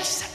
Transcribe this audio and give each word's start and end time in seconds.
next 0.00 0.29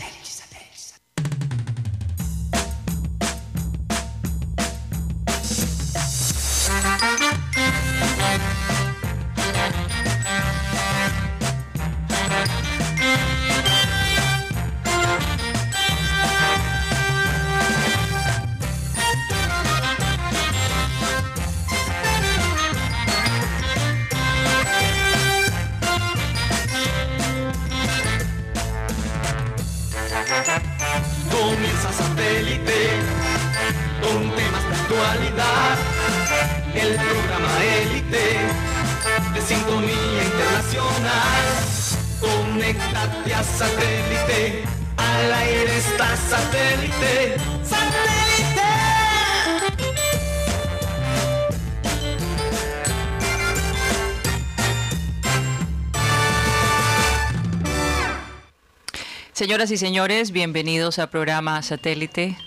Señoras 59.55 59.71
y 59.71 59.77
señores, 59.77 60.31
bienvenidos 60.31 60.99
al 60.99 61.09
programa 61.09 61.61
Satélite. 61.61 62.37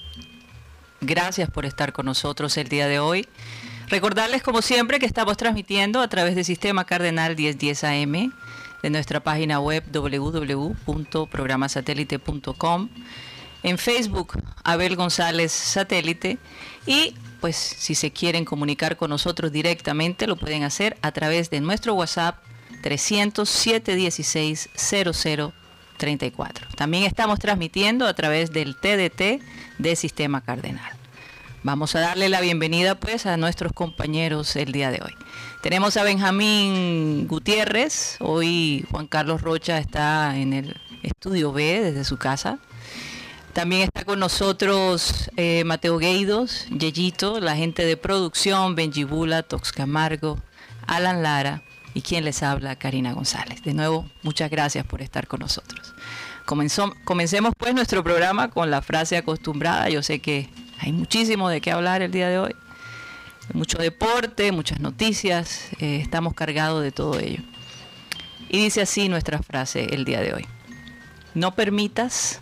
Gracias 1.00 1.48
por 1.48 1.64
estar 1.64 1.94
con 1.94 2.04
nosotros 2.04 2.58
el 2.58 2.68
día 2.68 2.86
de 2.86 2.98
hoy. 2.98 3.26
Recordarles, 3.86 4.42
como 4.42 4.60
siempre, 4.60 4.98
que 4.98 5.06
estamos 5.06 5.38
transmitiendo 5.38 6.02
a 6.02 6.08
través 6.08 6.34
del 6.34 6.44
Sistema 6.44 6.84
Cardenal 6.84 7.34
1010 7.34 7.84
AM, 7.84 8.34
de 8.82 8.90
nuestra 8.90 9.20
página 9.20 9.58
web 9.58 9.84
www.programasatélite.com, 9.90 12.88
en 13.62 13.78
Facebook, 13.78 14.42
Abel 14.62 14.94
González 14.94 15.50
Satélite, 15.50 16.36
y 16.84 17.14
pues 17.40 17.56
si 17.56 17.94
se 17.94 18.10
quieren 18.10 18.44
comunicar 18.44 18.98
con 18.98 19.08
nosotros 19.08 19.50
directamente, 19.50 20.26
lo 20.26 20.36
pueden 20.36 20.62
hacer 20.62 20.98
a 21.00 21.10
través 21.12 21.48
de 21.48 21.62
nuestro 21.62 21.94
WhatsApp 21.94 22.36
307 22.82 23.96
16 23.96 24.68
00 24.76 25.54
34. 25.98 26.68
También 26.76 27.04
estamos 27.04 27.38
transmitiendo 27.38 28.06
a 28.06 28.14
través 28.14 28.52
del 28.52 28.76
TDT 28.76 29.42
de 29.78 29.96
Sistema 29.96 30.40
Cardenal. 30.40 30.92
Vamos 31.64 31.96
a 31.96 32.00
darle 32.00 32.28
la 32.28 32.40
bienvenida 32.40 32.94
pues 32.94 33.26
a 33.26 33.36
nuestros 33.36 33.72
compañeros 33.72 34.54
el 34.56 34.72
día 34.72 34.90
de 34.90 35.00
hoy. 35.04 35.14
Tenemos 35.60 35.96
a 35.96 36.04
Benjamín 36.04 37.26
Gutiérrez, 37.26 38.16
hoy 38.20 38.86
Juan 38.90 39.08
Carlos 39.08 39.42
Rocha 39.42 39.78
está 39.78 40.36
en 40.36 40.52
el 40.52 40.80
estudio 41.02 41.52
B 41.52 41.82
desde 41.82 42.04
su 42.04 42.16
casa. 42.16 42.58
También 43.52 43.82
está 43.82 44.04
con 44.04 44.20
nosotros 44.20 45.30
eh, 45.36 45.64
Mateo 45.64 45.98
Gueidos, 45.98 46.66
Yeyito, 46.70 47.40
la 47.40 47.56
gente 47.56 47.84
de 47.84 47.96
producción, 47.96 48.76
Benjibula, 48.76 49.42
Tox 49.42 49.72
Camargo, 49.72 50.38
Alan 50.86 51.24
Lara, 51.24 51.62
y 51.98 52.00
quien 52.00 52.24
les 52.24 52.44
habla, 52.44 52.76
Karina 52.76 53.12
González. 53.12 53.60
De 53.64 53.74
nuevo, 53.74 54.08
muchas 54.22 54.52
gracias 54.52 54.86
por 54.86 55.02
estar 55.02 55.26
con 55.26 55.40
nosotros. 55.40 55.94
Comencemos 56.46 57.54
pues 57.58 57.74
nuestro 57.74 58.04
programa 58.04 58.50
con 58.50 58.70
la 58.70 58.82
frase 58.82 59.16
acostumbrada. 59.16 59.88
Yo 59.88 60.00
sé 60.04 60.20
que 60.20 60.48
hay 60.78 60.92
muchísimo 60.92 61.48
de 61.48 61.60
qué 61.60 61.72
hablar 61.72 62.02
el 62.02 62.12
día 62.12 62.28
de 62.28 62.38
hoy. 62.38 62.54
Mucho 63.52 63.78
deporte, 63.78 64.52
muchas 64.52 64.78
noticias. 64.78 65.70
eh, 65.80 65.98
estamos 66.00 66.34
cargados 66.34 66.84
de 66.84 66.92
todo 66.92 67.18
ello. 67.18 67.42
Y 68.48 68.62
dice 68.62 68.82
así 68.82 69.08
nuestra 69.08 69.42
frase 69.42 69.92
el 69.92 70.04
día 70.04 70.20
de 70.20 70.34
hoy. 70.34 70.46
No 71.34 71.56
permitas 71.56 72.40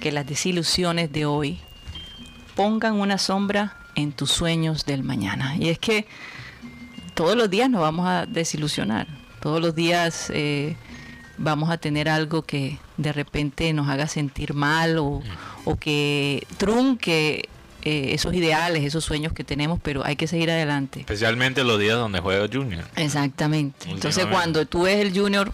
que 0.00 0.12
las 0.12 0.26
desilusiones 0.26 1.10
de 1.10 1.24
hoy 1.24 1.60
pongan 2.54 3.00
una 3.00 3.16
sombra 3.16 3.78
en 3.94 4.12
tus 4.12 4.30
sueños 4.30 4.84
del 4.84 5.02
mañana. 5.02 5.56
Y 5.58 5.70
es 5.70 5.78
que 5.78 6.06
todos 7.16 7.34
los 7.34 7.50
días 7.50 7.68
nos 7.68 7.80
vamos 7.80 8.06
a 8.06 8.26
desilusionar. 8.26 9.08
Todos 9.40 9.60
los 9.60 9.74
días 9.74 10.30
eh, 10.32 10.76
vamos 11.38 11.70
a 11.70 11.78
tener 11.78 12.08
algo 12.08 12.42
que 12.42 12.78
de 12.98 13.12
repente 13.12 13.72
nos 13.72 13.88
haga 13.88 14.06
sentir 14.06 14.52
mal 14.54 14.98
o, 14.98 15.22
o 15.64 15.76
que 15.76 16.46
trunque 16.58 17.48
eh, 17.82 18.12
esos 18.12 18.34
ideales, 18.34 18.84
esos 18.84 19.02
sueños 19.02 19.32
que 19.32 19.44
tenemos, 19.44 19.80
pero 19.82 20.04
hay 20.04 20.16
que 20.16 20.26
seguir 20.26 20.50
adelante. 20.50 21.00
Especialmente 21.00 21.64
los 21.64 21.80
días 21.80 21.96
donde 21.96 22.20
juega 22.20 22.46
Junior. 22.52 22.84
Exactamente. 22.96 23.90
Entonces 23.90 24.26
cuando 24.26 24.66
tú 24.66 24.82
ves 24.82 24.98
el 24.98 25.18
Junior 25.18 25.52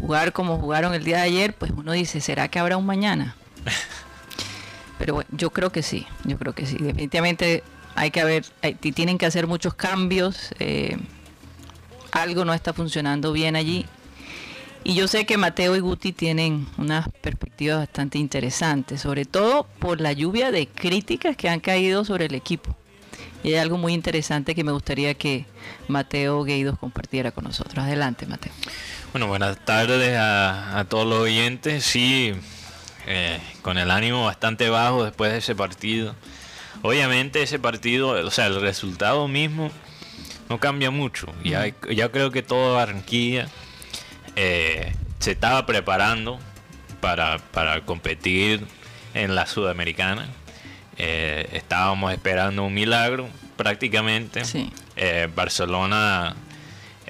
jugar 0.00 0.32
como 0.32 0.58
jugaron 0.58 0.94
el 0.94 1.02
día 1.02 1.16
de 1.16 1.22
ayer, 1.22 1.54
pues 1.54 1.72
uno 1.72 1.90
dice, 1.90 2.20
¿será 2.20 2.46
que 2.46 2.60
habrá 2.60 2.76
un 2.76 2.86
mañana? 2.86 3.34
Pero 4.98 5.14
bueno, 5.14 5.28
yo 5.32 5.50
creo 5.50 5.70
que 5.70 5.82
sí, 5.82 6.06
yo 6.22 6.38
creo 6.38 6.54
que 6.54 6.66
sí. 6.66 6.76
Definitivamente 6.78 7.64
hay 7.94 8.10
que 8.10 8.20
haber, 8.20 8.44
t- 8.44 8.74
tienen 8.92 9.18
que 9.18 9.26
hacer 9.26 9.46
muchos 9.46 9.74
cambios. 9.74 10.50
eh, 10.58 10.96
algo 12.12 12.44
no 12.44 12.54
está 12.54 12.72
funcionando 12.72 13.32
bien 13.32 13.56
allí. 13.56 13.86
Y 14.84 14.94
yo 14.94 15.08
sé 15.08 15.24
que 15.26 15.36
Mateo 15.36 15.74
y 15.76 15.80
Guti 15.80 16.12
tienen 16.12 16.68
unas 16.76 17.08
perspectivas 17.20 17.78
bastante 17.78 18.18
interesantes, 18.18 19.00
sobre 19.00 19.24
todo 19.24 19.66
por 19.78 20.00
la 20.00 20.12
lluvia 20.12 20.50
de 20.50 20.68
críticas 20.68 21.36
que 21.36 21.48
han 21.48 21.58
caído 21.60 22.04
sobre 22.04 22.26
el 22.26 22.34
equipo. 22.34 22.76
Y 23.42 23.48
hay 23.48 23.56
algo 23.56 23.78
muy 23.78 23.94
interesante 23.94 24.54
que 24.54 24.62
me 24.62 24.72
gustaría 24.72 25.14
que 25.14 25.46
Mateo 25.88 26.44
Gueidos 26.44 26.78
compartiera 26.78 27.30
con 27.32 27.44
nosotros. 27.44 27.78
Adelante, 27.78 28.26
Mateo. 28.26 28.52
Bueno, 29.12 29.26
buenas 29.26 29.58
tardes 29.64 30.16
a, 30.16 30.78
a 30.78 30.84
todos 30.84 31.06
los 31.06 31.18
oyentes. 31.20 31.84
Sí, 31.84 32.32
eh, 33.06 33.40
con 33.62 33.76
el 33.78 33.90
ánimo 33.90 34.24
bastante 34.24 34.68
bajo 34.68 35.04
después 35.04 35.32
de 35.32 35.38
ese 35.38 35.54
partido. 35.54 36.14
Obviamente 36.84 37.42
ese 37.42 37.58
partido, 37.58 38.10
o 38.10 38.30
sea, 38.30 38.44
el 38.44 38.60
resultado 38.60 39.26
mismo 39.26 39.70
no 40.50 40.60
cambia 40.60 40.90
mucho. 40.90 41.28
Ya, 41.42 41.72
ya 41.90 42.10
creo 42.10 42.30
que 42.30 42.42
todo 42.42 42.74
Barranquilla 42.74 43.48
eh, 44.36 44.92
se 45.18 45.30
estaba 45.30 45.64
preparando 45.64 46.38
para, 47.00 47.38
para 47.38 47.86
competir 47.86 48.66
en 49.14 49.34
la 49.34 49.46
Sudamericana. 49.46 50.28
Eh, 50.98 51.48
estábamos 51.54 52.12
esperando 52.12 52.64
un 52.64 52.74
milagro 52.74 53.30
prácticamente. 53.56 54.44
Sí. 54.44 54.70
Eh, 54.96 55.30
Barcelona 55.34 56.36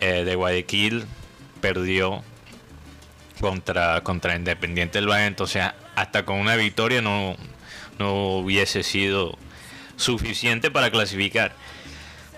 de 0.01 0.35
Guayaquil 0.37 1.05
perdió 1.61 2.23
contra, 3.41 4.03
contra 4.03 4.37
Independiente 4.37 4.99
del 4.99 5.11
Valle. 5.11 5.27
Entonces, 5.27 5.65
hasta 5.97 6.25
con 6.25 6.39
una 6.39 6.55
victoria 6.55 7.03
no, 7.03 7.35
no 7.99 8.37
hubiese 8.37 8.85
sido 8.85 9.37
suficiente 10.05 10.71
para 10.71 10.91
clasificar. 10.91 11.55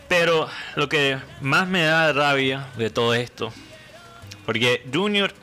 Pero 0.08 0.48
lo 0.76 0.88
que 0.88 1.18
más 1.40 1.66
me 1.66 1.82
da 1.82 2.12
rabia 2.12 2.68
de 2.76 2.90
todo 2.90 3.14
esto, 3.14 3.52
porque 4.44 4.86
Junior 4.92 5.34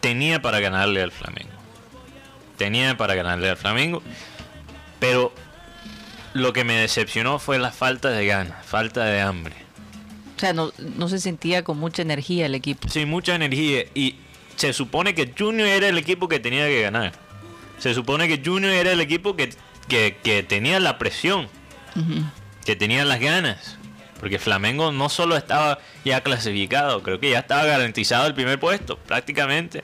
tenía 0.00 0.40
para 0.40 0.60
ganarle 0.60 1.02
al 1.02 1.12
Flamengo. 1.12 1.50
Tenía 2.56 2.96
para 2.96 3.14
ganarle 3.14 3.50
al 3.50 3.56
Flamengo. 3.58 4.02
Pero 4.98 5.32
lo 6.32 6.54
que 6.54 6.64
me 6.64 6.74
decepcionó 6.74 7.38
fue 7.38 7.58
la 7.58 7.70
falta 7.70 8.08
de 8.08 8.26
ganas, 8.26 8.64
falta 8.64 9.04
de 9.04 9.20
hambre. 9.20 9.54
O 10.36 10.40
sea, 10.40 10.54
no, 10.54 10.72
no 10.78 11.08
se 11.08 11.18
sentía 11.18 11.64
con 11.64 11.78
mucha 11.78 12.02
energía 12.02 12.46
el 12.46 12.54
equipo. 12.54 12.88
Sí, 12.88 13.04
mucha 13.04 13.34
energía. 13.34 13.84
Y 13.94 14.16
se 14.56 14.72
supone 14.72 15.14
que 15.14 15.34
Junior 15.36 15.68
era 15.68 15.88
el 15.88 15.98
equipo 15.98 16.28
que 16.28 16.40
tenía 16.40 16.66
que 16.66 16.80
ganar. 16.82 17.12
Se 17.78 17.92
supone 17.92 18.26
que 18.26 18.42
Junior 18.42 18.72
era 18.72 18.92
el 18.92 19.00
equipo 19.00 19.36
que, 19.36 19.50
que, 19.88 20.16
que 20.22 20.42
tenía 20.42 20.80
la 20.80 20.98
presión, 20.98 21.48
que 22.64 22.76
tenía 22.76 23.04
las 23.04 23.20
ganas. 23.20 23.76
Porque 24.20 24.38
Flamengo 24.38 24.92
no 24.92 25.08
solo 25.10 25.36
estaba 25.36 25.78
ya 26.04 26.22
clasificado, 26.22 27.02
creo 27.02 27.20
que 27.20 27.30
ya 27.30 27.40
estaba 27.40 27.64
garantizado 27.64 28.26
el 28.26 28.34
primer 28.34 28.58
puesto, 28.58 28.96
prácticamente. 28.98 29.82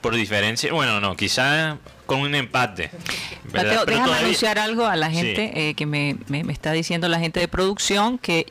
Por 0.00 0.14
diferencia, 0.14 0.72
bueno, 0.72 1.00
no, 1.00 1.16
quizás 1.16 1.76
con 2.06 2.20
un 2.20 2.34
empate. 2.34 2.90
Pero 3.52 3.68
déjame 3.84 3.84
todavía- 4.06 4.16
anunciar 4.18 4.58
algo 4.58 4.86
a 4.86 4.96
la 4.96 5.08
Sí. 5.10 5.16
gente 5.16 5.68
eh, 5.70 5.74
que 5.74 5.86
me, 5.86 6.16
me- 6.28 6.44
me 6.44 6.52
está 6.52 6.72
diciendo 6.72 7.08
la 7.08 7.18
gente 7.18 7.40
de 7.40 7.48
producción 7.48 8.18
que 8.18 8.44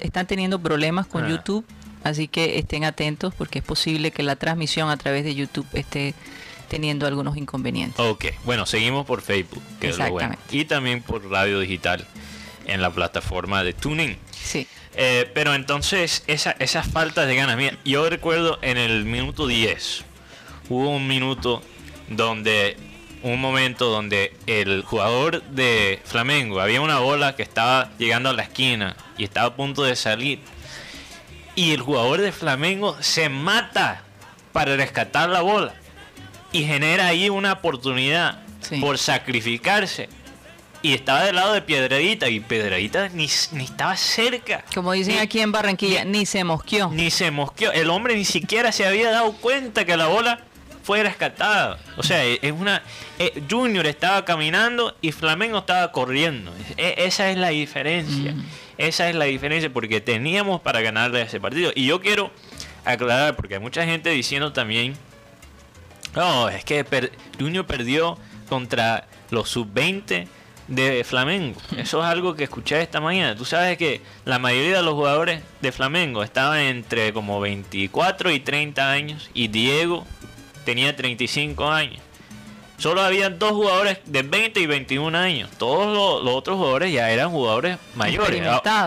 están 0.00 0.26
teniendo 0.26 0.58
problemas 0.60 1.06
con 1.06 1.24
Ah. 1.24 1.28
YouTube, 1.28 1.64
así 2.04 2.28
que 2.28 2.58
estén 2.58 2.84
atentos 2.84 3.34
porque 3.36 3.58
es 3.58 3.64
posible 3.64 4.10
que 4.10 4.22
la 4.22 4.36
transmisión 4.36 4.88
a 4.90 4.96
través 4.96 5.24
de 5.24 5.34
YouTube 5.34 5.66
esté 5.74 6.14
teniendo 6.68 7.06
algunos 7.06 7.36
inconvenientes. 7.36 7.98
Ok, 7.98 8.26
bueno, 8.44 8.66
seguimos 8.66 9.06
por 9.06 9.22
Facebook, 9.22 9.62
que 9.80 9.88
es 9.88 9.98
lo 9.98 10.10
bueno. 10.10 10.36
Y 10.50 10.64
también 10.64 11.02
por 11.02 11.28
radio 11.30 11.60
digital 11.60 12.06
en 12.66 12.82
la 12.82 12.90
plataforma 12.90 13.64
de 13.64 13.72
Tuning. 13.72 14.16
Sí, 14.32 14.66
Eh, 15.00 15.30
pero 15.32 15.54
entonces, 15.54 16.24
esa, 16.26 16.52
esas 16.58 16.88
faltas 16.88 17.26
de 17.28 17.36
ganas, 17.36 17.56
mira, 17.56 17.76
yo 17.84 18.08
recuerdo 18.10 18.58
en 18.62 18.76
el 18.78 19.04
minuto 19.04 19.46
10, 19.46 20.04
hubo 20.68 20.90
un 20.90 21.06
minuto 21.06 21.62
donde 22.08 22.76
un 23.22 23.40
momento 23.40 23.86
donde 23.90 24.36
el 24.46 24.82
jugador 24.82 25.42
de 25.42 26.00
Flamengo 26.04 26.60
había 26.60 26.80
una 26.80 26.98
bola 27.00 27.36
que 27.36 27.42
estaba 27.42 27.90
llegando 27.98 28.30
a 28.30 28.32
la 28.32 28.42
esquina 28.42 28.96
y 29.16 29.24
estaba 29.24 29.48
a 29.48 29.56
punto 29.56 29.82
de 29.82 29.96
salir 29.96 30.40
y 31.54 31.72
el 31.72 31.80
jugador 31.80 32.20
de 32.20 32.30
Flamengo 32.30 32.96
se 33.00 33.28
mata 33.28 34.02
para 34.52 34.76
rescatar 34.76 35.28
la 35.28 35.40
bola 35.40 35.74
y 36.52 36.64
genera 36.64 37.06
ahí 37.08 37.28
una 37.30 37.52
oportunidad 37.52 38.42
Sí. 38.60 38.76
por 38.80 38.98
sacrificarse 38.98 40.08
y 40.82 40.92
estaba 40.94 41.24
del 41.24 41.36
lado 41.36 41.52
de 41.54 41.62
Piedradita 41.62 42.28
y 42.28 42.40
Piedradita 42.40 43.08
ni, 43.08 43.28
ni 43.52 43.64
estaba 43.64 43.96
cerca 43.96 44.64
Como 44.74 44.92
dicen 44.92 45.14
Ni- 45.14 45.20
aquí 45.20 45.40
en 45.40 45.52
Barranquilla, 45.52 46.04
ni 46.04 46.26
se 46.26 46.44
mosqueó. 46.44 46.88
ni 46.90 47.10
se 47.10 47.30
mosqueó. 47.30 47.72
El 47.72 47.88
hombre 47.90 48.14
ni 48.16 48.24
siquiera 48.24 48.72
se 48.72 48.86
había 48.86 49.10
dado 49.10 49.32
cuenta 49.32 49.84
que 49.84 49.96
la 49.96 50.06
bola 50.08 50.40
fue 50.82 51.02
rescatada. 51.02 51.78
O 51.98 52.02
sea, 52.02 52.24
e- 52.24 52.38
es 52.42 52.52
una. 52.52 52.82
eh, 53.18 53.42
Junior 53.50 53.86
estaba 53.86 54.24
caminando 54.24 54.96
y 55.02 55.12
Flamengo 55.12 55.58
estaba 55.58 55.92
corriendo. 55.92 56.52
E- 56.76 56.94
esa 56.98 57.30
es 57.30 57.36
la 57.36 57.48
diferencia. 57.48 58.34
Esa 58.78 59.08
es 59.10 59.14
la 59.16 59.24
diferencia 59.26 59.70
porque 59.72 60.00
teníamos 60.00 60.60
para 60.62 60.80
ganarle 60.80 61.20
ese 61.22 61.40
partido. 61.40 61.72
Y 61.74 61.86
yo 61.86 62.00
quiero 62.00 62.30
aclarar, 62.84 63.36
porque 63.36 63.54
hay 63.54 63.60
mucha 63.60 63.84
gente 63.84 64.10
diciendo 64.10 64.52
también. 64.52 64.96
No, 66.14 66.48
es 66.48 66.64
que 66.64 66.84
per- 66.84 67.12
Junior 67.38 67.66
perdió 67.66 68.18
contra 68.48 69.06
los 69.30 69.48
sub-20 69.50 70.26
de 70.68 71.04
Flamengo. 71.04 71.60
Eso 71.76 72.00
es 72.02 72.06
algo 72.06 72.34
que 72.34 72.44
escuché 72.44 72.80
esta 72.82 73.00
mañana. 73.00 73.34
Tú 73.36 73.44
sabes 73.44 73.78
que 73.78 74.00
la 74.24 74.38
mayoría 74.38 74.76
de 74.78 74.82
los 74.82 74.94
jugadores 74.94 75.42
de 75.60 75.72
Flamengo 75.72 76.22
estaban 76.22 76.58
entre 76.60 77.12
como 77.12 77.40
24 77.40 78.30
y 78.30 78.40
30 78.40 78.90
años 78.90 79.30
y 79.34 79.48
Diego 79.48 80.06
tenía 80.64 80.94
35 80.96 81.68
años. 81.70 82.00
Solo 82.76 83.02
había 83.02 83.28
dos 83.28 83.52
jugadores 83.52 83.98
de 84.04 84.22
20 84.22 84.60
y 84.60 84.66
21 84.66 85.18
años. 85.18 85.50
Todos 85.58 85.86
los, 85.88 86.24
los 86.24 86.34
otros 86.36 86.58
jugadores 86.58 86.92
ya 86.92 87.10
eran 87.10 87.30
jugadores 87.30 87.76
mayores. 87.96 88.28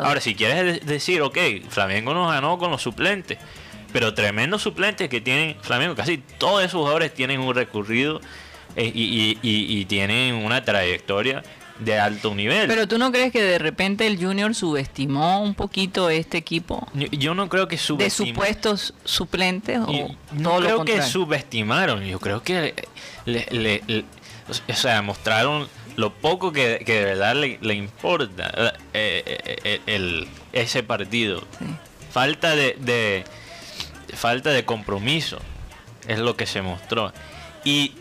Ahora, 0.08 0.22
si 0.22 0.34
quieres 0.34 0.80
de- 0.86 0.94
decir, 0.94 1.22
ok, 1.22 1.38
Flamengo 1.68 2.14
nos 2.14 2.32
ganó 2.32 2.58
con 2.58 2.72
los 2.72 2.82
suplentes, 2.82 3.38
pero 3.94 4.14
tremendos 4.14 4.62
suplentes 4.62 5.10
que 5.10 5.22
tienen 5.22 5.56
Flamengo, 5.62 5.96
casi 5.96 6.18
todos 6.18 6.62
esos 6.64 6.80
jugadores 6.80 7.14
tienen 7.14 7.40
un 7.42 7.54
recorrido 7.56 8.22
eh, 8.76 8.92
y, 8.94 9.02
y- 9.04 9.40
y- 9.42 9.80
y 9.82 9.86
tienen 9.86 10.36
una 10.36 10.64
trayectoria 10.64 11.44
de 11.80 12.00
alto 12.00 12.36
nivel. 12.36 12.68
Pero 12.68 12.88
tú 12.88 12.98
no 13.00 13.12
crees 13.12 13.32
que 13.32 13.42
de 13.42 13.58
repente 13.58 14.06
el 14.06 14.24
Junior 14.24 14.54
subestimó 14.54 15.42
un 15.42 15.56
poquito 15.56 16.10
este 16.12 16.38
equipo 16.38 16.88
yo, 16.94 17.08
yo 17.08 17.34
no 17.34 17.50
creo 17.50 17.68
que 17.68 17.76
de 17.78 17.82
subestim- 17.82 18.28
supuestos 18.34 18.94
suplentes 19.04 19.80
o 19.80 19.92
y 19.92 20.18
no 20.34 20.60
lo 20.60 20.66
creo 20.84 20.86
que 20.86 21.02
subestimaron, 21.02 22.04
yo 22.04 22.20
creo 22.20 22.44
que 22.44 22.76
le, 23.26 23.48
le- 23.52 23.82
le- 23.88 24.06
o 24.70 24.74
sea, 24.74 25.02
mostraron 25.02 25.68
lo 25.96 26.14
poco 26.14 26.52
que, 26.54 26.84
que 26.86 26.94
de 26.94 27.06
verdad 27.06 27.36
le, 27.36 27.74
importa 27.74 28.52
eh, 28.94 29.24
eh, 29.26 29.56
eh, 29.64 29.82
el, 29.88 30.28
ese 30.54 30.84
partido. 30.84 31.42
Sí. 31.60 31.66
Falta 32.12 32.56
de, 32.56 32.76
de- 32.80 33.24
falta 34.14 34.52
de 34.52 34.66
compromiso 34.66 35.40
es 36.08 36.20
lo 36.20 36.36
que 36.36 36.46
se 36.46 36.62
mostró. 36.62 37.14
Y 37.64 37.94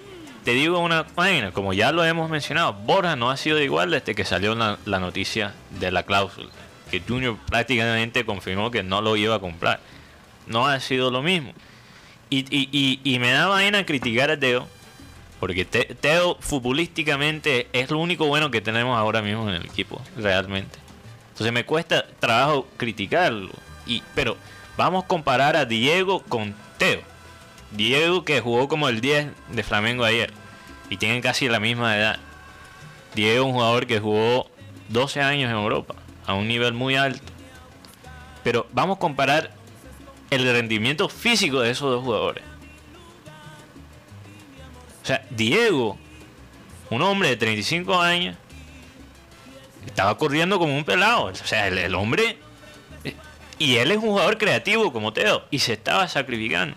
te 0.45 0.53
digo 0.53 0.79
una 0.79 1.03
vaina, 1.15 1.53
como 1.53 1.73
ya 1.73 1.93
lo 1.93 2.05
hemos 2.05 2.31
mencionado, 2.31 2.73
Borja 2.73 3.17
no 3.17 3.31
ha 3.31 3.37
sido 3.37 3.61
igual 3.61 3.91
desde 3.91 4.15
que 4.15 4.25
salió 4.25 4.55
la, 4.55 4.79
noticia 4.99 5.55
de 5.79 5.91
la 5.91 6.03
cláusula. 6.05 6.49
Que 6.91 7.01
Junior 7.07 7.37
prácticamente 7.47 8.25
confirmó 8.25 8.71
que 8.71 8.83
no 8.83 9.01
lo 9.03 9.17
iba 9.17 9.37
a 9.37 9.39
comprar. 9.39 9.81
No 10.47 10.67
ha 10.67 10.81
sido 10.81 11.11
lo 11.11 11.23
mismo. 11.23 11.53
Y, 12.31 12.39
y, 12.55 12.69
y, 12.73 13.01
y 13.05 13.19
me 13.19 13.33
da 13.33 13.47
vaina 13.47 13.85
criticar 13.85 14.31
a 14.31 14.39
Teo, 14.39 14.67
porque 15.39 15.65
Te- 15.65 15.95
Teo 15.95 16.37
futbolísticamente 16.41 17.69
es 17.73 17.91
lo 17.91 17.99
único 17.99 18.27
bueno 18.27 18.51
que 18.51 18.61
tenemos 18.61 18.97
ahora 18.99 19.21
mismo 19.23 19.49
en 19.49 19.57
el 19.57 19.67
equipo, 19.67 20.01
realmente. 20.17 20.79
Entonces 21.33 21.53
me 21.53 21.65
cuesta 21.65 22.07
trabajo 22.19 22.67
criticarlo. 22.77 23.51
Y, 23.87 24.03
pero 24.15 24.37
vamos 24.81 25.05
a 25.05 25.07
comparar 25.07 25.57
a 25.57 25.67
Diego 25.67 26.23
con 26.23 26.55
Teo. 26.79 27.03
Diego 27.71 28.25
que 28.25 28.41
jugó 28.41 28.67
como 28.67 28.89
el 28.89 29.03
10 29.03 29.27
de 29.51 29.63
Flamengo 29.63 30.05
ayer 30.05 30.33
y 30.89 30.97
tienen 30.97 31.21
casi 31.21 31.51
la 31.51 31.61
misma 31.61 31.99
edad. 31.99 32.19
Diego 33.15 33.45
un 33.45 33.53
jugador 33.53 33.87
que 33.87 34.01
jugó 34.01 34.51
12 34.89 35.21
años 35.21 35.51
en 35.51 35.57
Europa 35.59 35.97
a 36.27 36.33
un 36.33 36.49
nivel 36.49 36.73
muy 36.73 36.97
alto. 36.97 37.31
Pero 38.43 38.69
vamos 38.73 38.97
a 38.97 39.01
comparar 39.01 39.51
el 40.31 40.51
rendimiento 40.51 41.11
físico 41.11 41.61
de 41.61 41.73
esos 41.73 41.91
dos 41.91 42.03
jugadores. 42.03 42.43
O 45.03 45.07
sea, 45.07 45.27
Diego, 45.29 45.99
un 46.89 47.03
hombre 47.03 47.29
de 47.29 47.37
35 47.37 48.01
años, 48.01 48.35
estaba 49.85 50.17
corriendo 50.17 50.59
como 50.59 50.75
un 50.75 50.85
pelado. 50.85 51.25
O 51.25 51.35
sea, 51.35 51.69
el, 51.69 51.77
el 51.77 51.95
hombre... 51.95 52.39
Y 53.61 53.77
él 53.77 53.91
es 53.93 53.99
un 53.99 54.05
jugador 54.09 54.39
creativo 54.39 54.93
como 54.93 55.13
Teo. 55.13 55.45
Y 55.53 55.61
se 55.61 55.75
estaba 55.75 56.09
sacrificando. 56.09 56.77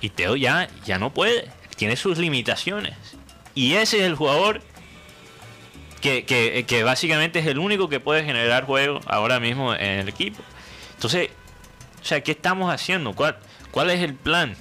Y 0.00 0.08
Teo 0.10 0.36
ya, 0.36 0.68
ya 0.86 0.98
no 0.98 1.12
puede. 1.12 1.50
Tiene 1.76 1.96
sus 1.96 2.16
limitaciones. 2.18 2.94
Y 3.54 3.74
ese 3.74 3.98
es 3.98 4.04
el 4.04 4.14
jugador 4.14 4.62
que, 6.00 6.24
que- 6.24 6.64
que 6.66 6.82
básicamente 6.84 7.40
es 7.40 7.46
el 7.46 7.58
único 7.58 7.88
que 7.88 8.00
puede 8.00 8.24
generar 8.24 8.64
juego 8.64 9.00
ahora 9.06 9.40
mismo 9.40 9.74
en 9.74 9.98
el 10.00 10.08
equipo. 10.08 10.40
Entonces, 10.94 11.30
o 12.00 12.04
sea, 12.04 12.22
¿qué 12.22 12.30
estamos 12.32 12.72
haciendo? 12.72 13.12
¿Cuál, 13.14 13.36
cuál 13.72 13.90
es 13.90 14.00
el 14.00 14.14
plan? 14.14 14.56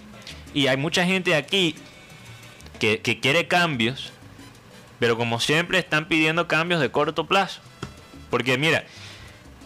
Y 0.54 0.68
hay 0.68 0.78
mucha 0.78 1.06
gente 1.06 1.36
aquí 1.36 1.76
que, 2.80 3.00
que 3.02 3.20
quiere 3.20 3.48
cambios, 3.48 4.12
pero 5.00 5.16
como 5.18 5.40
siempre 5.40 5.78
están 5.78 6.08
pidiendo 6.08 6.48
cambios 6.48 6.82
de 6.82 6.90
corto 6.90 7.28
plazo. 7.28 7.62
Porque 8.32 8.58
mira, 8.58 8.84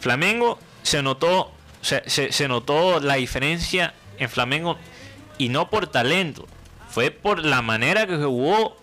Flamengo 0.01 0.59
se 0.83 1.01
notó, 1.01 1.53
se, 1.81 2.07
se- 2.10 2.31
se 2.31 2.48
notó 2.48 3.00
la 3.00 3.16
diferencia 3.16 3.94
en 4.18 4.30
Flamengo 4.30 4.78
y 5.38 5.50
no 5.50 5.69
por 5.69 5.88
talento, 5.88 6.48
fue 6.89 7.12
por 7.12 7.44
la 7.44 7.62
manera 7.62 8.06
que 8.07 8.18
jugó 8.18 8.78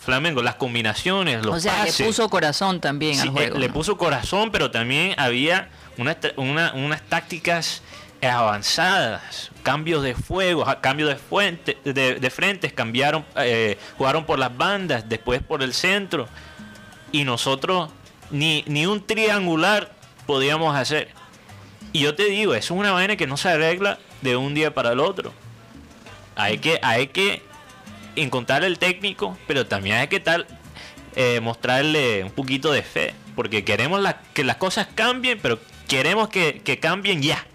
Flamengo, 0.00 0.42
las 0.42 0.54
combinaciones, 0.54 1.44
los 1.44 1.56
o 1.56 1.60
sea, 1.60 1.78
pases. 1.78 1.98
le 2.00 2.06
puso 2.06 2.28
corazón 2.28 2.80
también 2.80 3.14
Sí, 3.16 3.22
al 3.22 3.30
juego. 3.30 3.58
le 3.58 3.66
¿no? 3.68 3.74
puso 3.74 3.96
corazón, 3.98 4.50
pero 4.52 4.70
también 4.70 5.14
había 5.18 5.68
una, 5.98 6.20
tra- 6.20 6.34
una- 6.36 6.72
unas 6.74 7.02
tácticas 7.02 7.82
avanzadas, 8.22 9.50
cambios 9.62 10.02
de 10.02 10.14
fuego, 10.14 10.64
cambios 10.80 11.08
de, 11.08 11.16
fuente, 11.16 11.76
de, 11.84 12.14
de 12.14 12.30
frentes, 12.30 12.72
cambiaron, 12.72 13.24
eh, 13.36 13.76
jugaron 13.98 14.24
por 14.24 14.38
las 14.38 14.56
bandas, 14.56 15.08
después 15.08 15.42
por 15.42 15.62
el 15.62 15.74
centro, 15.74 16.28
y 17.12 17.24
nosotros 17.24 17.90
ni, 18.30 18.62
ni 18.66 18.86
un 18.86 19.04
triangular 19.04 19.90
podíamos 20.26 20.76
hacer. 20.76 21.08
Y 21.96 22.00
yo 22.00 22.14
te 22.14 22.24
digo, 22.24 22.52
eso 22.54 22.74
es 22.74 22.78
una 22.78 22.92
vaina 22.92 23.16
que 23.16 23.26
no 23.26 23.38
se 23.38 23.48
arregla 23.48 23.98
de 24.20 24.36
un 24.36 24.52
día 24.52 24.74
para 24.74 24.92
el 24.92 25.00
otro. 25.00 25.32
Hay 26.34 26.58
que, 26.58 26.78
hay 26.82 27.06
que 27.06 27.40
encontrar 28.16 28.64
el 28.64 28.78
técnico, 28.78 29.38
pero 29.46 29.66
también 29.66 29.96
hay 29.96 30.08
que 30.08 30.20
tal, 30.20 30.46
eh, 31.14 31.40
mostrarle 31.40 32.22
un 32.22 32.30
poquito 32.32 32.70
de 32.70 32.82
fe, 32.82 33.14
porque 33.34 33.64
queremos 33.64 34.02
la- 34.02 34.18
que 34.34 34.44
las 34.44 34.56
cosas 34.56 34.88
cambien, 34.94 35.38
pero 35.40 35.58
queremos 35.88 36.28
que, 36.28 36.60
que 36.62 36.78
cambien 36.78 37.22
ya. 37.22 37.46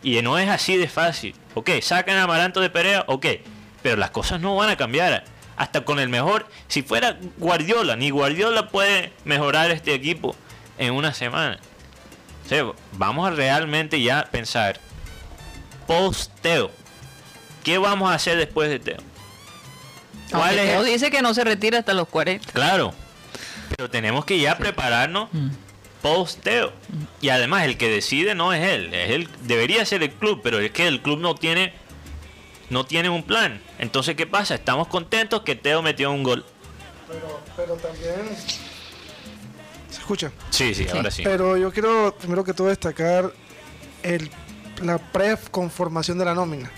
Y 0.00 0.22
no 0.22 0.38
es 0.38 0.48
así 0.48 0.76
de 0.76 0.86
fácil. 0.86 1.34
Ok, 1.54 1.70
sacan 1.82 2.18
a 2.18 2.22
Amaranto 2.22 2.60
de 2.60 2.70
Perea, 2.70 3.02
ok, 3.08 3.26
pero 3.82 3.96
las 3.96 4.10
cosas 4.10 4.40
no 4.40 4.54
van 4.54 4.68
a 4.70 4.76
cambiar. 4.76 5.24
Hasta 5.56 5.84
con 5.84 5.98
el 5.98 6.08
mejor, 6.08 6.46
si 6.68 6.82
fuera 6.84 7.18
Guardiola, 7.38 7.96
ni 7.96 8.10
Guardiola 8.10 8.68
puede 8.68 9.10
mejorar 9.24 9.72
este 9.72 9.92
equipo 9.92 10.36
en 10.78 10.94
una 10.94 11.12
semana. 11.12 11.58
O 12.46 12.48
sea, 12.48 12.64
vamos 12.92 13.26
a 13.26 13.30
realmente 13.32 14.00
ya 14.00 14.28
pensar 14.30 14.78
post-Teo. 15.86 16.70
¿Qué 17.64 17.78
vamos 17.78 18.10
a 18.10 18.14
hacer 18.14 18.38
después 18.38 18.70
de 18.70 18.78
Teo? 18.78 18.98
¿Cuál 20.30 20.58
es 20.58 20.70
Teo 20.70 20.82
dice 20.84 21.10
que 21.10 21.22
no 21.22 21.34
se 21.34 21.44
retira 21.44 21.78
hasta 21.80 21.92
los 21.94 22.08
40. 22.08 22.52
Claro, 22.52 22.94
pero 23.76 23.90
tenemos 23.90 24.24
que 24.24 24.38
ya 24.38 24.56
prepararnos 24.58 25.28
Mm. 25.32 25.48
post-Teo. 26.02 26.72
Y 27.20 27.28
además 27.30 27.64
el 27.64 27.76
que 27.76 27.88
decide 27.88 28.34
no 28.34 28.52
es 28.52 28.62
él, 28.64 28.94
es 28.94 29.10
él, 29.10 29.28
debería 29.42 29.84
ser 29.84 30.02
el 30.04 30.12
club, 30.12 30.40
pero 30.42 30.60
es 30.60 30.70
que 30.70 30.86
el 30.86 31.02
club 31.02 31.18
no 31.18 31.34
tiene 31.34 31.72
no 32.68 32.84
tiene 32.84 33.08
un 33.08 33.22
plan. 33.22 33.60
Entonces, 33.78 34.16
¿qué 34.16 34.26
pasa? 34.26 34.56
Estamos 34.56 34.88
contentos 34.88 35.42
que 35.42 35.54
Teo 35.54 35.82
metió 35.82 36.10
un 36.10 36.24
gol. 36.24 36.44
Pero, 37.08 37.40
pero 37.56 37.74
también. 37.74 38.36
¿Se 39.96 40.00
escucha? 40.02 40.30
Sí, 40.50 40.74
sí, 40.74 40.86
ahora 40.92 41.10
sí. 41.10 41.22
Pero 41.24 41.56
yo 41.56 41.72
quiero 41.72 42.14
primero 42.18 42.44
que 42.44 42.52
todo 42.52 42.66
destacar 42.68 43.32
el, 44.02 44.30
la 44.82 44.98
preconformación 44.98 46.18
de 46.18 46.26
la 46.26 46.34
nómina. 46.34 46.70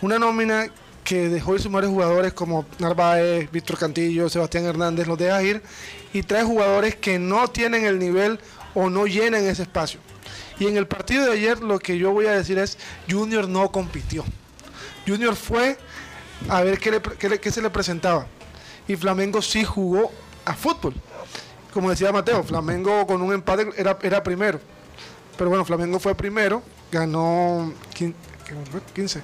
Una 0.00 0.18
nómina 0.18 0.66
que 1.04 1.28
dejó 1.28 1.54
ir 1.54 1.60
sus 1.60 1.70
mejores 1.70 1.90
jugadores 1.90 2.32
como 2.32 2.64
Narváez, 2.78 3.50
Víctor 3.50 3.78
Cantillo, 3.78 4.28
Sebastián 4.28 4.64
Hernández, 4.64 5.06
los 5.06 5.18
deja 5.18 5.42
ir 5.42 5.62
y 6.12 6.22
trae 6.22 6.42
jugadores 6.44 6.96
que 6.96 7.18
no 7.18 7.48
tienen 7.48 7.84
el 7.84 7.98
nivel 7.98 8.38
o 8.74 8.88
no 8.90 9.06
llenan 9.06 9.44
ese 9.44 9.62
espacio. 9.62 10.00
Y 10.58 10.66
en 10.66 10.76
el 10.76 10.86
partido 10.86 11.24
de 11.26 11.32
ayer 11.32 11.60
lo 11.60 11.78
que 11.78 11.98
yo 11.98 12.12
voy 12.12 12.26
a 12.26 12.32
decir 12.32 12.58
es, 12.58 12.78
Junior 13.10 13.46
no 13.48 13.70
compitió. 13.70 14.24
Junior 15.06 15.36
fue 15.36 15.76
a 16.48 16.62
ver 16.62 16.78
qué, 16.78 16.90
le 16.90 17.00
pre- 17.00 17.16
qué 17.16 17.28
le- 17.28 17.40
qué 17.40 17.50
se 17.50 17.60
le 17.62 17.70
presentaba. 17.70 18.26
Y 18.86 18.96
Flamengo 18.96 19.42
sí 19.42 19.64
jugó 19.64 20.10
a 20.44 20.54
fútbol. 20.54 20.94
Como 21.78 21.90
decía 21.90 22.10
Mateo, 22.10 22.42
Flamengo 22.42 23.06
con 23.06 23.22
un 23.22 23.32
empate 23.32 23.68
era, 23.76 23.96
era 24.02 24.20
primero. 24.20 24.60
Pero 25.36 25.48
bueno, 25.48 25.64
Flamengo 25.64 26.00
fue 26.00 26.12
primero, 26.16 26.60
ganó 26.90 27.72
quin- 27.96 28.14
¿qué 28.44 28.54
fue? 28.68 28.80
15, 28.96 29.22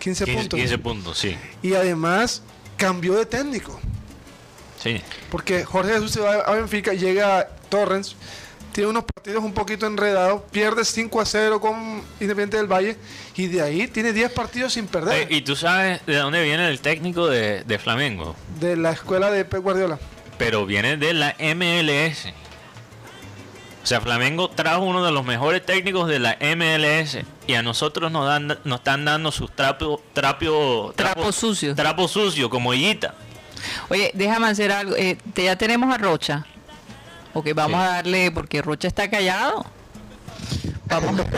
15, 0.00 0.24
15, 0.24 0.26
puntos. 0.26 0.58
15 0.58 0.78
puntos, 0.78 1.16
sí. 1.16 1.36
Y 1.62 1.74
además 1.74 2.42
cambió 2.76 3.14
de 3.14 3.24
técnico. 3.24 3.78
Sí. 4.82 5.00
Porque 5.30 5.64
Jorge 5.64 5.92
Jesús 5.92 6.10
se 6.10 6.18
va 6.18 6.34
a 6.40 6.54
Benfica, 6.54 6.92
llega 6.92 7.38
a 7.38 7.46
Torrens, 7.68 8.16
tiene 8.72 8.90
unos 8.90 9.04
partidos 9.04 9.44
un 9.44 9.52
poquito 9.54 9.86
enredados, 9.86 10.42
pierde 10.50 10.84
5 10.84 11.20
a 11.20 11.24
0 11.24 11.60
con 11.60 12.02
Independiente 12.18 12.56
del 12.56 12.66
Valle 12.66 12.96
y 13.36 13.46
de 13.46 13.62
ahí 13.62 13.86
tiene 13.86 14.12
10 14.12 14.32
partidos 14.32 14.72
sin 14.72 14.88
perder 14.88 15.22
Eh, 15.22 15.26
¿Y 15.30 15.42
tú 15.42 15.54
sabes 15.54 16.04
de 16.04 16.16
dónde 16.16 16.42
viene 16.42 16.68
el 16.68 16.80
técnico 16.80 17.28
de, 17.28 17.62
de 17.62 17.78
Flamengo? 17.78 18.34
de 18.58 18.76
la 18.76 18.90
escuela 18.90 19.30
de 19.30 19.44
Pep 19.44 19.62
Guardiola. 19.62 20.00
Pero 20.38 20.66
viene 20.66 20.96
de 20.96 21.14
la 21.14 21.34
MLS. 21.38 22.26
O 23.82 23.86
sea, 23.86 24.00
Flamengo 24.00 24.50
trajo 24.50 24.82
uno 24.82 25.04
de 25.04 25.12
los 25.12 25.24
mejores 25.24 25.64
técnicos 25.64 26.08
de 26.08 26.18
la 26.18 26.36
MLS 26.40 27.18
y 27.46 27.54
a 27.54 27.62
nosotros 27.62 28.10
nos 28.10 28.26
dan 28.26 28.58
nos 28.64 28.78
están 28.80 29.04
dando 29.04 29.30
sus 29.30 29.54
trapos 29.54 30.00
trapio, 30.12 30.92
Trapos 30.96 31.36
sucios. 31.36 31.76
Trapo 31.76 32.08
sucio 32.08 32.50
como 32.50 32.74
Higuita. 32.74 33.14
Oye, 33.88 34.10
déjame 34.14 34.48
hacer 34.48 34.72
algo. 34.72 34.96
eh, 34.96 35.16
te- 35.34 35.44
ya 35.44 35.56
tenemos 35.56 35.94
a 35.94 35.98
Rocha. 35.98 36.44
Ok, 37.32 37.48
vamos 37.54 37.80
Sí. 37.80 37.86
a 37.86 37.90
darle, 37.92 38.30
porque 38.32 38.60
Rocha 38.60 38.88
está 38.88 39.08
callado. 39.08 39.64
Vamos. 40.86 41.20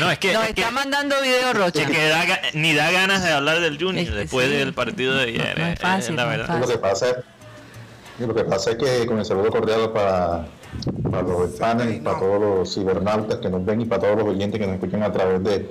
No, 0.00 0.10
es 0.10 0.18
que, 0.18 0.32
Nos 0.32 0.44
es 0.44 0.54
que- 0.54 0.60
está 0.60 0.72
mandando 0.72 1.20
video 1.20 1.52
Rocha. 1.52 1.82
es 1.82 1.90
que 1.90 2.08
da 2.08 2.24
ga- 2.26 2.40
ni 2.54 2.74
da 2.74 2.90
ganas 2.90 3.22
de 3.22 3.30
hablar 3.32 3.60
del 3.60 3.76
Junior 3.78 4.04
Es 4.04 4.10
que 4.10 4.16
después 4.16 4.48
sí. 4.48 4.54
del 4.56 4.72
partido 4.72 5.14
de 5.14 5.24
ayer. 5.24 5.58
No 5.58 5.66
es 5.66 5.72
eh, 5.74 5.76
fácil, 5.80 6.16
la 6.16 6.24
no 6.26 6.30
es 6.32 6.38
verdad. 6.38 6.46
fácil. 6.58 6.60
Lo 6.62 6.68
que 6.68 6.78
pasa 6.78 7.06
lo 8.18 8.34
que 8.34 8.44
pasa 8.44 8.72
es 8.72 8.76
que 8.76 9.06
con 9.06 9.18
el 9.18 9.24
saludo 9.24 9.50
cordial 9.50 9.90
para, 9.92 10.46
para 11.10 11.22
los 11.22 11.50
hispanos 11.50 11.86
y 11.92 12.00
para 12.00 12.18
todos 12.18 12.40
los 12.40 12.74
cibernautas 12.74 13.38
que 13.38 13.48
nos 13.48 13.64
ven 13.64 13.80
y 13.80 13.84
para 13.86 14.02
todos 14.02 14.18
los 14.18 14.28
oyentes 14.28 14.60
que 14.60 14.66
nos 14.66 14.76
escuchan 14.76 15.02
a 15.02 15.12
través 15.12 15.42
del 15.42 15.70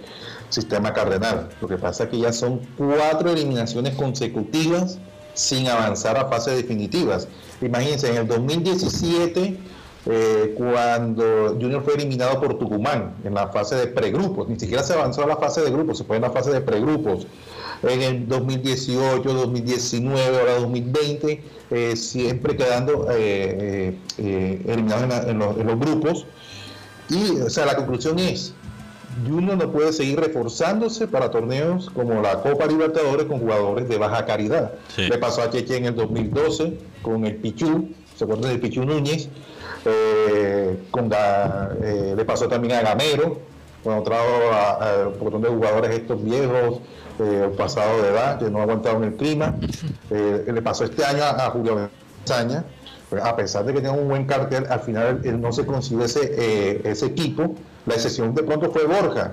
sistema 0.50 0.94
cardenal. 0.94 1.50
Lo 1.62 1.68
que 1.68 1.78
pasa 1.78 2.06
es 2.06 2.10
que 2.10 2.20
ya 2.20 2.34
son 2.34 2.60
cuatro 2.78 3.32
eliminaciones 3.32 3.96
consecutivas 3.96 5.00
sin 5.34 5.68
avanzar 5.68 6.18
a 6.18 6.26
fases 6.26 6.56
definitivas. 6.56 7.28
Imagínense, 7.62 8.10
en 8.10 8.18
el 8.18 8.28
2017, 8.28 9.60
eh, 10.06 10.56
cuando 10.58 11.58
Junior 11.60 11.82
fue 11.84 11.96
eliminado 11.96 12.40
por 12.40 12.58
Tucumán 12.60 13.16
en 13.24 13.34
la 13.34 13.48
fase 13.48 13.76
de 13.76 13.88
pregrupos, 13.88 14.48
ni 14.50 14.60
siquiera 14.60 14.84
se 14.84 14.94
avanzó 14.94 15.24
a 15.24 15.28
la 15.28 15.38
fase 15.38 15.62
de 15.62 15.72
grupos, 15.72 15.98
se 15.98 16.04
fue 16.04 16.18
en 16.18 16.24
la 16.24 16.30
fase 16.30 16.52
de 16.52 16.62
pregrupos. 16.62 17.26
En 17.84 18.02
el 18.02 18.28
2018, 18.28 19.22
2019, 19.34 20.40
ahora 20.40 20.54
2020, 20.60 21.44
eh, 21.72 21.96
siempre 21.96 22.56
quedando 22.56 23.08
eh, 23.12 23.98
eh, 24.18 24.62
eliminados 24.68 25.04
en, 25.04 25.10
la- 25.10 25.24
en 25.30 25.38
los, 25.40 25.58
en 25.58 25.68
los 25.68 25.80
grupos. 25.80 26.26
Y, 27.10 27.42
o 27.42 27.50
sea, 27.50 27.66
la 27.66 27.76
conclusión 27.76 28.18
es, 28.20 28.54
Junior 29.28 29.58
no 29.58 29.72
puede 29.72 29.92
seguir 29.94 30.20
reforzándose 30.20 31.08
para 31.08 31.30
torneos 31.30 31.90
como 31.90 32.22
la 32.22 32.42
Copa 32.42 32.66
Libertadores 32.66 33.26
con 33.28 33.40
jugadores 33.40 33.88
de 33.90 33.98
baja 33.98 34.26
calidad. 34.26 34.72
Sí. 34.96 35.04
Le 35.04 35.18
pasó 35.18 35.42
a 35.42 35.50
Cheche 35.50 35.78
en 35.78 35.86
el 35.86 35.96
2012 35.96 36.78
con 37.02 37.26
el 37.26 37.36
Pichú, 37.36 37.90
¿se 38.16 38.24
acuerdan 38.24 38.50
del 38.52 38.60
Pichú 38.62 38.84
Núñez? 38.86 39.28
Eh, 39.86 40.78
con 40.90 41.10
eh, 41.14 42.14
le 42.16 42.26
pasó 42.26 42.48
también 42.48 42.76
a 42.76 42.82
Gamero, 42.82 43.40
cuando 43.84 44.04
trajo 44.04 44.24
a, 44.54 44.72
a 45.04 45.08
un 45.10 45.20
montón 45.20 45.42
de 45.42 45.50
jugadores 45.50 45.92
estos 45.92 46.24
viejos, 46.24 46.80
eh, 47.20 47.54
pasados 47.58 48.02
de 48.02 48.10
edad, 48.10 48.40
que 48.40 48.50
no 48.50 48.62
aguantaron 48.62 49.04
el 49.04 49.16
clima. 49.16 49.56
Eh, 50.10 50.46
le 50.54 50.62
pasó 50.62 50.84
este 50.84 51.04
año 51.04 51.24
a, 51.24 51.48
a 51.48 51.50
Julio 51.50 51.90
Saña, 52.24 52.64
a 53.24 53.36
pesar 53.36 53.66
de 53.66 53.74
que 53.74 53.82
tenía 53.82 53.94
un 53.98 54.08
buen 54.08 54.26
cartel, 54.26 54.68
al 54.70 54.80
final 54.82 55.22
él 55.24 55.42
no 55.42 55.52
se 55.52 55.66
consiguió 55.66 56.06
ese, 56.06 56.20
eh, 56.38 56.82
ese 56.84 57.08
equipo. 57.08 57.56
La 57.86 57.96
excepción 57.96 58.36
de 58.36 58.44
pronto 58.44 58.72
fue 58.72 58.86
Borja 58.86 59.32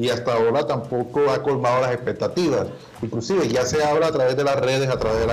y 0.00 0.08
hasta 0.08 0.32
ahora 0.32 0.66
tampoco 0.66 1.30
ha 1.30 1.42
colmado 1.42 1.82
las 1.82 1.92
expectativas. 1.92 2.68
Inclusive 3.02 3.48
ya 3.48 3.66
se 3.66 3.84
habla 3.84 4.06
a 4.06 4.12
través 4.12 4.34
de 4.34 4.44
las 4.44 4.56
redes, 4.56 4.88
a 4.88 4.98
través 4.98 5.20
de 5.20 5.26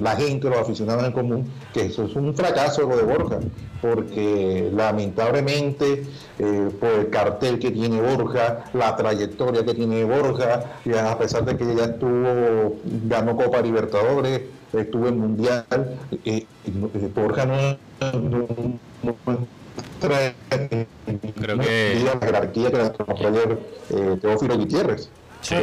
la, 0.00 0.12
eh, 0.14 0.16
gente, 0.16 0.48
los 0.48 0.58
aficionados 0.58 1.04
en 1.04 1.12
común, 1.12 1.50
que 1.74 1.86
eso 1.86 2.04
es 2.04 2.16
un 2.16 2.34
fracaso 2.34 2.88
lo 2.88 2.96
de 2.96 3.02
Borja, 3.02 3.38
porque 3.82 4.70
lamentablemente 4.74 6.06
eh, 6.38 6.70
por 6.80 6.90
el 6.90 7.10
cartel 7.10 7.58
que 7.58 7.70
tiene 7.70 8.00
Borja, 8.00 8.64
la 8.72 8.96
trayectoria 8.96 9.62
que 9.64 9.74
tiene 9.74 10.04
Borja, 10.04 10.64
a 11.06 11.18
pesar 11.18 11.44
de 11.44 11.56
que 11.58 11.74
ya 11.74 11.84
estuvo, 11.84 12.76
ganó 13.04 13.36
Copa 13.36 13.60
Libertadores, 13.60 14.40
estuvo 14.72 15.08
en 15.08 15.18
Mundial, 15.18 15.64
eh, 16.24 16.46
Borja 17.14 17.44
no, 17.44 17.76
Creo 20.00 21.56
no 21.56 21.62
que- 21.62 22.02
la 22.04 22.26
jerarquía 22.26 22.70
que 22.70 23.26
ayer 23.26 23.58
eh, 23.90 24.16
Teófilo 24.20 24.56
Gutiérrez. 24.58 25.08
Sí. 25.40 25.54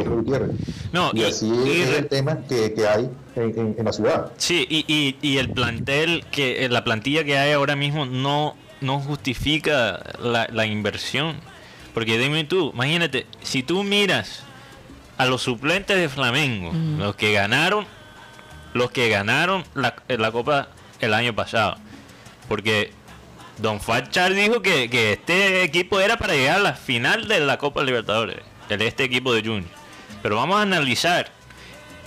No, 0.92 1.10
y, 1.12 1.20
y- 1.20 1.24
así 1.24 1.46
y 1.46 1.80
es 1.82 1.90
el 1.98 2.08
tema 2.08 2.38
que, 2.48 2.72
que 2.72 2.86
hay 2.88 3.10
en, 3.36 3.58
en- 3.58 3.74
en 3.78 3.84
la 3.84 3.92
ciudad. 3.92 4.32
Sí, 4.38 4.66
y, 4.70 4.84
y, 4.88 5.16
y 5.20 5.36
el 5.38 5.50
plantel, 5.50 6.24
que 6.30 6.64
eh, 6.64 6.68
la 6.70 6.82
plantilla 6.82 7.24
que 7.24 7.36
hay 7.38 7.52
ahora 7.52 7.76
mismo 7.76 8.06
no, 8.06 8.56
no 8.80 9.00
justifica 9.00 10.02
la, 10.22 10.48
la 10.50 10.64
inversión. 10.66 11.36
Porque 11.92 12.18
dime 12.18 12.44
tú, 12.44 12.70
imagínate, 12.74 13.26
si 13.42 13.62
tú 13.62 13.82
miras 13.84 14.42
a 15.18 15.26
los 15.26 15.42
suplentes 15.42 15.96
de 15.98 16.08
Flamengo, 16.08 16.72
los 16.98 17.16
que 17.16 17.32
ganaron, 17.32 17.86
los 18.74 18.90
que 18.90 19.08
ganaron 19.08 19.64
la, 19.74 19.94
la 20.08 20.30
Copa 20.32 20.68
el 21.00 21.12
año 21.14 21.34
pasado. 21.34 21.76
Porque 22.48 22.92
Don 23.58 23.80
Fachar 23.80 24.34
dijo 24.34 24.60
que, 24.60 24.90
que 24.90 25.12
este 25.12 25.62
equipo 25.62 26.00
era 26.00 26.18
para 26.18 26.34
llegar 26.34 26.56
a 26.56 26.62
la 26.62 26.74
final 26.74 27.26
de 27.26 27.40
la 27.40 27.56
Copa 27.58 27.82
Libertadores, 27.82 28.38
el 28.68 28.82
este 28.82 29.04
equipo 29.04 29.32
de 29.32 29.40
Junior. 29.40 29.70
Pero 30.22 30.36
vamos 30.36 30.58
a 30.58 30.62
analizar 30.62 31.30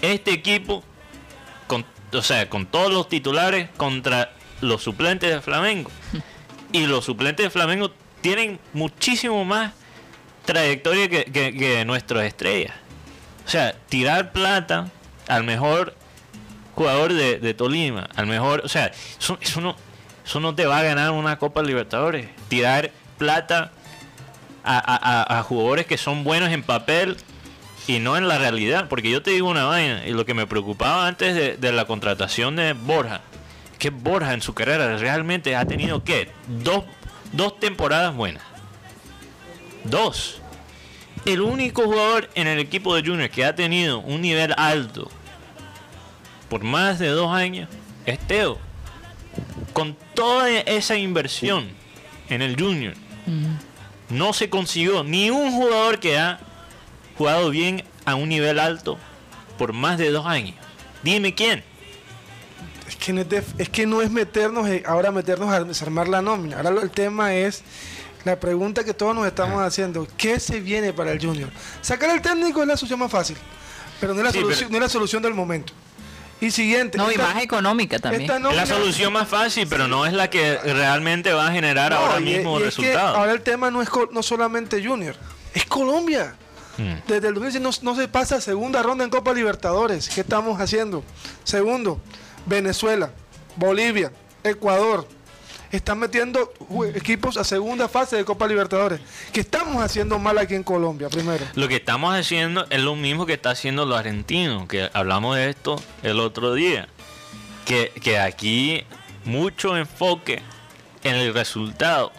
este 0.02 0.32
equipo 0.32 0.84
con, 1.68 1.86
o 2.14 2.22
sea, 2.22 2.50
con 2.50 2.66
todos 2.66 2.92
los 2.92 3.10
titulares 3.10 3.70
contra 3.78 4.32
los 4.62 4.84
suplentes 4.84 5.32
de 5.32 5.42
Flamengo. 5.42 5.92
Y 6.72 6.86
los 6.86 7.04
suplentes 7.04 7.48
de 7.48 7.50
Flamengo 7.50 7.92
tienen 8.22 8.60
muchísimo 8.74 9.44
más 9.44 9.74
trayectoria 10.46 11.10
que, 11.10 11.26
que, 11.26 11.52
que 11.52 11.84
nuestras 11.84 12.26
estrellas. 12.26 12.76
O 13.44 13.50
sea, 13.50 13.74
tirar 13.90 14.32
plata 14.34 14.92
al 15.28 15.44
mejor 15.44 15.96
jugador 16.76 17.14
de, 17.14 17.40
de 17.40 17.54
Tolima, 17.56 18.08
al 18.16 18.28
mejor, 18.28 18.62
o 18.64 18.70
sea, 18.70 18.92
eso, 19.20 19.40
eso 19.42 19.62
no, 19.62 19.76
eso 20.30 20.40
no 20.40 20.54
te 20.54 20.68
va 20.68 20.78
a 20.78 20.84
ganar 20.84 21.10
una 21.10 21.40
Copa 21.40 21.64
Libertadores. 21.64 22.28
Tirar 22.50 22.92
plata 23.18 23.72
a, 24.64 25.44
jugadores 25.44 25.88
que 25.88 25.98
son 25.98 26.24
buenos 26.24 26.52
en 26.52 26.62
papel 26.62 27.18
y 27.88 27.98
no 27.98 28.16
en 28.16 28.28
la 28.28 28.38
realidad. 28.38 28.90
Porque 28.90 29.10
yo 29.10 29.24
te 29.24 29.32
digo 29.32 29.50
una 29.50 29.64
vaina, 29.64 30.06
y 30.06 30.12
lo 30.12 30.28
que 30.28 30.36
me 30.36 30.46
preocupaba 30.46 31.08
antes 31.08 31.60
de, 31.60 31.72
la 31.72 31.86
contratación 31.86 32.56
de 32.56 32.74
Borja, 32.74 33.22
que 33.80 33.90
Borja 33.90 34.36
en 34.36 34.44
su 34.44 34.54
carrera 34.54 34.96
realmente 34.98 35.56
ha 35.56 35.66
tenido, 35.66 36.04
¿qué? 36.04 36.30
Dos, 36.48 36.84
dos 37.32 37.60
temporadas 37.60 38.16
buenas. 38.16 38.44
Dos. 39.84 40.44
El 41.26 41.42
único 41.42 41.86
jugador 41.86 42.30
en 42.36 42.46
el 42.46 42.60
equipo 42.60 42.94
de 42.94 43.02
Junior 43.02 43.32
que 43.32 43.46
ha 43.46 43.56
tenido 43.56 43.98
un 43.98 44.22
nivel 44.22 44.54
alto 44.58 45.10
por 46.50 46.64
más 46.64 47.00
de 47.00 47.08
dos 47.08 47.34
años 47.34 47.68
es 48.06 48.20
Teo. 48.20 48.69
Con 49.74 49.96
toda 50.16 50.50
esa 50.50 50.98
inversión 50.98 51.70
en 52.30 52.42
el 52.42 52.60
Junior, 52.60 52.94
no 54.10 54.34
se 54.34 54.50
consiguió 54.50 55.04
ni 55.04 55.30
un 55.30 55.52
jugador 55.52 56.00
que 56.00 56.18
ha 56.18 56.40
jugado 57.18 57.50
bien 57.50 57.84
a 58.06 58.16
un 58.16 58.30
nivel 58.30 58.60
alto 58.60 58.98
por 59.58 59.74
más 59.74 59.98
de 59.98 60.10
dos 60.12 60.26
años. 60.26 60.56
Dime 61.04 61.34
quién. 61.36 61.64
Es 62.88 62.96
que 62.96 63.14
no 63.14 63.22
es, 63.22 63.30
de- 63.30 63.44
es 63.60 63.70
que 63.70 63.86
no 63.86 64.02
es 64.02 64.10
meternos, 64.10 64.68
ahora 64.86 65.12
meternos 65.12 65.50
a 65.54 65.64
desarmar 65.64 66.08
la 66.08 66.22
nómina. 66.22 66.58
Ahora 66.58 66.72
lo- 66.72 66.82
el 66.82 66.90
tema 66.90 67.36
es 67.36 67.62
la 68.26 68.40
pregunta 68.40 68.84
que 68.84 68.94
todos 68.94 69.16
nos 69.16 69.28
estamos 69.28 69.62
haciendo. 69.62 70.08
¿Qué 70.18 70.40
se 70.40 70.60
viene 70.60 70.92
para 70.92 71.12
el 71.12 71.24
Junior? 71.24 71.50
Sacar 71.82 72.10
el 72.10 72.22
técnico 72.22 72.62
es 72.62 72.68
la 72.68 72.76
solución 72.76 73.00
más 73.00 73.12
fácil, 73.12 73.38
pero 74.02 74.14
no 74.14 74.20
es 74.22 74.26
la, 74.26 74.32
Sí, 74.32 74.40
solución, 74.40 74.70
pero- 74.70 74.72
no 74.72 74.78
es 74.78 74.82
la 74.82 74.90
solución 74.94 75.22
del 75.24 75.34
momento. 75.36 75.72
Y 76.42 76.52
siguiente. 76.52 76.98
No, 76.98 77.12
y 77.12 77.18
más 77.18 77.42
económica 77.44 78.00
también. 78.00 78.24
esta 78.24 78.38
Es 78.50 78.56
la 78.56 78.66
solución 78.66 79.12
más 79.14 79.28
fácil, 79.28 79.68
pero 79.70 79.88
no 79.88 80.06
es 80.06 80.14
la 80.14 80.30
que 80.30 80.58
realmente 80.58 81.34
va 81.34 81.48
a 81.48 81.52
generar 81.52 81.92
ahora 81.94 82.20
y- 82.20 82.24
mismo 82.24 82.60
y 82.60 82.64
es 82.64 82.76
que 82.76 82.82
resultados. 82.84 83.18
ahora 83.18 83.32
el 83.34 83.42
tema 83.42 83.70
no 83.72 83.82
es 83.82 83.90
no 84.12 84.24
solamente 84.24 84.84
Junior, 84.86 85.16
es 85.54 85.66
Colombia. 85.66 86.36
Mm. 86.78 86.94
Desde 87.08 87.28
el 87.28 87.34
2016 87.34 87.84
no, 87.84 87.92
no 87.92 88.00
se 88.00 88.08
pasa 88.08 88.40
segunda 88.40 88.82
ronda 88.82 89.04
en 89.04 89.10
Copa 89.10 89.34
Libertadores. 89.34 90.08
¿Qué 90.08 90.22
estamos 90.22 90.62
haciendo? 90.62 91.04
Segundo, 91.44 92.00
Venezuela, 92.46 93.12
Bolivia, 93.58 94.12
Ecuador. 94.44 95.06
Están 95.78 96.00
metiendo 96.00 96.52
ju- 96.70 96.96
equipos 96.96 97.38
a 97.38 97.44
segunda 97.44 97.88
fase 97.88 98.16
de 98.16 98.26
Copa 98.26 98.48
Libertadores. 98.48 99.00
¿Qué 99.32 99.42
estamos 99.42 99.84
haciendo 99.84 100.18
mal 100.20 100.38
aquí 100.38 100.56
en 100.56 100.64
Colombia, 100.64 101.10
primero? 101.10 101.46
Lo 101.56 101.68
que 101.68 101.76
estamos 101.76 102.16
haciendo 102.16 102.66
es 102.70 102.80
lo 102.82 102.96
mismo 102.96 103.26
que 103.26 103.34
está 103.34 103.52
haciendo 103.52 103.86
los 103.86 103.98
argentinos, 104.00 104.68
que 104.68 104.90
hablamos 104.94 105.36
de 105.36 105.50
esto 105.50 105.82
el 106.04 106.20
otro 106.20 106.54
día. 106.54 106.88
Que, 107.66 107.92
que 108.02 108.18
aquí 108.18 108.84
mucho 109.26 109.78
enfoque 109.78 110.42
en 111.04 111.16
el 111.16 111.34
resultado, 111.36 112.12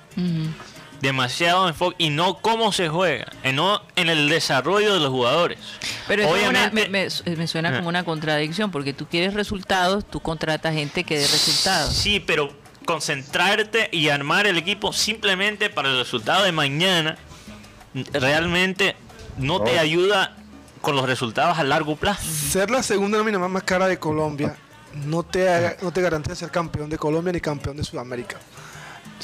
demasiado 1.01 1.67
enfoque 1.69 1.97
y 1.99 2.11
no 2.11 2.39
cómo 2.41 2.73
se 2.73 2.89
juega, 2.89 3.27
y 3.43 3.53
no 3.53 3.83
en 3.97 4.11
el 4.11 4.29
desarrollo 4.29 4.93
de 4.95 5.01
los 5.01 5.09
jugadores. 5.09 5.59
Pero 6.07 6.23
eso 6.23 6.37
es 6.37 6.43
una- 6.49 6.67
Obviamente, 6.67 6.89
me, 6.91 7.09
me- 7.31 7.37
me 7.37 7.47
suena 7.47 7.71
Ah. 7.71 7.77
como 7.79 7.89
una 7.89 8.05
contradicción, 8.05 8.71
porque 8.71 8.93
tú 8.93 9.07
quieres 9.07 9.35
resultados, 9.35 10.05
tú 10.09 10.21
contratas 10.21 10.75
gente 10.75 11.05
que 11.05 11.19
dé 11.19 11.27
resultados. 11.27 11.95
Sí, 11.95 12.21
pero 12.21 12.53
concentrarte 12.93 13.89
y 13.93 14.09
armar 14.09 14.47
el 14.47 14.59
equipo 14.59 14.93
simplemente 14.93 15.71
para 15.71 15.91
el 15.91 15.99
resultado 15.99 16.45
de 16.45 16.53
mañana 16.53 17.17
realmente 18.13 18.97
no 19.39 19.63
te 19.63 19.79
ayuda 19.79 20.37
con 20.81 20.97
los 20.97 21.07
resultados 21.07 21.59
a 21.59 21.65
largo 21.65 21.97
plazo. 21.97 22.23
Ser 22.51 22.71
la 22.71 22.83
segunda 22.83 23.19
nómina 23.19 23.39
más, 23.39 23.51
más 23.51 23.63
cara 23.63 23.87
de 23.87 23.99
Colombia 23.99 24.57
no 25.07 25.23
te, 25.23 25.77
no 25.83 25.93
te 25.93 26.01
garantiza 26.03 26.35
ser 26.35 26.51
campeón 26.51 26.91
de 26.91 26.99
Colombia 26.99 27.33
ni 27.33 27.41
campeón 27.41 27.77
de 27.77 27.85
Sudamérica. 27.85 28.39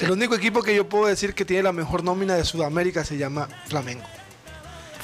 El 0.00 0.11
único 0.11 0.35
equipo 0.35 0.62
que 0.62 0.75
yo 0.76 0.88
puedo 0.88 1.06
decir 1.06 1.35
que 1.35 1.44
tiene 1.44 1.62
la 1.62 1.73
mejor 1.73 2.04
nómina 2.04 2.35
de 2.35 2.44
Sudamérica 2.44 3.04
se 3.04 3.16
llama 3.16 3.49
Flamengo. 3.66 4.04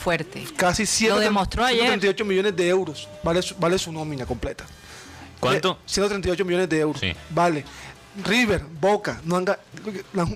Fuerte. 0.02 0.44
Casi 0.56 0.84
100 0.84 1.10
Lo 1.14 1.18
demostró 1.20 1.64
ayer. 1.64 1.80
138 1.86 2.24
millones 2.24 2.56
de 2.56 2.68
euros 2.68 3.08
vale 3.22 3.40
su, 3.40 3.54
vale 3.56 3.78
su 3.78 3.90
nómina 3.92 4.26
completa. 4.26 4.64
¿Cuánto? 5.40 5.74
De- 5.74 5.80
138 5.86 6.44
millones 6.44 6.68
de 6.68 6.78
euros. 6.80 7.00
Sí. 7.00 7.12
Vale. 7.30 7.64
River, 8.24 8.64
Boca, 8.80 9.20
no 9.24 9.36
han 9.36 9.46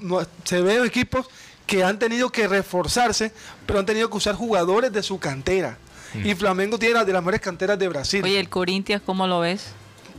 no- 0.02 0.20
se 0.44 0.60
ven 0.62 0.84
equipos 0.84 1.26
que 1.66 1.82
han 1.84 1.98
tenido 1.98 2.30
que 2.30 2.46
reforzarse, 2.48 3.32
pero 3.66 3.78
han 3.78 3.86
tenido 3.86 4.08
que 4.08 4.16
usar 4.16 4.34
jugadores 4.34 4.92
de 4.92 5.02
su 5.02 5.18
cantera. 5.18 5.78
Mm. 6.14 6.26
Y 6.26 6.34
Flamengo 6.34 6.78
tiene 6.78 6.94
las 6.94 7.06
de 7.06 7.12
las 7.12 7.22
mejores 7.22 7.40
canteras 7.40 7.78
de 7.78 7.88
Brasil. 7.88 8.22
Oye, 8.24 8.38
el 8.38 8.48
Corinthians, 8.48 9.02
¿cómo 9.04 9.26
lo 9.26 9.40
ves? 9.40 9.66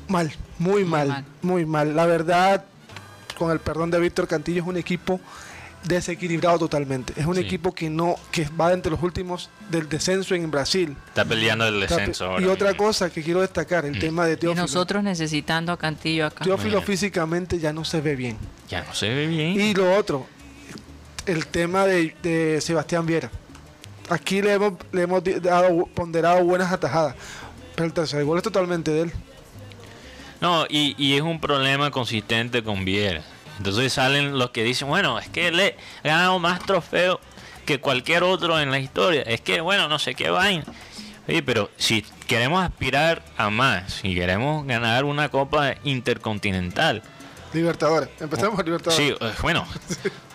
Mal, 0.08 0.34
muy 0.60 0.84
mal, 0.84 1.08
mal. 1.08 1.26
muy 1.42 1.66
mal. 1.66 1.96
La 1.96 2.06
verdad, 2.06 2.66
con 3.38 3.52
el 3.52 3.60
perdón 3.60 3.92
de 3.92 4.00
Víctor 4.00 4.28
Cantillo, 4.28 4.62
es 4.62 4.68
un 4.68 4.78
equipo 4.78 5.20
desequilibrado 5.88 6.60
totalmente. 6.60 7.14
Es 7.16 7.26
un 7.26 7.36
Sí. 7.36 7.42
equipo 7.42 7.74
que 7.74 7.90
no 7.90 8.16
que 8.32 8.48
va 8.60 8.74
entre 8.74 8.92
los 8.92 9.02
últimos 9.04 9.50
del 9.70 9.88
descenso 9.90 10.36
en 10.36 10.50
Brasil. 10.52 10.96
Está 11.08 11.26
peleando 11.26 11.68
el 11.68 11.80
descenso 11.82 12.26
y 12.26 12.28
ahora 12.44 12.52
otra 12.52 12.68
mismo. 12.70 12.86
cosa 12.86 13.10
que 13.10 13.24
quiero 13.24 13.42
destacar, 13.42 13.86
el 13.86 13.98
tema 14.00 14.26
de 14.26 14.34
Y 14.34 14.38
Teófilo. 14.38 14.62
nosotros 14.64 15.04
necesitando 15.04 15.72
a 15.72 15.78
Cantillo 15.78 16.26
acá. 16.26 16.44
Teófilo 16.44 16.82
físicamente 16.82 17.60
ya 17.60 17.74
no 17.74 17.86
se 17.86 18.02
ve 18.02 18.16
bien. 18.16 18.38
Ya 18.70 18.84
no 18.84 18.94
se 18.94 19.10
ve 19.10 19.28
bien. 19.28 19.60
Y 19.60 19.74
lo 19.74 19.96
otro, 19.96 20.26
el 21.26 21.48
tema 21.48 21.86
de, 21.86 22.16
de 22.24 22.60
Sebastián 22.62 23.06
Viera. 23.06 23.30
Aquí 24.10 24.42
le 24.42 24.54
hemos, 24.54 24.74
le 24.92 25.02
hemos 25.02 25.22
dado, 25.42 25.86
ponderado 25.94 26.44
buenas 26.44 26.72
atajadas, 26.72 27.16
pero 27.76 27.86
el 27.88 27.94
tercer 27.94 28.24
gol 28.24 28.38
es 28.38 28.44
totalmente 28.44 28.92
de 28.92 29.02
él. 29.02 29.12
No, 30.40 30.66
y, 30.70 30.96
y 30.98 31.16
es 31.16 31.22
un 31.22 31.40
problema 31.42 31.92
consistente 31.92 32.64
con 32.64 32.86
Viera. 32.86 33.24
Entonces 33.58 33.94
salen 33.94 34.38
los 34.38 34.52
que 34.52 34.64
dicen, 34.64 34.88
bueno, 34.88 35.20
es 35.20 35.30
que 35.30 35.52
le 35.52 35.76
ha 36.04 36.08
ganado 36.08 36.40
más 36.40 36.60
trofeos 36.66 37.20
que 37.66 37.80
cualquier 37.80 38.24
otro 38.24 38.60
en 38.60 38.72
la 38.72 38.80
historia. 38.80 39.22
Es 39.24 39.42
que, 39.42 39.62
bueno, 39.62 39.88
no 39.88 40.00
sé 40.00 40.16
qué 40.16 40.30
vaina. 40.30 40.64
Oye, 41.28 41.44
pero 41.44 41.70
si 41.78 42.04
queremos 42.28 42.64
aspirar 42.64 43.22
a 43.38 43.50
más, 43.50 43.96
si 44.02 44.16
queremos 44.16 44.66
ganar 44.66 45.04
una 45.04 45.30
copa 45.30 45.74
intercontinental, 45.84 47.04
Libertadores. 47.54 48.10
Empezamos 48.20 48.56
por 48.58 48.66
Libertadores. 48.66 49.08
sí, 49.08 49.16
eh, 49.20 49.32
bueno, 49.42 49.66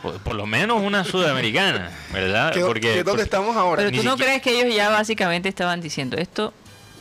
por, 0.03 0.19
por 0.21 0.35
lo 0.35 0.47
menos 0.47 0.81
una 0.83 1.05
sudamericana, 1.05 1.91
¿verdad? 2.11 2.49
que, 2.53 2.61
que 2.61 2.61
es 2.61 2.97
donde 2.97 3.05
porque- 3.05 3.23
estamos 3.23 3.55
ahora. 3.55 3.83
Pero 3.85 3.91
tú 3.99 4.03
no 4.03 4.13
siquiera- 4.13 4.33
crees 4.41 4.43
que 4.43 4.61
ellos 4.63 4.75
ya 4.75 4.89
básicamente 4.89 5.49
estaban 5.49 5.81
diciendo 5.83 6.17
esto, 6.17 6.55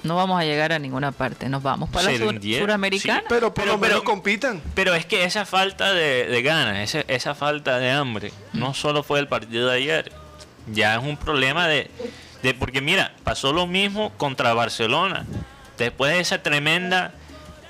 no 0.03 0.15
vamos 0.15 0.39
a 0.39 0.43
llegar 0.43 0.71
a 0.73 0.79
ninguna 0.79 1.11
parte, 1.11 1.47
nos 1.49 1.61
vamos 1.63 1.89
para 1.89 2.11
la 2.11 2.17
sur- 2.17 2.41
suramericana. 2.41 3.19
sí. 3.21 3.25
pero 3.29 3.53
por 3.53 3.63
pero- 3.63 3.73
lo 3.73 3.77
menos 3.79 3.95
pero- 3.99 4.03
compitan. 4.03 4.61
Pero 4.73 4.93
es 4.95 5.05
que 5.05 5.23
esa 5.23 5.45
falta 5.45 5.93
de, 5.93 6.25
de 6.25 6.41
ganas, 6.41 6.77
ese- 6.79 7.05
esa 7.07 7.35
falta 7.35 7.77
de 7.79 7.91
hambre, 7.91 8.31
no 8.53 8.73
solo 8.73 9.03
fue 9.03 9.19
el 9.19 9.27
partido 9.27 9.69
de 9.69 9.77
ayer, 9.77 10.11
ya 10.71 10.95
es 10.95 11.03
un 11.03 11.17
problema 11.17 11.67
de, 11.67 11.89
de- 12.43 12.53
porque 12.53 12.81
mira, 12.81 13.13
pasó 13.23 13.53
lo 13.53 13.67
mismo 13.67 14.11
contra 14.17 14.53
Barcelona, 14.53 15.25
después 15.77 16.13
de 16.13 16.19
esa 16.19 16.41
tremenda, 16.43 17.13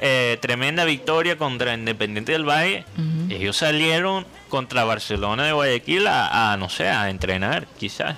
eh, 0.01 0.37
tremenda 0.41 0.83
victoria 0.85 1.37
contra 1.37 1.73
Independiente 1.73 2.31
del 2.31 2.43
Valle, 2.47 2.85
ellos 3.29 3.57
salieron 3.57 4.25
contra 4.49 4.83
Barcelona 4.83 5.45
de 5.45 5.51
Guayaquil 5.53 6.07
a, 6.07 6.51
a, 6.53 6.57
no 6.57 6.69
sé, 6.69 6.87
a 6.89 7.09
entrenar, 7.09 7.67
quizás. 7.79 8.15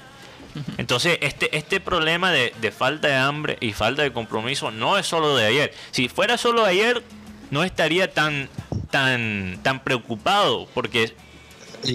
Entonces, 0.77 1.17
este, 1.21 1.55
este 1.57 1.79
problema 1.79 2.31
de, 2.31 2.53
de 2.61 2.71
falta 2.71 3.07
de 3.07 3.15
hambre 3.15 3.57
y 3.59 3.73
falta 3.73 4.01
de 4.01 4.11
compromiso 4.11 4.71
no 4.71 4.97
es 4.97 5.05
solo 5.05 5.35
de 5.35 5.45
ayer. 5.45 5.73
Si 5.91 6.09
fuera 6.09 6.37
solo 6.37 6.63
de 6.63 6.69
ayer, 6.69 7.03
no 7.51 7.63
estaría 7.63 8.11
tan, 8.11 8.49
tan, 8.89 9.59
tan 9.61 9.83
preocupado, 9.83 10.67
porque 10.73 11.13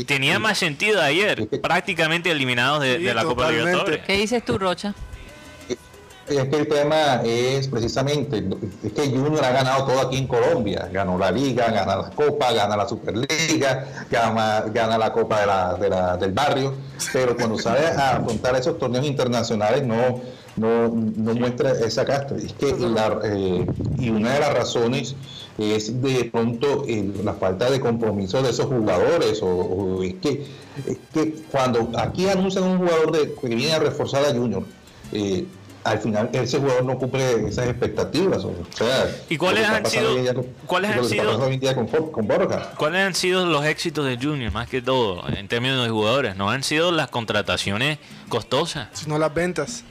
tenía 0.07 0.39
más 0.39 0.59
sentido 0.59 1.03
ayer, 1.03 1.49
prácticamente 1.61 2.31
eliminados 2.31 2.81
de, 2.83 2.99
la 3.15 3.25
Copa. 3.25 3.51
Libertadores. 3.51 4.05
¿Qué 4.07 4.15
dices 4.15 4.45
tú, 4.45 4.59
Rocha? 4.59 4.95
Es 6.29 6.49
que 6.49 6.57
el 6.57 6.69
tema 6.69 7.23
es 7.25 7.69
precisamente, 7.69 8.45
es 8.85 8.93
que 8.93 9.09
Junior 9.09 9.45
ha 9.45 9.51
ganado 9.51 9.85
todo 9.87 10.01
aquí 10.01 10.17
en 10.19 10.27
Colombia. 10.27 10.89
Ganó 10.93 11.17
la 11.19 11.31
Liga, 11.31 11.71
gana 11.71 11.97
la 11.97 12.11
Copa, 12.11 12.53
gana 12.53 12.77
la 12.77 12.87
Superliga, 12.89 13.87
gana, 14.11 14.61
gana 14.73 14.99
la 14.99 15.13
Copa 15.13 15.41
de 15.41 15.47
la, 15.47 15.75
de 15.75 15.89
la- 15.89 16.17
del 16.17 16.33
barrio. 16.33 16.75
Pero 17.13 17.35
cuando 17.37 17.59
sabe 17.59 17.87
a 17.87 18.17
afrontar 18.17 18.57
esos 18.57 18.79
torneos 18.79 19.07
internacionales 19.07 19.87
no, 19.87 20.21
no, 20.57 20.89
no 20.89 21.35
muestra 21.35 21.71
esa 21.73 22.05
casta. 22.05 22.35
Es 22.37 22.53
que 22.53 22.75
la, 22.77 23.19
eh, 23.25 23.67
y 23.99 24.11
una 24.11 24.35
de 24.35 24.41
las 24.41 24.53
razones 24.55 25.15
es 25.57 26.03
de 26.03 26.25
pronto 26.31 26.85
el- 26.87 27.25
la 27.25 27.33
falta 27.35 27.71
de 27.71 27.81
compromiso 27.81 28.43
de 28.43 28.51
esos 28.51 28.67
jugadores. 28.67 29.41
O, 29.43 29.47
o 29.49 30.03
es, 30.03 30.15
que, 30.17 30.45
es 30.87 30.99
que 31.13 31.37
cuando 31.51 31.89
aquí 31.97 32.29
anuncian 32.29 32.65
un 32.65 32.79
jugador 32.79 33.13
de, 33.13 33.33
que 33.35 33.47
viene 33.49 33.73
a 33.73 33.79
reforzar 33.79 34.25
a 34.27 34.35
Junior, 34.35 34.65
eh, 35.13 35.47
al 35.85 35.99
final 36.01 36.29
ese 36.33 36.59
jugador 36.59 36.85
no 36.85 36.99
cumple 36.99 37.49
esas 37.49 37.69
expectativas. 37.69 38.45
O 38.45 38.53
sea, 38.77 39.11
¿Y 39.29 39.37
cuáles 39.37 39.67
han 39.69 39.87
sido- 39.87 40.35
con- 40.35 40.47
cuáles 40.67 40.91
han 40.91 41.05
sido- 41.05 41.25
pasando 41.25 41.47
hoy 41.47 41.55
en 41.55 41.61
día 41.61 41.75
con, 41.75 41.87
con 41.87 42.27
Borja? 42.27 42.71
¿Cuáles 42.77 43.01
han 43.07 43.15
sido 43.15 43.47
los 43.47 43.65
éxitos 43.65 44.05
de 44.07 44.17
Junior, 44.17 44.53
más 44.53 44.69
que 44.69 44.83
todo, 44.83 45.27
en 45.29 45.49
términos 45.49 45.83
de 45.85 45.91
jugadores? 45.91 46.37
No 46.37 46.51
han 46.51 46.63
sido 46.63 46.91
las 46.93 47.09
contrataciones 47.09 47.99
costosas. 48.29 48.89
Sino 48.93 49.19
las 49.19 49.33
ventas. 49.33 49.85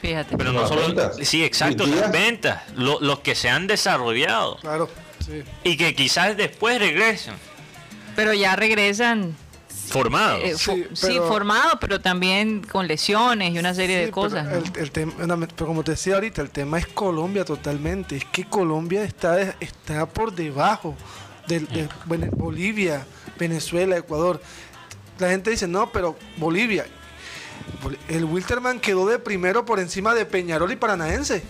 Fíjate. 0.00 0.36
Pero 0.36 0.52
no 0.52 0.60
Las 0.62 0.68
solo... 0.68 0.82
ventas. 0.82 1.16
Sí, 1.22 1.44
exacto, 1.44 1.86
las 1.86 2.10
ventas, 2.10 2.62
lo- 2.74 2.98
los 3.00 3.20
que 3.20 3.36
se 3.36 3.48
han 3.48 3.68
desarrollado 3.68 4.56
Claro. 4.56 4.88
Sí. 5.24 5.44
y 5.62 5.76
que 5.76 5.94
quizás 5.94 6.36
después 6.36 6.80
regresen 6.80 7.34
Pero 8.16 8.32
ya 8.34 8.56
regresan 8.56 9.36
formados. 9.72 10.40
eh, 10.44 10.54
fo- 10.54 10.74
Sí, 10.74 10.84
sí, 10.94 11.06
pero- 11.08 11.28
formados, 11.28 11.74
pero 11.80 12.00
también 12.00 12.62
con 12.62 12.86
lesiones 12.86 13.54
y 13.54 13.58
una 13.58 13.74
serie 13.74 13.98
Sí, 14.00 14.04
de 14.06 14.10
cosas. 14.10 14.46
Pero, 14.48 14.60
¿no? 14.60 14.66
el, 14.74 14.80
el 14.82 14.90
tema, 14.90 15.12
una- 15.22 15.46
pero 15.46 15.66
como 15.66 15.82
te 15.84 15.92
decía 15.92 16.14
ahorita, 16.14 16.40
el 16.42 16.50
tema 16.50 16.78
es 16.78 16.86
Colombia 16.86 17.44
totalmente. 17.44 18.16
Es 18.16 18.24
que 18.26 18.44
Colombia 18.44 19.04
está, 19.04 19.32
de- 19.32 19.54
está 19.60 20.06
por 20.06 20.32
debajo 20.34 20.94
de, 21.48 21.60
Vene- 22.06 22.30
Bolivia, 22.34 23.06
Venezuela, 23.38 23.96
Ecuador. 23.96 24.40
La 25.18 25.28
gente 25.30 25.50
dice, 25.50 25.68
no, 25.68 25.90
pero 25.90 26.16
Bolivia. 26.36 26.86
Bol- 27.82 27.98
El 28.08 28.24
Wilterman 28.24 28.80
quedó 28.80 29.06
de 29.06 29.18
primero 29.18 29.64
por 29.64 29.78
encima 29.78 30.14
de 30.14 30.24
Peñarol 30.26 30.72
y 30.72 30.76
Paranaense. 30.76 31.42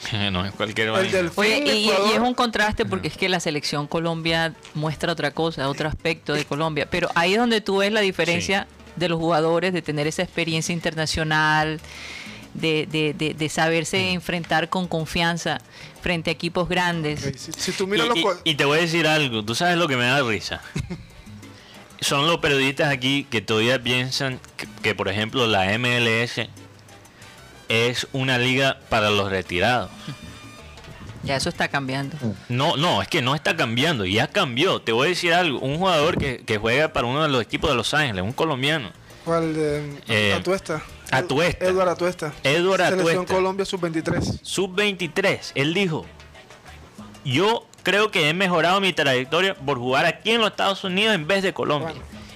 no 0.32 0.44
es 0.44 0.52
cualquier 0.52 0.90
Oye, 0.90 1.64
y, 1.74 1.86
y 1.86 1.90
es 2.12 2.18
un 2.18 2.34
contraste 2.34 2.84
porque 2.84 3.08
es 3.08 3.16
que 3.16 3.28
la 3.28 3.40
selección 3.40 3.86
Colombia 3.86 4.54
muestra 4.74 5.12
otra 5.12 5.30
cosa, 5.30 5.68
otro 5.68 5.88
aspecto 5.88 6.34
de 6.34 6.44
Colombia. 6.44 6.88
Pero 6.90 7.08
ahí 7.14 7.32
es 7.32 7.38
donde 7.38 7.60
tú 7.60 7.78
ves 7.78 7.92
la 7.92 8.00
diferencia 8.00 8.66
de 8.96 9.08
los 9.08 9.18
jugadores, 9.18 9.72
de 9.72 9.80
tener 9.82 10.06
esa 10.06 10.22
experiencia 10.22 10.72
internacional, 10.72 11.80
de, 12.54 12.86
de, 12.90 13.14
de, 13.14 13.32
de 13.34 13.48
saberse 13.48 14.10
enfrentar 14.10 14.68
con 14.68 14.86
confianza 14.86 15.58
frente 16.02 16.28
a 16.30 16.32
equipos 16.34 16.68
grandes. 16.68 17.20
Si, 17.36 17.52
si 17.52 17.72
tú 17.72 17.86
miras 17.86 18.06
Y, 18.06 18.08
los 18.10 18.18
y- 18.44 18.50
y 18.50 18.54
te 18.56 18.64
voy 18.66 18.78
a 18.78 18.82
decir 18.82 19.06
algo, 19.06 19.42
tú 19.44 19.54
sabes 19.54 19.76
lo 19.78 19.88
que 19.88 19.96
me 19.96 20.04
da 20.04 20.22
risa. 20.22 20.60
Son 22.00 22.26
los 22.26 22.38
periodistas 22.38 22.92
aquí 22.92 23.24
que 23.30 23.40
todavía 23.40 23.80
piensan 23.82 24.40
que, 24.56 24.66
que, 24.82 24.94
por 24.94 25.08
ejemplo, 25.08 25.46
la 25.46 25.66
MLS 25.78 26.48
es 27.72 28.06
una 28.12 28.36
liga 28.36 28.78
para 28.90 29.08
los 29.08 29.30
retirados. 29.30 29.90
Ya 31.22 31.36
eso 31.36 31.48
está 31.48 31.68
cambiando. 31.68 32.16
No, 32.48 32.76
no, 32.76 33.00
es 33.00 33.08
que 33.08 33.22
no 33.22 33.34
está 33.34 33.56
cambiando, 33.56 34.04
ya 34.04 34.26
cambió. 34.26 34.82
Te 34.82 34.92
voy 34.92 35.06
a 35.06 35.08
decir 35.10 35.32
algo, 35.32 35.58
un 35.60 35.78
jugador 35.78 36.18
que, 36.18 36.44
que 36.44 36.58
juega 36.58 36.92
para 36.92 37.06
uno 37.06 37.22
de 37.22 37.28
los 37.28 37.40
equipos 37.40 37.70
de 37.70 37.76
Los 37.76 37.94
Ángeles, 37.94 38.22
un 38.22 38.32
colombiano, 38.32 38.90
¿Cuál? 39.24 39.54
de 39.54 39.98
Eh, 40.08 40.34
Atuesta. 40.34 40.82
Atuesta. 41.10 41.64
Eduard 41.64 41.88
Atuesta. 41.88 42.32
Selección 42.42 42.80
Atuesta. 42.82 43.34
Colombia 43.34 43.64
sub-23. 43.64 44.40
sub-23, 44.42 45.52
él 45.54 45.72
dijo, 45.74 46.04
yo 47.24 47.66
creo 47.84 48.10
que 48.10 48.28
he 48.28 48.34
mejorado 48.34 48.80
mi 48.80 48.92
trayectoria 48.92 49.54
por 49.54 49.78
jugar 49.78 50.04
aquí 50.06 50.32
en 50.32 50.40
los 50.40 50.50
Estados 50.50 50.82
Unidos 50.84 51.14
en 51.14 51.26
vez 51.26 51.42
de 51.42 51.52
Colombia. 51.54 51.94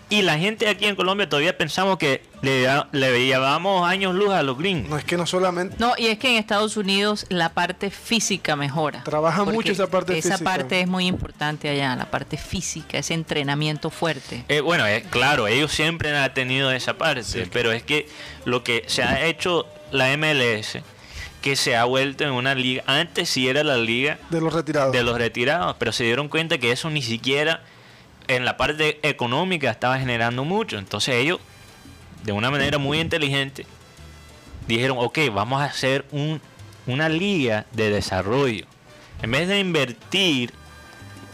Y 0.09 0.23
la 0.23 0.39
gente 0.39 0.69
aquí 0.69 0.87
en 0.87 0.95
Colombia 0.95 1.29
todavía 1.29 1.59
pensamos 1.59 1.99
que 1.99 2.23
le, 2.41 2.65
le 2.93 3.27
llevamos 3.27 3.89
años 3.89 4.15
luz 4.15 4.31
a 4.33 4.45
los 4.45 4.57
gringos. 4.57 4.89
No 4.89 4.97
es 4.99 5.05
que 5.05 5.17
no 5.17 5.27
solamente 5.27 5.75
No, 5.81 5.95
y 5.99 6.07
es 6.07 6.19
que 6.19 6.29
en 6.31 6.37
Estados 6.37 6.77
Unidos 6.77 7.27
la 7.29 7.49
parte 7.55 7.91
física 7.91 8.55
mejora. 8.55 9.03
Trabaja 9.03 9.45
mucho 9.45 9.73
esa 9.73 9.89
parte 9.89 10.17
Esa 10.17 10.31
física. 10.35 10.45
parte 10.49 10.81
es 10.81 10.87
muy 10.87 11.07
importante 11.09 11.69
allá, 11.69 11.97
la 11.97 12.09
parte 12.09 12.37
física, 12.37 12.99
ese 12.99 13.15
entrenamiento 13.15 13.91
fuerte. 13.91 14.45
Eh, 14.49 14.61
bueno, 14.61 14.87
es 14.87 15.03
claro, 15.09 15.49
ellos 15.49 15.73
siempre 15.73 16.17
han 16.17 16.33
tenido 16.35 16.71
esa 16.71 16.95
parte, 16.95 17.49
pero 17.53 17.73
es 17.73 17.83
que 17.83 18.09
lo 18.45 18.63
que 18.63 18.85
se 18.87 19.03
ha 19.03 19.25
hecho 19.27 19.67
la 19.91 20.17
MLS, 20.17 20.79
que 21.43 21.57
se 21.57 21.75
ha 21.75 21.85
vuelto 21.85 22.23
en 22.23 22.31
una 22.31 22.55
liga, 22.55 22.85
antes 22.87 23.29
sí 23.29 23.49
era 23.49 23.65
la 23.65 23.77
liga 23.77 24.19
de 24.31 24.41
los 24.41 24.53
retirados. 24.55 24.93
de 24.93 25.03
los 25.03 25.19
retirados, 25.19 25.75
pero 25.81 25.91
se 25.91 26.05
dieron 26.05 26.29
cuenta 26.29 26.59
que 26.59 26.71
eso 26.71 26.91
ni 26.91 27.03
siquiera 27.03 27.63
en 28.29 28.45
la 28.45 28.57
parte 28.57 28.99
económica 29.09 29.71
estaba 29.71 29.99
generando 29.99 30.45
mucho. 30.45 30.79
Entonces 30.79 31.15
ellos, 31.17 31.41
de 32.25 32.33
una 32.33 32.51
manera 32.51 32.79
muy 32.79 33.01
inteligente, 33.01 33.67
dijeron, 34.67 34.99
ok, 35.01 35.19
vamos 35.33 35.61
a 35.61 35.67
hacer 35.67 36.05
un, 36.11 36.41
una 36.87 37.09
liga 37.09 37.67
de 37.73 37.91
desarrollo. 37.91 38.67
En 39.23 39.31
vez 39.31 39.49
de 39.49 39.59
invertir 39.59 40.53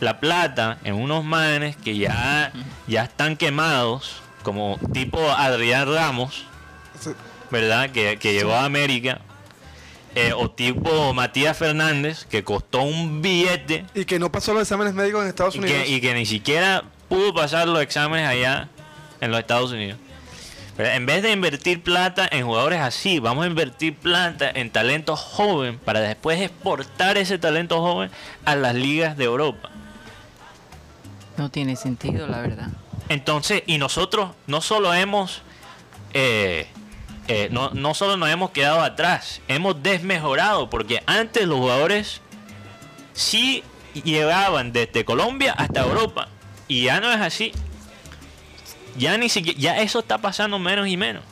la 0.01 0.21
plata 0.21 0.79
en 0.85 0.95
unos 0.95 1.25
manes 1.25 1.77
que 1.77 1.97
ya, 1.97 2.53
ya 2.87 3.05
están 3.05 3.37
quemados, 3.37 4.23
como 4.43 4.79
tipo 4.93 5.21
Adrián 5.31 5.93
Ramos. 5.93 6.47
¿verdad? 7.53 7.91
Que, 7.91 8.19
que 8.19 8.33
llegó 8.33 8.55
a 8.55 8.65
América. 8.65 9.21
Eh, 10.15 10.33
o 10.35 10.51
tipo 10.51 11.15
Matías 11.15 11.57
Fernández, 11.57 12.25
que 12.27 12.45
costó 12.45 12.83
un 12.83 13.23
billete 13.23 13.87
Y 13.95 14.05
que 14.05 14.19
no 14.19 14.31
pasó 14.31 14.53
los 14.53 14.63
exámenes 14.63 14.95
médicos 14.95 15.23
en 15.23 15.29
Estados 15.29 15.55
y 15.55 15.59
Unidos. 15.59 15.83
que, 15.83 15.89
y 15.89 16.01
que 16.01 16.15
ni 16.15 16.27
siquiera 16.27 16.85
pudo 17.09 17.33
pasar 17.35 17.69
los 17.69 17.81
exámenes 17.83 18.27
allá 18.29 18.69
en 19.21 19.31
los 19.31 19.41
Estados 19.41 19.73
Unidos. 19.73 19.99
Pero 20.77 20.89
en 20.91 21.05
vez 21.05 21.23
de 21.23 21.33
invertir 21.33 21.83
plata 21.83 22.27
en 22.31 22.47
jugadores 22.47 22.81
así, 22.81 23.19
vamos 23.19 23.45
a 23.45 23.47
invertir 23.47 23.95
plata 23.95 24.51
en 24.53 24.71
talento 24.71 25.17
joven 25.17 25.79
para 25.79 26.01
después 26.01 26.41
exportar 26.41 27.19
ese 27.19 27.39
talento 27.39 27.81
joven 27.81 28.11
a 28.45 28.57
las 28.57 28.75
ligas 28.75 29.17
de 29.17 29.25
Europa. 29.25 29.71
No 31.37 31.51
tiene 31.51 31.77
sentido, 31.77 32.27
la 32.27 32.41
verdad. 32.41 32.69
Entonces, 33.09 33.63
y 33.67 33.79
nosotros 33.79 34.31
no 34.47 34.61
solo 34.63 34.95
hemos, 34.95 35.43
eh, 36.15 36.67
no, 37.51 37.71
no 37.71 37.95
solo 37.95 38.17
nos 38.17 38.29
hemos 38.31 38.51
quedado 38.51 38.83
atrás, 38.83 39.41
hemos 39.49 39.83
desmejorado, 39.83 40.71
porque 40.71 41.03
antes 41.07 41.47
los 41.47 41.59
jugadores 41.59 42.21
sí 43.13 43.63
llegaban 43.95 44.73
desde 44.73 45.05
Colombia 45.05 45.53
hasta 45.53 45.83
Europa, 45.83 46.29
y 46.69 46.85
ya 46.85 47.01
no 47.01 47.13
es 47.13 47.21
así. 47.21 47.53
Ya 48.97 49.17
ni 49.17 49.29
siquiera, 49.29 49.59
ya 49.59 49.81
eso 49.81 50.01
está 50.01 50.19
pasando 50.19 50.59
menos 50.59 50.87
y 50.89 50.97
menos. 50.97 51.25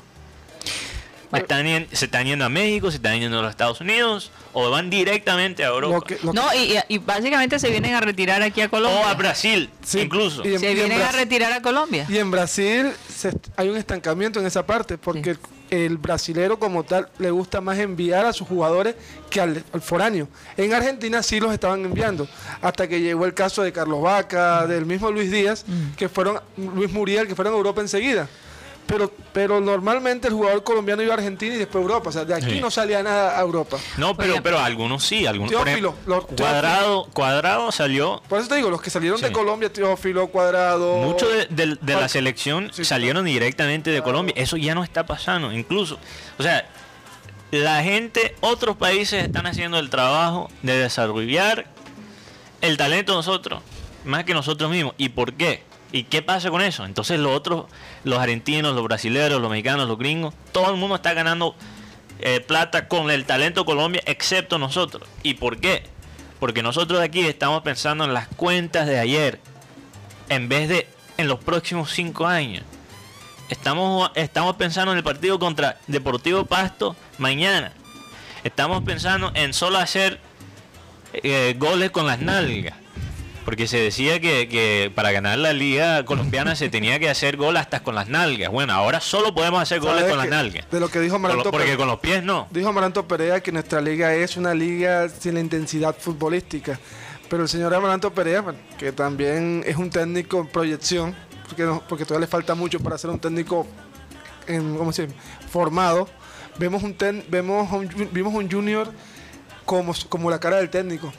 Están 1.33 1.65
se 1.93 2.05
están 2.07 2.27
yendo 2.27 2.45
a 2.45 2.49
México, 2.49 2.91
se 2.91 2.97
están 2.97 3.19
yendo 3.21 3.39
a 3.39 3.43
los 3.43 3.51
Estados 3.51 3.81
Unidos, 3.81 4.31
o 4.53 4.69
van 4.71 4.91
directamente 4.91 5.65
a 5.65 5.69
Europa. 5.69 5.95
Lo 5.97 6.01
que- 6.03 6.19
lo 6.25 6.33
No, 6.33 6.53
y, 6.55 6.75
y- 6.77 6.95
y 6.95 6.99
básicamente 6.99 7.59
se 7.59 7.71
vienen 7.71 7.95
a 7.95 8.01
retirar 8.01 8.43
aquí 8.43 8.61
a 8.61 8.69
Colombia. 8.69 9.01
o 9.01 9.05
a 9.07 9.15
Brasil, 9.15 9.71
Sí, 9.85 10.01
incluso. 10.01 10.45
en- 10.45 10.59
se 10.59 10.75
vienen 10.75 11.01
a 11.01 11.13
retirar 11.13 11.53
a 11.53 11.63
Colombia. 11.63 12.07
Y 12.09 12.19
en 12.19 12.31
Brasil 12.31 12.91
se- 13.09 13.33
hay 13.57 13.69
un 13.69 13.77
estancamiento 13.77 14.41
en 14.41 14.47
esa 14.47 14.67
parte, 14.67 14.99
porque 14.99 15.31
el, 15.31 15.39
el 15.71 15.99
brasilero 15.99 16.59
como 16.59 16.83
tal 16.83 17.09
le 17.21 17.31
gusta 17.31 17.61
más 17.61 17.79
enviar 17.79 18.27
a 18.27 18.33
sus 18.33 18.49
jugadores 18.49 18.97
que 19.31 19.41
al, 19.41 19.63
al 19.73 19.81
foráneo. 19.81 20.27
En 20.57 20.75
Argentina 20.75 21.23
sí 21.23 21.39
los 21.39 21.53
estaban 21.53 21.85
enviando, 21.85 22.27
hasta 22.61 22.89
que 22.89 23.01
llegó 23.01 23.25
el 23.25 23.35
caso 23.35 23.63
de 23.63 23.73
Carlos 23.73 24.03
Vaca, 24.03 24.67
del 24.67 24.85
mismo 24.85 25.13
Luis 25.13 25.31
Díaz, 25.31 25.65
que 25.97 26.09
fueron, 26.09 26.41
Luis 26.57 26.91
Muriel, 26.91 27.29
que 27.29 27.37
fueron 27.37 27.55
a 27.55 27.57
Europa 27.57 27.81
enseguida. 27.81 28.29
Pero, 28.91 29.13
pero 29.33 29.61
normalmente 29.61 30.27
el 30.27 30.35
jugador 30.35 30.65
colombiano 30.65 31.01
iba 31.03 31.13
a 31.15 31.17
Argentina 31.17 31.55
y 31.55 31.59
después 31.59 31.81
a 31.81 31.83
Europa. 31.87 32.09
O 32.09 32.13
sea, 32.13 32.25
de 32.25 32.35
aquí 32.35 32.51
Sí. 32.51 32.61
no 32.61 32.71
salía 32.71 33.03
nada 33.05 33.39
a 33.39 33.41
Europa. 33.41 33.77
No, 33.97 34.17
pero, 34.17 34.43
pero 34.43 34.59
algunos 34.59 35.05
sí, 35.05 35.27
algunos. 35.27 35.53
por 35.53 35.65
Teófilo, 35.65 35.91
ejemplo, 35.91 36.27
cuadrado, 36.37 37.05
cuadrado 37.13 37.71
salió. 37.73 38.21
Por 38.29 38.41
eso 38.41 38.49
te 38.49 38.57
digo, 38.57 38.69
los 38.69 38.83
que 38.83 38.91
salieron 38.91 39.21
de. 39.21 39.31
Colombia, 39.31 39.73
Teófilo, 39.73 40.27
Cuadrado. 40.27 40.97
Muchos 40.99 41.31
de, 41.33 41.47
de- 41.67 41.79
de 41.81 41.95
la 41.95 42.09
selección 42.09 42.71
Sí. 42.73 42.85
salieron 42.85 43.25
directamente 43.25 43.91
de 43.91 44.03
Colombia. 44.03 44.35
Eso 44.37 44.57
ya 44.57 44.75
no 44.75 44.83
está 44.83 45.07
pasando. 45.07 45.53
Incluso, 45.53 45.99
o 46.39 46.43
sea, 46.43 46.69
la 47.53 47.83
gente, 47.83 48.35
otros 48.41 48.77
países 48.77 49.25
están 49.25 49.47
haciendo 49.47 49.79
el 49.79 49.89
trabajo 49.91 50.51
de 50.63 50.77
desarrollar 50.77 51.67
el 52.61 52.77
talento 52.77 53.13
de 53.13 53.17
nosotros, 53.19 53.63
más 54.05 54.25
que 54.25 54.35
nosotros 54.35 54.71
mismos. 54.71 54.95
¿Y 54.99 55.11
por 55.11 55.33
qué? 55.35 55.63
¿Y 55.93 56.05
qué 56.05 56.23
pasa 56.23 56.51
con 56.51 56.63
eso? 56.63 56.85
Entonces 56.85 57.19
los 57.19 57.35
otros, 57.35 57.67
los 58.05 58.19
argentinos, 58.19 58.75
los 58.75 58.85
brasileños, 58.85 59.41
los 59.41 59.51
mexicanos, 59.51 59.89
los 59.89 59.99
gringos, 59.99 60.35
todo 60.53 60.71
el 60.71 60.77
mundo 60.77 60.97
está 60.97 61.15
ganando 61.15 61.57
eh, 62.21 62.41
plata 62.41 62.87
con 62.87 63.11
el 63.11 63.25
talento 63.25 63.65
Colombia, 63.65 64.03
excepto 64.07 64.59
nosotros. 64.59 65.09
¿Y 65.23 65.35
por 65.35 65.59
qué? 65.59 65.83
Porque 66.39 66.63
nosotros 66.63 67.01
aquí 67.01 67.21
estamos 67.21 67.63
pensando 67.63 68.05
en 68.05 68.15
las 68.15 68.29
cuentas 68.29 68.87
de 68.87 68.99
ayer, 68.99 69.41
en 70.29 70.49
vez 70.49 70.69
de 70.69 70.89
en 71.17 71.29
los 71.29 71.41
próximos 71.41 71.91
cinco 71.91 72.27
años. 72.27 72.65
Estamos, 73.49 74.11
estamos 74.15 74.57
pensando 74.57 74.93
en 74.93 74.99
el 74.99 75.05
partido 75.05 75.39
contra 75.39 75.79
Deportivo 75.89 76.45
Pasto 76.47 76.95
mañana. 77.19 77.73
Estamos 78.45 78.85
pensando 78.85 79.33
en 79.35 79.53
solo 79.53 79.79
hacer 79.79 80.21
eh, 81.13 81.55
goles 81.59 81.91
con 81.91 82.07
las 82.07 82.21
nalgas. 82.21 82.80
Porque 83.51 83.67
se 83.67 83.79
decía 83.79 84.21
que, 84.21 84.49
que 84.49 84.93
para 84.95 85.11
ganar 85.11 85.37
la 85.37 85.53
liga 85.53 86.05
colombiana 86.05 86.55
se 86.55 86.69
tenía 86.69 87.01
que 87.01 87.11
hacer 87.11 87.37
gol 87.37 87.57
hasta 87.57 87.83
con 87.83 87.97
las 87.97 88.07
nalgas. 88.09 88.49
Bueno, 88.53 88.73
ahora 88.73 89.01
solo 89.01 89.35
podemos 89.35 89.61
hacer 89.61 89.81
goles 89.81 90.03
¿Sabes 90.03 90.11
con 90.11 90.19
las 90.19 90.29
nalgas. 90.29 90.71
De 90.71 90.79
lo 90.79 90.89
que 90.89 91.01
dijo 91.01 91.17
Amaranto 91.17 91.51
porque 91.51 91.77
con 91.77 91.89
los 91.89 91.99
pies 91.99 92.23
no. 92.23 92.47
Dijo 92.53 92.69
Amaranto 92.69 93.09
Perea 93.09 93.41
que 93.41 93.51
nuestra 93.51 93.81
liga 93.81 94.15
es 94.15 94.37
una 94.37 94.55
liga 94.55 95.09
sin 95.09 95.35
la 95.35 95.41
intensidad 95.41 95.97
futbolística. 95.99 96.79
Pero 97.29 97.43
el 97.43 97.49
señor 97.49 97.75
Amaranto 97.75 98.15
Perea, 98.15 98.45
que 98.79 98.93
también 98.93 99.65
es 99.67 99.75
un 99.75 99.91
técnico 99.91 100.39
en 100.43 100.47
proyección, 100.47 101.17
porque, 101.49 101.65
no- 101.65 101.83
porque 101.89 102.05
todavía 102.05 102.27
le 102.27 102.31
falta 102.31 102.55
mucho 102.55 102.79
para 102.79 102.99
ser 102.99 103.11
un 103.11 103.19
técnico 103.19 103.67
en, 104.47 104.77
¿cómo 104.79 104.93
se 104.93 105.09
formado, 105.51 106.09
vemos 106.57 106.85
un, 106.85 106.95
ten- 106.95 107.25
vemos 107.29 107.69
un 107.73 107.89
vimos 108.13 108.33
un 108.33 108.49
junior 108.49 108.93
como, 109.65 109.93
como 110.09 110.31
la 110.31 110.39
cara 110.39 110.59
del 110.59 110.71
técnico. 110.71 111.13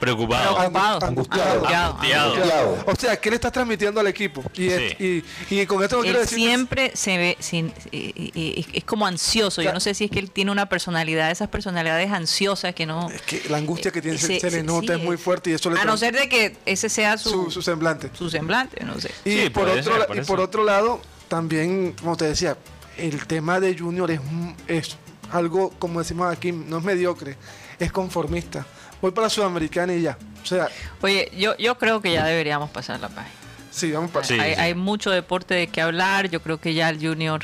Preocupado. 0.00 0.56
Preocupado. 0.56 1.04
Angustiado. 1.06 1.52
Angustiado. 1.52 1.90
Angustiado. 1.90 2.32
Angustiado. 2.34 2.84
O 2.86 2.96
sea, 2.96 3.16
¿qué 3.20 3.30
le 3.30 3.36
estás 3.36 3.52
transmitiendo 3.52 4.00
al 4.00 4.06
equipo? 4.06 4.42
Y, 4.54 4.68
es- 4.68 5.00
y, 5.00 5.24
y 5.50 5.66
con 5.66 5.82
esto 5.82 5.96
no 5.96 6.02
quiero 6.02 6.20
decir... 6.20 6.38
siempre 6.38 6.92
se 6.94 7.16
ve 7.16 7.36
sin, 7.40 7.68
eh, 7.92 8.12
eh, 8.14 8.30
eh, 8.34 8.64
es 8.74 8.84
como 8.84 9.06
ansioso. 9.06 9.62
Yo 9.62 9.72
no 9.72 9.80
sé 9.80 9.94
si 9.94 10.04
es 10.04 10.10
que 10.10 10.18
él 10.18 10.30
tiene 10.30 10.50
una 10.50 10.68
personalidad, 10.68 11.30
esas 11.30 11.48
personalidades 11.48 12.10
ansiosas 12.12 12.74
que 12.74 12.86
no. 12.86 13.08
Es 13.10 13.22
que 13.22 13.42
la 13.48 13.56
angustia 13.58 13.90
que 13.90 14.02
tiene 14.02 14.18
se, 14.18 14.26
Sí, 14.26 14.40
se 14.40 14.50
le 14.50 14.62
nota 14.62 14.94
sí, 14.94 14.98
es 15.00 15.04
muy 15.04 15.14
es- 15.16 15.20
fuerte 15.20 15.50
y 15.50 15.52
eso 15.54 15.70
le 15.70 15.80
A 15.80 15.84
no 15.84 15.96
ser 15.96 16.14
de 16.14 16.28
que 16.28 16.56
ese 16.66 16.88
sea 16.88 17.16
su, 17.18 17.30
su, 17.30 17.50
su 17.50 17.62
semblante. 17.62 18.10
su 18.12 18.28
semblante, 18.30 18.84
no 18.84 19.00
sé. 19.00 19.10
Y, 19.24 19.44
Sí, 19.44 19.50
por 19.50 19.68
otro, 19.68 19.82
ser, 19.82 20.06
por 20.06 20.16
y 20.16 20.20
por 20.22 20.40
otro 20.40 20.64
lado, 20.64 21.00
también, 21.28 21.94
como 22.00 22.16
te 22.16 22.26
decía, 22.26 22.56
el 22.98 23.26
tema 23.26 23.60
de 23.60 23.76
Junior 23.78 24.10
es, 24.10 24.20
es 24.68 24.96
algo, 25.32 25.70
como 25.78 26.00
decimos 26.00 26.32
aquí, 26.32 26.52
no 26.52 26.78
es 26.78 26.84
mediocre, 26.84 27.36
es 27.78 27.90
conformista. 27.92 28.66
Voy 29.02 29.10
para 29.12 29.28
Sudamericana 29.30 29.94
y 29.94 30.02
ya. 30.02 30.16
O 30.42 30.46
sea, 30.46 30.68
Oye, 31.02 31.30
yo, 31.36 31.56
yo 31.58 31.76
creo 31.78 32.00
que 32.00 32.12
ya 32.12 32.24
deberíamos 32.24 32.70
pasar 32.70 33.00
la 33.00 33.08
página. 33.08 33.34
sí, 33.70 33.90
vamos 33.92 34.10
para 34.10 34.24
Sí, 34.26 34.38
hay, 34.38 34.54
sí. 34.54 34.60
hay 34.60 34.74
mucho 34.74 35.10
deporte 35.10 35.54
de 35.54 35.66
qué 35.66 35.80
hablar. 35.82 36.28
Yo 36.30 36.40
creo 36.42 36.58
que 36.60 36.72
ya 36.74 36.88
el 36.88 36.98
Junior, 37.04 37.42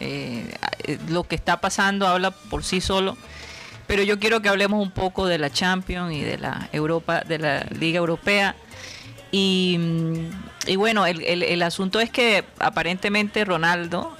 eh, 0.00 0.52
eh, 0.84 0.98
lo 1.08 1.24
que 1.24 1.34
está 1.36 1.60
pasando 1.60 2.06
habla 2.06 2.30
por 2.30 2.64
sí 2.64 2.80
solo. 2.80 3.16
Pero 3.86 4.02
yo 4.02 4.18
quiero 4.18 4.40
que 4.40 4.48
hablemos 4.48 4.82
un 4.82 4.90
poco 4.90 5.26
de 5.26 5.38
la 5.38 5.50
Champions 5.50 6.12
y 6.14 6.22
de 6.22 6.38
la 6.38 6.68
Europa, 6.72 7.20
de 7.20 7.38
la 7.38 7.60
Liga 7.78 7.98
Europea. 7.98 8.56
Y, 9.30 9.78
y 10.66 10.76
bueno, 10.76 11.06
el, 11.06 11.20
el- 11.22 11.42
el 11.42 11.62
asunto 11.62 12.00
es 12.00 12.08
que 12.08 12.44
aparentemente 12.58 13.44
Ronaldo 13.44 14.16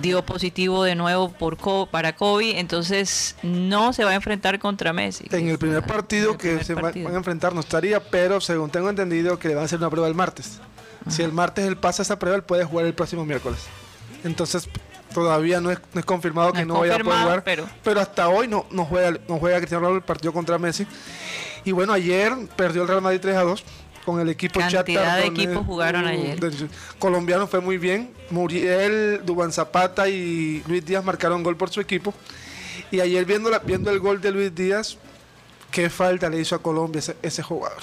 dio 0.00 0.24
positivo 0.24 0.84
de 0.84 0.94
nuevo 0.94 1.30
por 1.32 1.56
co- 1.56 1.86
para 1.90 2.14
COVID, 2.14 2.56
entonces 2.56 3.36
no 3.42 3.92
se 3.92 4.04
va 4.04 4.10
a 4.10 4.14
enfrentar 4.14 4.58
contra 4.58 4.92
Messi. 4.92 5.26
En 5.30 5.48
el 5.48 5.58
primer 5.58 5.78
En 5.78 5.84
partido 5.84 6.32
el 6.32 6.36
que 6.38 6.64
se 6.64 6.74
partido. 6.74 7.04
van 7.06 7.14
a 7.14 7.18
enfrentar 7.18 7.54
no 7.54 7.60
estaría, 7.60 8.00
pero 8.00 8.40
según 8.40 8.70
tengo 8.70 8.88
entendido 8.90 9.38
que 9.38 9.48
le 9.48 9.54
van 9.54 9.62
a 9.62 9.64
hacer 9.66 9.78
una 9.78 9.90
prueba 9.90 10.08
el 10.08 10.14
martes. 10.14 10.60
Si 11.08 11.22
el 11.22 11.32
martes 11.32 11.66
él 11.66 11.76
pasa 11.76 12.02
esa 12.02 12.18
prueba, 12.18 12.36
él 12.36 12.42
puede 12.44 12.64
jugar 12.64 12.86
el 12.86 12.94
próximo 12.94 13.24
miércoles. 13.26 13.58
Entonces 14.24 14.68
todavía 15.12 15.60
no 15.60 15.70
es, 15.70 15.78
no 15.92 16.00
es 16.00 16.06
confirmado 16.06 16.48
No 16.48 16.52
que 16.54 16.60
es 16.60 16.66
no 16.66 16.78
vaya 16.80 16.94
a 16.94 16.98
poder 17.00 17.20
jugar. 17.22 17.44
pero- 17.44 17.68
Pero 17.82 18.00
hasta 18.00 18.28
hoy 18.28 18.48
no, 18.48 18.66
no 18.70 18.84
juega, 18.84 19.18
no 19.28 19.38
juega 19.38 19.58
Cristiano 19.58 19.80
Ronaldo 19.80 19.98
el 19.98 20.04
partido 20.04 20.32
contra 20.32 20.58
Messi. 20.58 20.86
Y 21.64 21.72
bueno, 21.72 21.92
ayer 21.92 22.32
perdió 22.56 22.82
el 22.82 22.88
Real 22.88 23.02
Madrid 23.02 23.20
3 23.20 23.36
a 23.36 23.42
2 23.42 23.64
con 24.04 24.20
el 24.20 24.28
equipo 24.28 24.60
Cantidad 24.60 24.84
Shakhtar 24.86 25.16
de 25.16 25.24
Donetsk, 25.26 25.42
equipos 25.44 25.66
jugaron 25.66 26.04
uh, 26.04 26.08
ayer. 26.08 26.40
colombiano 26.98 27.46
fue 27.46 27.60
muy 27.60 27.78
bien. 27.78 28.10
Muriel, 28.30 29.20
Dubán 29.24 29.52
Zapata 29.52 30.08
y 30.08 30.62
Luis 30.66 30.84
Díaz 30.84 31.04
marcaron 31.04 31.42
gol 31.42 31.56
por 31.56 31.70
su 31.70 31.80
equipo. 31.80 32.12
Y 32.90 33.00
ayer 33.00 33.24
viendo, 33.24 33.48
la- 33.50 33.60
viendo 33.60 33.90
el 33.90 34.00
gol 34.00 34.20
de 34.20 34.32
Luis 34.32 34.54
Díaz, 34.54 34.96
qué 35.70 35.88
falta 35.88 36.28
le 36.28 36.40
hizo 36.40 36.54
a 36.54 36.62
Colombia 36.62 36.98
ese, 36.98 37.16
ese 37.22 37.42
jugador 37.42 37.82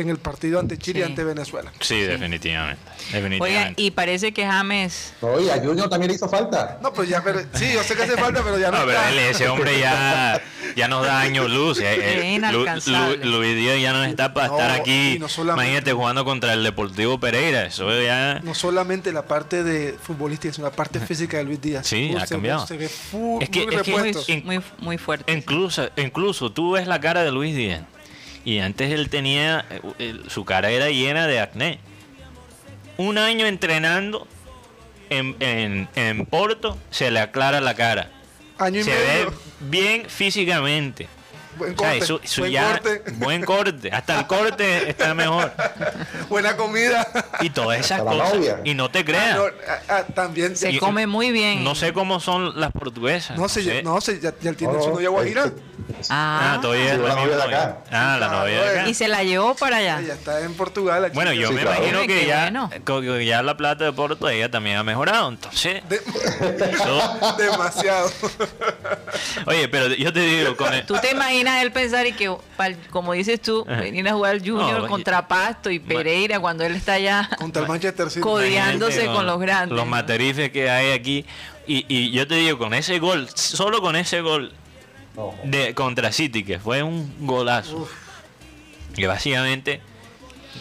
en 0.00 0.08
el 0.10 0.18
partido 0.18 0.60
ante 0.60 0.78
Chile 0.78 1.00
y 1.00 1.02
Sí. 1.02 1.08
ante 1.08 1.24
Venezuela. 1.24 1.72
Sí, 1.80 2.00
definitivamente. 2.00 2.80
definitivamente. 3.12 3.42
Oiga, 3.42 3.72
y 3.76 3.90
parece 3.90 4.32
que 4.32 4.46
James 4.46 5.12
y 5.22 5.48
a 5.50 5.58
Junior 5.62 5.88
también 5.88 6.10
le 6.10 6.16
hizo 6.16 6.28
falta. 6.28 6.78
No, 6.82 6.92
pues 6.92 7.08
ya, 7.08 7.22
pero, 7.22 7.40
sí, 7.54 7.72
yo 7.72 7.82
sé 7.82 7.94
que 7.96 8.02
hace 8.02 8.16
falta, 8.16 8.42
pero 8.42 8.58
ya 8.58 8.70
no, 8.70 8.78
No, 8.80 8.86
pero 8.86 8.98
él, 9.08 9.18
ese 9.18 9.48
hombre 9.48 9.78
ya, 9.78 10.40
ya 10.76 10.88
nos 10.88 11.04
da 11.06 11.20
años 11.20 11.50
luz. 11.50 11.80
eh, 11.80 12.36
eh, 12.36 12.40
Lu-. 12.52 12.64
Lu- 12.64 13.38
Luis 13.38 13.56
Díaz 13.56 13.80
ya 13.80 13.92
no 13.92 14.04
está 14.04 14.34
para 14.34 14.48
No, 14.48 14.58
estar 14.58 14.70
aquí. 14.80 15.18
no 15.18 15.26
Imagínate 15.54 15.92
jugando 15.92 16.24
contra 16.24 16.52
el 16.52 16.62
Deportivo 16.64 17.18
Pereira. 17.18 17.66
Eso 17.66 17.88
ya. 18.02 18.40
No 18.40 18.54
solamente 18.54 19.12
la 19.12 19.22
parte 19.26 19.62
de 19.64 19.94
futbolística, 20.00 20.52
sino 20.52 20.66
la 20.68 20.72
parte 20.74 21.00
física 21.00 21.38
de 21.38 21.44
Luis 21.44 21.60
Díaz. 21.60 21.86
Sí, 21.86 22.10
ha 22.16 22.20
se 22.20 22.24
ve- 22.26 22.28
cambiado. 22.28 22.66
Se 22.66 22.76
ve 22.76 22.88
fu- 22.88 23.38
Es 23.40 23.48
que- 23.48 23.66
muy 23.66 24.08
es 24.10 24.16
que- 24.26 24.32
in- 24.32 24.44
muy, 24.44 24.60
muy 24.78 24.98
fuerte. 24.98 25.32
Incluso, 25.32 25.88
incluso 25.96 26.50
tú 26.52 26.72
ves 26.72 26.86
la 26.86 27.00
cara 27.00 27.22
de 27.22 27.30
Luis 27.32 27.54
Díaz. 27.56 27.82
Y 28.48 28.60
antes 28.60 28.90
él 28.90 29.10
tenía. 29.10 29.66
eh, 29.98 30.22
su 30.28 30.46
cara 30.46 30.70
era 30.70 30.88
llena 30.88 31.26
de 31.26 31.38
acné. 31.38 31.80
Un 32.96 33.18
año 33.18 33.44
entrenando 33.44 34.26
en, 35.10 35.36
en, 35.38 35.86
en 35.94 36.24
Porto, 36.24 36.78
se 36.88 37.10
le 37.10 37.20
aclara 37.20 37.60
la 37.60 37.74
cara. 37.74 38.10
Año 38.56 38.82
Se 38.82 38.90
ve 38.90 39.28
bien 39.60 40.08
físicamente. 40.08 41.08
Buen 41.58 41.74
O 41.74 41.76
sea, 41.78 41.90
corte. 41.90 42.06
su- 42.06 42.20
su 42.24 42.40
buen 42.42 42.52
ya- 42.52 42.70
corte. 42.80 43.02
buen 43.16 43.44
corte. 43.44 43.90
Hasta 43.92 44.20
el 44.20 44.26
corte 44.26 44.90
está 44.90 45.14
mejor. 45.14 45.52
Buena 46.28 46.56
comida. 46.56 47.06
Y 47.40 47.50
todas 47.50 47.80
esas 47.80 48.00
Hasta 48.00 48.10
cosas. 48.12 48.56
Y 48.64 48.74
no 48.74 48.90
te 48.90 49.00
Ah, 49.00 49.04
creas. 49.04 49.36
no, 49.36 49.44
ah, 49.44 49.78
ah, 49.88 50.02
también. 50.14 50.56
Se 50.56 50.70
y- 50.70 50.78
come 50.78 51.06
muy 51.06 51.30
bien. 51.32 51.64
No 51.64 51.74
sé 51.74 51.92
cómo 51.92 52.20
son 52.20 52.58
las 52.60 52.72
portuguesas. 52.72 53.36
No 53.38 53.48
sé, 53.48 53.82
no 53.82 54.00
sé, 54.00 54.20
ya, 54.20 54.32
ya 54.40 54.52
tiene 54.52 54.72
No, 54.74 54.80
su 54.82 54.88
no, 54.88 54.94
novia 54.94 55.08
guajira. 55.10 55.44
es- 55.46 55.52
Ah, 56.10 56.54
Ah, 56.54 56.58
todavía 56.60 56.96
la 56.96 57.14
novia 57.14 57.36
de 57.36 57.42
acá. 57.42 57.78
Ah, 57.90 58.16
la 58.20 58.28
novia 58.28 58.62
de 58.62 58.80
acá. 58.80 58.88
y 58.88 58.94
se 58.94 59.08
la 59.08 59.24
llevó 59.24 59.54
para 59.54 59.78
allá. 59.78 59.98
Ella 60.00 60.14
está 60.14 60.40
en 60.42 60.54
Portugal. 60.54 61.10
Bueno, 61.14 61.32
yo 61.32 61.48
Sí, 61.48 61.54
me 61.54 61.62
claro. 61.62 61.76
imagino 61.78 62.06
que 62.06 62.26
ya, 62.26 62.42
bueno. 62.50 62.70
que 63.16 63.24
ya 63.26 63.42
la 63.42 63.56
plata 63.56 63.84
de 63.84 63.92
Porto 63.92 64.28
ella 64.28 64.50
también 64.50 64.76
ha 64.76 64.82
mejorado. 64.84 65.28
Entonces, 65.28 65.82
De- 65.88 65.96
eso- 66.70 67.36
demasiado. 67.38 68.10
oye, 69.46 69.68
pero 69.68 69.88
yo 69.94 70.12
te 70.12 70.20
digo, 70.20 70.56
con 70.56 70.72
el- 70.74 70.86
¿Tú 70.86 70.94
te 71.00 71.10
imaginas 71.10 71.47
él 71.62 71.72
pensar 71.72 72.06
y 72.06 72.12
que, 72.12 72.34
como 72.90 73.12
dices 73.12 73.40
tú, 73.40 73.64
Ajá. 73.68 73.80
venir 73.80 74.08
a 74.08 74.12
jugar 74.12 74.38
Junior 74.38 74.82
No, 74.82 74.86
contra 74.88 75.26
Pasto 75.28 75.70
y 75.70 75.78
Pereira 75.78 76.38
cuando 76.40 76.64
él 76.64 76.74
está 76.74 76.94
allá 76.94 77.28
Contra 77.38 77.62
el 77.62 77.68
Manchester 77.68 78.08
City. 78.10 78.20
codeándose 78.20 79.06
con 79.06 79.26
los 79.26 79.38
grandes? 79.40 79.76
Los 79.76 79.86
materices 79.86 80.50
que 80.50 80.70
hay 80.70 80.92
aquí. 80.92 81.24
Y, 81.66 81.84
y 81.88 82.10
yo 82.12 82.26
te 82.26 82.34
digo, 82.36 82.58
con 82.58 82.72
ese 82.74 82.98
gol, 82.98 83.28
solo 83.34 83.80
con 83.80 83.94
ese 83.96 84.20
gol 84.20 84.52
no. 85.16 85.34
de 85.44 85.74
contra 85.74 86.12
City, 86.12 86.44
que 86.44 86.58
fue 86.58 86.82
un 86.82 87.14
golazo. 87.26 87.88
Que 88.94 89.06
básicamente 89.06 89.80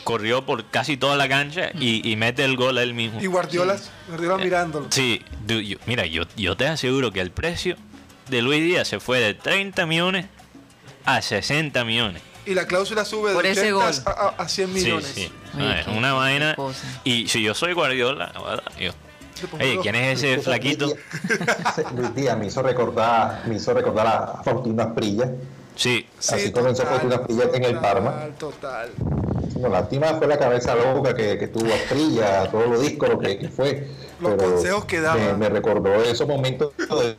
corrió 0.03 0.45
por 0.45 0.65
casi 0.69 0.95
toda 0.97 1.15
la 1.15 1.27
cancha 1.27 1.71
y, 1.79 2.07
y 2.07 2.15
mete 2.17 2.43
el 2.45 2.55
gol 2.55 2.77
él 2.77 2.93
mismo. 2.93 3.19
Y 3.21 3.25
Guardiola, 3.27 3.77
Guardiola 4.07 4.37
mirándolo. 4.37 4.87
Sí, 4.89 5.23
yo- 5.47 5.77
mira, 5.85 6.05
yo, 6.05 6.23
yo 6.35 6.55
te 6.55 6.67
aseguro 6.67 7.11
que 7.11 7.21
el 7.21 7.31
precio 7.31 7.77
de 8.29 8.41
Luis 8.41 8.61
Díaz 8.61 8.87
se 8.89 8.99
fue 8.99 9.19
de 9.19 9.33
30 9.33 9.85
millones 9.85 10.25
a 11.07 11.21
60 11.21 11.83
millones. 11.85 12.21
Y 12.45 12.53
la 12.53 12.65
cláusula 12.67 13.03
sube 13.05 13.33
Por 13.33 13.43
de 13.43 13.51
ese 13.51 13.73
80 13.73 14.11
gol. 14.11 14.13
a, 14.37 14.41
a 14.43 14.47
100 14.47 14.67
Sí, 14.67 14.73
millones. 14.73 15.11
sí. 15.15 15.31
Oye, 15.55 15.79
es 15.81 15.87
una 15.87 16.13
vaina. 16.13 16.55
Y 17.03 17.27
si 17.27 17.41
yo 17.41 17.53
soy 17.53 17.73
Guardiola, 17.73 18.31
¿verdad? 18.45 18.63
Yo- 18.79 18.91
Oye, 19.59 19.75
dos. 19.75 19.83
¿quién 19.83 19.95
es 19.95 20.23
ese 20.23 20.41
flaquito? 20.41 20.87
Luis 21.95 22.15
Díaz- 22.15 22.37
me 22.37 22.47
hizo 22.47 22.61
recordar, 22.63 23.43
me 23.47 23.55
hizo 23.55 23.73
recordar 23.73 24.07
a 24.07 24.43
Faustino 24.43 24.81
Asprilla. 24.83 25.31
Sí, 25.75 26.07
Así 26.19 26.51
comenzó 26.51 26.83
Faustino 26.85 27.15
Asprilla 27.15 27.43
en 27.53 27.63
el 27.63 27.79
Parma. 27.79 28.25
Total, 28.39 28.89
total. 28.89 28.91
No, 29.61 29.69
la 29.69 29.81
lástima 29.81 30.07
fue 30.15 30.27
la 30.27 30.37
cabeza 30.39 30.73
loca 30.75 31.13
que, 31.15 31.37
que 31.37 31.47
tuvo 31.47 31.71
Asprilla, 31.73 32.49
todo 32.49 32.65
lo 32.65 32.79
disco 32.79 33.07
lo 33.07 33.19
que, 33.19 33.37
que 33.37 33.49
fue. 33.49 33.87
Los 34.19 34.33
Pero 34.35 34.51
consejos 34.51 34.85
que 34.85 35.01
daba. 35.01 35.17
Me, 35.17 35.33
me 35.33 35.49
recordó 35.49 35.93
esos 36.03 36.27
momentos 36.27 36.71
de, 36.77 37.15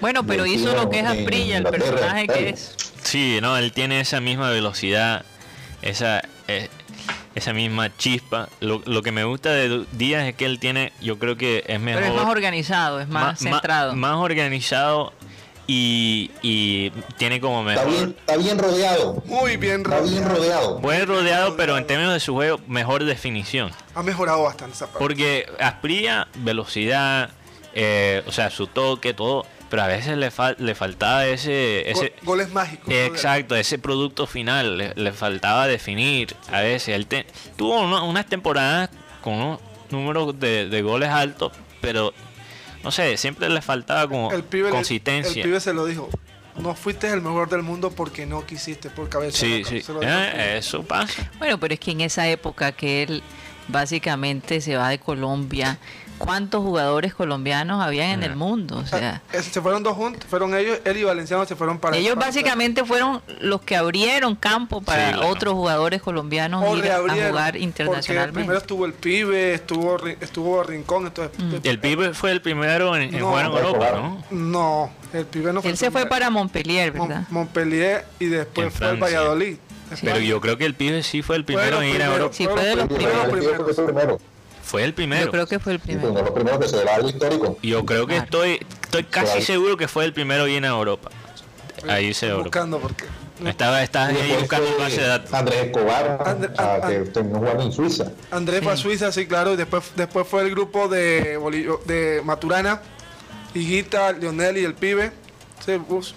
Bueno, 0.00 0.24
pero 0.26 0.44
hizo 0.46 0.74
lo 0.74 0.90
que 0.90 1.00
es 1.00 1.06
Asprilla, 1.06 1.58
el 1.58 1.64
personaje 1.64 2.26
que 2.26 2.48
es. 2.50 2.74
Sí, 3.08 3.38
no, 3.40 3.56
él 3.56 3.72
tiene 3.72 4.00
esa 4.00 4.20
misma 4.20 4.50
velocidad, 4.50 5.24
esa, 5.82 6.22
eh, 6.46 6.68
esa 7.34 7.52
misma 7.52 7.94
chispa. 7.96 8.48
Lo, 8.60 8.82
lo 8.84 9.02
que 9.02 9.12
me 9.12 9.24
gusta 9.24 9.50
de 9.50 9.84
Díaz 9.92 10.24
es 10.28 10.34
que 10.34 10.44
él 10.44 10.58
tiene, 10.58 10.92
yo 11.00 11.18
creo 11.18 11.36
que 11.36 11.64
es 11.66 11.80
mejor. 11.80 12.02
Pero 12.02 12.14
es 12.14 12.20
más 12.22 12.30
organizado, 12.30 13.00
es 13.00 13.08
más 13.08 13.38
centrado. 13.38 13.94
más 13.94 14.16
organizado 14.16 15.12
y, 15.66 16.30
y 16.42 16.90
tiene 17.18 17.40
como 17.40 17.68
Está 17.68 17.84
mejor. 17.84 17.96
bien, 17.98 18.16
está 18.18 18.36
bien 18.36 18.58
rodeado. 18.58 19.22
Muy 19.26 19.56
bien 19.58 19.80
Está 19.82 20.00
bien 20.00 20.24
rodeado. 20.26 20.78
Buen 20.78 21.06
rodeado, 21.06 21.56
pero 21.56 21.76
en 21.76 21.86
términos 21.86 22.14
de 22.14 22.20
su 22.20 22.32
juego, 22.34 22.58
mejor 22.66 23.04
definición. 23.04 23.70
Ha 23.94 24.02
mejorado 24.02 24.42
bastante 24.42 24.74
esa 24.74 24.86
parte. 24.86 24.98
Porque 24.98 25.46
Asprilla, 25.60 26.28
velocidad, 26.36 27.30
eh, 27.74 28.22
o 28.26 28.32
sea, 28.32 28.50
su 28.50 28.66
toque, 28.66 29.12
todo, 29.12 29.44
pero 29.70 29.82
a 29.82 29.86
veces 29.86 30.16
le, 30.16 30.30
fal- 30.30 30.56
le 30.58 30.74
faltaba 30.74 31.26
ese... 31.26 31.90
ese 31.90 32.14
Go- 32.22 32.26
goles 32.32 32.52
mágicos. 32.52 32.88
Exacto, 32.92 33.54
ese 33.56 33.78
producto 33.78 34.26
final, 34.26 34.78
le, 34.78 34.92
le 34.94 35.12
faltaba 35.12 35.66
definir. 35.66 36.34
A 36.52 36.60
veces 36.60 36.94
él 36.94 37.06
te- 37.06 37.26
tuvo 37.56 37.80
una- 37.80 38.02
unas 38.02 38.26
temporadas 38.26 38.90
con 39.22 39.34
unos 39.34 39.60
números 39.90 40.38
de, 40.40 40.68
de 40.68 40.82
goles 40.82 41.08
altos, 41.10 41.52
pero 41.80 42.12
no 42.82 42.90
sé, 42.90 43.16
siempre 43.16 43.48
le 43.48 43.60
faltaba 43.62 44.08
como 44.08 44.30
El 44.32 44.42
pibe, 44.44 44.64
le- 44.68 44.70
consistencia. 44.70 45.42
el 45.42 45.48
pibe 45.48 45.60
se 45.60 45.72
lo 45.74 45.84
dijo. 45.86 46.08
No 46.56 46.74
fuiste 46.74 47.08
el 47.08 47.20
mejor 47.22 47.48
del 47.48 47.62
mundo 47.62 47.90
porque 47.92 48.26
no 48.26 48.44
quisiste, 48.44 48.90
por 48.90 49.08
cabeza. 49.08 49.38
sí, 49.38 49.62
sí, 49.64 49.80
Se 49.80 49.92
lo 49.92 50.00
dijo. 50.00 50.12
Eh, 50.12 50.58
eso 50.58 50.82
pasa. 50.82 51.30
Bueno, 51.38 51.60
pero 51.60 51.74
es 51.74 51.78
que 51.80 51.92
en 51.92 52.00
esa 52.00 52.26
época 52.28 52.72
que 52.72 53.04
él 53.04 53.22
básicamente 53.68 54.60
se 54.60 54.76
va 54.76 54.88
de 54.88 54.98
Colombia, 54.98 55.78
¿cuántos 56.18 56.62
jugadores 56.62 57.14
colombianos 57.14 57.82
habían 57.82 58.10
en 58.10 58.22
el 58.22 58.36
mundo? 58.36 58.76
O 58.78 58.86
sea, 58.86 59.22
Eh, 59.32 59.42
se 59.42 59.60
fueron 59.62 59.82
dos 59.82 59.96
juntos, 59.96 60.24
fueron 60.28 60.54
ellos, 60.54 60.78
él 60.84 60.96
y 60.98 61.04
Valenciano 61.04 61.44
se 61.46 61.56
fueron 61.56 61.78
para 61.78 61.96
ellos 61.96 62.14
para- 62.14 62.26
básicamente 62.26 62.84
fueron 62.84 63.22
los 63.40 63.62
que 63.62 63.76
abrieron 63.76 64.34
campo 64.36 64.80
para 64.82 65.08
Sí, 65.08 65.14
claro. 65.14 65.28
otros 65.28 65.54
jugadores 65.54 66.02
colombianos 66.02 66.62
o 66.66 66.76
ir 66.76 66.90
a 66.90 66.98
jugar 66.98 67.56
internacionalmente. 67.56 68.38
primero 68.40 68.58
estuvo 68.58 68.84
el 68.86 68.92
pibe, 68.92 69.54
estuvo 69.54 69.96
estuvo 70.20 70.62
Rincón, 70.62 71.06
entonces 71.06 71.38
Mm. 71.38 71.54
El 71.62 71.78
pibe 71.80 72.14
fue 72.14 72.32
el 72.32 72.40
primero 72.42 72.94
en, 72.96 73.02
en 73.14 73.20
No, 73.20 73.28
jugar 73.28 73.46
en 73.46 73.52
Europa. 73.52 73.90
¿no? 73.92 74.24
no, 74.30 74.90
el 75.12 75.24
pibe 75.26 75.52
no 75.52 75.62
fue 75.62 75.70
Él 75.70 75.76
se 75.76 75.90
fue 75.90 76.06
para 76.06 76.30
Montpellier, 76.30 76.94
Mon- 76.94 77.08
¿verdad? 77.08 77.24
Montpellier 77.30 78.04
y 78.18 78.26
después 78.26 78.66
En 78.66 78.72
fue 78.72 78.90
el. 78.90 78.96
Valladolid. 78.96 79.56
Pero 80.02 80.18
yo 80.18 80.38
creo 80.40 80.58
que 80.58 80.66
el 80.66 80.74
pibe 80.74 81.02
sí 81.02 81.22
fue 81.22 81.36
el 81.36 81.44
primero 81.46 81.80
en 81.80 81.94
ir 81.94 82.02
a 82.02 82.06
Europa. 82.12 82.34
Sí, 82.34 82.46
fue 82.46 82.62
de 82.62 82.76
los 82.76 82.86
primeros. 82.88 84.20
El 84.68 84.70
fue 84.70 84.84
el 84.84 84.92
primero. 84.92 84.92
Fue 84.92 84.92
el 84.92 84.94
primero. 84.94 85.24
Yo 85.26 85.30
creo 85.32 85.46
que 85.46 85.58
fue 85.58 85.72
el 85.74 85.80
primero. 85.80 86.08
uno 86.10 86.18
de 86.18 86.22
los 86.24 86.32
primeros 86.32 86.60
que 86.60 86.68
se 86.68 86.88
algo 86.88 87.08
histórico. 87.08 87.58
Yo 87.62 87.84
creo 87.86 88.06
que 88.06 88.14
Claro. 88.14 88.24
estoy, 88.24 88.66
estoy 88.82 89.04
casi 89.04 89.42
seguro 89.42 89.76
que 89.76 89.88
fue 89.88 90.04
el 90.04 90.12
primero 90.12 90.44
en 90.46 90.50
ir 90.50 90.64
a 90.64 90.68
Europa. 90.68 91.10
Ahí 91.88 92.12
se 92.14 92.26
Europa. 92.26 92.44
buscando 92.44 92.78
porque 92.80 93.04
Estaba, 93.46 93.82
estaba 93.84 94.06
ahí 94.08 94.36
buscando 94.40 94.66
fue 94.68 94.78
base 94.78 95.00
de 95.00 95.06
datos. 95.06 95.32
Andrés 95.32 95.66
Escobar, 95.66 96.18
André- 96.26 96.50
ah, 96.58 96.80
ah, 96.82 96.88
que 96.88 96.98
terminó 97.10 97.38
jugando 97.38 97.62
en 97.62 97.72
Suiza. 97.72 98.10
Andrés 98.32 98.62
fue 98.64 98.72
a. 98.72 98.76
Suiza, 98.76 99.12
sí, 99.12 99.26
claro, 99.26 99.54
y 99.54 99.56
después, 99.56 99.84
después 99.94 100.26
fue 100.26 100.42
el 100.42 100.50
grupo 100.50 100.88
de, 100.88 101.38
de 101.86 102.20
Maturana, 102.24 102.82
Higuita, 103.54 104.12
Lionel 104.12 104.58
y 104.58 104.64
el 104.64 104.74
pibe. 104.74 105.12
Sí, 105.64 105.72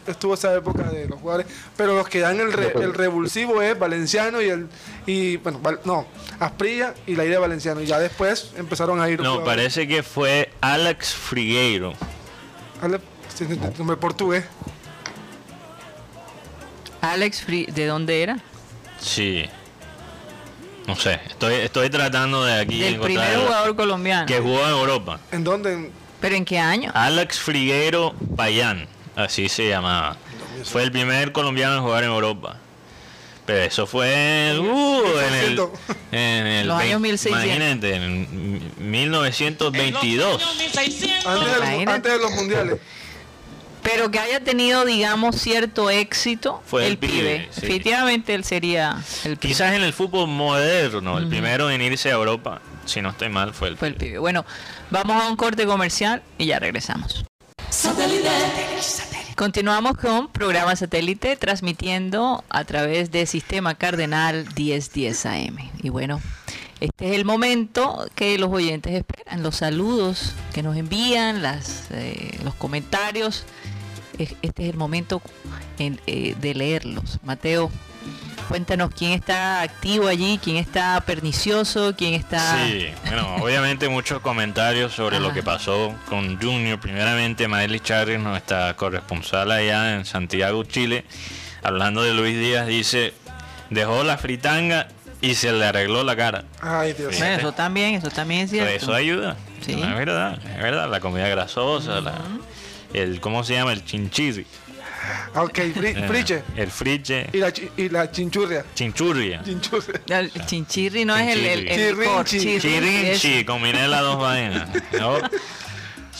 estuvo 0.08 0.34
esa 0.36 0.54
época 0.56 0.84
de 0.84 1.08
los 1.08 1.20
jugadores. 1.20 1.48
Pero 1.76 1.96
los 1.96 2.08
que 2.08 2.20
dan 2.20 2.40
el, 2.40 2.54
re- 2.54 2.72
el 2.76 2.94
revulsivo 2.94 3.62
es 3.62 3.78
Valenciano 3.78 4.42
y 4.42 4.50
el. 4.50 4.68
y 5.06 5.38
bueno, 5.38 5.60
Val- 5.60 5.80
no, 5.84 6.08
Asprilla 6.40 6.94
y 7.06 7.16
la 7.16 7.24
idea 7.26 7.36
de 7.36 7.42
Valenciano. 7.42 7.82
Y 7.82 7.86
ya 7.86 8.00
después 8.00 8.52
empezaron 8.58 9.02
a 9.02 9.10
ir. 9.10 9.20
No, 9.20 9.32
jugadores. 9.40 9.46
parece 9.56 9.88
que 9.88 10.04
fue 10.04 10.52
Alex 10.62 11.14
Frigueiro. 11.14 11.94
Dale, 12.82 13.00
sí, 13.34 13.46
sí, 13.46 13.56
sí, 13.56 13.60
nombre 13.78 13.98
portugués. 13.98 14.46
Alex 17.02 17.42
Free, 17.42 17.66
¿de 17.66 17.86
dónde 17.88 18.22
era? 18.24 18.38
Sí. 19.00 19.46
No 20.88 20.96
sé, 20.96 21.20
estoy, 21.28 21.56
estoy 21.56 21.90
tratando 21.90 22.44
de 22.44 22.54
aquí 22.60 22.80
Del 22.80 22.96
encontrar 22.96 23.28
primer 23.28 23.46
jugador 23.48 23.76
colombiano. 23.76 24.26
que 24.28 24.40
jugó 24.40 24.62
en 24.64 24.70
Europa. 24.70 25.20
¿En 25.32 25.44
dónde? 25.44 25.92
¿Pero 26.20 26.36
en 26.36 26.46
qué 26.46 26.60
año? 26.60 26.92
Alex 26.94 27.40
Frigueiro 27.40 28.14
Payán, 28.36 28.88
así 29.22 29.50
se 29.50 29.68
llamaba. 29.70 30.18
Fue 30.64 30.84
el 30.84 30.92
primer 30.92 31.32
colombiano 31.32 31.78
en 31.78 31.82
jugar 31.84 32.04
en 32.04 32.10
Europa. 32.12 32.58
Pero 33.46 33.64
eso 33.64 33.88
fue 33.88 34.08
uh, 34.60 35.20
en 35.20 35.34
el, 35.34 35.50
1600. 35.58 35.70
en 36.12 36.48
el 36.48 36.68
Los 36.68 36.78
años 36.80 37.02
vein- 37.02 37.12
1600. 37.12 37.46
Imagínate, 37.46 37.96
en 37.96 38.72
1922. 38.92 40.42
antes, 41.88 42.12
de 42.12 42.18
los 42.20 42.32
mundiales. 42.32 42.78
Pero 43.82 44.12
que 44.12 44.20
haya 44.20 44.40
tenido, 44.44 44.86
digamos, 44.86 45.36
cierto 45.38 45.90
éxito 45.90 46.62
Fue 46.68 46.86
el, 46.86 46.92
el 46.92 46.98
pibe, 47.00 47.12
pibe. 47.14 47.48
sí. 47.52 47.62
Definitivamente 47.62 48.36
él 48.36 48.44
sería 48.44 49.02
el 49.24 49.38
pibe. 49.38 49.54
Quizás 49.54 49.74
en 49.74 49.82
el 49.82 49.92
fútbol 49.92 50.28
moderno, 50.28 51.18
el 51.18 51.28
primero 51.28 51.72
en 51.72 51.82
irse 51.82 52.10
a 52.10 52.14
Europa, 52.14 52.62
si 52.86 53.02
no 53.02 53.10
estoy 53.10 53.30
mal, 53.30 53.56
fue 53.56 53.70
el 53.70 53.78
Fue 53.78 53.88
el 53.88 53.96
pibe. 53.96 54.20
Bueno, 54.20 54.46
vamos 54.92 55.22
a 55.22 55.28
un 55.28 55.36
corte 55.36 55.66
comercial 55.66 56.22
y 56.38 56.46
ya 56.46 56.60
regresamos. 56.60 57.26
Continuamos 59.46 59.98
con 59.98 60.28
programa 60.28 60.76
satélite 60.76 61.36
transmitiendo 61.36 62.44
a 62.48 62.64
través 62.64 63.10
de 63.10 63.26
Sistema 63.26 63.74
Cardenal 63.74 64.46
1010 64.56 65.26
AM. 65.26 65.58
Y 65.82 65.90
bueno, 65.90 66.22
este 66.80 67.08
es 67.10 67.16
el 67.16 67.26
momento 67.26 68.06
que 68.14 68.38
los 68.38 68.52
oyentes 68.52 68.94
esperan, 68.94 69.42
los 69.42 69.56
saludos 69.56 70.36
que 70.54 70.62
nos 70.62 70.78
envían, 70.78 71.42
las, 71.42 71.88
eh, 71.90 72.38
los 72.44 72.54
comentarios. 72.54 73.44
Es- 74.20 74.36
Este 74.44 74.66
es 74.66 74.70
el 74.70 74.78
momento 74.78 75.24
en- 75.80 76.00
eh, 76.06 76.36
de 76.40 76.54
leerlos. 76.54 77.18
Mateo, 77.24 77.72
cuéntanos 78.52 78.90
quién 78.94 79.14
está 79.14 79.62
activo 79.62 80.10
allí, 80.10 80.38
quién 80.44 80.58
está 80.58 81.00
pernicioso, 81.06 81.96
quién 81.98 82.14
está... 82.16 82.58
Sí, 82.68 82.88
bueno, 83.06 83.36
obviamente 83.38 83.88
muchos 83.88 84.20
comentarios 84.20 84.92
sobre 84.94 85.22
lo 85.22 85.32
que 85.32 85.42
pasó 85.42 85.96
con 86.10 86.38
Junior. 86.38 86.78
Primeramente, 86.78 87.48
Maeli 87.48 87.80
Charri, 87.80 88.18
nuestra 88.18 88.76
corresponsal 88.76 89.50
allá 89.52 89.96
en 89.96 90.04
Santiago, 90.06 90.66
Chile, 90.66 91.06
hablando 91.64 92.04
de 92.04 92.14
Luis 92.14 92.38
Díaz, 92.38 92.68
dice, 92.68 93.14
dejó 93.70 94.04
la 94.04 94.18
fritanga 94.18 94.90
y 95.22 95.36
se 95.36 95.54
le 95.54 95.64
arregló 95.66 96.04
la 96.04 96.18
cara. 96.18 96.44
Ay, 96.60 96.92
Dios. 96.92 97.18
Bueno, 97.18 97.36
eso 97.38 97.52
también, 97.54 97.96
eso 97.96 98.10
también 98.10 98.42
es 98.42 98.52
Pero 98.52 98.66
cierto. 98.68 98.84
eso 98.84 98.94
ayuda. 98.94 99.38
Sí. 99.66 99.78
No, 99.78 99.88
es 99.88 99.96
verdad, 99.96 100.40
es 100.46 100.62
verdad. 100.62 100.90
La 100.90 101.00
comida 101.00 101.30
grasosa, 101.30 102.02
la- 102.02 102.20
el, 102.94 103.22
¿cómo 103.22 103.46
se 103.46 103.54
llama? 103.54 103.72
El 103.72 103.86
chinchirri. 103.86 104.46
Ah, 105.34 105.44
Ok, 105.44 105.60
fri- 105.74 105.96
Eh, 105.98 106.08
friche. 106.08 106.44
El 106.56 106.70
friche. 106.72 107.28
Y 107.34 107.38
la, 107.38 107.52
chi- 107.52 107.70
y 107.78 107.90
la 107.90 108.12
chinchurria. 108.12 108.66
Chinchurria. 108.76 109.42
Chinchurria. 109.44 110.20
El 110.20 110.32
chinchirri 110.46 111.06
no 111.06 111.16
es 111.18 111.36
el, 111.36 111.46
el, 111.46 111.68
el 111.68 111.76
Chirrinchi. 111.76 112.00
licor, 112.02 112.26
chirri 112.26 112.56
es- 112.56 113.22
Chirinchi, 113.22 113.46
combiné 113.46 113.88
las 113.88 114.02
dos 114.02 114.20
vainas. 114.20 114.70
Yo 114.92 115.20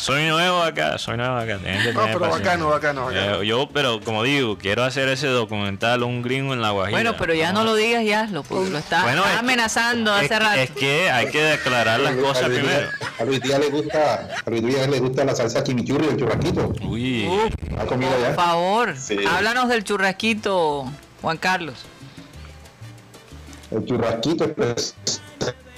soy 0.02 0.28
nuevo 0.28 0.64
acá, 0.64 0.98
soy 0.98 1.16
nuevo 1.18 1.36
acá. 1.36 1.58
No, 1.94 2.06
pero 2.06 2.20
bacano, 2.20 2.70
bacano, 2.70 3.06
bacano. 3.06 3.42
Eh, 3.44 3.46
yo, 3.46 3.70
pero 3.72 4.02
como 4.02 4.24
digo, 4.24 4.58
quiero 4.58 4.84
hacer 4.84 5.08
ese 5.10 5.28
documental 5.28 6.02
un 6.04 6.22
gringo 6.24 6.54
en 6.54 6.62
la 6.62 6.72
Guajira. 6.72 6.98
Bueno, 6.98 7.16
pero 7.18 7.34
ya 7.36 7.54
no 7.54 7.64
lo 7.64 7.76
digas 7.76 8.02
y 8.04 8.12
hazlo, 8.12 8.42
porque 8.44 8.70
lo 8.72 8.78
está, 8.80 9.04
Bueno, 9.04 9.22
está 9.22 9.34
es- 9.34 9.40
amenazando 9.40 10.16
es, 10.18 10.26
hace 10.26 10.40
rato. 10.40 10.60
es 10.60 10.72
que 10.72 11.12
hay 11.12 11.28
que 11.28 11.44
declarar 11.44 12.00
las 12.00 12.16
cosas 12.16 12.44
a 12.46 12.48
Luis 12.48 12.60
primero. 12.62 12.90
A 13.20 13.24
Luis 13.24 13.42
Díaz 13.42 13.60
le 13.60 13.70
gusta, 13.70 14.30
a 14.46 14.50
Luis 14.50 14.64
Díaz 14.66 14.88
le 14.90 15.00
gusta 15.00 15.24
la 15.24 15.36
salsa 15.36 15.64
chimichurri 15.64 16.08
el 16.08 16.18
churrasquito. 16.18 16.74
Uy, 16.84 17.30
¿Ha 17.80 17.86
comido 17.86 18.12
Por 18.12 18.22
ya? 18.22 18.34
favor, 18.34 18.98
Sí. 18.98 19.18
háblanos 19.30 19.70
del 19.70 19.84
churrasquito, 19.84 20.92
Juan 21.22 21.38
Carlos. 21.38 21.76
El 23.70 23.86
churrasquito 23.86 24.46
es 24.76 24.96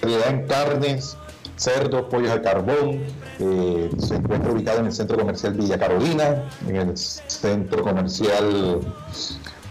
en 0.01 0.47
carnes, 0.47 1.15
cerdos, 1.63 2.06
pollos 2.10 2.32
al 2.32 2.41
carbón. 2.41 3.02
eh, 3.39 3.89
se 3.97 4.15
encuentra 4.15 4.52
ubicado 4.52 4.80
en 4.80 4.88
el 4.88 4.93
centro 4.93 5.17
comercial 5.17 5.54
Villa 5.54 5.78
Carolina, 5.80 6.43
en 6.67 6.76
el 6.76 6.97
centro 6.97 7.84
comercial 7.84 8.82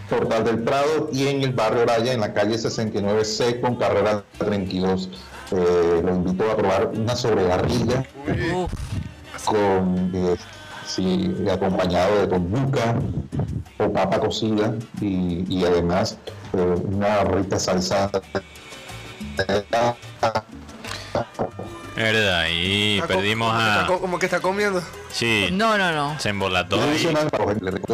Portal 0.09 0.43
del 0.43 0.59
Prado 0.63 1.09
y 1.11 1.27
en 1.27 1.43
el 1.43 1.53
barrio 1.53 1.83
Oraya, 1.83 2.13
en 2.13 2.21
la 2.21 2.33
calle 2.33 2.55
69C 2.55 3.61
con 3.61 3.75
carrera 3.75 4.23
32. 4.37 5.09
Eh, 5.51 6.01
lo 6.03 6.15
invito 6.15 6.49
a 6.49 6.57
probar 6.57 6.91
una 6.95 7.15
sobrebarriga 7.15 8.03
con 9.45 10.11
eh, 10.15 11.51
acompañado 11.51 12.21
de 12.21 12.27
tombuca 12.27 12.95
o 13.79 13.91
papa 13.91 14.19
cocida 14.19 14.75
y, 15.01 15.63
además 15.65 16.17
una 16.53 17.23
rica 17.23 17.59
salsa 17.59 18.09
verdad, 21.95 22.45
y 22.51 22.95
Está 22.95 23.07
perdimos 23.07 23.49
como 23.51 23.59
que 23.59 23.69
está 23.69 23.81
a... 23.83 23.87
co- 23.87 23.99
Como 24.01 24.19
que 24.19 24.25
está 24.25 24.39
comiendo. 24.39 24.83
Sí, 25.11 25.49
no, 25.51 25.77
no, 25.77 25.91
no. 25.91 26.19
se 26.19 26.29
embolató 26.29 26.81
ahí. 26.81 27.05
recomiendo 27.05 27.79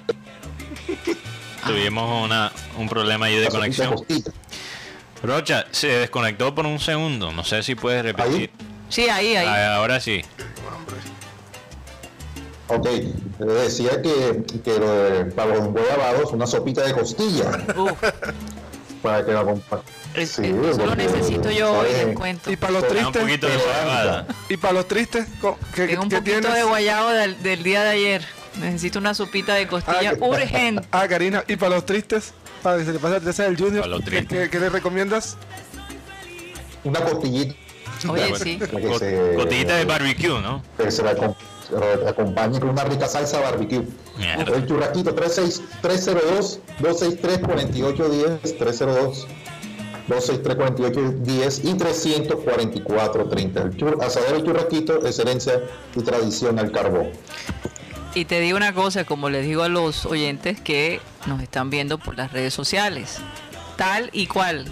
Tuvimos 1.65 2.23
una, 2.25 2.51
un 2.77 2.87
problema 2.87 3.25
ahí 3.25 3.35
de 3.35 3.43
la 3.45 3.49
conexión. 3.49 3.95
Rocha, 5.21 5.65
se 5.71 5.87
desconectó 5.87 6.55
por 6.55 6.65
un 6.65 6.79
segundo. 6.79 7.31
No 7.33 7.43
sé 7.43 7.61
si 7.63 7.75
puedes 7.75 8.03
repetir. 8.03 8.49
Sí, 8.87 9.09
ahí, 9.09 9.35
ahí. 9.35 9.45
Ah, 9.47 9.75
Ahora 9.75 9.99
sí. 9.99 10.21
Ok, 12.69 12.85
le 13.39 13.45
decía 13.53 14.01
que, 14.01 14.43
que 14.63 14.79
lo 14.79 14.91
de- 14.93 15.25
para 15.25 15.55
los 15.55 15.65
enguayabados 15.65 16.31
una 16.33 16.45
sopita 16.45 16.83
de 16.83 16.93
costilla 16.93 17.49
Uf, 17.75 17.91
para 19.01 19.25
que 19.25 19.31
la 19.33 19.43
compa- 19.43 19.81
es- 20.13 20.31
Sí, 20.31 20.43
eso 20.69 20.85
lo 20.85 20.95
necesito 20.95 21.51
yo 21.51 21.71
hoy, 21.73 21.87
¿sabes? 21.91 22.05
les 22.07 22.15
cuento. 22.15 22.51
Y 22.51 22.55
para 22.57 22.73
los 22.73 22.83
un 22.83 22.89
tristes. 22.89 23.21
poquito 23.21 23.47
de. 23.47 23.59
Y 24.49 24.57
para 24.57 24.73
los 24.73 24.87
tristes, 24.87 25.25
¿qué, 25.73 25.87
Tengo 25.87 26.03
un 26.03 26.09
qué 26.09 26.17
poquito 26.17 26.39
tienes? 26.39 26.53
de 26.53 26.63
guayabo 26.63 27.09
del, 27.09 27.41
del 27.43 27.63
día 27.63 27.83
de 27.83 27.89
ayer. 27.89 28.25
Necesito 28.59 28.99
una 28.99 29.13
sopita 29.13 29.53
de 29.53 29.67
costilla 29.67 30.11
Ah, 30.19 30.25
urgente. 30.25 30.87
Ah, 30.91 31.07
Karina, 31.07 31.43
y 31.47 31.55
para 31.55 31.75
los 31.75 31.85
tristes, 31.85 32.33
para 32.63 32.77
que 32.77 32.85
se 32.85 32.93
le 32.93 32.99
pase 32.99 33.13
la 33.13 33.19
tristeza 33.19 33.43
del 33.43 33.57
Junior, 33.57 34.03
¿qué, 34.03 34.49
qué- 34.49 34.59
le 34.59 34.69
recomiendas? 34.69 35.37
una 36.83 36.99
costillita 37.01 37.55
Oye, 38.07 38.33
sí. 38.37 38.57
para 38.57 38.71
que 38.81 38.87
Co- 38.87 38.99
se- 38.99 39.33
Cotillita 39.35 39.75
de 39.75 39.85
barbecue, 39.85 40.41
¿no? 40.41 40.63
que 40.77 40.89
se 40.91 41.03
la 41.03 41.13
acom- 41.15 41.35
acompañe 42.07 42.59
con 42.59 42.69
una 42.69 42.83
rica 42.83 43.07
salsa 43.07 43.39
barbecue. 43.39 43.83
Mierda. 44.17 44.55
El 44.55 44.67
churrasquito 44.67 45.13
36 45.13 45.61
302 45.81 46.59
263 46.79 47.39
4810 47.39 48.57
302 48.57 49.27
263 50.07 50.55
4810 50.55 51.65
y 51.65 51.73
344 51.75 53.29
30. 53.29 53.61
El 53.61 53.77
chur- 53.77 54.03
asador 54.03 54.35
el 54.35 54.43
churrasquito, 54.43 55.05
excelencia 55.05 55.61
y 55.95 56.01
tradición 56.01 56.57
al 56.59 56.71
carbón. 56.71 57.09
Y 58.15 58.25
te 58.25 58.39
digo 58.39 58.57
una 58.57 58.73
cosa, 58.73 59.03
como 59.05 59.29
les 59.29 59.45
digo 59.45 59.61
a 59.63 59.69
los 59.69 60.05
oyentes 60.07 60.59
que 60.59 60.99
nos 61.27 61.41
están 61.43 61.69
viendo 61.69 61.99
por 61.99 62.17
las 62.17 62.31
redes 62.33 62.55
sociales, 62.55 63.17
tal 63.77 64.09
y 64.13 64.25
cual, 64.25 64.65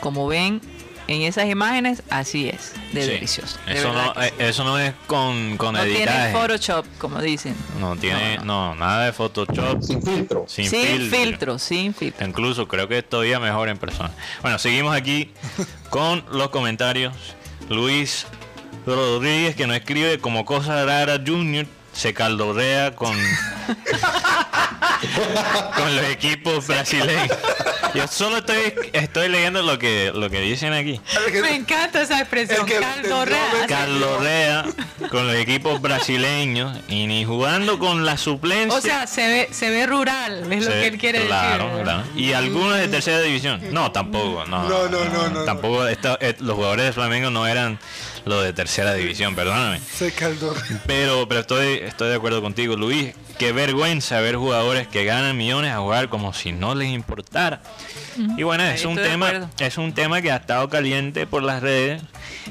como 0.00 0.26
ven 0.28 0.60
en 1.08 1.22
esas 1.22 1.46
imágenes, 1.46 2.02
así 2.10 2.48
es, 2.48 2.72
de 2.92 3.02
Sí. 3.04 3.10
delicioso. 3.10 3.58
de 3.66 3.74
Eso 3.78 3.92
no, 3.92 4.12
eh, 4.22 4.32
sí. 4.38 4.44
eso 4.44 4.64
no 4.64 4.78
es 4.78 4.92
con, 5.06 5.56
con 5.56 5.74
no 5.74 5.82
tiene 5.82 5.98
editaje. 5.98 6.32
Photoshop, 6.32 6.86
como 6.98 7.20
dicen. 7.20 7.54
No 7.80 7.96
tiene, 7.96 8.38
no, 8.44 8.74
nada 8.74 9.06
de 9.06 9.12
Photoshop. 9.12 9.82
Sin 9.82 10.02
filtro. 10.02 10.44
Sin, 10.48 10.68
Sin, 10.68 10.86
filtro. 10.86 11.18
filtro, 11.18 11.58
sin 11.58 11.94
filtro. 11.94 12.26
Incluso 12.26 12.68
creo 12.68 12.86
que 12.88 12.98
es 12.98 13.08
todavía 13.08 13.40
mejor 13.40 13.68
en 13.68 13.78
persona. 13.78 14.10
Bueno, 14.42 14.58
seguimos 14.58 14.94
aquí 14.96 15.32
con 15.90 16.24
los 16.30 16.50
comentarios. 16.50 17.14
Luis 17.68 18.26
Rodríguez 18.86 19.54
que 19.56 19.66
nos 19.66 19.76
escribe 19.76 20.18
como 20.18 20.44
cosa 20.44 20.84
rara 20.84 21.20
Junior 21.24 21.66
se 21.92 22.14
caldorea 22.14 22.94
con 22.96 23.14
con 25.76 25.96
los 25.96 26.04
equipos 26.06 26.66
brasileños. 26.66 27.36
Yo 27.94 28.06
solo 28.08 28.38
estoy 28.38 28.72
estoy 28.92 29.28
leyendo 29.28 29.62
lo 29.62 29.78
que 29.78 30.10
lo 30.14 30.30
que 30.30 30.40
dicen 30.40 30.72
aquí. 30.72 31.00
Me 31.40 31.54
encanta 31.56 32.02
esa 32.02 32.20
expresión, 32.20 32.66
caldorrea. 32.66 33.66
Caldorea 33.68 34.64
con 35.10 35.26
los 35.26 35.36
equipos 35.36 35.80
brasileños 35.80 36.78
y 36.88 37.06
ni 37.06 37.24
jugando 37.24 37.78
con 37.78 38.04
la 38.06 38.16
suplencia. 38.16 38.78
O 38.78 38.80
sea, 38.80 39.06
se 39.06 39.26
ve, 39.28 39.48
se 39.52 39.70
ve 39.70 39.86
rural, 39.86 40.50
es 40.52 40.64
lo 40.64 40.70
que 40.70 40.86
él 40.86 40.98
quiere 40.98 41.26
claro, 41.26 41.66
decir. 41.68 41.82
claro. 41.82 42.02
Y 42.16 42.32
algunos 42.32 42.76
de 42.78 42.88
tercera 42.88 43.20
división. 43.20 43.60
No, 43.72 43.92
tampoco. 43.92 44.44
No, 44.46 44.68
No, 44.68 44.88
no, 44.88 45.04
no, 45.04 45.28
no, 45.28 45.44
Tampoco 45.44 45.86
esta- 45.86 46.16
eh, 46.20 46.34
los 46.40 46.56
jugadores 46.56 46.86
de 46.86 46.92
Flamengo 46.92 47.30
no 47.30 47.46
eran 47.46 47.78
los 48.24 48.42
de 48.44 48.52
tercera 48.52 48.94
división, 48.94 49.34
perdóname. 49.34 49.80
Se 49.94 50.12
caldó. 50.12 50.54
Pero, 50.86 51.26
pero 51.28 51.40
estoy, 51.40 51.80
estoy 51.82 52.08
de 52.10 52.14
acuerdo 52.16 52.40
contigo, 52.40 52.76
Luis. 52.76 53.14
Qué 53.38 53.52
vergüenza 53.52 54.20
ver 54.20 54.36
jugadores 54.36 54.86
que 54.88 55.04
ganan 55.04 55.36
millones 55.36 55.72
a 55.72 55.78
jugar 55.78 56.08
como 56.08 56.32
si 56.32 56.52
no 56.52 56.74
les 56.74 56.90
importara. 56.90 57.60
Y 58.36 58.42
bueno, 58.44 58.62
es 58.64 58.84
un 58.84 58.96
tema, 58.96 59.50
es 59.58 59.78
un 59.78 59.92
tema 59.92 60.22
que 60.22 60.30
ha 60.30 60.36
estado 60.36 60.68
caliente 60.68 61.26
por 61.26 61.42
las 61.42 61.60
redes. 61.62 62.02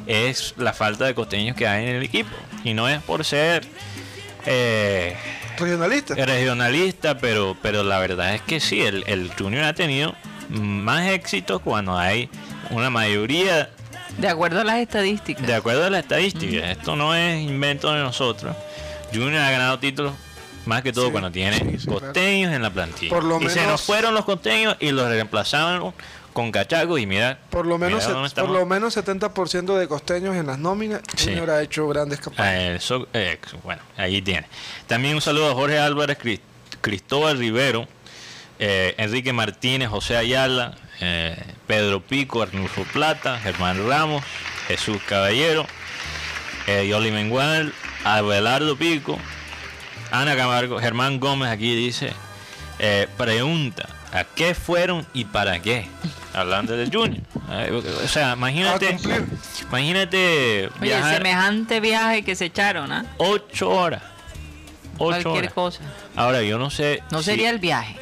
Es 0.08 0.54
la 0.58 0.74
falta 0.74 1.06
de 1.06 1.14
costeños 1.16 1.56
que 1.56 1.68
hay 1.68 1.88
en 1.88 1.96
el 1.98 2.04
equipo. 2.04 2.30
Y 2.64 2.74
no 2.74 2.90
es 2.90 3.02
por 3.04 3.24
ser 3.24 3.66
eh, 4.46 5.16
Regionalista. 5.58 6.16
regionalista, 6.16 7.18
pero, 7.20 7.56
pero 7.62 7.84
la 7.84 8.00
verdad 8.00 8.34
es 8.36 8.42
que 8.42 8.60
sí, 8.60 8.82
el, 8.82 9.04
el 9.08 9.32
Junior 9.38 9.64
ha 9.66 9.74
tenido 9.74 10.16
más 10.50 11.08
éxito 11.10 11.60
cuando 11.60 11.98
hay 11.98 12.30
una 12.72 12.90
mayoría 12.90 13.70
De 14.18 14.28
acuerdo 14.28 14.62
a 14.62 14.64
las 14.64 14.78
estadísticas. 14.80 15.46
de 15.46 15.54
acuerdo 15.54 15.86
a 15.86 15.90
la 15.90 16.00
estadística. 16.00 16.72
Esto 16.72 16.96
no 16.96 17.16
es 17.16 17.42
invento 17.42 17.94
de 17.94 18.00
nosotros. 18.02 18.56
Junior 19.14 19.42
ha 19.42 19.52
ganado 19.52 19.78
títulos 19.80 20.14
más 20.66 20.82
que 20.82 20.92
todo 20.94 21.06
Sí, 21.08 21.12
cuando 21.12 21.32
tiene 21.32 21.58
sí, 21.58 21.66
sí, 21.80 21.86
claro. 21.88 22.00
costeños 22.02 22.54
en 22.54 22.62
la 22.62 22.70
plantilla. 22.70 23.10
Por 23.10 23.24
lo 23.24 23.42
y 23.42 23.50
se 23.50 23.66
nos 23.66 23.82
fueron 23.82 24.14
los 24.14 24.26
costeños 24.26 24.76
y 24.80 24.92
los 24.92 25.08
reemplazaron 25.08 25.94
con 26.34 26.52
cachacos 26.52 27.00
y 27.00 27.06
mira. 27.06 27.40
Por 27.50 27.66
lo 27.66 27.78
menos, 27.78 28.08
mira 28.08 28.30
por 28.36 28.50
lo 28.50 28.66
menos 28.66 28.96
70% 28.96 29.78
de 29.78 29.88
costeños 29.88 30.36
en 30.36 30.48
las 30.48 30.58
nóminas. 30.60 31.02
Junior 31.22 31.50
ha 31.50 31.62
hecho 31.62 31.88
grandes 31.88 32.20
campañas. 32.20 32.54
Ah, 32.54 32.76
eso, 32.76 33.08
eh, 33.14 33.38
bueno, 33.64 33.82
ahí 33.98 34.22
tiene. 34.22 34.48
También 34.88 35.16
un 35.16 35.22
saludo 35.22 35.52
a 35.52 35.54
Jorge 35.54 35.78
Álvarez, 35.80 36.18
Cris- 36.18 36.40
Cristóbal 36.80 37.38
Rivero, 37.38 37.88
eh, 38.60 38.96
Enrique 38.98 39.34
Martínez, 39.34 39.90
José 39.90 40.16
Ayala, 40.16 40.76
eh, 41.02 41.36
Pedro 41.68 42.00
Pico, 42.02 42.42
Arnulfo 42.42 42.84
Plata, 42.94 43.40
Germán 43.40 43.88
Ramos, 43.90 44.24
Jesús 44.68 45.00
Caballero, 45.08 45.66
eh, 46.68 46.88
Yoli 46.88 47.12
Mengual, 47.12 47.74
Abelardo 48.06 48.78
Pico, 48.78 49.18
Ana 50.12 50.36
Camargo, 50.36 50.80
Germán 50.80 51.20
Gómez 51.20 51.50
aquí 51.50 51.76
dice, 51.76 52.12
eh, 52.80 53.08
pregunta, 53.18 53.88
¿a 54.12 54.24
qué 54.24 54.54
fueron 54.54 55.06
y 55.14 55.26
para 55.26 55.60
qué? 55.62 55.88
Hablando 56.34 56.76
del 56.78 56.92
Junior. 56.94 57.22
Eh, 57.52 57.82
O 58.04 58.08
sea, 58.08 58.34
imagínate, 58.34 58.88
A 58.90 58.98
imagínate 59.70 60.68
Oye, 60.68 60.80
viajar 60.80 61.16
semejante 61.18 61.80
viaje 61.80 62.24
que 62.24 62.36
se 62.36 62.46
echaron, 62.46 62.92
¿ah? 62.92 63.06
ocho 63.18 63.70
horas. 63.70 64.02
Ocho 64.98 65.24
Cualquier 65.24 65.36
horas. 65.46 65.54
cosa. 65.54 65.80
Ahora, 66.16 66.42
yo 66.44 66.58
no 66.58 66.70
sé. 66.70 67.02
No 67.12 67.20
si 67.20 67.26
sería 67.32 67.50
el 67.50 67.60
viaje. 67.60 67.96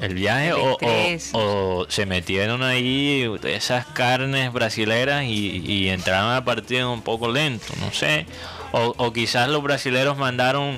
el 0.00 0.14
viaje 0.14 0.48
el 0.48 0.54
o, 0.54 0.78
o- 0.80 1.38
o 1.80 1.86
se 1.88 2.06
metieron 2.06 2.62
ahí 2.62 3.28
esas 3.44 3.86
carnes 3.86 4.52
brasileras 4.52 5.24
y, 5.24 5.58
y 5.64 5.88
entraron 5.88 6.30
al 6.30 6.44
partido 6.44 6.92
un 6.92 7.02
poco 7.02 7.30
lento, 7.30 7.72
no 7.80 7.92
sé. 7.92 8.26
O, 8.72 8.94
o 8.96 9.12
quizás 9.12 9.48
los 9.48 9.62
brasileros 9.62 10.18
mandaron 10.18 10.76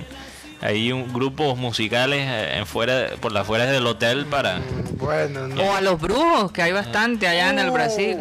ahí 0.64 0.90
un, 0.90 1.12
grupos 1.12 1.56
musicales 1.56 2.26
eh, 2.28 2.56
en 2.58 2.66
fuera, 2.66 3.10
por 3.20 3.30
las 3.32 3.42
afueras 3.42 3.70
del 3.70 3.86
hotel 3.86 4.26
para... 4.26 4.60
Bueno, 4.96 5.46
no. 5.46 5.62
O 5.62 5.74
a 5.74 5.80
los 5.80 6.00
brujos, 6.00 6.50
que 6.50 6.62
hay 6.62 6.72
bastante 6.72 7.28
allá 7.28 7.50
en 7.50 7.58
el 7.60 7.70
Brasil. 7.70 8.16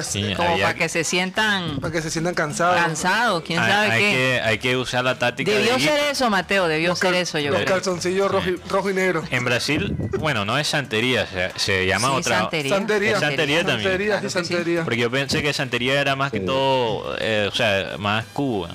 Sí, 0.00 0.32
Como 0.34 0.48
había- 0.52 0.64
para 0.68 0.78
que 0.78 0.88
se 0.88 1.04
sientan 1.04 1.78
Para 1.78 1.92
que 1.92 2.00
se 2.00 2.08
sientan 2.10 2.34
cansados. 2.34 2.80
cansados, 2.80 3.42
quién 3.46 3.58
hay, 3.58 3.70
sabe 3.70 3.90
hay 3.90 4.00
qué. 4.02 4.10
que, 4.10 4.40
hay 4.42 4.58
que 4.58 4.76
usar 4.78 5.04
la 5.04 5.18
táctica 5.18 5.50
Debió 5.52 5.74
de 5.74 5.80
ir- 5.80 5.82
ser 5.86 6.00
eso, 6.10 6.30
Mateo, 6.30 6.66
debió 6.66 6.88
Los, 6.88 6.98
ser 6.98 7.12
eso, 7.12 7.38
yo 7.38 7.50
los 7.50 7.60
creo. 7.60 7.74
calzoncillos 7.74 8.30
rojo 8.32 8.48
y, 8.48 8.56
rojo 8.70 8.88
y 8.88 8.94
negro. 8.94 9.22
En 9.30 9.44
Brasil, 9.44 9.94
bueno, 10.18 10.46
no 10.46 10.56
es 10.56 10.66
santería, 10.68 11.26
se, 11.26 11.50
se 11.56 11.86
llama 11.86 12.08
Sí, 12.08 12.14
otra... 12.20 12.38
santería. 12.38 12.74
Santería. 12.74 13.12
Es 13.12 13.20
santería 13.20 13.64
también. 13.66 13.82
Santería, 13.90 14.20
Claro 14.20 14.30
santería. 14.30 14.84
Porque 14.84 14.96
yo 14.98 15.10
pensé 15.10 15.42
que 15.42 15.52
santería 15.52 16.00
era 16.00 16.16
más 16.16 16.32
que 16.32 16.40
todo, 16.40 17.14
eh, 17.20 17.50
o 17.52 17.54
sea, 17.54 17.96
más 17.98 18.24
Cuba. 18.32 18.70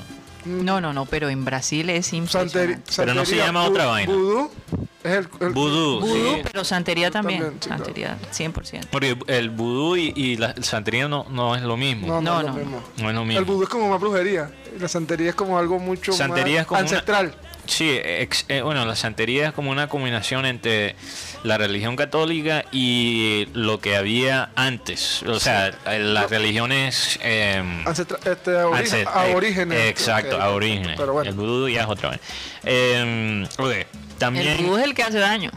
No, 0.48 0.82
no, 0.82 0.93
no, 0.93 1.06
pero 1.06 1.30
en 1.30 1.43
Brasil 1.45 1.89
es 1.89 2.08
Santería, 2.08 2.24
impresionante. 2.76 2.91
Pero 2.95 3.14
no 3.14 3.22
se 3.22 3.26
santería, 3.26 3.45
llama 3.45 3.64
otra 3.66 3.86
vaina. 3.88 4.14
Vudú 4.14 4.52
es 5.04 5.12
el, 5.14 5.28
el- 5.41 5.50
Vudú, 5.54 6.00
Vudú, 6.02 6.36
sí. 6.36 6.41
pero 6.43 6.64
santería 6.64 7.12
también. 7.12 7.39
También, 7.41 7.62
sí, 7.62 7.70
santería, 7.70 8.18
100%. 8.34 8.88
Porque 8.91 9.18
el 9.28 9.50
vudú 9.50 9.95
y, 9.95 10.14
y 10.16 10.38
la 10.38 10.56
santería 10.62 11.08
no, 11.08 11.26
no 11.30 11.56
es 11.56 11.62
lo 11.62 11.78
mismo. 11.78 12.08
No, 12.08 12.22
No, 12.22 12.34
no, 12.34 12.39
es 12.39 12.45
lo 12.45 12.52
no. 12.54 12.58
mismo. 12.60 12.84
No 12.98 13.10
es 13.10 13.16
lo 13.16 13.22
El 13.22 13.28
mismo. 13.28 13.45
vudú 13.45 13.64
es 13.64 13.70
como 13.70 13.89
más 13.89 14.00
brujería. 14.02 14.52
La 14.80 14.88
santería 14.88 15.30
es 15.30 15.36
como 15.36 15.58
algo 15.58 15.80
mucho 15.80 16.12
Santería 16.14 16.56
más 16.56 16.62
es 16.62 16.68
como 16.68 16.80
una- 16.82 16.89
ancestral. 16.89 17.36
Sí, 17.68 17.99
ex- 18.03 18.45
eh, 18.47 18.61
bueno, 18.61 18.86
la 18.86 18.95
santería 18.95 19.47
es 19.47 19.53
como 19.53 19.72
una 19.72 19.88
combinación 19.89 20.45
entre 20.45 20.95
la 21.43 21.57
religión 21.57 21.95
católica 21.95 22.63
y 22.72 23.47
lo 23.53 23.80
que 23.80 23.95
había 23.97 24.49
antes. 24.55 25.22
O 25.24 25.39
sea, 25.39 25.68
eh, 25.86 25.99
las 25.99 26.30
religiones... 26.30 27.20
eh, 27.22 27.61
Ancestra- 27.86 28.20
este, 28.32 28.57
aborígenes. 29.05 29.78
eh, 29.80 29.89
Exacto, 29.89 30.38
Ok, 30.38 30.41
aborígenes. 30.41 30.95
Pero 30.97 31.13
bueno, 31.13 31.30
El 31.30 31.36
vudú 31.36 31.68
ya 31.70 31.82
es 31.82 31.88
otra 31.88 32.11
vez. 32.11 32.20
Eh, 32.63 33.45
también 34.18 34.47
El 34.47 34.65
vudú 34.65 34.78
es 34.78 34.84
el 34.86 34.93
que 34.93 35.03
hace 35.03 35.20
daño. 35.20 35.51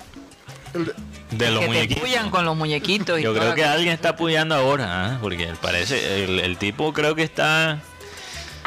el 0.75 0.87
de- 0.87 0.95
de 1.31 1.51
los 1.53 1.61
que 1.61 1.67
te 1.67 1.73
muñequitos. 1.73 2.03
puyan 2.03 2.31
con 2.31 2.45
los 2.45 2.57
muñequitos. 2.57 3.21
y 3.21 3.23
Yo 3.23 3.33
creo 3.33 3.55
que 3.55 3.61
cosa. 3.63 3.73
alguien 3.75 3.95
está 3.95 4.09
apoyando 4.11 4.55
ahora, 4.57 5.07
¿ah? 5.15 5.19
porque 5.23 5.47
parece, 5.63 6.25
el, 6.25 6.41
el 6.41 6.57
tipo 6.57 6.93
creo 6.93 7.15
que 7.15 7.23
está 7.23 7.79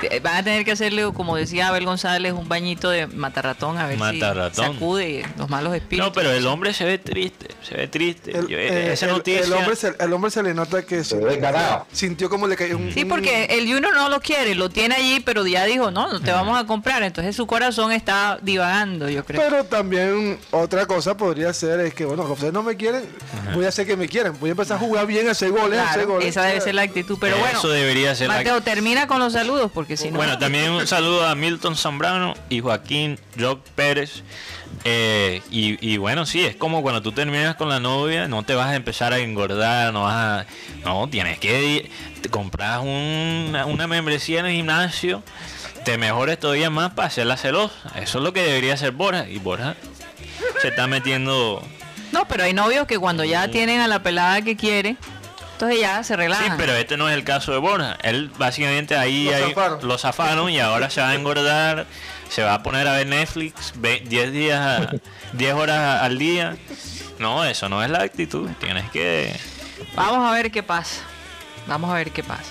Eh, 0.01 0.19
Van 0.21 0.37
a 0.37 0.43
tener 0.43 0.65
que 0.65 0.71
hacerle, 0.71 1.03
como 1.13 1.35
decía 1.35 1.67
Abel 1.69 1.85
González, 1.85 2.33
un 2.33 2.49
bañito 2.49 2.89
de 2.89 3.07
matarratón 3.07 3.77
a 3.77 3.87
ver 3.87 3.97
Matarratón. 3.97 4.65
si 4.67 4.73
sacude 4.73 5.25
los 5.37 5.49
malos 5.49 5.73
espíritus. 5.75 6.07
No, 6.07 6.13
pero 6.13 6.31
el 6.31 6.45
hombre 6.47 6.73
se 6.73 6.83
ve 6.83 6.97
triste, 6.97 7.47
se 7.61 7.75
ve 7.75 7.87
triste. 7.87 8.37
el, 8.37 8.47
Yo- 8.47 8.57
eh, 8.57 8.93
esa 8.93 9.05
el- 9.05 9.11
noticia. 9.13 9.41
el 9.45 9.53
hombre 9.53 9.75
se, 9.75 9.93
el 9.99 10.13
hombre 10.13 10.31
se 10.31 10.43
le 10.43 10.53
nota 10.53 10.81
que 10.83 11.03
Se 11.03 11.17
ve 11.17 11.39
sintió 11.91 12.29
como 12.29 12.47
le 12.47 12.55
cayó 12.55 12.77
un. 12.77 12.91
Sí, 12.91 13.05
porque 13.05 13.45
el 13.51 13.61
Junior 13.71 13.93
no 13.93 14.09
lo 14.09 14.19
quiere, 14.19 14.55
lo 14.55 14.69
tiene 14.69 14.95
allí, 14.95 15.19
pero 15.19 15.45
ya 15.45 15.63
dijo, 15.65 15.91
no, 15.91 16.11
no 16.11 16.19
te 16.21 16.31
vamos 16.31 16.59
a 16.59 16.65
comprar. 16.65 17.03
Entonces 17.03 17.35
su 17.35 17.45
corazón 17.47 17.91
está 17.91 18.39
divagando, 18.41 19.09
yo 19.09 19.23
creo. 19.23 19.41
Pero 19.41 19.63
también 19.65 20.39
otra 20.51 20.85
cosa 20.85 21.15
podría 21.15 21.53
ser 21.53 21.79
es 21.81 21.93
que, 21.93 22.05
bueno, 22.05 22.23
ustedes 22.23 22.51
no 22.53 22.63
me 22.63 22.75
quieren, 22.75 23.03
voy 23.53 23.65
a 23.65 23.69
hacer 23.69 23.85
que 23.85 23.95
me 23.95 24.07
quieran. 24.07 24.35
Voy 24.39 24.49
a 24.49 24.51
empezar 24.51 24.77
a 24.77 24.79
jugar 24.79 25.05
bien, 25.07 25.27
a 25.27 25.31
hacer 25.31 25.51
goles, 25.51 25.79
a 25.79 25.83
hacer 25.83 25.93
Claro, 26.03 26.13
goles. 26.13 26.29
esa 26.29 26.43
debe 26.43 26.61
ser 26.61 26.75
la 26.75 26.81
actitud. 26.81 27.17
Pero 27.21 27.37
bueno, 27.37 27.57
Eso 27.59 27.69
debería 27.69 28.15
ser 28.15 28.27
la- 28.27 28.37
Mateo, 28.37 28.61
termina 28.61 29.07
con 29.07 29.19
los 29.19 29.33
saludos, 29.33 29.71
porque 29.83 29.97
si 29.97 30.09
no... 30.09 30.15
Bueno, 30.15 30.37
también 30.37 30.71
un 30.71 30.87
saludo 30.87 31.27
a 31.27 31.35
Milton 31.35 31.75
Zambrano 31.75 32.35
y 32.47 32.61
Joaquín 32.61 33.19
Jock 33.37 33.59
Pérez. 33.75 34.23
Eh, 34.85 35.41
y, 35.51 35.77
y 35.85 35.97
bueno, 35.97 36.25
sí, 36.25 36.45
es 36.45 36.55
como 36.55 36.81
cuando 36.81 37.01
tú 37.01 37.11
terminas 37.11 37.55
con 37.55 37.67
la 37.67 37.81
novia, 37.81 38.29
no 38.29 38.43
te 38.43 38.55
vas 38.55 38.69
a 38.69 38.75
empezar 38.75 39.11
a 39.11 39.19
engordar, 39.19 39.91
no 39.91 40.03
vas 40.03 40.15
a... 40.15 40.45
No, 40.85 41.09
tienes 41.09 41.37
que 41.37 41.91
te 42.21 42.29
compras 42.29 42.79
una, 42.81 43.65
una 43.65 43.87
membresía 43.87 44.39
en 44.39 44.45
el 44.45 44.53
gimnasio, 44.53 45.21
te 45.83 45.97
mejores 45.97 46.39
todavía 46.39 46.69
más 46.69 46.93
para 46.93 47.09
hacerla 47.09 47.35
celosa. 47.35 47.75
Eso 48.01 48.19
es 48.19 48.23
lo 48.23 48.31
que 48.31 48.41
debería 48.41 48.75
hacer 48.75 48.91
Borja. 48.91 49.27
Y 49.27 49.37
Borja 49.39 49.75
se 50.61 50.69
está 50.69 50.87
metiendo... 50.87 51.61
No, 52.13 52.25
pero 52.29 52.45
hay 52.45 52.53
novios 52.53 52.87
que 52.87 52.97
cuando 52.99 53.25
ya 53.25 53.49
tienen 53.49 53.81
a 53.81 53.89
la 53.89 54.01
pelada 54.01 54.41
que 54.43 54.55
quiere, 54.55 54.95
ya 55.71 56.03
se 56.03 56.13
Sí, 56.13 56.17
relajan. 56.17 56.57
pero 56.57 56.73
este 56.75 56.97
no 56.97 57.07
es 57.09 57.15
el 57.15 57.23
caso 57.23 57.51
de 57.51 57.57
Borja. 57.59 57.97
Él 58.03 58.31
básicamente 58.37 58.95
ahí 58.95 59.25
Lo 59.25 59.35
ahí 59.35 59.43
zafaron. 59.49 59.87
lo 59.87 59.97
zafaron 59.97 60.49
y 60.49 60.59
ahora 60.59 60.89
se 60.89 61.01
va 61.01 61.09
a 61.09 61.15
engordar, 61.15 61.85
se 62.29 62.43
va 62.43 62.55
a 62.55 62.63
poner 62.63 62.87
a 62.87 62.93
ver 62.93 63.07
Netflix 63.07 63.73
ve- 63.75 64.03
10 64.05 64.31
días, 64.31 64.59
a- 64.59 64.91
10 65.33 65.53
horas 65.53 66.01
al 66.01 66.17
día. 66.17 66.55
No, 67.19 67.43
eso 67.45 67.69
no 67.69 67.83
es 67.83 67.89
la 67.89 68.01
actitud. 68.01 68.49
Tienes 68.59 68.89
que... 68.91 69.33
Vamos 69.95 70.27
a 70.29 70.33
ver 70.33 70.51
qué 70.51 70.63
pasa. 70.63 71.01
Vamos 71.67 71.91
a 71.91 71.93
ver 71.95 72.11
qué 72.11 72.23
pasa. 72.23 72.43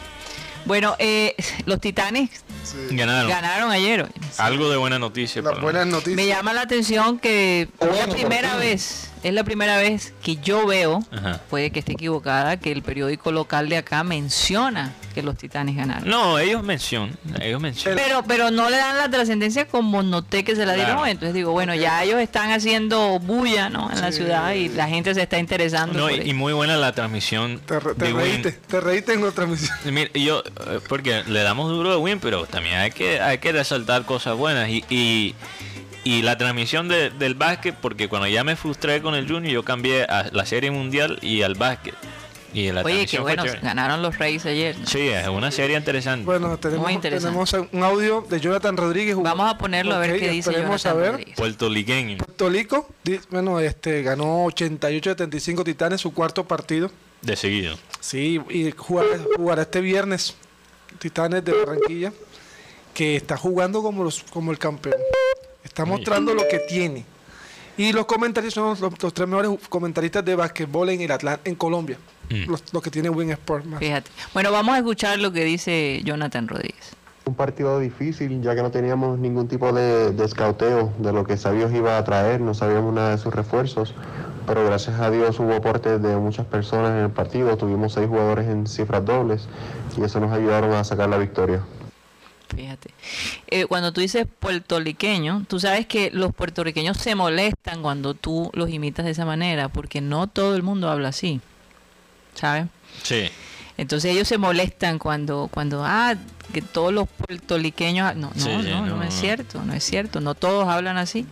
Bueno, 0.64 0.94
eh, 0.98 1.34
los 1.66 1.80
Titanes 1.80 2.30
Sí. 2.62 2.76
Ganaron. 2.96 3.28
ganaron 3.28 3.70
ayer. 3.72 4.06
Algo 4.38 4.70
de 4.70 4.76
buena 4.76 4.96
noticia. 5.00 5.42
Buenas 5.42 5.60
menos. 5.60 6.06
Me 6.06 6.12
noticias. 6.12 6.26
llama 6.28 6.52
la 6.52 6.60
atención 6.60 7.18
que 7.18 7.62
es 7.80 7.98
la 7.98 8.06
primera 8.06 8.54
vez, 8.56 9.10
es 9.22 9.32
la 9.34 9.44
primera 9.44 9.76
vez 9.78 10.12
que 10.22 10.36
yo 10.36 10.66
veo, 10.66 11.02
Ajá. 11.12 11.40
puede 11.48 11.70
que 11.70 11.78
esté 11.78 11.92
equivocada, 11.92 12.56
que 12.58 12.72
el 12.72 12.82
periódico 12.82 13.30
local 13.32 13.68
de 13.68 13.76
acá 13.76 14.02
menciona 14.04 14.92
que 15.14 15.22
los 15.22 15.36
Titanes 15.36 15.76
ganaron. 15.76 16.08
No, 16.08 16.38
ellos 16.38 16.62
mencionan. 16.62 17.16
Ellos 17.40 17.60
mencionan. 17.60 18.00
Pero, 18.02 18.22
pero 18.26 18.50
no 18.50 18.70
le 18.70 18.78
dan 18.78 18.96
la 18.96 19.10
trascendencia 19.10 19.66
como 19.68 20.02
noté 20.02 20.42
que 20.42 20.56
se 20.56 20.64
la 20.64 20.72
dieron. 20.74 20.94
Claro. 20.96 21.06
Entonces 21.10 21.34
digo, 21.34 21.52
bueno, 21.52 21.74
ya 21.74 22.02
ellos 22.02 22.18
están 22.20 22.50
haciendo 22.50 23.18
bulla 23.18 23.68
¿no? 23.68 23.90
en 23.92 24.00
la 24.00 24.10
ciudad 24.10 24.52
y 24.54 24.68
la 24.70 24.88
gente 24.88 25.14
se 25.14 25.22
está 25.22 25.38
interesando. 25.38 25.98
No, 25.98 26.08
por 26.08 26.26
y, 26.26 26.32
muy 26.32 26.52
buena 26.54 26.76
la 26.76 26.92
transmisión 26.92 27.60
Te, 27.66 27.78
re- 27.78 27.94
te 27.94 28.06
de 28.06 28.12
Win. 28.14 28.22
reíste, 28.24 28.52
te 28.52 28.80
reíste 28.80 29.12
en 29.14 29.24
la 29.24 29.30
transmisión. 29.32 29.76
Mira, 29.92 30.10
yo, 30.14 30.42
eh, 30.68 30.80
porque 30.88 31.22
le 31.26 31.42
damos 31.42 31.70
duro 31.70 31.90
de 31.90 31.96
Win, 31.98 32.18
pero 32.18 32.46
también 32.46 32.76
hay 32.76 32.90
que, 32.90 33.20
hay 33.20 33.38
que 33.38 33.52
resaltar 33.52 34.04
cosas 34.04 34.36
buenas. 34.36 34.68
Y, 34.70 34.82
y, 34.88 35.34
y 36.04 36.22
la 36.22 36.36
transmisión 36.38 36.88
de- 36.88 37.10
del 37.10 37.34
básquet, 37.34 37.74
porque 37.80 38.08
cuando 38.08 38.26
ya 38.28 38.44
me 38.44 38.56
frustré 38.56 39.00
con 39.02 39.14
el 39.14 39.26
Junior, 39.28 39.52
yo 39.52 39.62
cambié 39.64 40.04
a 40.04 40.28
la 40.32 40.44
serie 40.46 40.70
mundial 40.70 41.18
y 41.22 41.42
al 41.42 41.54
básquet. 41.54 41.94
Y 42.54 42.70
la 42.70 42.82
Oye, 42.82 43.06
qué 43.06 43.18
bueno, 43.18 43.44
ganaron 43.62 44.02
los 44.02 44.18
Reyes 44.18 44.44
ayer. 44.44 44.76
¿no? 44.78 44.86
Sí, 44.86 45.08
es 45.08 45.26
una 45.26 45.50
serie 45.50 45.74
interesante. 45.74 46.26
Bueno, 46.26 46.58
tenemos, 46.58 46.84
Muy 46.84 46.92
interesante. 46.92 47.28
tenemos 47.48 47.68
un 47.72 47.82
audio 47.82 48.26
de 48.28 48.40
Jonathan 48.40 48.76
Rodríguez. 48.76 49.16
Vamos 49.16 49.50
a 49.50 49.56
ponerlo 49.56 49.94
a 49.94 49.98
ver 49.98 50.20
qué 50.20 50.28
dice 50.28 50.52
Jonathan 50.52 50.90
a 50.92 50.94
ver. 50.94 51.10
Rodríguez. 51.12 51.36
Puertoliqueño. 51.36 52.18
Tolico, 52.36 52.86
di- 53.04 53.20
bueno, 53.30 53.58
este 53.58 54.02
ganó 54.02 54.44
88-75 54.50 55.64
Titanes, 55.64 56.02
su 56.02 56.12
cuarto 56.12 56.44
partido. 56.46 56.90
De 57.22 57.36
seguido. 57.36 57.78
Sí, 58.00 58.38
y 58.50 58.70
jugará, 58.76 59.08
jugará 59.36 59.62
este 59.62 59.80
viernes 59.80 60.34
Titanes 60.98 61.42
de 61.46 61.52
Barranquilla, 61.52 62.12
que 62.92 63.16
está 63.16 63.38
jugando 63.38 63.80
como, 63.82 64.04
los, 64.04 64.24
como 64.24 64.50
el 64.52 64.58
campeón. 64.58 64.96
Está 65.64 65.84
mostrando 65.84 66.34
lo 66.34 66.42
que 66.48 66.58
tiene. 66.60 67.04
Y 67.76 67.92
los 67.92 68.04
comentarios 68.06 68.52
son 68.52 68.76
los, 68.78 69.02
los 69.02 69.14
tres 69.14 69.26
mejores 69.28 69.50
comentaristas 69.68 70.24
de 70.24 70.34
basquetbol 70.34 70.90
en 70.90 71.00
el 71.00 71.10
Atlanta, 71.10 71.40
en 71.44 71.54
Colombia. 71.54 71.96
Mm. 72.28 72.50
Los, 72.50 72.62
los 72.72 72.82
que 72.82 72.90
tiene 72.90 73.08
Win 73.08 73.30
Sport. 73.30 73.64
más. 73.64 73.80
Fíjate. 73.80 74.10
Bueno, 74.34 74.52
vamos 74.52 74.74
a 74.74 74.78
escuchar 74.78 75.18
lo 75.18 75.32
que 75.32 75.44
dice 75.44 76.02
Jonathan 76.04 76.48
Rodríguez. 76.48 76.92
Un 77.24 77.34
partido 77.34 77.78
difícil, 77.78 78.42
ya 78.42 78.54
que 78.54 78.62
no 78.62 78.70
teníamos 78.70 79.18
ningún 79.18 79.46
tipo 79.46 79.72
de, 79.72 80.10
de 80.10 80.24
escauteo 80.24 80.92
de 80.98 81.12
lo 81.12 81.24
que 81.24 81.36
Sabios 81.36 81.72
iba 81.72 81.96
a 81.96 82.04
traer, 82.04 82.40
no 82.40 82.52
sabíamos 82.52 82.92
nada 82.92 83.10
de 83.10 83.18
sus 83.18 83.32
refuerzos, 83.32 83.94
pero 84.44 84.64
gracias 84.64 84.98
a 84.98 85.08
Dios 85.08 85.38
hubo 85.38 85.54
aportes 85.54 86.02
de 86.02 86.16
muchas 86.16 86.46
personas 86.46 86.90
en 86.90 87.04
el 87.04 87.10
partido, 87.10 87.56
tuvimos 87.56 87.92
seis 87.92 88.08
jugadores 88.08 88.48
en 88.48 88.66
cifras 88.66 89.04
dobles 89.04 89.46
y 89.96 90.02
eso 90.02 90.18
nos 90.18 90.32
ayudaron 90.32 90.72
a 90.72 90.82
sacar 90.82 91.08
la 91.08 91.16
victoria. 91.16 91.62
Fíjate. 92.54 92.90
Eh, 93.48 93.64
cuando 93.66 93.92
tú 93.92 94.00
dices 94.00 94.26
puertorriqueño, 94.40 95.44
tú 95.48 95.58
sabes 95.58 95.86
que 95.86 96.10
los 96.12 96.34
puertorriqueños 96.34 96.96
se 96.98 97.14
molestan 97.14 97.82
cuando 97.82 98.14
tú 98.14 98.50
los 98.54 98.68
imitas 98.70 99.04
de 99.04 99.12
esa 99.12 99.24
manera, 99.24 99.68
porque 99.68 100.00
no 100.00 100.26
todo 100.26 100.54
el 100.56 100.62
mundo 100.62 100.90
habla 100.90 101.08
así. 101.08 101.40
¿Sabes? 102.34 102.66
Sí. 103.02 103.28
Entonces 103.78 104.12
ellos 104.12 104.28
se 104.28 104.36
molestan 104.38 104.98
cuando, 104.98 105.48
cuando, 105.52 105.82
ah, 105.84 106.14
que 106.52 106.60
todos 106.60 106.92
los 106.92 107.08
puertorriqueños, 107.08 108.14
no, 108.16 108.30
no, 108.34 108.40
Sí, 108.40 108.50
no, 108.68 108.84
no, 108.86 108.96
no, 108.96 109.02
es 109.02 109.14
cierto, 109.14 109.62
no 109.64 109.72
es 109.72 109.82
cierto, 109.82 110.20
no 110.20 110.34
todos 110.34 110.68
hablan 110.68 110.98
así. 110.98 111.26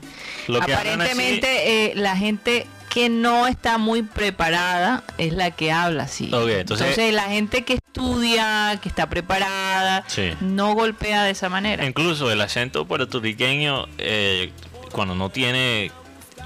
Lo 0.49 0.61
que 0.61 0.75
hablan 0.75 1.01
así- 1.03 1.11
Aparentemente 1.11 1.87
eh, 1.91 1.93
la 1.97 2.17
gente 2.17 2.67
que 2.91 3.09
no 3.09 3.47
está 3.47 3.79
muy 3.79 4.03
preparada 4.03 5.05
es 5.17 5.33
la 5.33 5.53
que 5.53 5.71
habla 5.73 6.03
así. 6.03 6.29
Entonces- 6.33 7.15
la 7.15 7.23
gente 7.23 7.65
que 7.65 7.75
estudia, 7.75 8.79
que 8.83 8.89
está 8.89 9.09
preparada, 9.09 10.05
Sí. 10.09 10.33
no 10.41 10.75
golpea 10.75 11.23
de 11.25 11.31
esa 11.31 11.49
manera. 11.49 11.87
Incluso 11.87 12.31
el 12.31 12.41
acento 12.41 12.85
puertorriqueño, 12.87 13.87
eh, 13.99 14.51
cuando 14.93 15.15
no 15.15 15.31
tiene 15.31 15.91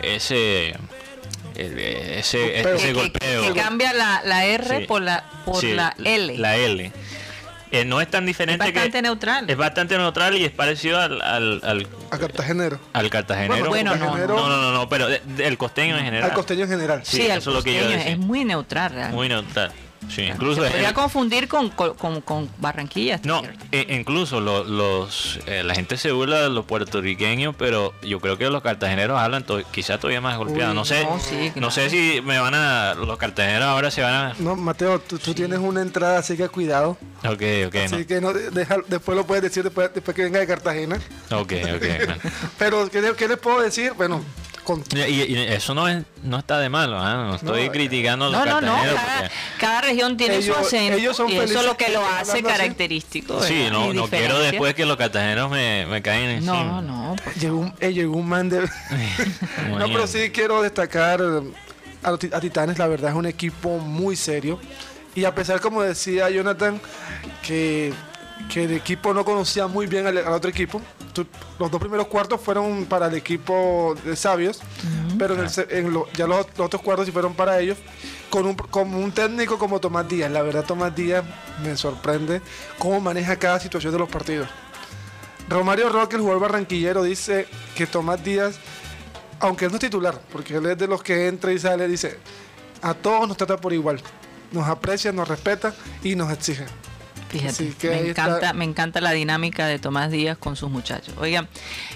ese 0.03 0.77
ese, 1.57 2.51
Pero- 2.63 2.75
ese 2.75 2.87
Que- 2.89 2.89
que- 2.89 2.93
golpeo. 2.95 3.43
que 3.55 3.61
cambia 3.61 3.93
la, 3.93 4.23
la 4.25 4.45
R 4.45 4.79
Sí. 4.81 4.85
por 4.87 5.03
la 5.03 5.23
por 5.45 5.61
Sí, 5.61 5.73
la 5.73 5.95
L. 6.03 6.37
La 6.39 6.57
L. 6.57 6.91
Eh, 7.75 7.85
no 7.85 8.01
es 8.01 8.09
tan 8.09 8.23
es 8.23 8.27
diferente 8.29 8.65
bastante 8.65 8.91
que 8.99 9.03
neutral. 9.03 9.51
es 9.51 9.57
bastante 9.57 9.99
neutral 9.99 10.37
y 10.37 10.45
es 10.45 10.53
parecido 10.53 11.01
al, 11.01 11.21
al, 11.23 11.61
al, 11.65 11.87
A 12.11 12.19
cartagenero. 12.19 12.79
al 12.93 13.11
cartagenero. 13.11 13.69
Bueno, 13.69 13.97
no, 13.97 14.07
Cartagenero- 14.07 14.37
no, 14.37 14.49
no, 14.49 14.63
no, 14.63 14.73
no, 14.73 14.89
pero 14.89 15.09
de- 15.09 15.21
de- 15.25 15.47
el 15.49 15.59
costeño 15.59 15.99
en 15.99 16.05
general. 16.05 16.31
Al 16.31 16.37
costeño 16.37 16.65
en 16.65 16.71
general. 16.71 17.01
Sí, 17.05 17.17
Sí, 17.17 17.23
eso 17.27 17.51
es 17.51 17.57
lo 17.57 17.63
que 17.65 17.75
yo 17.75 17.89
decía. 17.89 18.09
es 18.13 18.19
muy 18.19 18.45
neutral 18.45 18.91
realmente. 18.93 19.17
Muy 19.17 19.29
neutral. 19.29 19.73
Sí, 20.09 20.23
incluso 20.23 20.63
Se 20.63 20.71
podría 20.71 20.95
confundir 20.95 21.49
con, 21.49 21.71
con, 21.71 22.21
con- 22.21 22.49
Barranquilla. 22.59 23.21
No, 23.25 23.43
e- 23.73 23.87
incluso 23.99 24.41
lo- 24.41 24.65
los 24.65 25.41
eh, 25.47 25.63
la 25.65 25.75
gente 25.75 25.97
se 25.97 26.13
burla 26.13 26.43
de 26.43 26.51
los 26.51 26.65
puertorriqueños, 26.67 27.55
pero 27.57 27.93
yo 28.03 28.21
creo 28.21 28.39
que 28.39 28.49
los 28.51 28.63
cartageneros 28.63 29.19
hablan 29.19 29.45
to- 29.45 29.63
quizá 29.73 29.99
todavía 29.99 30.21
más 30.21 30.37
golpeados. 30.39 30.71
Uy, 30.73 30.77
No 30.77 30.85
sé, 30.85 31.05
no, 31.05 31.19
sí, 31.19 31.53
no 31.57 31.71
sé 31.71 31.91
si 31.91 32.21
me 32.23 32.39
van 32.39 32.55
a 32.55 32.95
los 32.95 33.17
cartageneros 33.19 33.67
ahora 33.67 33.91
se 33.91 34.03
van 34.03 34.15
a. 34.15 34.35
No, 34.39 34.57
Mateo, 34.57 35.01
tú, 35.01 35.19
tú 35.19 35.35
tienes 35.35 35.59
una 35.59 35.83
entrada, 35.83 36.19
así 36.19 36.37
que 36.37 36.49
cuidado. 36.49 36.97
Ok, 37.25 37.43
ok, 37.69 37.75
así 37.87 38.05
que 38.05 38.21
no, 38.21 38.33
deja- 38.33 38.79
después 38.87 39.17
lo 39.17 39.27
puedes 39.27 39.43
decir 39.43 39.63
después, 39.65 39.91
después 39.95 40.15
que 40.15 40.25
venga 40.25 40.39
de 40.41 40.47
Cartagena. 40.47 40.97
Ok, 41.31 41.53
ok. 41.75 41.85
Pero, 42.59 42.89
¿qué, 42.91 43.13
qué 43.17 43.29
les 43.29 43.39
puedo 43.39 43.61
decir? 43.61 43.93
Bueno, 43.97 44.23
con, 44.65 44.83
Y, 44.95 45.37
eso 45.37 45.75
no 45.75 45.87
es 45.89 46.03
no 46.23 46.39
está 46.39 46.59
de 46.59 46.69
malo, 46.69 46.99
¿ah? 46.99 47.27
no 47.29 47.35
estoy 47.37 47.67
No, 47.67 47.73
criticando 47.73 48.25
a 48.25 48.29
los 48.31 48.39
No, 48.47 48.47
no, 48.47 48.61
no. 48.63 48.75
Cada, 48.83 49.21
porque- 49.21 49.31
cada 49.61 49.81
región 49.83 50.17
tiene 50.17 50.37
Ellos- 50.37 50.57
su 50.57 50.63
acento 50.63 50.97
ellos 50.99 51.17
son 51.17 51.31
y 51.31 51.37
eso 51.37 51.61
es 51.61 51.67
lo 51.67 51.77
que 51.77 51.89
lo 51.91 52.05
hace 52.05 52.33
así. 52.33 52.43
característico. 52.43 53.43
Sí, 53.43 53.67
no, 53.71 53.93
no 53.93 54.09
quiero 54.09 54.39
después 54.41 54.75
que 54.75 54.85
los 54.87 54.97
cartageneros 54.97 55.51
me, 55.51 55.87
me 55.87 56.03
caigan 56.03 56.31
encima. 56.31 56.65
No, 56.65 56.83
no. 56.83 57.17
pues, 57.23 57.37
llegó, 57.37 57.59
un, 57.59 57.75
eh, 57.81 57.93
llegó 57.93 58.17
un 58.17 58.29
man 58.29 58.49
de... 58.49 58.61
no, 59.71 59.87
pero 59.87 60.07
sí 60.07 60.31
quiero 60.31 60.63
destacar 60.63 61.21
eh, 61.21 61.43
a, 62.03 62.11
a 62.37 62.41
Titanes, 62.41 62.79
la 62.79 62.87
verdad 62.87 63.11
es 63.11 63.17
un 63.17 63.27
equipo 63.27 63.79
muy 63.79 64.17
serio. 64.17 64.59
Y 65.15 65.25
a 65.25 65.35
pesar, 65.35 65.61
como 65.61 65.81
decía 65.83 66.29
Jonathan, 66.31 66.81
que, 67.47 67.93
que 68.53 68.65
el 68.65 68.73
equipo 68.73 69.15
no 69.15 69.25
conocía 69.25 69.67
muy 69.67 69.87
bien 69.87 70.07
al, 70.07 70.19
al 70.19 70.33
otro 70.33 70.51
equipo, 70.51 70.81
tu- 71.13 71.27
los 71.59 71.71
dos 71.71 71.81
primeros 71.81 72.07
cuartos 72.09 72.41
fueron 72.41 72.85
para 72.87 73.07
el 73.07 73.15
equipo 73.15 73.95
de 74.05 74.17
Sabios, 74.17 74.61
pero 75.19 75.35
en 75.35 75.41
el 75.41 75.51
se- 75.51 75.67
en 75.79 75.93
lo- 75.93 76.09
ya 76.13 76.27
los, 76.27 76.47
los 76.59 76.67
otros 76.67 76.83
cuartos 76.83 77.07
sí 77.07 77.13
fueron 77.13 77.35
para 77.35 77.59
ellos, 77.61 77.79
con 78.31 78.47
un, 78.47 78.55
como 78.57 78.99
un 78.99 79.13
técnico 79.13 79.59
como 79.59 79.81
Tomás 79.81 80.09
Díaz. 80.09 80.31
La 80.31 80.43
verdad, 80.43 80.65
Tomás 80.65 80.95
Díaz 80.95 81.25
me 81.63 81.77
sorprende 81.77 82.43
cómo 82.79 83.01
maneja 83.01 83.37
cada 83.37 83.61
situación 83.61 83.93
de 83.93 83.99
los 84.01 84.09
partidos. 84.09 84.49
Romario 85.49 85.89
Roque, 85.91 86.17
el 86.17 86.23
jugador 86.23 86.43
barranquillero, 86.43 87.03
dice 87.03 87.47
que 87.77 87.87
Tomás 87.87 88.23
Díaz, 88.25 88.57
aunque 89.41 89.67
él 89.67 89.71
no 89.71 89.77
es 89.77 89.81
titular, 89.81 90.21
porque 90.33 90.57
él 90.57 90.67
es 90.67 90.79
de 90.79 90.87
los 90.89 91.03
que 91.03 91.29
entra 91.29 91.53
y 91.53 91.59
sale, 91.59 91.87
dice, 91.87 92.19
a 92.83 92.95
todos 92.95 93.29
nos 93.29 93.37
trata 93.37 93.57
por 93.59 93.73
igual. 93.73 94.01
Nos 94.53 94.67
aprecia, 94.69 95.13
nos 95.13 95.29
respeta 95.29 95.75
y 96.03 96.15
nos 96.17 96.33
exige. 96.33 96.65
Fíjate, 97.39 97.51
Así 97.65 97.75
que 97.79 97.89
me 97.91 98.09
está. 98.09 98.25
encanta, 98.25 98.53
me 98.53 98.65
encanta 98.65 99.01
la 99.01 99.11
dinámica 99.13 99.67
de 99.67 99.79
Tomás 99.79 100.11
Díaz 100.11 100.39
con 100.39 100.57
sus 100.57 100.71
muchachos. 100.71 101.15
Oigan, 101.19 101.49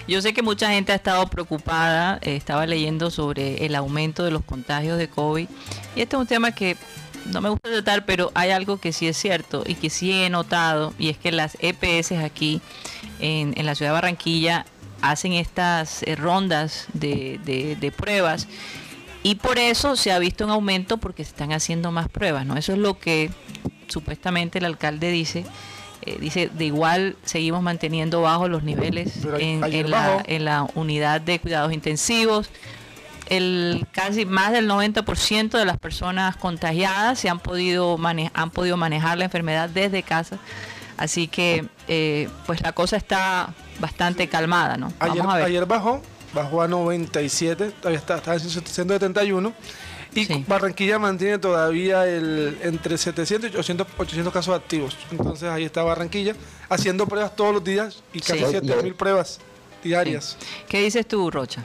yo 0.07 0.21
sé 0.21 0.33
que 0.33 0.41
mucha 0.41 0.69
gente 0.71 0.91
ha 0.91 0.95
estado 0.95 1.27
preocupada, 1.27 2.19
eh, 2.21 2.35
estaba 2.35 2.65
leyendo 2.65 3.09
sobre 3.11 3.65
el 3.65 3.75
aumento 3.75 4.23
de 4.23 4.31
los 4.31 4.43
contagios 4.43 4.97
de 4.97 5.07
COVID 5.09 5.47
y 5.95 6.01
este 6.01 6.15
es 6.15 6.19
un 6.19 6.27
tema 6.27 6.51
que 6.51 6.75
no 7.25 7.41
me 7.41 7.49
gusta 7.49 7.69
tratar, 7.69 8.05
pero 8.05 8.31
hay 8.33 8.51
algo 8.51 8.77
que 8.79 8.91
sí 8.93 9.07
es 9.07 9.17
cierto 9.17 9.63
y 9.65 9.75
que 9.75 9.89
sí 9.89 10.11
he 10.11 10.29
notado 10.29 10.93
y 10.97 11.09
es 11.09 11.17
que 11.17 11.31
las 11.31 11.57
EPS 11.59 12.13
aquí 12.13 12.61
en, 13.19 13.53
en 13.57 13.65
la 13.65 13.75
ciudad 13.75 13.91
de 13.91 13.93
Barranquilla 13.93 14.65
hacen 15.01 15.33
estas 15.33 16.03
eh, 16.03 16.15
rondas 16.15 16.87
de, 16.93 17.39
de- 17.45 17.75
de 17.77 17.91
pruebas 17.91 18.47
y 19.23 19.35
por 19.35 19.59
eso 19.59 19.95
se 19.95 20.11
ha 20.11 20.19
visto 20.19 20.45
un 20.45 20.51
aumento 20.51 20.97
porque 20.97 21.23
se 21.23 21.31
están 21.31 21.51
haciendo 21.51 21.91
más 21.91 22.07
pruebas, 22.09 22.45
¿no? 22.45 22.55
Eso 22.57 22.71
es 22.73 22.77
lo 22.79 22.99
que 22.99 23.29
supuestamente 23.87 24.59
el 24.59 24.65
alcalde 24.65 25.11
dice. 25.11 25.45
Eh, 26.03 26.17
dice, 26.19 26.49
de 26.53 26.65
igual 26.65 27.17
seguimos 27.25 27.61
manteniendo 27.61 28.21
bajos 28.21 28.49
los 28.49 28.63
niveles 28.63 29.19
en, 29.37 29.59
la, 29.91 30.23
en 30.25 30.45
la 30.45 30.65
unidad 30.75 31.19
de 31.19 31.39
cuidados 31.39 31.73
intensivos. 31.73 32.49
El 33.27 33.85
casi 33.91 34.25
más 34.25 34.51
del 34.53 34.67
90% 34.69 35.49
de 35.51 35.65
las 35.65 35.77
personas 35.77 36.35
contagiadas 36.37 37.19
se 37.19 37.29
han 37.29 37.39
podido 37.39 37.97
mane- 37.97 38.31
han 38.33 38.49
podido 38.49 38.75
manejar 38.77 39.17
la 39.17 39.25
enfermedad 39.25 39.69
desde 39.69 40.01
casa. 40.01 40.39
Así 40.97 41.27
que 41.27 41.65
eh, 41.87 42.27
pues 42.47 42.61
la 42.61 42.71
cosa 42.71 42.97
está 42.97 43.53
bastante 43.79 44.27
calmada, 44.29 44.77
¿no? 44.77 44.91
Ayer, 44.99 45.17
Vamos 45.19 45.33
a 45.33 45.37
ver. 45.37 45.45
ayer 45.45 45.65
bajó, 45.65 46.01
bajó 46.33 46.61
a 46.61 46.67
97, 46.67 47.71
todavía 47.79 47.99
está, 47.99 48.17
está 48.17 48.33
en 48.33 48.39
171. 48.41 49.53
Y 50.15 50.25
Sí. 50.25 50.43
Barranquilla 50.47 50.97
mantiene 50.97 51.37
todavía 51.37 52.07
el 52.07 52.57
entre 52.63 52.97
700 52.97 53.51
y 53.51 53.53
800, 53.53 53.87
800 53.97 54.33
casos 54.33 54.55
activos. 54.55 54.97
Entonces 55.11 55.47
ahí 55.49 55.65
está 55.65 55.83
Barranquilla 55.83 56.33
haciendo 56.67 57.05
pruebas 57.05 57.35
todos 57.35 57.53
los 57.53 57.63
días 57.63 58.01
y 58.11 58.19
casi 58.19 58.39
Sí. 58.39 58.51
7000 58.51 58.95
pruebas 58.95 59.39
diarias. 59.83 60.35
¿Qué 60.67 60.81
dices 60.81 61.07
tú, 61.07 61.29
Rocha? 61.29 61.63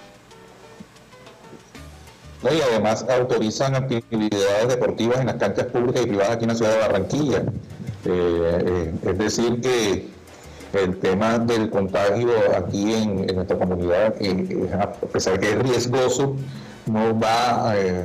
¿no? 2.43 2.53
y 2.53 2.61
además 2.61 3.07
autorizan 3.09 3.75
actividades 3.75 4.69
deportivas 4.69 5.21
en 5.21 5.27
las 5.27 5.37
canchas 5.37 5.67
públicas 5.69 6.03
y 6.03 6.07
privadas 6.09 6.33
aquí 6.33 6.45
en 6.45 6.49
la 6.49 6.55
ciudad 6.55 6.73
de 6.73 6.79
Barranquilla. 6.79 7.39
Eh, 7.39 8.65
eh, 8.67 8.95
es 9.07 9.19
decir, 9.19 9.61
que 9.63 10.09
el 10.75 10.99
tema 10.99 11.39
del 11.39 11.71
contagio 11.71 12.31
aquí 12.57 12.95
en, 12.95 13.29
en 13.29 13.37
nuestra 13.37 13.59
comunidad, 13.59 14.15
eh, 14.21 14.71
a 14.79 14.91
pesar 14.93 15.39
que 15.39 15.51
es 15.51 15.59
riesgoso, 15.59 16.37
no 16.87 17.19
va, 17.19 17.75
eh, 17.77 18.05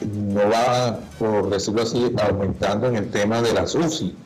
no 0.00 0.48
va, 0.50 0.98
por 1.18 1.50
decirlo 1.50 1.82
así, 1.82 2.12
aumentando 2.22 2.88
en 2.88 2.96
el 2.96 3.10
tema 3.10 3.42
de 3.42 3.52
las 3.52 3.74
UCI. 3.74 4.16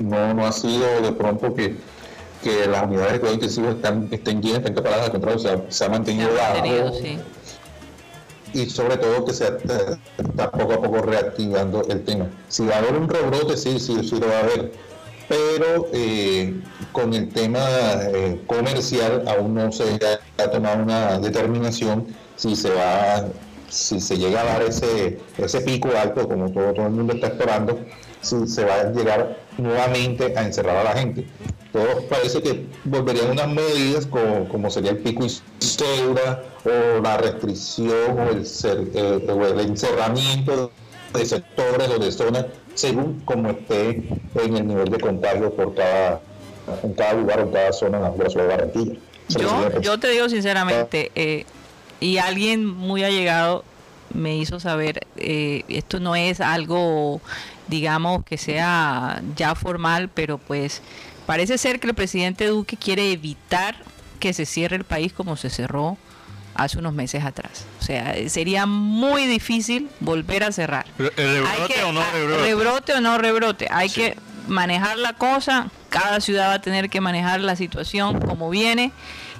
No, 0.00 0.34
no 0.34 0.46
ha 0.46 0.52
sido 0.52 1.00
de 1.02 1.12
pronto 1.12 1.54
que, 1.54 1.76
que 2.42 2.66
las 2.66 2.84
unidades 2.84 3.14
de 3.14 3.20
cuidado 3.20 3.34
intensivo 3.34 3.70
están, 3.70 4.08
estén 4.10 4.42
llenas, 4.42 4.58
estén 4.58 4.74
preparadas, 4.74 5.06
al 5.06 5.12
contrario, 5.12 5.38
se 5.38 5.50
ha, 5.50 5.62
se 5.68 5.84
ha 5.84 5.88
mantenido 5.88 6.30
bajo 6.34 6.92
sí. 6.94 7.18
y 8.52 8.70
sobre 8.70 8.96
todo 8.96 9.24
que 9.24 9.32
se 9.32 9.46
está 9.46 10.50
poco 10.50 10.72
a 10.74 10.82
poco 10.82 11.02
reactivando 11.02 11.82
el 11.88 12.04
tema. 12.04 12.26
Si 12.48 12.64
va 12.64 12.76
a 12.76 12.78
haber 12.78 12.96
un 12.96 13.08
rebrote, 13.08 13.56
sí, 13.56 13.80
sí, 13.80 13.96
sí 14.04 14.20
lo 14.20 14.28
va 14.28 14.36
a 14.36 14.40
haber, 14.40 14.72
pero 15.28 15.88
eh, 15.92 16.60
con 16.92 17.12
el 17.14 17.28
tema 17.28 17.60
eh, 18.14 18.40
comercial 18.46 19.24
aún 19.28 19.54
no 19.54 19.70
se 19.72 19.98
ha 20.38 20.50
tomado 20.50 20.82
una 20.82 21.18
determinación 21.18 22.06
si 22.36 22.56
se 22.56 22.70
va, 22.70 23.26
si 23.68 24.00
se 24.00 24.16
llega 24.16 24.40
a 24.40 24.44
dar 24.44 24.62
ese, 24.62 25.18
ese 25.36 25.60
pico 25.60 25.90
alto 26.00 26.26
como 26.28 26.50
todo, 26.50 26.72
todo 26.72 26.86
el 26.86 26.92
mundo 26.92 27.12
está 27.14 27.26
esperando, 27.28 27.78
si 28.22 28.46
se 28.46 28.64
va 28.64 28.74
a 28.80 28.84
llegar 28.92 29.36
nuevamente 29.58 30.34
a 30.36 30.42
encerrar 30.42 30.76
a 30.78 30.84
la 30.84 30.92
gente. 30.92 31.26
Todos 31.72 32.04
parece 32.04 32.40
que 32.40 32.66
volverían 32.84 33.30
unas 33.32 33.48
medidas 33.48 34.06
como, 34.06 34.48
como 34.48 34.70
sería 34.70 34.92
el 34.92 34.98
pico 34.98 35.26
y 35.26 35.30
cédula 35.60 36.42
o 36.64 37.02
la 37.02 37.18
restricción 37.18 38.18
o 38.18 38.30
el, 38.30 38.40
cer- 38.44 38.88
eh, 38.94 39.50
el 39.52 39.60
encerramiento 39.60 40.70
de 41.12 41.26
sectores 41.26 41.88
o 41.90 41.98
de 41.98 42.10
zonas 42.12 42.46
según 42.78 43.20
como 43.24 43.50
esté 43.50 43.90
en 44.36 44.56
el 44.56 44.68
nivel 44.68 44.88
de 44.88 45.00
contagio 45.00 45.52
por 45.52 45.74
cada, 45.74 46.20
en 46.84 46.92
cada 46.94 47.14
lugar 47.14 47.40
o 47.40 47.42
en 47.42 47.52
cada 47.52 47.72
zona 47.72 48.10
de 48.10 48.22
la 48.22 48.30
ciudad 48.30 48.44
de 48.46 48.56
Barranquilla. 48.56 48.94
Yo, 49.30 49.38
sería- 49.64 49.80
yo 49.80 49.98
te 49.98 50.08
digo 50.10 50.28
sinceramente, 50.28 51.10
eh, 51.16 51.44
y 51.98 52.18
alguien 52.18 52.64
muy 52.64 53.02
allegado 53.02 53.64
me 54.14 54.36
hizo 54.36 54.60
saber, 54.60 55.00
eh, 55.16 55.64
esto 55.68 55.98
no 55.98 56.14
es 56.14 56.40
algo, 56.40 57.20
digamos, 57.66 58.24
que 58.24 58.38
sea 58.38 59.22
ya 59.36 59.56
formal, 59.56 60.08
pero 60.08 60.38
pues 60.38 60.80
parece 61.26 61.58
ser 61.58 61.80
que 61.80 61.88
el 61.88 61.94
presidente 61.94 62.46
Duque 62.46 62.76
quiere 62.76 63.10
evitar 63.10 63.74
que 64.20 64.32
se 64.32 64.46
cierre 64.46 64.76
el 64.76 64.84
país 64.84 65.12
como 65.12 65.36
se 65.36 65.50
cerró 65.50 65.96
hace 66.58 66.78
unos 66.78 66.92
meses 66.92 67.24
atrás. 67.24 67.64
O 67.80 67.84
sea, 67.84 68.14
eh, 68.16 68.28
sería 68.28 68.66
muy 68.66 69.26
difícil 69.26 69.88
volver 70.00 70.44
a 70.44 70.52
cerrar. 70.52 70.84
¿El 70.98 71.06
Hay 71.16 71.34
rebrote 71.40 71.74
que- 71.74 71.82
o 71.84 71.92
no 71.92 72.02
rebrote? 72.12 72.42
rebrote 72.42 72.92
o 72.94 73.00
no 73.00 73.16
rebrote. 73.18 73.68
Hay 73.70 73.88
Sí. 73.88 74.00
que 74.00 74.16
manejar 74.48 74.98
la 74.98 75.12
cosa. 75.14 75.70
Cada 75.88 76.20
ciudad 76.20 76.48
va 76.50 76.54
a 76.54 76.60
tener 76.60 76.90
que 76.90 77.00
manejar 77.00 77.40
la 77.40 77.56
situación 77.56 78.20
como 78.20 78.50
viene 78.50 78.92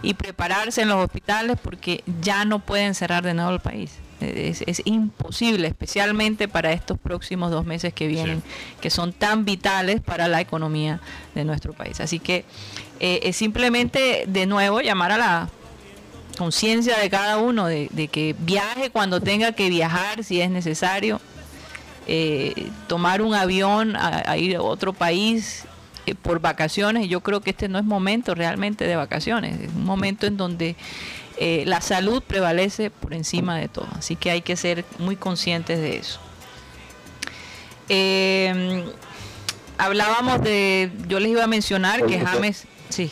y 0.03 0.14
prepararse 0.14 0.83
en 0.83 0.89
los 0.89 1.05
hospitales 1.05 1.57
porque 1.62 2.03
ya 2.23 2.45
no 2.45 2.61
pueden 2.61 2.95
cerrar 2.95 3.23
de 3.25 3.35
nuevo 3.35 3.51
el 3.51 3.61
país. 3.61 3.93
Es, 4.21 4.62
es 4.66 4.83
imposible, 4.85 5.69
especialmente 5.69 6.49
para 6.49 6.73
estos 6.73 6.99
próximos 6.99 7.51
dos 7.53 7.64
meses 7.64 7.93
que 7.95 8.09
vienen, 8.09 8.43
que 8.81 8.91
son 8.91 9.12
tan 9.12 9.45
vitales 9.45 10.01
para 10.01 10.27
la 10.27 10.41
economía 10.41 11.01
de 11.37 11.45
nuestro 11.45 11.73
país. 11.73 12.01
Así 12.01 12.19
que 12.19 12.45
eh, 13.01 13.21
es 13.23 13.37
simplemente 13.37 14.25
de 14.27 14.47
nuevo 14.47 14.81
llamar 14.81 15.12
a 15.12 15.19
la 15.19 15.49
conciencia 16.39 16.97
de 16.99 17.11
cada 17.11 17.39
uno 17.39 17.66
de, 17.66 17.89
de 17.91 18.09
que 18.09 18.34
viaje 18.39 18.91
cuando 18.91 19.20
tenga 19.20 19.53
que 19.53 19.68
viajar 19.68 20.22
si 20.24 20.41
es 20.41 20.51
necesario, 20.51 21.20
eh, 22.07 22.55
tomar 22.86 23.20
un 23.20 23.34
avión 23.34 23.97
a, 23.97 24.30
a 24.30 24.39
ir 24.39 24.57
a 24.57 24.62
otro 24.62 24.93
país 24.93 25.64
eh, 26.07 26.14
por 26.14 26.41
vacaciones. 26.41 27.09
Yo 27.09 27.20
creo 27.20 27.41
que 27.41 27.51
este 27.51 27.68
no 27.68 27.78
es 27.78 27.84
momento 27.84 28.34
realmente 28.34 28.86
de 28.86 28.97
vacaciones, 28.97 29.61
es 29.61 29.68
un 29.74 29.84
momento 29.84 30.26
en 30.26 30.36
donde 30.36 30.76
eh, 31.36 31.64
la 31.66 31.80
salud 31.80 32.22
prevalece 32.22 32.91
por 32.91 33.12
encima 33.14 33.59
de 33.59 33.68
todo. 33.68 33.89
Así 33.99 34.16
que 34.16 34.30
hay 34.30 34.41
que 34.41 34.57
ser 34.57 34.84
muy 34.99 35.16
conscientes 35.16 35.78
de 35.80 35.97
eso. 35.99 36.20
Eh, 37.89 38.84
hablábamos 39.76 40.43
de, 40.43 40.91
yo 41.09 41.20
les 41.20 41.30
iba 41.30 41.45
a 41.45 41.47
mencionar 41.47 42.05
que 42.07 42.20
James, 42.20 42.64
sí, 42.89 43.11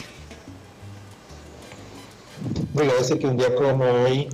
Voy 2.75 2.89
a 2.89 2.95
decir 2.95 3.19
que 3.19 3.27
un 3.27 3.37
día 3.37 3.55
como 3.55 3.85
hoy 3.85 4.29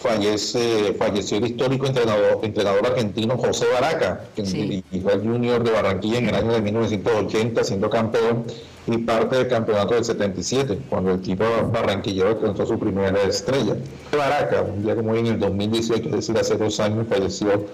fallece, 0.00 0.94
falleció 0.98 1.38
el 1.38 1.46
histórico 1.46 1.86
entrenador, 1.86 2.40
entrenador 2.42 2.86
argentino 2.86 3.36
José 3.38 3.66
Baraca, 3.72 4.24
que 4.34 4.44
Sí. 4.44 4.82
dirigió 4.90 5.10
al 5.12 5.20
Junior 5.22 5.62
de 5.62 5.70
Barranquilla 5.70 6.18
en 6.18 6.28
el 6.28 6.34
año 6.34 6.52
de 6.52 6.60
1980, 6.60 7.62
siendo 7.62 7.88
campeón 7.88 8.44
y 8.88 8.98
parte 8.98 9.36
del 9.36 9.46
campeonato 9.48 9.94
del 9.94 10.04
77, 10.04 10.78
cuando 10.90 11.12
el 11.12 11.20
equipo 11.20 11.44
barranquillero 11.72 12.30
alcanzó 12.30 12.66
su 12.66 12.78
primera 12.80 13.22
estrella. 13.22 13.76
Baraca, 14.16 14.62
un 14.62 14.82
día 14.82 14.96
como 14.96 15.12
hoy 15.12 15.20
en 15.20 15.26
el 15.26 15.38
2018, 15.38 16.08
es 16.08 16.12
decir, 16.16 16.36
hace 16.36 16.56
dos 16.56 16.80
años, 16.80 17.06
falleció 17.08 17.64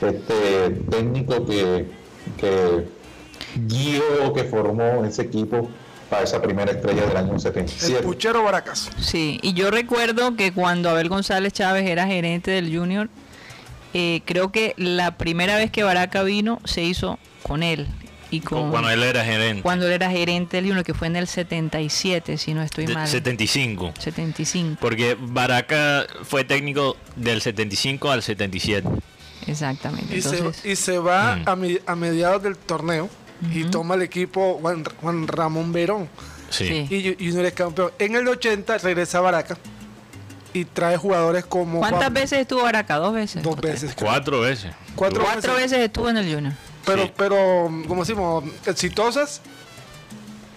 este 0.00 0.70
técnico 0.90 1.46
que, 1.46 1.86
que 2.36 2.84
guió, 3.68 4.32
que 4.34 4.42
formó 4.44 5.04
ese 5.04 5.22
equipo 5.22 5.68
para 6.10 6.22
esa 6.22 6.40
primera 6.40 6.70
estrella 6.72 7.06
del 7.06 7.16
año 7.16 7.34
El 7.34 7.40
77. 7.40 8.02
puchero 8.02 8.42
Baracas. 8.42 8.90
Sí, 9.00 9.38
y 9.42 9.54
yo 9.54 9.70
recuerdo 9.70 10.36
que 10.36 10.52
cuando 10.52 10.90
Abel 10.90 11.08
González 11.08 11.52
Chávez 11.52 11.88
era 11.88 12.06
gerente 12.06 12.50
del 12.52 12.76
Junior, 12.76 13.08
eh, 13.94 14.20
creo 14.24 14.52
que 14.52 14.74
la 14.76 15.16
primera 15.18 15.56
vez 15.56 15.70
que 15.70 15.82
Baraca 15.82 16.22
vino 16.22 16.60
se 16.64 16.82
hizo 16.82 17.18
con 17.42 17.62
él. 17.62 17.86
Y 18.28 18.40
con, 18.40 18.70
Cuando 18.72 18.90
él 18.90 19.04
era 19.04 19.24
gerente. 19.24 19.62
cuando 19.62 19.86
él 19.86 19.92
era 19.92 20.10
gerente 20.10 20.56
del 20.56 20.66
Junior, 20.66 20.84
que 20.84 20.94
fue 20.94 21.06
en 21.06 21.14
el 21.14 21.28
77, 21.28 22.36
si 22.38 22.54
no 22.54 22.62
estoy 22.62 22.86
de- 22.86 22.94
mal. 22.94 23.06
75. 23.06 23.94
75, 23.98 24.78
Porque 24.80 25.16
Baraca 25.18 26.06
fue 26.24 26.42
técnico 26.42 26.96
del 27.14 27.40
75 27.40 28.10
al 28.10 28.22
77. 28.24 28.88
exactamente. 29.46 30.16
Y, 30.16 30.22
se, 30.22 30.38
Entonces, 30.38 30.64
y 30.66 30.74
se 30.76 30.98
va 30.98 31.36
Mm. 31.36 31.48
a, 31.48 31.56
mi- 31.56 31.78
a 31.86 31.94
mediados 31.94 32.42
del 32.42 32.56
torneo 32.56 33.08
y 33.52 33.64
toma 33.64 33.94
el 33.94 34.02
equipo 34.02 34.58
Juan, 34.60 34.84
Juan 35.00 35.26
Ramón 35.28 35.72
Verón. 35.72 36.08
Sí. 36.50 36.86
Y, 36.90 37.02
Ju- 37.02 37.16
Junior 37.18 37.44
es 37.46 37.52
campeón. 37.54 37.90
En 37.98 38.14
el 38.14 38.26
80 38.28 38.78
regresa 38.78 39.18
a 39.18 39.20
Baraca 39.22 39.58
y 40.52 40.64
trae 40.64 40.96
jugadores 40.96 41.44
como. 41.44 41.80
¿cuántas 41.80 42.00
Juan- 42.02 42.14
veces 42.14 42.38
estuvo 42.40 42.62
Baraca? 42.62 42.96
¿Dos 42.96 43.12
veces? 43.14 43.42
Dos 43.42 43.60
veces. 43.60 43.94
creo. 43.94 44.08
Cuatro 44.10 44.40
veces. 44.40 44.72
Cuatro 44.94 45.22
Cuatro 45.24 45.54
veces 45.54 45.78
estuvo 45.78 46.08
en 46.08 46.16
el 46.18 46.32
Junior. 46.34 46.54
Pero, 46.84 47.02
Sí. 47.04 47.12
pero, 47.16 47.68
como 47.88 48.02
decimos, 48.04 48.44
exitosas, 48.64 49.40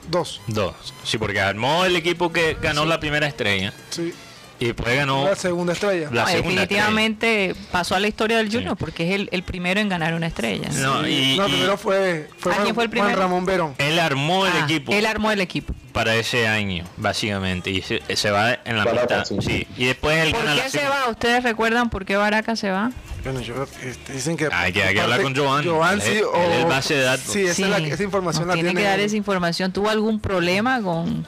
dos. 0.10 0.42
Dos. 0.48 0.76
Sí, 1.04 1.18
porque 1.18 1.42
armó 1.42 1.86
el 1.86 1.96
equipo 1.96 2.32
que 2.32 2.56
ganó 2.62 2.86
la 2.86 3.00
primera 3.00 3.28
estrella. 3.28 3.74
Sí. 3.90 4.14
Y 4.62 4.66
después 4.66 4.94
ganó 4.96 5.24
La 5.26 5.36
segunda 5.36 5.72
estrella. 5.74 6.10
la 6.12 6.24
No, 6.24 6.28
segunda 6.28 6.62
definitivamente 6.62 7.56
pasó 7.72 7.96
a 7.96 8.00
la 8.00 8.08
historia 8.08 8.38
del 8.38 8.52
Junior 8.52 8.72
Sí. 8.72 8.78
porque 8.80 9.08
es 9.08 9.16
el, 9.16 9.30
el 9.32 9.44
primero 9.44 9.80
en 9.80 9.88
ganar 9.90 10.14
una 10.14 10.28
estrella. 10.28 10.70
No, 10.74 11.08
y, 11.08 11.38
no, 11.38 11.48
y 11.48 11.52
primero 11.52 11.78
fue, 11.78 12.30
fue, 12.40 12.52
¿Ah, 12.54 12.58
quién 12.64 12.76
Juan, 12.76 12.86
el 12.86 12.90
Juan 12.90 12.90
primero? 12.90 13.20
Ramón 13.22 13.46
Verón. 13.46 13.76
él 13.78 13.98
armó 14.00 14.46
el 14.46 14.52
Ah, 14.56 14.66
equipo 14.66 14.92
Él 14.92 15.06
armó 15.06 15.32
el 15.32 15.40
equipo. 15.42 15.74
para 15.94 16.14
ese 16.16 16.48
año, 16.48 16.84
básicamente. 16.98 17.70
Y 17.70 17.82
se, 17.82 18.02
se 18.16 18.32
va 18.32 18.54
en 18.66 18.78
la 18.78 18.84
Baraca, 18.86 19.02
mitad. 19.02 19.26
sí. 19.26 19.36
Sí. 19.42 19.68
Y 19.78 19.86
después 19.86 20.18
él 20.26 20.32
¿Por 20.32 20.44
gana 20.44 20.56
la 20.56 20.64
qué 20.64 20.70
se 20.70 20.84
va? 20.88 21.08
¿Ustedes 21.10 21.44
recuerdan 21.44 21.90
por 21.90 22.06
qué 22.06 22.18
Baraca 22.18 22.56
se 22.58 22.70
va? 22.70 22.92
Bueno, 23.24 23.42
yo, 23.42 23.66
este, 23.84 24.14
dicen 24.14 24.38
que. 24.38 24.48
Hay 24.52 24.72
que- 24.74 24.82
hay 24.84 24.94
que 24.94 25.02
hablar 25.02 25.22
con 25.22 25.36
Joan. 25.36 25.66
Joan, 25.66 26.00
sí, 26.02 26.20
o. 26.22 26.36
él 26.36 26.52
es 26.60 26.66
base 26.68 26.96
de 26.96 27.02
datos. 27.04 27.26
Sí, 27.32 27.42
esa, 27.44 27.54
Sí, 27.54 27.64
es 27.64 27.70
la- 27.70 27.78
esa 27.80 28.04
información 28.04 28.48
la 28.48 28.54
tiene 28.54 28.70
tiene. 28.70 28.82
que 28.82 28.88
dar 28.88 29.00
esa 29.00 29.16
información. 29.18 29.72
¿Tuvo 29.74 29.90
algún 29.90 30.20
problema 30.22 30.82
con, 30.82 31.26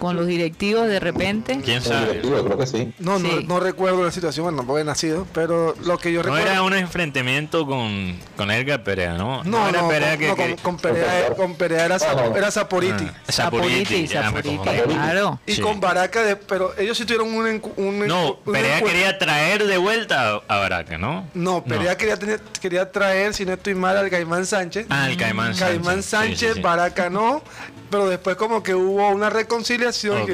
con 0.00 0.16
los 0.16 0.26
directivos 0.26 0.88
de 0.88 0.98
repente? 0.98 1.60
¿Quién 1.64 1.80
sabe? 1.82 2.20
creo 2.20 2.58
que 2.58 2.66
sí. 2.66 2.92
No, 2.98 3.18
no, 3.20 3.28
Sí. 3.28 3.44
no 3.46 3.60
recuerdo 3.60 4.02
la 4.04 4.10
situación, 4.10 4.44
bueno, 4.44 4.56
tampoco 4.58 4.78
he 4.80 4.84
nacido, 4.84 5.26
pero 5.32 5.76
lo 5.84 5.98
que 5.98 6.10
yo 6.10 6.20
No 6.22 6.34
recuerdo. 6.34 6.50
era 6.50 6.62
un 6.62 6.74
enfrentamiento 6.74 7.66
con, 7.66 8.16
con 8.36 8.50
Edgar 8.50 8.82
Perea, 8.82 9.12
¿no? 9.14 9.44
No, 9.44 9.68
era 9.68 9.82
no, 9.82 9.88
Perea 9.88 10.10
con, 10.12 10.18
que, 10.18 10.28
no, 10.28 10.36
con, 10.36 10.56
con 10.56 10.76
Perea, 10.78 11.34
con 11.36 11.54
Perea 11.54 11.84
era, 11.84 11.98
Zap- 11.98 12.16
No, 12.16 12.30
no. 12.30 12.36
era 12.36 12.50
Zaporiti. 12.50 13.04
Ah, 13.06 13.30
Saporiti, 13.32 14.06
ya 14.06 14.30
me 14.30 14.42
Saporiti, 14.42 14.58
claro. 14.64 15.38
Y 15.46 15.52
Sí. 15.54 15.60
con 15.60 15.78
Baraca, 15.80 16.22
de, 16.22 16.34
pero 16.36 16.72
ellos 16.78 16.96
sí 16.96 17.04
tuvieron 17.04 17.28
un. 17.32 17.62
un 17.76 18.06
No, 18.08 18.38
un 18.44 18.52
Perea 18.52 18.78
encuentro- 18.78 18.88
quería 18.88 19.18
traer 19.18 19.66
de 19.66 19.76
vuelta 19.76 20.40
a, 20.48 20.56
Baraca, 20.56 20.96
¿no? 20.98 21.26
No, 21.34 21.62
Perea 21.62 21.96
Quería, 21.96 22.16
tener, 22.18 22.40
quería 22.60 22.90
traer, 22.90 23.34
si 23.34 23.44
no 23.44 23.52
estoy 23.52 23.74
mal, 23.74 23.96
al 23.98 24.08
Caimán 24.08 24.46
Sánchez. 24.46 24.86
Ah, 24.88 25.10
el 25.10 25.16
Caimán 25.18 25.54
Sánchez. 25.54 25.66
Caimán 25.78 26.02
Sánchez, 26.02 26.38
sí, 26.38 26.54
sí. 26.54 26.60
Baraca 26.62 27.10
no, 27.10 27.42
pero 27.90 28.08
después 28.08 28.36
como 28.36 28.62
que 28.62 28.74
hubo 28.74 29.08
una 29.10 29.28
reconciliación 29.30 30.22
Ok. 30.22 30.28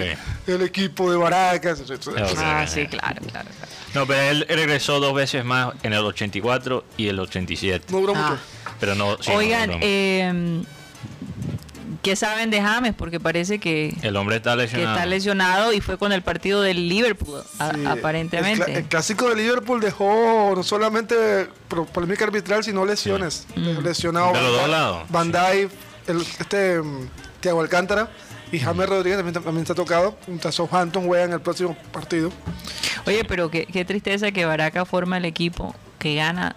que 0.44 0.52
el 0.54 0.62
equipo 0.62 1.10
de 1.10 1.16
Baraca. 1.16 1.70
eso- 1.70 1.92
eso- 1.92 2.10
Ok. 2.10 2.18
Ah, 2.38 2.66
sí, 2.66 2.86
claro, 2.86 3.20
claro. 3.30 3.48
claro. 3.56 3.72
No, 3.94 4.06
pero 4.06 4.20
él 4.22 4.46
regresó 4.48 5.00
dos 5.00 5.14
veces 5.14 5.44
más 5.44 5.72
en 5.82 5.92
el 5.94 6.00
84 6.04 6.84
y 6.96 7.08
el 7.08 7.18
87. 7.18 7.86
No 7.90 8.00
duró 8.00 8.12
Ah. 8.14 8.30
mucho. 8.30 8.40
Pero 8.78 8.94
no, 8.94 9.16
sí, 9.22 9.30
Oigan, 9.32 9.70
no, 9.70 9.76
no. 9.76 9.80
eh, 9.82 10.62
¿qué 12.02 12.14
saben 12.14 12.50
de 12.50 12.60
James? 12.60 12.94
Porque 12.96 13.18
parece 13.20 13.58
que, 13.58 13.94
el 14.02 14.16
hombre 14.16 14.36
está 14.36 14.50
que 14.52 14.62
lesionado. 14.62 14.94
está 14.96 15.06
lesionado 15.06 15.72
y 15.72 15.80
fue 15.80 15.96
con 15.98 16.12
el 16.12 16.22
partido 16.22 16.60
del 16.62 16.88
Liverpool, 16.88 17.42
a- 17.58 17.72
Sí, 17.74 17.84
aparentemente. 17.86 18.70
El, 18.70 18.76
el 18.78 18.84
clásico 18.84 19.28
de 19.30 19.36
Liverpool 19.36 19.80
dejó 19.80 20.52
no 20.54 20.62
solamente 20.62 21.48
polémica 21.92 22.24
arbitral, 22.24 22.62
sino 22.64 22.84
lesiones. 22.84 23.46
Mm. 23.56 23.78
Lesionado 23.82 24.32
De 24.32 24.42
los 24.42 24.52
dos 24.60 24.68
lados. 24.68 25.04
Van 25.08 25.32
Dijk, 25.32 25.70
el, 26.06 26.20
este 26.20 26.80
Thiago 27.40 27.60
Alcántara 27.60 28.08
y 28.52 28.58
James 28.58 28.88
Rodríguez 28.88 29.18
también, 29.18 29.34
también 29.34 29.62
está 29.62 29.74
tocado. 29.74 30.16
A 30.44 30.52
Southampton 30.52 31.06
juegan 31.06 31.32
el 31.32 31.40
próximo 31.40 31.76
partido. 31.92 32.30
Oye, 33.06 33.24
pero 33.24 33.50
qué, 33.50 33.66
qué 33.66 33.84
tristeza 33.84 34.32
que 34.32 34.44
Baraca 34.44 34.84
forma 34.84 35.16
el 35.16 35.24
equipo 35.24 35.74
que 35.98 36.14
gana 36.14 36.56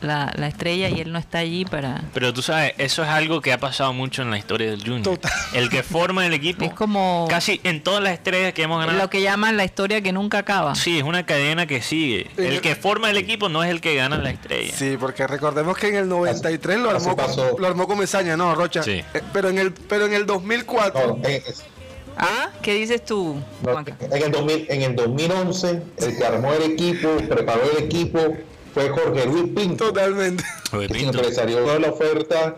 la, 0.00 0.32
la 0.36 0.46
estrella 0.48 0.88
y 0.88 1.00
él 1.00 1.12
no 1.12 1.18
está 1.18 1.38
allí 1.38 1.64
para... 1.64 2.02
Pero 2.14 2.32
tú 2.32 2.42
sabes, 2.42 2.74
eso 2.78 3.02
es 3.02 3.08
algo 3.08 3.40
que 3.40 3.52
ha 3.52 3.58
pasado 3.58 3.92
mucho 3.92 4.22
en 4.22 4.30
la 4.30 4.38
historia 4.38 4.70
del 4.70 4.80
Junior. 4.80 5.02
Total. 5.02 5.32
El 5.54 5.68
que 5.70 5.82
forma 5.82 6.26
el 6.26 6.32
equipo. 6.34 6.64
Es 6.64 6.72
como 6.74 7.26
Casi 7.28 7.60
en 7.64 7.82
todas 7.82 8.02
las 8.02 8.12
estrellas 8.12 8.52
que 8.52 8.62
hemos 8.62 8.78
ganado. 8.80 8.98
lo 8.98 9.10
que 9.10 9.22
llaman 9.22 9.56
la 9.56 9.64
historia 9.64 10.00
que 10.00 10.12
nunca 10.12 10.38
acaba. 10.38 10.74
Sí, 10.74 10.98
es 10.98 11.04
una 11.04 11.24
cadena 11.26 11.66
que 11.66 11.82
sigue. 11.82 12.30
El 12.36 12.60
que 12.60 12.74
forma 12.76 13.10
el 13.10 13.16
equipo 13.16 13.48
no 13.48 13.64
es 13.64 13.70
el 13.70 13.80
que 13.80 13.94
gana 13.94 14.18
la 14.18 14.30
estrella. 14.30 14.72
Sí, 14.76 14.96
porque 14.98 15.26
recordemos 15.26 15.76
que 15.76 15.88
en 15.88 15.96
el 15.96 16.08
93 16.08 16.78
lo 16.78 16.90
armó, 16.90 17.16
con, 17.16 17.26
lo 17.60 17.66
armó 17.66 17.86
con 17.86 17.98
Mesaña, 17.98 18.36
¿no, 18.36 18.54
Rocha? 18.54 18.82
Sí. 18.82 19.02
Eh, 19.14 19.22
pero, 19.32 19.48
en 19.48 19.58
el, 19.58 19.72
pero 19.72 20.06
en 20.06 20.12
el 20.14 20.26
2004... 20.26 21.06
No, 21.06 21.28
en, 21.28 21.34
es- 21.46 21.64
¿Ah? 22.18 22.48
¿Qué 22.62 22.72
dices 22.72 23.04
tú, 23.04 23.38
no, 23.62 23.78
en 23.78 24.22
el 24.22 24.32
2000 24.32 24.66
en 24.70 24.82
el 24.82 24.96
2011, 24.96 25.82
el 25.98 26.16
que 26.16 26.24
armó 26.24 26.50
el 26.54 26.72
equipo, 26.72 27.14
preparó 27.28 27.60
el 27.76 27.84
equipo, 27.84 28.34
fue 28.76 28.90
Jorge 28.90 29.24
Luis 29.24 29.44
Pinto. 29.54 29.86
Totalmente. 29.86 30.44
Sino 30.70 30.86
Pinto. 30.88 31.12
que 31.12 31.28
le 31.28 31.34
salió 31.34 31.78
la 31.78 31.88
oferta, 31.88 32.56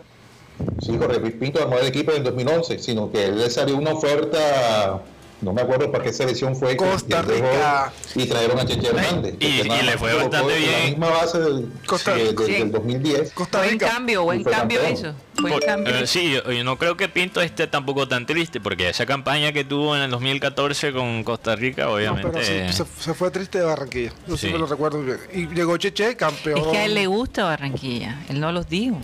sí, 0.81 0.97
Jorge 0.99 1.17
Luis 1.21 1.33
Pinto 1.35 1.61
armó 1.61 1.77
el 1.77 1.87
equipo 1.87 2.11
en 2.11 2.17
el 2.17 2.23
2011, 2.25 2.77
sino 2.79 3.09
que 3.09 3.31
le 3.31 3.49
salió 3.49 3.77
una 3.77 3.93
oferta, 3.93 5.01
no 5.41 5.53
me 5.53 5.61
acuerdo 5.61 5.91
para 5.91 6.03
qué 6.03 6.11
selección 6.13 6.55
fue. 6.55 6.75
Costa 6.75 7.21
que 7.23 7.33
dejó, 7.33 7.47
Rica. 7.51 7.93
Y 8.15 8.25
trajeron 8.25 8.59
a 8.59 8.65
Cheche 8.65 8.87
Hernández. 8.87 9.35
y- 9.39 9.61
y 9.61 9.67
nada 9.67 9.83
le 9.83 9.97
fue 9.97 10.13
bastante 10.13 10.53
en 10.55 10.59
bien. 10.61 10.71
La 10.81 10.87
misma 10.89 11.09
base 11.09 11.39
del, 11.39 11.69
Costa- 11.85 12.13
de- 12.15 12.33
de- 12.33 12.45
sí. 12.45 12.51
del 12.53 12.71
2010. 12.71 13.31
Costa 13.33 13.59
Buen 13.59 13.71
Rica. 13.71 13.87
cambio, 13.87 14.23
buen 14.23 14.41
Y 14.41 14.43
cambio 14.43 14.79
campeón. 14.81 14.93
hizo. 14.99 15.13
Buen 15.41 15.53
Por- 15.53 15.65
cambio. 15.65 15.95
eh, 15.95 16.05
sí, 16.07 16.33
yo, 16.33 16.51
yo 16.51 16.63
no 16.65 16.77
creo 16.77 16.97
que 16.97 17.07
Pinto 17.07 17.39
esté 17.41 17.67
tampoco 17.67 18.07
tan 18.09 18.25
triste, 18.25 18.59
porque 18.59 18.89
esa 18.89 19.05
campaña 19.05 19.53
que 19.53 19.63
tuvo 19.63 19.95
en 19.95 20.01
el 20.01 20.11
2014 20.11 20.91
con 20.91 21.23
Costa 21.23 21.55
Rica, 21.55 21.85
No, 21.85 21.93
obviamente. 21.93 22.29
pero 22.33 22.43
sí, 22.43 22.73
se, 22.77 22.83
se 23.01 23.13
fue 23.13 23.31
triste 23.31 23.59
de 23.59 23.63
Barranquilla. 23.63 24.11
Yo 24.27 24.35
Sí. 24.35 24.41
siempre 24.41 24.59
lo 24.59 24.65
recuerdo 24.67 25.01
bien. 25.01 25.17
Y 25.33 25.47
llegó 25.55 25.77
Cheche, 25.77 26.17
campeón. 26.17 26.59
Es 26.59 26.67
que 26.67 26.77
a 26.77 26.85
él 26.85 26.93
le 26.95 27.07
gusta 27.07 27.45
Barranquilla, 27.45 28.19
él 28.27 28.39
no 28.41 28.51
los 28.51 28.67
dijo. 28.67 28.99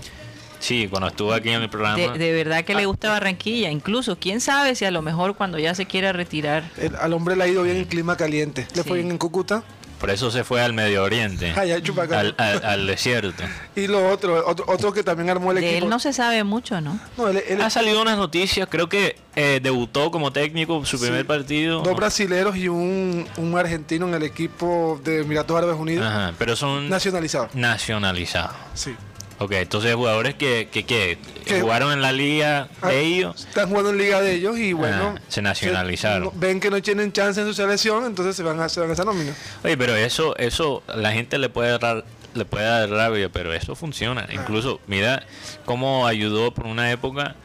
Sí, 0.66 0.88
cuando 0.90 1.08
estuvo 1.08 1.34
aquí 1.34 1.50
en 1.50 1.62
el 1.62 1.70
programa. 1.70 1.98
De, 1.98 2.18
de 2.18 2.34
verdad 2.34 2.64
que 2.66 2.74
le 2.76 2.86
gusta 2.86 3.10
Barranquilla. 3.10 3.70
Incluso, 3.72 4.18
quién 4.18 4.42
sabe 4.42 4.76
si 4.76 4.86
a 4.86 4.92
lo 4.92 5.02
mejor 5.02 5.36
cuando 5.36 5.60
ya 5.60 5.76
se 5.76 5.86
quiera 5.86 6.12
retirar. 6.14 6.70
El- 6.78 6.96
al 6.96 7.14
hombre 7.14 7.36
le 7.36 7.44
ha 7.44 7.48
ido 7.48 7.64
bien 7.64 7.78
en 7.78 7.86
clima 7.86 8.18
caliente. 8.18 8.68
Le 8.76 8.84
fue 8.84 8.98
Sí. 8.98 9.04
bien 9.04 9.12
en 9.12 9.18
Cúcuta. 9.18 9.64
Por 10.00 10.10
eso 10.10 10.30
se 10.30 10.44
fue 10.44 10.62
al 10.62 10.74
Medio 10.74 11.04
Oriente. 11.04 11.54
Allá 11.56 11.78
en 11.78 11.82
Chupacabra. 11.84 12.20
al, 12.20 12.36
al- 12.38 12.66
al 12.66 12.86
desierto. 12.88 13.44
Y 13.78 13.88
lo 13.88 14.10
otro, 14.10 14.46
otro, 14.46 14.66
otro 14.68 14.92
que 14.92 15.04
también 15.04 15.30
armó 15.30 15.52
el 15.52 15.62
De 15.62 15.70
equipo. 15.70 15.86
él 15.86 15.90
no 15.90 16.00
se 16.00 16.12
sabe 16.12 16.44
mucho, 16.44 16.82
¿no? 16.82 17.00
No, 17.18 17.30
él- 17.30 17.42
él- 17.48 17.62
Ha 17.62 17.70
salido 17.70 18.02
unas 18.02 18.18
noticias, 18.18 18.68
creo 18.70 18.90
que 18.90 19.16
eh, 19.38 19.62
debutó 19.64 20.12
como 20.12 20.32
técnico 20.34 20.86
su 20.86 21.00
primer 21.00 21.22
Sí. 21.22 21.28
partido. 21.28 21.82
dos 21.82 21.96
brasileros 21.96 22.58
y 22.58 22.68
un, 22.68 23.26
un 23.38 23.58
argentino 23.58 24.08
en 24.08 24.16
el 24.16 24.24
equipo 24.24 25.00
de 25.04 25.22
Emiratos 25.22 25.58
Árabes 25.58 25.78
Unidos. 25.78 26.06
Ajá, 26.06 26.34
pero 26.38 26.56
son 26.58 26.90
Nacionalizado. 26.90 27.50
nacionalizados. 27.54 28.56
Sí. 28.74 28.96
Ok, 29.38 29.52
entonces 29.52 29.94
jugadores 29.96 30.36
que, 30.36 30.70
que, 30.72 30.86
que 30.86 31.18
Que- 31.46 31.60
jugaron 31.62 31.92
en 31.92 32.02
la 32.02 32.12
liga 32.14 32.70
Ah, 32.82 32.88
de 32.88 33.02
ellos. 33.02 33.46
Están 33.48 33.68
jugando 33.70 33.90
en 33.90 33.98
liga 33.98 34.22
de 34.22 34.34
ellos 34.36 34.58
y 34.58 34.72
bueno. 34.74 35.16
Ah, 35.18 35.22
se 35.28 35.42
nacionalizaron. 35.42 36.32
ven 36.36 36.60
que 36.62 36.70
no 36.70 36.82
tienen 36.82 37.12
chance 37.12 37.42
en 37.42 37.48
su 37.48 37.54
selección, 37.54 38.06
entonces 38.06 38.36
se 38.36 38.44
van 38.44 38.60
a, 38.62 38.70
se 38.70 38.80
van 38.80 38.90
a 38.90 38.94
esa 38.94 39.04
nómina. 39.04 39.34
Oye, 39.64 39.78
pero 39.78 39.96
eso, 39.96 40.38
eso, 40.38 40.84
la 40.88 41.12
gente 41.12 41.38
le 41.38 41.50
puede 41.50 41.78
dar, 41.78 42.06
le 42.34 42.46
puede 42.46 42.66
dar 42.66 42.90
rabia, 42.90 43.28
pero 43.30 43.54
eso 43.54 43.74
Ah. 43.74 43.76
funciona. 43.76 44.26
Incluso, 44.32 44.80
mira 44.88 45.24
cómo 45.66 46.08
ayudó 46.08 46.54
por 46.54 46.66
una 46.68 46.90
época 46.92 47.36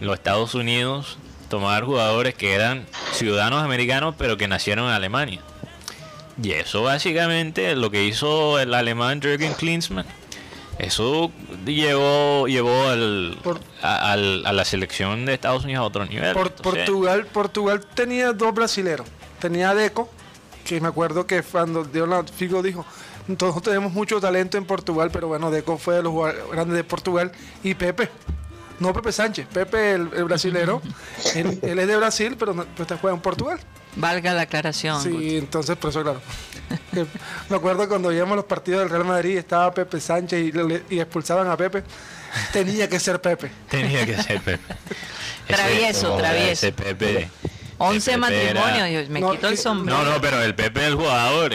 los 0.00 0.14
Estados 0.14 0.54
Unidos 0.54 1.18
tomar 1.48 1.82
jugadores 1.82 2.34
que 2.34 2.52
eran 2.54 2.86
ciudadanos 3.12 3.64
americanos 3.64 4.14
pero 4.16 4.36
que 4.36 4.46
nacieron 4.46 4.86
en 4.86 4.92
Alemania. 4.92 5.40
Y 6.42 6.52
eso 6.52 6.82
básicamente 6.84 7.74
lo 7.74 7.90
que 7.90 8.04
hizo 8.04 8.58
el 8.60 8.72
alemán 8.72 9.20
Jürgen 9.20 9.52
Klinsmann, 9.54 10.06
eso 10.80 11.30
llevó, 11.66 12.46
llevó 12.48 12.88
al, 12.88 13.38
Por- 13.42 13.60
a, 13.82 14.12
al- 14.12 14.44
a 14.46 14.52
la 14.52 14.64
selección 14.64 15.24
de 15.26 15.34
Estados 15.34 15.64
Unidos 15.64 15.82
a 15.82 15.84
otro 15.86 16.04
nivel. 16.06 16.32
Por- 16.34 16.48
Entonces, 16.48 16.62
Portugal, 16.86 17.26
Portugal 17.26 17.86
tenía 17.94 18.32
dos 18.32 18.54
brasileros. 18.54 19.06
Tenía 19.38 19.70
a 19.70 19.74
Deco, 19.74 20.10
que 20.64 20.80
me 20.80 20.88
acuerdo 20.88 21.26
que 21.26 21.42
cuando 21.42 21.84
dio 21.84 22.06
la 22.06 22.24
Figo 22.24 22.62
dijo, 22.62 22.84
todos 23.38 23.62
tenemos 23.62 23.92
mucho 23.92 24.20
talento 24.20 24.58
en 24.58 24.64
Portugal, 24.66 25.10
pero 25.12 25.28
bueno, 25.28 25.50
Deco 25.50 25.78
fue 25.78 25.94
de 25.96 26.02
los 26.02 26.12
grandes 26.50 26.76
de 26.76 26.84
Portugal. 26.84 27.32
Y 27.62 27.74
Pepe, 27.74 28.08
no 28.78 28.92
Pepe 28.92 29.12
Sánchez, 29.12 29.46
Pepe 29.52 29.92
el, 29.92 30.10
el 30.14 30.24
brasilero, 30.24 30.82
él, 31.34 31.58
él 31.62 31.78
es 31.78 31.86
de 31.88 31.96
Brasil, 31.96 32.36
pero 32.38 32.52
no, 32.54 32.64
pues, 32.76 32.88
juega 33.00 33.14
en 33.16 33.22
Portugal. 33.22 33.60
Valga 33.96 34.32
la 34.34 34.42
aclaración. 34.42 35.02
Sí, 35.02 35.36
entonces 35.38 35.76
por 35.76 35.90
eso 35.90 36.02
claro. 36.02 36.20
Me 37.50 37.56
acuerdo 37.56 37.88
cuando 37.88 38.08
veíamos 38.10 38.36
los 38.36 38.44
partidos 38.44 38.82
del 38.82 38.90
Real 38.90 39.04
Madrid, 39.04 39.36
estaba 39.36 39.72
Pepe 39.74 40.00
Sánchez 40.00 40.40
y, 40.46 40.52
le- 40.52 40.84
y 40.90 41.00
expulsaban 41.00 41.48
a 41.48 41.56
Pepe. 41.56 41.82
Tenía 42.52 42.88
que 42.88 43.00
ser 43.00 43.20
Pepe. 43.20 43.50
Tenía 43.68 44.06
que 44.06 44.16
ser 44.22 44.40
Pepe. 44.40 44.62
Travieso, 45.48 46.16
travieso. 46.16 46.66
Ese 46.68 46.72
Pepe. 46.72 47.28
11 47.78 48.12
el 48.12 48.20
Pepe 48.20 48.50
era- 48.50 48.60
matrimonios, 48.60 49.08
me 49.08 49.20
No, 49.20 49.32
quito 49.32 49.48
el 49.48 49.54
que- 49.54 49.60
sombrero. 49.60 50.04
No, 50.04 50.10
no, 50.12 50.20
pero 50.20 50.40
el 50.42 50.54
Pepe 50.54 50.80
es 50.82 50.86
el 50.88 50.94
jugador. 50.94 51.52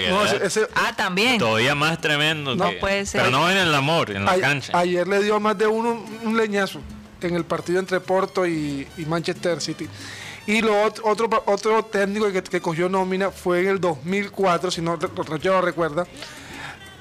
Ah, 0.75 0.93
también. 0.97 1.37
Todavía 1.37 1.75
más 1.75 2.01
tremendo. 2.01 2.55
No 2.55 2.69
que- 2.71 2.75
puede 2.77 3.05
ser. 3.05 3.21
Pero 3.21 3.31
no 3.31 3.49
en 3.49 3.57
el 3.57 3.73
amor, 3.73 4.11
en 4.11 4.25
la 4.25 4.37
cancha. 4.39 4.77
Ayer 4.77 5.07
le 5.07 5.23
dio 5.23 5.39
más 5.39 5.57
de 5.57 5.67
uno 5.67 5.91
un, 5.91 6.19
un 6.27 6.37
leñazo 6.37 6.81
en 7.21 7.35
el 7.35 7.45
partido 7.45 7.79
entre 7.79 7.99
Porto 8.01 8.45
y, 8.45 8.85
y 8.97 9.05
Manchester 9.05 9.61
City. 9.61 9.87
Y 10.47 10.61
lo 10.61 10.73
ot- 10.85 11.01
otro, 11.03 11.29
pa- 11.29 11.41
otro 11.45 11.83
técnico 11.85 12.31
que, 12.31 12.43
que 12.43 12.61
cogió 12.61 12.87
nómina 12.87 13.31
fue 13.31 13.61
en 13.61 13.67
el 13.67 13.79
2004, 13.81 14.69
si 14.71 14.81
no 14.81 14.95
Rocha 14.95 15.49
lo 15.49 15.61
recuerda. 15.61 16.05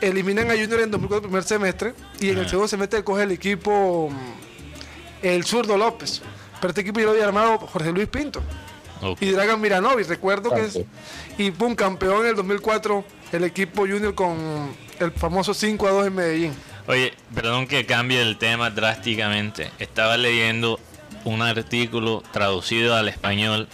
Eliminan 0.01 0.51
a 0.51 0.55
Junior 0.55 0.80
en 0.80 0.90
2004 0.90 1.16
el 1.16 1.22
primer 1.30 1.42
semestre 1.45 1.95
y 2.20 2.30
en 2.30 2.38
el 2.38 2.49
segundo 2.49 2.68
semestre 2.68 3.03
coge 3.05 3.22
el 3.22 3.32
equipo 3.32 4.11
mm, 4.11 5.26
el 5.26 5.45
zurdo 5.45 5.76
López. 5.78 6.20
Pero 6.61 6.70
este 6.70 6.80
equipo 6.82 7.01
ya 7.01 7.07
lo 7.07 7.12
había 7.12 7.24
armado 7.26 7.59
Jorge 7.59 7.92
Luis 7.92 8.09
Pinto 8.09 8.42
y 9.20 9.30
Dragan 9.30 9.61
Miranovic. 9.61 10.09
Recuerdo 10.09 10.51
que 10.55 10.62
es. 10.62 10.80
Y 11.38 11.51
pum, 11.51 11.74
campeón 11.74 12.22
en 12.22 12.28
el 12.30 12.36
2004 12.36 13.05
el 13.32 13.45
equipo 13.45 13.82
Junior 13.82 14.14
con 14.14 14.74
el 15.01 15.12
famoso 15.12 15.53
5 15.55 15.86
a 15.86 15.90
2 15.90 16.07
en 16.07 16.14
Medellín. 16.14 16.53
Oye, 16.86 17.14
perdón 17.34 17.66
que 17.66 17.86
cambie 17.86 18.20
el 18.20 18.36
tema 18.38 18.70
drásticamente. 18.70 19.70
Estaba 19.78 20.16
leyendo 20.16 20.78
un 21.25 21.43
artículo 21.43 22.22
traducido 22.33 22.95
al 22.97 23.09
español 23.09 23.68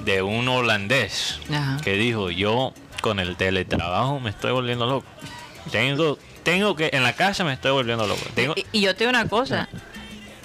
de 0.00 0.22
un 0.22 0.48
holandés 0.48 1.38
Ajá. 1.50 1.78
que 1.82 1.94
dijo, 1.94 2.30
yo 2.30 2.72
con 3.00 3.18
el 3.20 3.36
teletrabajo 3.36 4.20
me 4.20 4.30
estoy 4.30 4.52
volviendo 4.52 4.86
loco. 4.86 5.06
Tengo, 5.70 6.18
tengo 6.42 6.74
que, 6.76 6.90
en 6.92 7.02
la 7.02 7.12
casa 7.14 7.44
me 7.44 7.52
estoy 7.52 7.72
volviendo 7.72 8.06
loco. 8.06 8.22
Tengo, 8.34 8.54
Y, 8.56 8.66
y 8.72 8.80
yo 8.82 8.94
te 8.94 9.00
digo 9.04 9.10
una 9.10 9.28
cosa. 9.28 9.68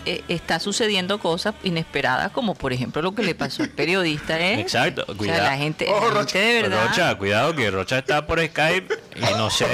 Eh, 0.06 0.24
está 0.28 0.60
sucediendo 0.60 1.20
cosas 1.20 1.56
inesperadas, 1.64 2.32
como 2.32 2.56
por 2.56 2.74
ejemplo 2.74 3.02
lo 3.02 3.14
que 3.16 3.24
le 3.24 3.36
pasó 3.36 3.64
al 3.64 3.70
periodista, 3.70 4.40
¿eh? 4.40 4.60
Exacto, 4.60 5.04
O 5.04 5.06
sea, 5.08 5.16
cuidado. 5.16 5.44
la 5.44 5.58
gente, 5.58 5.88
Oh, 5.90 6.00
la 6.08 6.10
Rocha. 6.14 6.40
gente 6.40 6.40
de 6.40 6.62
verdad. 6.62 6.88
Rocha, 6.88 7.16
cuidado 7.18 7.56
que 7.56 7.72
Rocha 7.72 7.98
está 8.00 8.26
por 8.26 8.40
Skype 8.46 8.88
y 9.16 9.22
no 9.38 9.50
sé, 9.50 9.66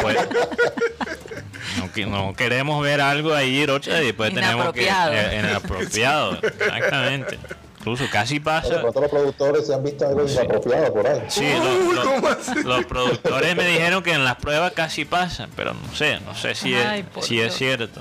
pues, 0.00 0.16
no, 1.78 1.92
que- 1.92 2.06
no 2.06 2.34
queremos 2.34 2.82
ver 2.82 3.00
algo 3.00 3.34
ahí, 3.34 3.64
Rocha, 3.66 4.00
y 4.02 4.06
después 4.06 4.32
tenemos 4.34 4.72
que... 4.72 4.82
Inapropiado. 4.84 5.12
eh, 5.14 5.38
inapropiado, 5.40 6.38
exactamente. 6.42 7.38
Incluso 7.80 8.04
casi 8.12 8.34
Oye, 8.34 8.40
pasa... 8.44 8.68
pero 8.76 8.92
todos 8.92 9.02
los 9.02 9.10
productores 9.10 9.66
se 9.66 9.74
han 9.74 9.82
visto 9.82 10.06
algo 10.06 10.24
inapropiado 10.28 10.92
por 10.92 11.04
ahí. 11.04 11.20
Sí, 11.28 11.48
los 12.64 12.84
productores 12.84 13.56
me 13.56 13.66
dijeron 13.66 14.04
que 14.04 14.12
en 14.12 14.24
las 14.24 14.36
pruebas 14.36 14.72
casi 14.72 15.04
pasan, 15.04 15.50
pero 15.56 15.74
no 15.74 15.92
sé, 15.96 16.20
no 16.20 16.32
sé 16.36 16.54
si 16.54 16.74
Ay, 16.74 17.04
es, 17.16 17.26
si 17.26 17.40
es 17.40 17.52
cierto. 17.54 18.00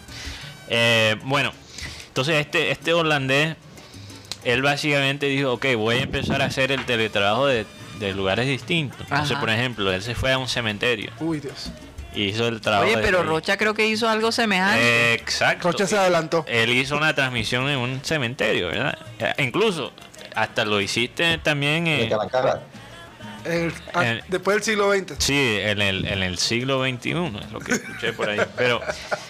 Eh, 0.70 1.16
bueno, 1.24 1.52
entonces 2.12 2.36
este, 2.36 2.72
este 2.72 2.94
holandés, 2.94 3.56
él 4.44 4.62
básicamente 4.62 5.28
dijo, 5.28 5.54
ok, 5.54 5.66
voy 5.78 5.96
a 5.98 6.02
empezar 6.02 6.42
a 6.42 6.46
hacer 6.46 6.72
el 6.74 6.86
teletrabajo 6.86 7.46
de, 7.48 7.66
de 8.00 8.14
lugares 8.14 8.48
distintos. 8.48 9.00
Entonces, 9.02 9.32
Ajá. 9.32 9.40
por 9.40 9.50
ejemplo, 9.50 9.92
él 9.94 10.02
se 10.02 10.14
fue 10.16 10.32
a 10.34 10.38
un 10.38 10.48
cementerio 10.48 11.12
Uy, 11.20 11.40
Dios. 11.40 11.72
y 12.14 12.24
hizo 12.26 12.48
el 12.48 12.60
trabajo. 12.60 12.86
Oye, 12.88 12.98
de- 12.98 13.02
pero 13.04 13.24
Rocha 13.24 13.56
creo 13.58 13.74
que 13.74 13.88
hizo 13.88 14.10
algo 14.10 14.32
semejante. 14.32 14.82
Eh, 14.82 15.14
exacto. 15.14 15.72
Rocha 15.72 15.88
se 15.88 15.98
adelantó. 15.98 16.44
Él 16.48 16.72
hizo 16.72 16.98
una 16.98 17.14
transmisión 17.14 17.70
en 17.70 17.78
un 17.78 18.04
cementerio, 18.04 18.68
¿verdad? 18.68 18.98
Eh, 19.20 19.34
Incluso, 19.44 19.94
hasta 20.36 20.66
lo 20.66 20.82
hiciste 20.82 21.38
también 21.38 21.86
De 21.86 22.10
en... 23.46 23.52
El- 23.66 23.74
ah, 23.94 24.16
después 24.28 24.56
del 24.56 24.64
siglo 24.64 24.92
XX. 24.92 25.14
Sí, 25.20 25.58
en 25.60 25.82
el, 25.82 26.06
en 26.08 26.24
el 26.24 26.38
siglo 26.38 26.84
XXI, 26.84 27.10
es 27.12 27.52
lo 27.52 27.60
que 27.60 27.74
escuché 27.74 28.14
por 28.14 28.30
ahí. 28.30 28.40
Pero, 28.58 28.82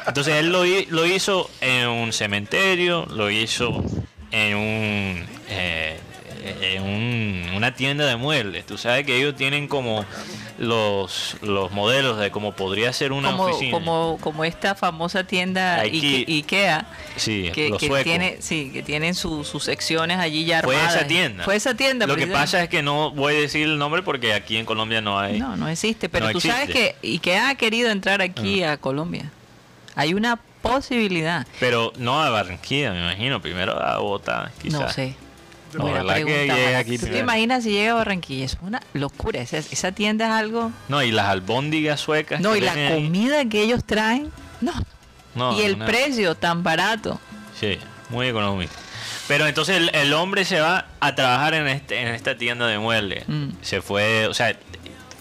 entonces 0.08 0.36
él 0.36 0.52
lo, 0.52 0.64
lo 0.90 1.06
hizo 1.06 1.50
en 1.62 1.88
un 1.88 2.14
cementerio, 2.14 3.06
lo 3.08 3.30
hizo 3.30 3.84
en 4.32 4.56
un 4.56 5.26
eh, 5.50 6.00
en 6.44 6.82
un- 6.84 7.50
una 7.56 7.74
tienda 7.76 8.06
de 8.06 8.16
muebles. 8.16 8.66
Tú 8.66 8.78
sabes 8.78 9.06
que 9.06 9.18
ellos 9.18 9.36
tienen 9.36 9.68
como 9.68 10.06
los, 10.58 11.38
los 11.42 11.72
modelos 11.72 12.18
de 12.20 12.32
cómo 12.32 12.54
podría 12.54 12.92
ser 12.94 13.12
una 13.12 13.32
como, 13.32 13.44
oficina. 13.46 13.72
como, 13.72 14.18
como 14.22 14.44
esta 14.44 14.76
famosa 14.76 15.24
tienda 15.24 15.82
Ikea. 15.82 16.02
Ike- 16.02 16.26
Ikea, 16.28 16.86
sí, 17.16 17.52
que, 17.54 17.72
tiene, 18.04 18.38
sí, 18.42 18.70
que 18.74 18.84
tienen 18.84 19.16
su- 19.16 19.44
sus 19.44 19.64
secciones 19.64 20.18
allí 20.20 20.46
ya 20.46 20.62
Fue 20.62 20.76
armadas. 20.76 20.96
esa 20.98 21.08
tienda. 21.08 21.44
Fue 21.44 21.56
esa 21.56 21.74
tienda. 21.76 22.08
Lo 22.08 22.16
que 22.16 22.28
pasa 22.28 22.64
es 22.64 22.70
que 22.70 22.82
no 22.84 23.12
voy 23.12 23.36
a 23.36 23.40
decir 23.40 23.64
el 23.68 23.78
nombre 23.78 24.02
porque 24.04 24.34
aquí 24.34 24.58
en 24.58 24.66
Colombia 24.66 25.02
no 25.02 25.20
hay. 25.20 25.40
No, 25.40 25.56
no 25.58 25.68
existe. 25.68 26.10
Pero 26.10 26.28
No 26.28 26.32
tú 26.34 26.42
sabes 26.42 26.70
que 26.70 26.96
Ikea 27.04 27.50
ha 27.50 27.56
querido 27.56 27.90
entrar 27.90 28.22
aquí 28.22 28.64
a 28.64 28.78
Colombia. 28.78 29.32
Hay 29.96 30.14
una 30.14 30.40
posibilidad. 30.62 31.46
Pero 31.60 31.92
no 31.98 32.22
a 32.22 32.30
Barranquilla, 32.30 32.92
me 32.92 33.00
imagino. 33.00 33.42
Primero 33.42 33.82
a 33.82 33.98
Bogotá, 33.98 34.52
quizás. 34.62 34.80
No 34.80 34.90
sé. 34.90 35.16
No, 35.74 35.84
Buena 35.84 36.00
¿verdad 36.04 36.16
que 36.16 36.24
pregunta, 36.24 36.54
llegue 36.56 36.68
Juan. 36.68 36.76
aquí 36.76 36.98
¿Tú 36.98 37.06
te 37.08 37.18
imaginas 37.20 37.64
si 37.64 37.72
llega 37.72 37.92
a 37.92 37.96
Barranquilla? 37.96 38.46
Es 38.46 38.58
una 38.62 38.82
locura. 38.94 39.42
Esa, 39.42 39.58
esa 39.58 39.92
tienda 39.92 40.26
es 40.26 40.32
algo... 40.32 40.72
No, 40.90 41.02
y 41.02 41.12
las 41.12 41.28
albóndigas 41.28 42.00
suecas. 42.00 42.42
No, 42.42 42.56
y 42.56 42.62
la 42.62 42.74
ahí. 42.74 42.94
comida 42.94 43.46
que 43.46 43.62
ellos 43.64 43.84
traen. 43.86 44.32
No. 44.60 44.74
No, 45.36 45.58
y 45.58 45.62
el 45.62 45.78
precio 45.78 46.36
tan 46.36 46.62
barato. 46.64 47.20
Sí, 47.60 47.78
muy 48.10 48.28
económico. 48.28 48.74
Pero 49.28 49.48
entonces 49.48 49.78
el, 49.78 49.90
el 49.96 50.14
hombre 50.14 50.44
se 50.44 50.60
va 50.60 50.88
a 51.00 51.16
trabajar 51.16 51.54
en 51.54 51.68
este 51.68 52.02
en 52.02 52.10
esta 52.10 52.38
tienda 52.38 52.68
de 52.68 52.78
muebles. 52.80 53.24
Mm. 53.28 53.52
Se 53.62 53.82
fue, 53.82 54.28
o 54.28 54.34
sea, 54.34 54.58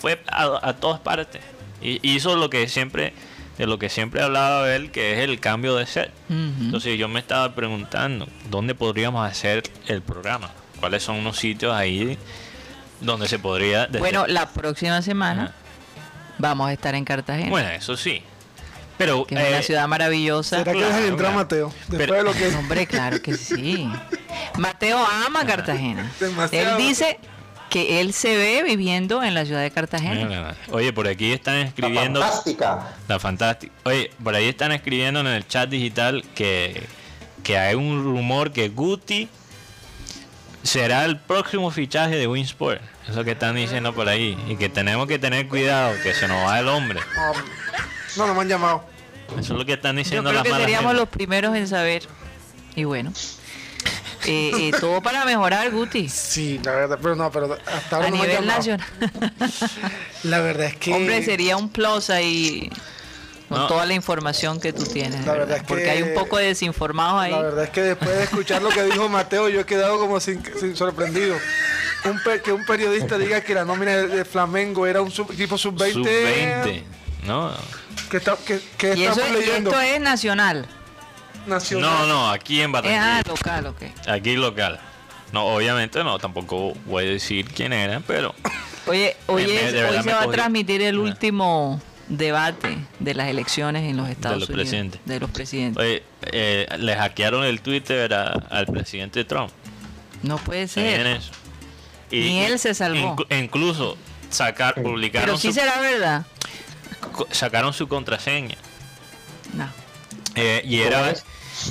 fue 0.01 0.21
a, 0.27 0.59
a 0.69 0.73
todas 0.75 0.99
partes. 0.99 1.41
Y 1.81 2.01
hizo 2.03 2.35
lo 2.35 2.51
que 2.51 2.67
siempre, 2.69 3.13
de 3.61 3.67
lo 3.67 3.79
que 3.79 3.91
siempre 3.91 4.23
hablaba 4.23 4.75
él, 4.75 4.91
que 4.91 5.13
es 5.13 5.19
el 5.19 5.39
cambio 5.39 5.77
de 5.77 5.85
set. 5.85 6.11
Entonces 6.31 6.99
yo 6.99 7.09
me 7.09 7.21
estaba 7.21 7.55
preguntando, 7.55 8.27
¿dónde 8.49 8.75
podríamos 8.75 9.29
hacer 9.31 9.63
el 9.87 10.01
programa? 10.01 10.51
¿Cuáles 10.81 11.03
son 11.03 11.17
unos 11.17 11.37
sitios 11.37 11.75
ahí 11.75 12.17
donde 13.03 13.29
se 13.29 13.39
podría... 13.39 13.87
desde- 13.87 13.99
Bueno, 13.99 14.27
la 14.27 14.49
próxima 14.49 15.03
semana 15.03 15.43
Ajá. 15.43 15.53
vamos 16.39 16.69
a 16.69 16.73
estar 16.73 16.95
en 16.95 17.05
Cartagena. 17.05 17.51
Bueno, 17.51 17.69
eso 17.69 17.99
sí. 17.99 18.23
Pero... 18.97 19.27
que 19.27 19.35
es 19.35 19.41
una 19.47 19.59
eh, 19.59 19.63
ciudad 19.63 19.87
maravillosa. 19.89 20.59
¿Será 20.61 20.73
que 20.73 20.79
claro, 20.79 20.95
dejan 20.95 21.09
entrar 21.11 21.33
a. 21.33 21.35
Mateo? 21.37 21.69
Después 21.89 21.99
Pero- 21.99 22.15
de 22.15 22.23
lo 22.23 22.33
que 22.33 22.57
Hombre, 22.57 22.87
claro 22.87 23.21
que 23.21 23.35
sí. 23.35 23.87
Mateo 24.57 24.99
ama 25.27 25.45
Cartagena. 25.45 26.11
Demasiado. 26.19 26.79
Él 26.79 26.87
dice 26.87 27.19
que 27.71 28.01
él 28.01 28.13
se 28.13 28.37
ve 28.37 28.63
viviendo 28.65 29.23
en 29.23 29.33
la 29.33 29.47
ciudad 29.47 29.63
de 29.63 29.71
Cartagena. 29.71 30.55
Oye, 30.73 30.93
por 30.93 31.09
aquí 31.09 31.33
están 31.33 31.61
La 31.61 31.67
escribiendo... 31.67 32.21
fantástica. 32.21 32.89
La 33.09 33.19
fantástica. 33.19 33.73
Oye, 33.85 34.11
por 34.23 34.35
ahí 34.35 34.49
están 34.49 34.73
escribiendo 34.73 35.21
en 35.21 35.29
el 35.29 35.47
chat 35.47 35.71
digital 35.71 36.25
que, 36.35 36.87
que 37.43 37.57
hay 37.57 37.77
un 37.77 38.03
rumor 38.05 38.53
que 38.53 38.69
Guti 38.69 39.29
será 40.63 41.05
el 41.05 41.17
próximo 41.19 41.71
fichaje 41.71 42.17
de 42.17 42.27
Winsport. 42.27 42.83
Eso 43.09 43.25
que 43.25 43.31
están 43.33 43.55
diciendo 43.55 43.95
por 43.95 44.09
ahí. 44.09 44.37
Y 44.49 44.57
que 44.57 44.69
tenemos 44.69 45.07
que 45.07 45.19
tener 45.19 45.49
cuidado, 45.49 45.95
que 46.03 46.13
se 46.13 46.29
nos 46.29 46.47
va 46.47 46.59
el 46.59 46.69
hombre. 46.69 47.01
No, 48.17 48.27
no 48.27 48.35
me 48.35 48.41
han 48.43 48.49
llamado. 48.49 48.85
Eso 49.39 49.53
es 49.53 49.59
lo 49.59 49.65
que 49.65 49.75
están 49.75 49.95
Yo 49.95 50.03
diciendo 50.03 50.31
creo 50.31 50.35
las 50.35 50.43
que 50.43 50.51
malas 50.51 50.67
seríamos 50.67 50.95
los 50.95 51.09
primeros 51.09 51.57
en 51.57 51.69
saber. 51.69 52.03
Y 52.75 52.85
bueno, 52.85 53.13
eh, 54.27 54.51
eh, 54.69 54.71
todo 54.81 55.01
para 55.03 55.25
mejorar, 55.25 55.71
Guti. 55.71 56.09
Sí, 56.09 56.61
la 56.65 56.73
verdad, 56.73 56.99
pero 57.01 57.17
no, 57.17 57.31
pero 57.31 57.57
hasta 57.67 57.97
ahora 57.97 58.09
A 58.09 58.11
no 58.11 58.17
nivel 58.17 58.47
nacional. 58.47 58.87
La 60.25 60.41
verdad 60.41 60.67
es 60.67 60.77
que. 60.77 60.93
Hombre, 60.93 61.23
sería 61.25 61.57
un 61.57 61.69
plus 61.71 62.11
ahí 62.11 62.71
con 63.49 63.59
No. 63.59 63.67
toda 63.67 63.85
la 63.87 63.95
información 63.95 64.61
que 64.61 64.73
tú 64.73 64.85
tienes. 64.85 65.25
La 65.27 65.33
verdad 65.33 65.47
¿verdad? 65.49 65.57
es 65.57 65.63
que- 65.63 65.69
Porque 65.69 65.91
hay 65.91 66.03
un 66.03 66.15
poco 66.15 66.39
de 66.39 66.47
desinformados 66.47 67.21
ahí. 67.23 67.33
La 67.33 67.43
verdad 67.43 67.65
es 67.65 67.71
que 67.71 67.83
después 67.83 68.11
de 68.11 68.23
escuchar 68.25 68.63
lo 68.63 68.69
que 68.69 68.85
dijo 68.85 69.09
Mateo, 69.09 69.49
yo 69.49 69.61
he 69.61 69.67
quedado 69.67 69.99
como 69.99 70.21
sin, 70.21 70.43
sin 70.59 70.77
sorprendido. 70.77 71.37
Un 72.05 72.23
pe- 72.23 72.41
que 72.41 72.53
un 72.53 72.65
periodista 72.65 73.19
diga 73.19 73.41
que 73.43 73.55
la 73.55 73.65
nómina 73.65 73.97
de, 73.97 74.25
Flamengo 74.25 74.87
era 74.87 75.03
un 75.03 75.11
sub- 75.11 75.31
equipo 75.33 75.59
sub-20. 75.59 75.93
Sub-20. 75.95 76.83
No, 77.25 77.53
Que, 78.11 78.17
está, 78.17 78.37
que, 78.37 78.61
que 78.79 78.95
Y, 78.97 79.03
eso 79.05 79.11
estamos 79.21 79.31
es- 79.31 79.37
y 79.37 79.47
leyendo. 79.47 79.71
esto 79.71 79.83
es 79.83 80.01
nacional. 80.01 80.67
Nacional. 81.47 81.91
no, 81.91 82.07
no, 82.07 82.31
aquí 82.31 82.61
en 82.61 82.71
ah, 82.71 82.81
Barranquilla. 82.81 83.23
local, 83.27 83.67
ok. 83.67 83.83
Aquí 84.09 84.37
local. 84.37 84.81
No, 85.33 85.47
obviamente 85.47 86.03
no, 86.05 86.19
tampoco 86.19 86.75
voy 86.87 87.05
a 87.05 87.09
decir 87.11 87.47
quién 87.47 87.73
era, 87.73 88.01
pero 88.01 88.35
Oye, 88.87 89.17
Me- 89.29 89.45
de 89.45 89.73
verdad 89.83 89.99
hoy 89.99 90.03
se 90.03 90.13
va 90.13 90.23
a 90.23 90.31
transmitir 90.31 90.83
el 90.83 90.99
último 90.99 91.81
debate 92.09 92.77
de 92.99 93.15
las 93.15 93.29
elecciones 93.29 93.85
en 93.89 93.97
los 93.97 94.09
Estados 94.09 94.41
los 94.41 94.49
Unidos. 94.49 94.65
presidentes. 94.65 95.01
De 95.05 95.21
los 95.21 95.31
presidentes. 95.31 95.81
oye, 95.81 96.03
eh, 96.33 96.67
le 96.79 96.97
hackearon 96.97 97.45
el 97.45 97.61
Twitter 97.61 98.13
a- 98.13 98.33
al 98.51 98.67
presidente 98.67 99.25
Trump. 99.25 99.53
no 100.25 100.37
puede 100.39 100.67
¿Sabían 100.67 100.95
ser. 100.97 101.07
eso? 101.07 101.31
Ni 102.11 102.41
él 102.41 102.59
se 102.59 102.75
salvó. 102.75 103.15
inclu- 103.17 103.41
incluso 103.41 103.97
sacar, 104.31 104.75
publicaron, 104.83 105.27
Pero 105.27 105.39
sí 105.39 105.49
su, 105.49 105.55
será 105.55 105.79
verdad. 105.81 106.27
sacaron 107.31 107.73
su 107.73 107.87
contraseña. 107.87 108.57
No. 109.55 109.69
Eh, 110.41 110.63
y 110.65 110.79
¿Cómo 110.79 110.89
era, 110.97 111.15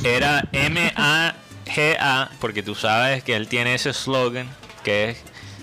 era 0.04 0.44
M-A-G-A, 0.52 2.30
porque 2.40 2.64
tú 2.64 2.76
sabes 2.76 3.24
que 3.24 3.36
él 3.36 3.48
tiene 3.48 3.74
ese 3.76 3.94
slogan 3.94 4.48
que 4.84 5.10
es 5.10 5.18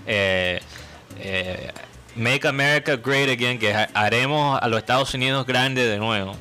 eh, 0.06 0.60
eh, 1.18 1.70
Make 2.14 2.46
America 2.48 2.96
Great 2.96 3.28
Again, 3.30 3.58
que 3.58 3.74
haremos 3.94 4.58
a 4.60 4.68
los 4.68 4.78
Estados 4.78 5.12
Unidos 5.14 5.46
grandes 5.46 5.88
de 5.88 5.98
nuevo. 5.98 6.36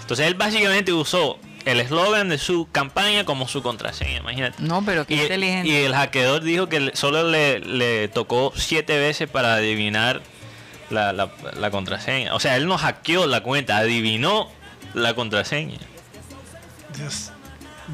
Entonces 0.00 0.26
él 0.26 0.34
básicamente 0.34 0.92
usó 0.92 1.38
el 1.64 1.80
eslogan 1.80 2.28
de 2.28 2.38
su 2.38 2.68
campaña 2.70 3.24
como 3.24 3.48
su 3.48 3.60
contraseña, 3.62 4.18
imagínate. 4.18 4.62
No, 4.62 4.84
pero 4.84 5.04
qué 5.06 5.14
Y, 5.14 5.20
inteligente. 5.22 5.68
y 5.68 5.74
el 5.84 5.94
hackeador 5.94 6.42
dijo 6.42 6.68
que 6.68 6.92
solo 6.94 7.28
le, 7.28 7.58
le 7.58 8.06
tocó 8.08 8.52
siete 8.54 8.96
veces 8.98 9.28
para 9.28 9.54
adivinar 9.54 10.22
la, 10.90 11.12
la- 11.12 11.30
la 11.58 11.70
contraseña. 11.72 12.34
O 12.34 12.40
sea, 12.40 12.56
él 12.56 12.66
no 12.68 12.78
hackeó 12.78 13.26
la 13.26 13.40
cuenta, 13.42 13.78
adivinó 13.78 14.48
la 14.96 15.14
contraseña. 15.14 15.78
Dios. 16.96 17.30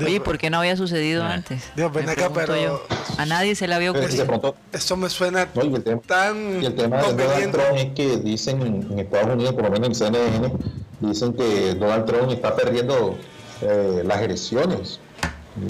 Oye, 0.01 0.07
Dios, 0.11 0.23
¿por 0.23 0.39
qué 0.39 0.49
no 0.49 0.59
había 0.59 0.77
sucedido 0.77 1.23
Ah. 1.25 1.33
antes? 1.35 1.65
Dios, 1.77 1.93
ven 1.93 2.07
Me 2.07 2.13
acá, 2.13 2.31
pero- 2.33 2.57
yo. 2.57 2.83
A 3.19 3.27
nadie 3.27 3.55
se 3.55 3.69
le 3.69 3.75
había 3.75 3.91
ocurrido. 3.91 4.25
pronto 4.27 4.55
Eso 4.73 4.97
me 4.97 5.11
suena 5.11 5.49
No, 5.55 5.65
y 5.65 5.75
el 5.75 5.83
tema, 5.85 6.01
tan 6.07 6.63
y 6.63 6.67
el 6.67 6.75
tema 6.75 7.03
de 7.03 7.13
Donald. 7.25 7.51
Trump 7.53 7.77
es 7.77 7.93
que 7.95 8.17
dicen 8.19 8.63
en 8.91 8.99
Estados 8.99 9.35
Unidos, 9.35 9.53
por 9.55 9.65
lo 9.65 9.71
menos 9.71 9.89
en 9.89 9.95
CNN, 9.95 10.53
dicen 11.01 11.35
que 11.35 11.75
Donald 11.75 12.07
Trump 12.07 12.31
está 12.31 12.57
perdiendo 12.57 13.19
eh, 13.61 14.03
las 14.07 14.23
elecciones. 14.23 14.99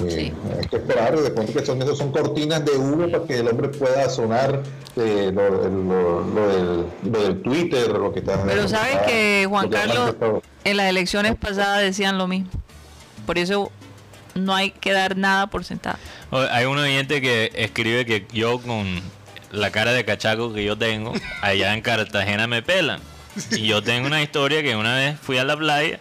Eh, 0.04 0.10
Sí. 0.10 0.32
Hay 0.60 0.68
que 0.68 0.76
esperar, 0.76 1.18
de 1.18 1.30
pronto 1.30 1.52
que 1.52 1.66
son, 1.66 1.82
eso 1.82 1.96
son 1.96 2.12
cortinas 2.12 2.64
de 2.64 2.70
humo 2.72 3.10
para 3.10 3.24
que 3.24 3.38
el 3.40 3.48
hombre 3.48 3.68
pueda 3.70 4.08
sonar 4.08 4.62
eh, 4.94 5.32
lo, 5.34 5.50
lo- 5.50 6.20
lo 6.24 6.48
del, 6.48 6.86
lo 7.10 7.22
del 7.24 7.42
Twitter, 7.42 7.88
lo 7.90 8.12
que 8.12 8.20
está... 8.20 8.40
Pero 8.44 8.68
sabes 8.68 8.98
que 9.06 9.46
Juan 9.48 9.68
Carlos, 9.70 10.14
en 10.64 10.76
las 10.76 10.86
elecciones 10.86 11.34
pasadas 11.36 11.82
decían 11.82 12.18
lo 12.18 12.28
mismo. 12.28 12.50
Por 13.26 13.38
eso 13.38 13.70
no 14.34 14.54
hay 14.54 14.70
que 14.70 14.92
dar 14.92 15.16
nada 15.16 15.46
por 15.48 15.64
sentado. 15.64 15.98
Hay 16.30 16.64
un 16.64 16.78
oyente 16.78 17.20
que 17.20 17.52
escribe 17.54 18.06
que 18.06 18.26
yo 18.32 18.60
con 18.60 19.00
la 19.50 19.70
cara 19.70 19.92
de 19.92 20.04
cachaco 20.04 20.52
que 20.52 20.64
yo 20.64 20.76
tengo, 20.76 21.12
allá 21.42 21.74
en 21.74 21.82
Cartagena 21.82 22.46
me 22.46 22.62
pelan. 22.62 23.00
Y 23.50 23.66
yo 23.66 23.82
tengo 23.82 24.06
una 24.06 24.22
historia 24.22 24.62
que 24.62 24.76
una 24.76 24.94
vez 24.94 25.18
fui 25.18 25.38
a 25.38 25.44
la 25.44 25.56
playa 25.56 26.00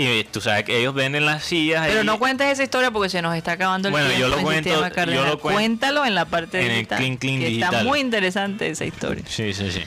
y 0.00 0.22
tú 0.24 0.40
sabes 0.40 0.62
que 0.64 0.78
ellos 0.78 0.94
venden 0.94 1.26
las 1.26 1.42
sillas 1.44 1.86
Pero 1.88 2.04
no 2.04 2.18
cuentes 2.20 2.46
esa 2.46 2.62
historia 2.62 2.90
porque 2.92 3.08
se 3.08 3.20
nos 3.20 3.34
está 3.36 3.52
acabando 3.52 3.88
el 3.88 3.92
Bueno, 3.92 4.08
yo 4.10 4.14
tiempo 4.14 4.28
lo 4.30 4.38
en 4.38 4.44
cuento- 4.44 4.70
yo 5.10 5.24
lo 5.26 5.40
cuen- 5.40 5.52
Cuéntalo 5.54 6.06
en 6.06 6.14
la 6.14 6.24
parte 6.24 6.60
en 6.60 6.66
el 6.70 6.72
digital. 6.76 6.98
Clean 6.98 7.16
Clean 7.16 7.38
que 7.40 7.54
Está 7.60 7.82
muy 7.82 7.98
interesante 8.00 8.68
esa 8.70 8.84
historia. 8.84 9.24
Sí, 9.28 9.52
sí, 9.52 9.70
sí. 9.72 9.82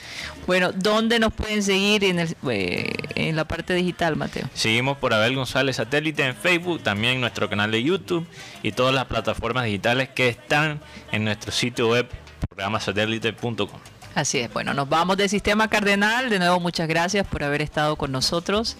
Bueno, 0.46 0.70
¿dónde 0.72 1.18
nos 1.18 1.32
pueden 1.32 1.62
seguir 1.62 2.04
en, 2.04 2.18
el, 2.18 2.36
eh, 2.50 2.92
en 3.14 3.36
la 3.36 3.44
parte 3.46 3.72
digital, 3.74 4.16
Mateo? 4.16 4.48
Seguimos 4.54 4.98
por 4.98 5.14
Abel 5.14 5.34
González 5.34 5.76
Satélite 5.76 6.24
en 6.26 6.34
Facebook, 6.36 6.82
también 6.82 7.20
nuestro 7.20 7.48
canal 7.48 7.70
de 7.70 7.82
YouTube 7.82 8.26
y 8.62 8.72
todas 8.72 8.94
las 8.94 9.06
plataformas 9.06 9.64
digitales 9.64 10.10
que 10.10 10.28
están 10.28 10.80
en 11.10 11.24
nuestro 11.24 11.52
sitio 11.52 11.88
web 11.88 12.06
programasatélite.com. 12.50 13.68
Así 14.14 14.38
es, 14.40 14.52
bueno, 14.52 14.74
nos 14.74 14.88
vamos 14.88 15.16
de 15.16 15.26
Sistema 15.28 15.68
Cardenal. 15.68 16.28
De 16.28 16.38
nuevo, 16.38 16.60
muchas 16.60 16.86
gracias 16.86 17.26
por 17.26 17.42
haber 17.44 17.62
estado 17.62 17.96
con 17.96 18.12
nosotros. 18.12 18.76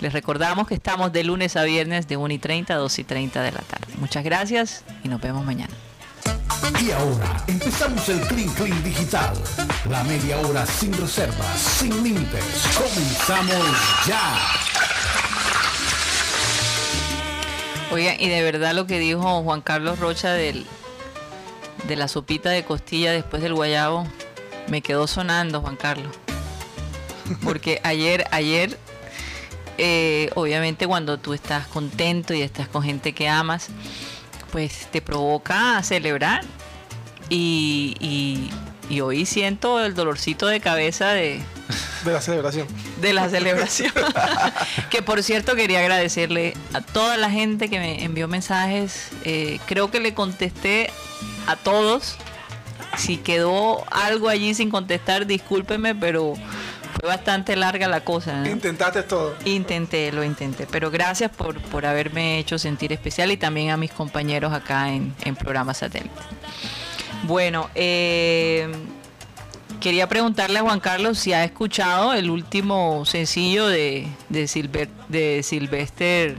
Les 0.00 0.12
recordamos 0.12 0.66
que 0.66 0.74
estamos 0.74 1.12
de 1.12 1.24
lunes 1.24 1.56
a 1.56 1.64
viernes 1.64 2.06
de 2.06 2.16
1 2.16 2.34
y 2.34 2.38
30 2.38 2.74
a 2.74 2.76
2 2.76 2.98
y 2.98 3.04
30 3.04 3.42
de 3.42 3.52
la 3.52 3.60
tarde. 3.60 3.94
Muchas 3.98 4.24
gracias 4.24 4.84
y 5.02 5.08
nos 5.08 5.20
vemos 5.20 5.44
mañana. 5.44 5.72
Y 6.82 6.90
ahora 6.90 7.42
empezamos 7.46 8.08
el 8.08 8.20
Clean 8.20 8.48
Clean 8.50 8.82
Digital. 8.84 9.34
La 9.88 10.04
media 10.04 10.38
hora 10.40 10.66
sin 10.66 10.92
reservas, 10.92 11.58
sin 11.58 12.02
límites. 12.02 12.44
Comenzamos 12.76 14.06
ya. 14.06 14.36
Oigan, 17.92 18.16
y 18.20 18.28
de 18.28 18.42
verdad 18.42 18.74
lo 18.74 18.86
que 18.86 18.98
dijo 18.98 19.42
Juan 19.42 19.60
Carlos 19.62 19.98
Rocha 19.98 20.32
del, 20.32 20.66
de 21.86 21.96
la 21.96 22.08
sopita 22.08 22.50
de 22.50 22.64
costilla 22.64 23.12
después 23.12 23.42
del 23.42 23.54
guayabo, 23.54 24.06
me 24.68 24.82
quedó 24.82 25.06
sonando, 25.06 25.60
Juan 25.62 25.76
Carlos. 25.76 26.14
Porque 27.42 27.80
ayer, 27.84 28.26
ayer, 28.32 28.76
eh, 29.78 30.30
obviamente 30.34 30.86
cuando 30.86 31.18
tú 31.18 31.32
estás 31.34 31.66
contento 31.66 32.34
y 32.34 32.42
estás 32.42 32.68
con 32.68 32.82
gente 32.82 33.12
que 33.12 33.28
amas, 33.28 33.68
pues 34.52 34.88
te 34.90 35.00
provoca 35.02 35.78
a 35.78 35.82
celebrar. 35.82 36.42
Y, 37.28 37.96
y- 38.00 38.50
y 38.88 39.00
hoy 39.00 39.26
siento 39.26 39.84
el 39.84 39.94
dolorcito 39.94 40.46
de 40.46 40.60
cabeza 40.60 41.08
de, 41.08 41.40
de 42.04 42.12
la 42.12 42.20
celebración. 42.20 42.68
de 43.00 43.12
la 43.12 43.28
celebración. 43.28 43.92
que 44.90 45.02
por 45.02 45.24
cierto 45.24 45.56
quería 45.56 45.80
agradecerle 45.80 46.54
a 46.72 46.80
toda 46.82 47.16
la 47.16 47.28
gente 47.28 47.68
que 47.68 47.80
me 47.80 48.04
envió 48.04 48.28
mensajes. 48.28 49.08
Eh, 49.24 49.58
creo 49.66 49.90
que 49.90 49.98
le 49.98 50.14
contesté 50.14 50.88
a 51.48 51.56
todos. 51.56 52.14
Si 52.96 53.16
quedó 53.16 53.84
algo 53.90 54.28
allí 54.28 54.54
sin 54.54 54.70
contestar, 54.70 55.26
discúlpeme, 55.26 55.96
pero 55.96 56.34
fue 57.00 57.08
bastante 57.08 57.56
larga 57.56 57.88
la 57.88 58.00
cosa. 58.02 58.34
¿no? 58.40 58.48
Intentaste 58.48 59.02
todo. 59.02 59.34
Intenté, 59.44 60.10
lo 60.12 60.24
intenté. 60.24 60.66
Pero 60.70 60.90
gracias 60.90 61.30
por, 61.30 61.60
por 61.62 61.86
haberme 61.86 62.38
hecho 62.38 62.58
sentir 62.58 62.92
especial 62.92 63.30
y 63.32 63.36
también 63.36 63.70
a 63.70 63.76
mis 63.76 63.92
compañeros 63.92 64.52
acá 64.52 64.90
en, 64.90 65.14
en 65.24 65.36
programa 65.36 65.74
satélite. 65.74 66.10
Bueno, 67.24 67.70
eh, 67.74 68.68
quería 69.80 70.08
preguntarle 70.08 70.58
a 70.58 70.62
Juan 70.62 70.80
Carlos 70.80 71.18
si 71.18 71.32
ha 71.32 71.44
escuchado 71.44 72.12
el 72.14 72.30
último 72.30 73.04
sencillo 73.06 73.66
de, 73.66 74.06
de, 74.28 74.44
Silver- 74.48 74.90
de 75.08 75.42
Silvester. 75.42 76.36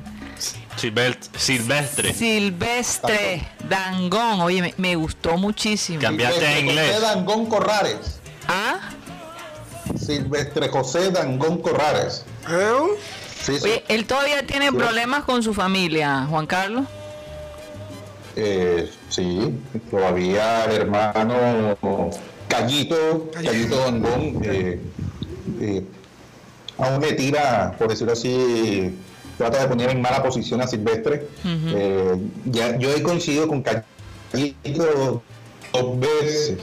Silvest- 0.77 1.35
Silvestre. 1.35 2.13
Silvestre 2.13 3.47
Dangón. 3.67 4.41
Oye, 4.41 4.61
me, 4.61 4.73
me 4.77 4.95
gustó 4.95 5.35
muchísimo. 5.37 5.99
Cambiaste 5.99 6.45
a 6.45 6.59
inglés. 6.59 7.01
Dangón 7.01 7.47
Corrales. 7.47 8.19
¿Ah? 8.47 8.75
Silvestre 9.99 10.69
José 10.69 11.11
Dangón 11.11 11.61
Corrales. 11.61 12.23
¿Eh? 12.49 12.73
Sí, 13.41 13.57
sí. 13.59 13.63
Oye, 13.63 13.83
él 13.87 14.05
todavía 14.05 14.45
tiene 14.45 14.69
Sí. 14.69 14.75
problemas 14.75 15.23
con 15.23 15.43
su 15.43 15.53
familia, 15.53 16.25
Juan 16.29 16.47
Carlos. 16.47 16.85
Eh, 18.35 18.89
sí, 19.09 19.51
todavía 19.89 20.65
el 20.65 20.81
hermano 20.81 21.77
Callito, 22.47 23.29
Callito 23.33 23.77
Dangón, 23.79 24.41
eh, 24.43 24.79
eh, 25.59 25.83
aún 26.77 27.01
le 27.01 27.13
tira, 27.13 27.75
por 27.77 27.87
decirlo 27.89 28.13
así, 28.13 28.95
trata 29.37 29.61
de 29.61 29.67
poner 29.67 29.89
en 29.89 30.01
mala 30.01 30.21
posición 30.23 30.61
a 30.61 30.67
Silvestre. 30.67 31.27
Eh, 31.45 32.15
ya, 32.45 32.77
yo 32.77 32.91
he 32.91 33.01
coincidido 33.01 33.47
con 33.47 33.63
Callito 33.63 35.23
dos 35.73 35.99
veces, 35.99 36.59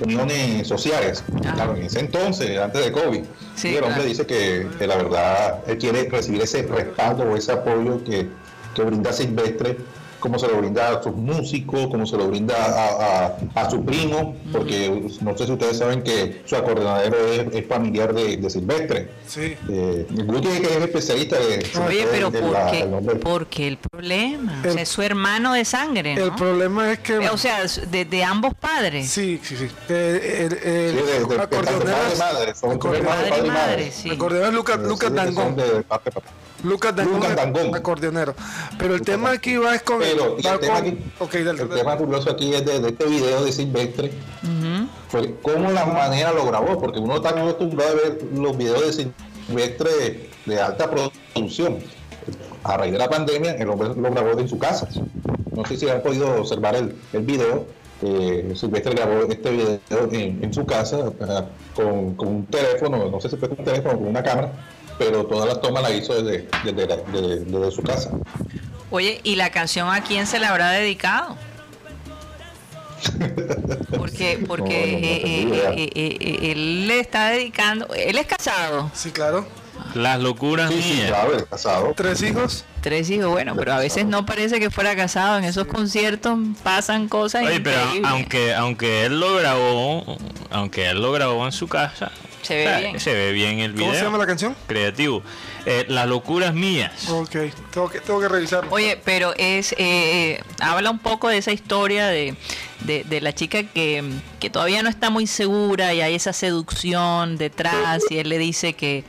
reuniones 0.00 0.66
sociales, 0.66 1.24
Ajá. 1.42 1.54
claro, 1.54 1.76
en 1.76 1.84
ese 1.84 2.00
entonces, 2.00 2.58
antes 2.58 2.84
de 2.84 2.92
COVID. 2.92 3.22
Sí, 3.54 3.68
y 3.68 3.76
el 3.76 3.84
hombre 3.84 3.94
claro. 3.94 4.08
dice 4.08 4.26
que, 4.26 4.66
que 4.78 4.86
la 4.86 4.96
verdad 4.96 5.60
él 5.66 5.78
quiere 5.78 6.08
recibir 6.08 6.42
ese 6.42 6.62
respaldo 6.62 7.24
o 7.24 7.36
ese 7.36 7.52
apoyo 7.52 8.02
que, 8.04 8.28
que 8.74 8.82
brinda 8.82 9.12
Silvestre, 9.12 9.78
como 10.20 10.38
se 10.38 10.48
lo 10.48 10.56
brinda 10.58 10.88
a 10.90 11.02
sus 11.02 11.14
músicos, 11.14 11.86
como 11.88 12.06
se 12.06 12.16
lo 12.16 12.28
brinda 12.28 12.54
a, 12.56 13.26
a- 13.26 13.36
a 13.62 13.70
su 13.70 13.84
primo, 13.84 14.34
porque 14.52 15.08
no 15.20 15.36
sé 15.36 15.46
si 15.46 15.52
ustedes 15.52 15.78
saben 15.78 16.02
que 16.02 16.42
su 16.44 16.56
acordeonero 16.56 17.16
es, 17.32 17.54
es 17.54 17.66
familiar 17.66 18.12
de, 18.14 18.36
de 18.36 18.50
Silvestre. 18.50 19.08
Sí. 19.26 19.56
Eh, 19.68 20.06
Guti 20.10 20.48
que 20.48 20.66
es 20.66 20.82
especialista 20.84 21.36
de, 21.38 21.66
Oye, 21.86 21.98
de- 21.98 22.06
pero 22.10 22.30
de 22.30 22.40
¿por 22.40 22.50
la- 22.52 22.70
qué, 22.70 22.84
por 23.22 23.46
qué 23.46 23.68
el 23.68 23.78
problema? 23.78 24.60
O 24.62 24.66
El- 24.66 24.72
sea, 24.74 24.82
es 24.82 24.88
su 24.88 25.02
hermano 25.02 25.52
de 25.52 25.64
sangre, 25.64 26.14
¿no? 26.14 26.24
El 26.24 26.32
problema 26.34 26.92
es 26.92 26.98
que. 27.00 27.18
O 27.28 27.36
sea, 27.38 27.62
es 27.62 27.90
de, 27.90 28.04
de 28.04 28.24
ambos 28.24 28.54
padres. 28.54 29.08
sí, 29.10 29.40
sí, 29.42 29.56
sí. 29.56 29.68
Eh, 29.88 30.46
el, 30.50 30.52
el, 30.68 30.96
de- 30.96 31.02
de- 31.02 31.24
de 31.36 31.42
acordeonero 31.42 31.78
padre 31.84 32.08
y 32.08 32.12
es- 32.12 32.18
madre, 32.18 32.54
son 32.54 32.70
acordeonero- 32.78 33.04
Padre 33.06 33.26
y 33.26 33.30
padre 33.30 33.46
y 33.46 33.50
madre, 33.50 33.52
madre. 33.76 33.92
sí. 33.92 34.10
acordeonero 34.10 34.48
es 34.50 34.54
Lucas, 34.54 34.78
Lucas 34.80 35.14
Dangón. 35.14 35.56
De. 36.62 36.68
Lucas 36.68 36.94
Dangón, 36.96 37.14
Lucas 37.16 37.36
Dangón. 37.36 37.74
acordeonero. 37.74 38.34
Pero 38.78 38.94
el 38.94 39.02
tema 39.02 39.30
aquí 39.32 39.56
va 39.56 39.74
es 39.74 39.82
con. 39.82 39.98
Pero 39.98 40.36
y 40.38 40.42
va 40.42 40.52
el, 40.54 40.60
tema, 40.60 40.74
con- 40.80 40.86
aquí- 40.88 40.98
ok, 41.18 41.32
dale, 41.32 41.50
el 41.62 41.68
dale. 41.68 41.80
tema 41.80 41.96
curioso 41.96 42.30
aquí 42.30 42.54
es 42.54 42.64
de, 42.64 42.80
de 42.80 42.88
este 42.88 43.04
video 43.06 43.44
de 43.44 43.52
Silvestre 43.52 44.12
Ujú. 44.42 44.88
fue 45.08 45.34
cómo 45.42 45.70
la 45.70 45.84
manera 45.86 46.32
lo 46.32 46.44
grabó, 46.46 46.78
porque 46.80 46.98
uno 46.98 47.16
está 47.16 47.30
acostumbrado 47.30 47.90
a 47.92 47.94
ver 47.94 48.18
los 48.34 48.56
videos 48.56 48.96
de 48.96 49.10
Silvestre 49.46 50.30
de 50.46 50.60
alta 50.60 50.90
producción. 50.90 51.78
A 52.64 52.76
raíz 52.76 52.92
de 52.92 52.98
la 52.98 53.08
pandemia, 53.08 53.52
el 53.52 53.70
hombre 53.70 53.88
lo 53.94 54.10
grabó 54.10 54.38
en 54.40 54.48
su 54.48 54.58
casa. 54.58 54.88
no 55.54 55.64
sé 55.64 55.76
si 55.76 55.88
han 55.88 56.02
podido 56.02 56.40
observar 56.40 56.74
el, 56.74 56.94
el 57.12 57.22
video. 57.22 57.64
Eh, 58.02 58.52
Silvestre 58.56 58.92
grabó 58.94 59.22
este 59.22 59.50
video 59.50 59.78
en, 60.12 60.44
en 60.44 60.52
su 60.52 60.66
casa 60.66 60.98
con, 61.74 62.14
con 62.14 62.28
un 62.28 62.46
teléfono, 62.46 63.08
no 63.10 63.20
sé 63.20 63.30
si 63.30 63.36
fue 63.36 63.48
con 63.48 63.58
un 63.60 63.64
teléfono 63.64 63.94
o 63.94 63.98
con 63.98 64.08
una 64.08 64.22
cámara, 64.22 64.52
pero 64.98 65.24
todas 65.26 65.48
las 65.48 65.60
tomas 65.60 65.82
las 65.82 65.92
hizo 65.92 66.14
desde, 66.22 66.48
desde, 66.64 66.86
la- 66.86 66.96
desde- 66.96 67.44
desde 67.44 67.70
su 67.70 67.82
casa. 67.82 68.10
Oye, 68.90 69.20
¿y 69.24 69.36
la 69.36 69.50
canción 69.50 69.88
a 69.92 70.02
quién 70.02 70.26
se 70.26 70.38
la 70.38 70.50
habrá 70.50 70.70
dedicado? 70.70 71.36
Porque, 73.96 74.42
porque 74.48 75.42
No, 75.42 75.48
no, 75.48 75.56
no 75.56 75.72
eh, 75.72 75.74
eh, 75.76 75.90
eh, 75.90 75.90
eh, 75.94 76.16
eh, 76.20 76.52
él 76.52 76.88
le 76.88 77.00
está 77.00 77.30
dedicando, 77.30 77.86
él 77.94 78.16
es 78.18 78.26
casado, 78.26 78.90
Sí, 78.94 79.10
claro. 79.10 79.46
Las 79.94 80.18
locuras 80.20 80.70
Sí, 80.72 80.82
sí, 80.82 81.02
claro, 81.06 81.36
el 81.36 81.46
casado. 81.46 81.92
Tres 81.96 82.22
hijos. 82.22 82.64
tres 82.80 83.08
hijos, 83.10 83.28
bueno, 83.30 83.54
pero 83.56 83.74
a 83.74 83.78
veces 83.78 84.06
no 84.06 84.24
parece 84.26 84.58
que 84.58 84.70
fuera 84.70 84.96
casado, 84.96 85.38
en 85.38 85.44
esos 85.44 85.66
conciertos 85.66 86.38
pasan 86.62 87.08
cosas 87.08 87.44
Oye, 87.44 87.60
pero 87.60 87.80
increíbles. 87.82 88.10
aunque 88.10 88.54
aunque 88.54 89.04
él 89.06 89.20
lo 89.20 89.36
grabó, 89.36 90.16
aunque 90.50 90.86
él 90.88 91.00
lo 91.02 91.12
grabó 91.12 91.44
en 91.44 91.52
su 91.52 91.68
casa, 91.68 92.10
Se 92.46 92.54
ve 92.56 92.78
bien. 92.80 93.00
se 93.00 93.12
ve 93.14 93.32
bien 93.32 93.58
el 93.60 93.72
video. 93.72 93.86
¿Cómo 93.86 93.98
se 93.98 94.04
llama 94.04 94.18
la 94.18 94.26
canción? 94.26 94.56
Creativo. 94.66 95.22
Eh, 95.64 95.84
Las 95.88 96.06
locuras 96.06 96.54
mías. 96.54 97.08
Ok, 97.08 97.30
tengo 97.72 97.88
que, 97.88 98.00
tengo 98.00 98.20
que 98.20 98.28
revisarlo. 98.28 98.70
Oye, 98.70 99.00
pero 99.04 99.34
es 99.36 99.74
eh, 99.78 100.40
habla 100.60 100.90
un 100.90 100.98
poco 101.00 101.28
de 101.28 101.38
esa 101.38 101.52
historia 101.52 102.06
de, 102.06 102.34
de, 102.80 103.02
de 103.04 103.20
la 103.20 103.34
chica 103.34 103.62
que, 103.64 104.04
que 104.38 104.48
todavía 104.50 104.82
no 104.82 104.88
está 104.88 105.10
muy 105.10 105.26
segura 105.26 105.92
y 105.92 106.00
hay 106.02 106.14
esa 106.14 106.32
seducción 106.32 107.36
detrás 107.36 108.02
y 108.10 108.18
él 108.18 108.28
le 108.28 108.38
dice 108.38 108.74
que 108.74 109.04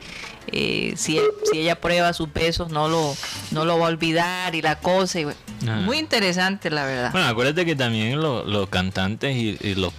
eh, 0.50 0.94
si, 0.96 1.18
él- 1.18 1.26
si 1.50 1.58
ella 1.60 1.80
prueba 1.80 2.12
sus 2.12 2.32
besos 2.32 2.70
no 2.70 2.88
lo, 2.88 3.14
no 3.50 3.64
lo 3.64 3.78
va 3.78 3.86
a 3.86 3.88
olvidar 3.90 4.54
y 4.54 4.62
la 4.62 4.78
cosa. 4.80 5.20
y 5.20 5.24
Ajá. 5.24 5.76
muy 5.80 5.98
interesante, 5.98 6.70
la 6.70 6.84
verdad. 6.86 7.12
Bueno, 7.12 7.28
acuérdate 7.28 7.64
que 7.66 7.76
también 7.76 8.20
lo- 8.20 8.44
los 8.44 8.68
cantantes 8.68 9.36
y, 9.36 9.58
y 9.60 9.74
los 9.74 9.92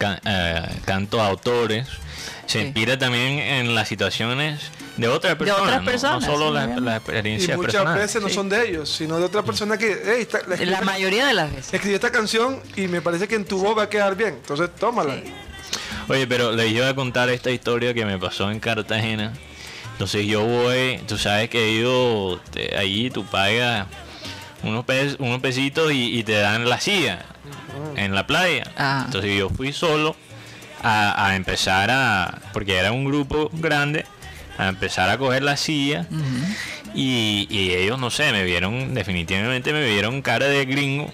ca- 0.00 0.20
eh, 0.24 0.62
cantos 0.86 1.20
autores 1.20 1.86
se 2.46 2.58
Sí. 2.58 2.64
inspira 2.64 2.98
también 2.98 3.38
en 3.38 3.74
las 3.76 3.86
situaciones 3.86 4.60
de 4.96 5.06
otras 5.06 5.36
personas. 5.36 5.62
otras 5.62 5.80
¿no? 5.82 5.90
personas, 5.90 6.20
No, 6.22 6.26
solo 6.26 6.48
sí, 6.48 6.54
las 6.54 6.64
obviamente. 6.64 6.80
las 6.80 6.94
y 6.94 6.96
experiencias 6.96 7.56
muchas 7.56 7.72
personales. 7.74 8.02
veces 8.06 8.22
no 8.22 8.28
Sí. 8.28 8.34
son 8.34 8.48
de 8.48 8.68
ellos, 8.68 8.88
sino 8.90 9.18
de 9.18 9.24
otra 9.24 9.42
persona 9.44 9.78
que, 9.78 10.02
hey, 10.04 10.22
está- 10.22 10.40
La 10.64 10.80
mayoría 10.80 11.26
de 11.26 11.34
las 11.34 11.54
veces. 11.54 11.74
escribí 11.74 11.94
esta 11.94 12.10
canción 12.10 12.60
y 12.76 12.88
me 12.88 13.00
parece 13.00 13.28
que 13.28 13.36
en 13.36 13.44
tu 13.44 13.58
voz 13.60 13.78
va 13.78 13.84
a 13.84 13.88
quedar 13.88 14.16
bien. 14.16 14.30
Entonces, 14.40 14.68
tómala. 14.74 15.14
Sí. 15.14 15.32
Oye, 16.08 16.26
pero 16.26 16.50
les 16.52 16.72
iba 16.72 16.88
a 16.88 16.94
contar 16.94 17.28
esta 17.28 17.50
historia 17.52 17.94
que 17.94 18.04
me 18.04 18.18
pasó 18.18 18.50
en 18.50 18.58
Cartagena. 18.58 19.32
Entonces 19.92 20.26
yo 20.26 20.42
voy, 20.44 20.98
tú 21.06 21.18
sabes 21.18 21.50
que 21.50 21.78
yo, 21.80 22.40
te- 22.50 22.76
allí 22.76 23.10
tú 23.10 23.24
pagas 23.26 23.86
unos, 24.64 24.84
pes- 24.86 25.16
unos 25.20 25.40
pesitos 25.40 25.92
y, 25.92 26.18
y 26.18 26.24
te 26.24 26.32
dan 26.32 26.68
la 26.68 26.80
silla 26.80 27.26
en 27.96 28.14
la 28.14 28.26
playa. 28.26 28.64
Ah. 28.76 29.02
Entonces 29.06 29.38
yo 29.38 29.48
fui 29.50 29.72
solo 29.72 30.16
a, 30.82 31.26
a 31.26 31.36
empezar 31.36 31.90
a, 31.90 32.40
porque 32.52 32.76
era 32.76 32.92
un 32.92 33.04
grupo 33.04 33.50
grande, 33.52 34.04
a 34.58 34.68
empezar 34.68 35.10
a 35.10 35.18
coger 35.18 35.42
la 35.42 35.56
silla. 35.56 36.06
Y, 36.94 37.46
y 37.50 37.72
ellos, 37.72 37.98
no 37.98 38.10
sé, 38.10 38.32
me 38.32 38.42
vieron, 38.44 38.94
definitivamente 38.94 39.72
me 39.72 39.84
vieron 39.84 40.22
cara 40.22 40.46
de 40.46 40.64
gringo 40.64 41.12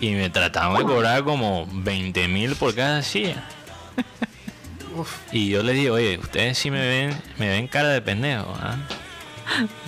y 0.00 0.10
me 0.10 0.30
trataron 0.30 0.76
de 0.76 0.84
cobrar 0.84 1.22
como 1.24 1.66
20 1.70 2.28
mil 2.28 2.56
por 2.56 2.74
cada 2.74 3.02
silla. 3.02 3.44
Y 5.30 5.50
yo 5.50 5.62
les 5.62 5.74
digo, 5.74 5.96
oye, 5.96 6.16
ustedes 6.16 6.56
sí 6.56 6.70
me 6.70 6.80
ven, 6.80 7.14
me 7.36 7.50
ven 7.50 7.68
cara 7.68 7.90
de 7.90 8.00
pendejo, 8.00 8.56
¿ah? 8.58 8.76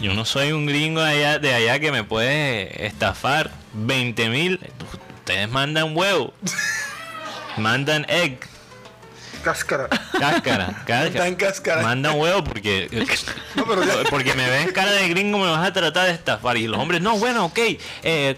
Yo 0.00 0.14
no 0.14 0.24
soy 0.24 0.52
un 0.52 0.66
gringo 0.66 1.00
de 1.00 1.10
allá, 1.10 1.38
de 1.38 1.54
allá 1.54 1.80
que 1.80 1.90
me 1.90 2.04
puede 2.04 2.86
estafar 2.86 3.50
20 3.72 4.28
mil. 4.28 4.60
Ustedes 5.28 5.50
mandan 5.50 5.94
huevo. 5.94 6.32
Mandan 7.58 8.06
egg. 8.08 8.48
Cáscara. 9.42 9.88
Cáscara, 9.88 10.66
cáscara. 10.86 11.04
Mandan 11.10 11.34
cáscara. 11.36 11.82
Mandan 11.82 12.18
huevo 12.18 12.44
porque 12.44 12.88
No, 13.54 13.64
pero 13.66 13.84
ya- 13.84 14.08
porque 14.10 14.34
me 14.34 14.48
ven 14.50 14.70
cara 14.72 14.90
de 14.92 15.08
gringo 15.08 15.38
me 15.38 15.50
vas 15.50 15.66
a 15.66 15.72
tratar 15.72 16.06
de 16.06 16.12
estafar 16.12 16.56
y 16.56 16.66
los 16.66 16.78
hombres 16.78 17.00
no 17.00 17.16
bueno 17.18 17.46
ok 17.46 17.58
eh, 18.02 18.36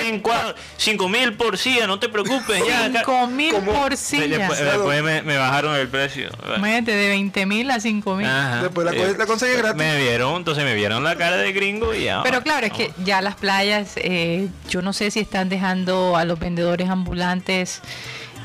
bien 0.00 0.20
cuadro 0.20 0.54
cinco 0.76 1.08
mil 1.08 1.34
por 1.34 1.56
silla 1.58 1.86
no 1.86 1.98
te 1.98 2.08
preocupes 2.08 2.62
ya 2.66 2.84
acá". 2.86 2.98
Cinco 3.00 3.26
mil 3.28 3.52
¿Cómo? 3.52 3.72
por 3.72 3.96
silla. 3.96 4.38
después, 4.38 4.58
después 4.60 5.02
me, 5.02 5.22
me 5.22 5.36
bajaron 5.36 5.74
el 5.76 5.88
precio 5.88 6.28
Imagínate, 6.56 6.92
de 6.92 7.08
20 7.08 7.46
mil 7.46 7.70
a 7.70 7.80
5 7.80 8.16
mil. 8.16 8.28
Después 8.60 8.84
la 8.84 8.92
co- 8.92 9.18
la 9.18 9.26
conseguí 9.26 9.54
gratis. 9.56 9.76
me 9.78 9.96
vieron 9.98 10.36
entonces 10.36 10.64
me 10.64 10.74
vieron 10.74 11.02
la 11.04 11.16
cara 11.16 11.36
de 11.36 11.52
gringo 11.52 11.94
y 11.94 12.04
ya 12.04 12.22
Pero 12.22 12.42
claro, 12.42 12.66
es 12.66 12.72
que 12.72 12.92
ya 13.04 13.20
las 13.22 13.36
playas, 13.36 13.92
eh, 13.96 14.48
yo 14.68 14.82
no 14.82 14.92
sé 14.92 15.10
si 15.10 15.20
están 15.20 15.48
dejando 15.48 16.16
a 16.16 16.24
los 16.24 16.38
vendedores 16.38 16.88
ambulantes, 16.90 17.80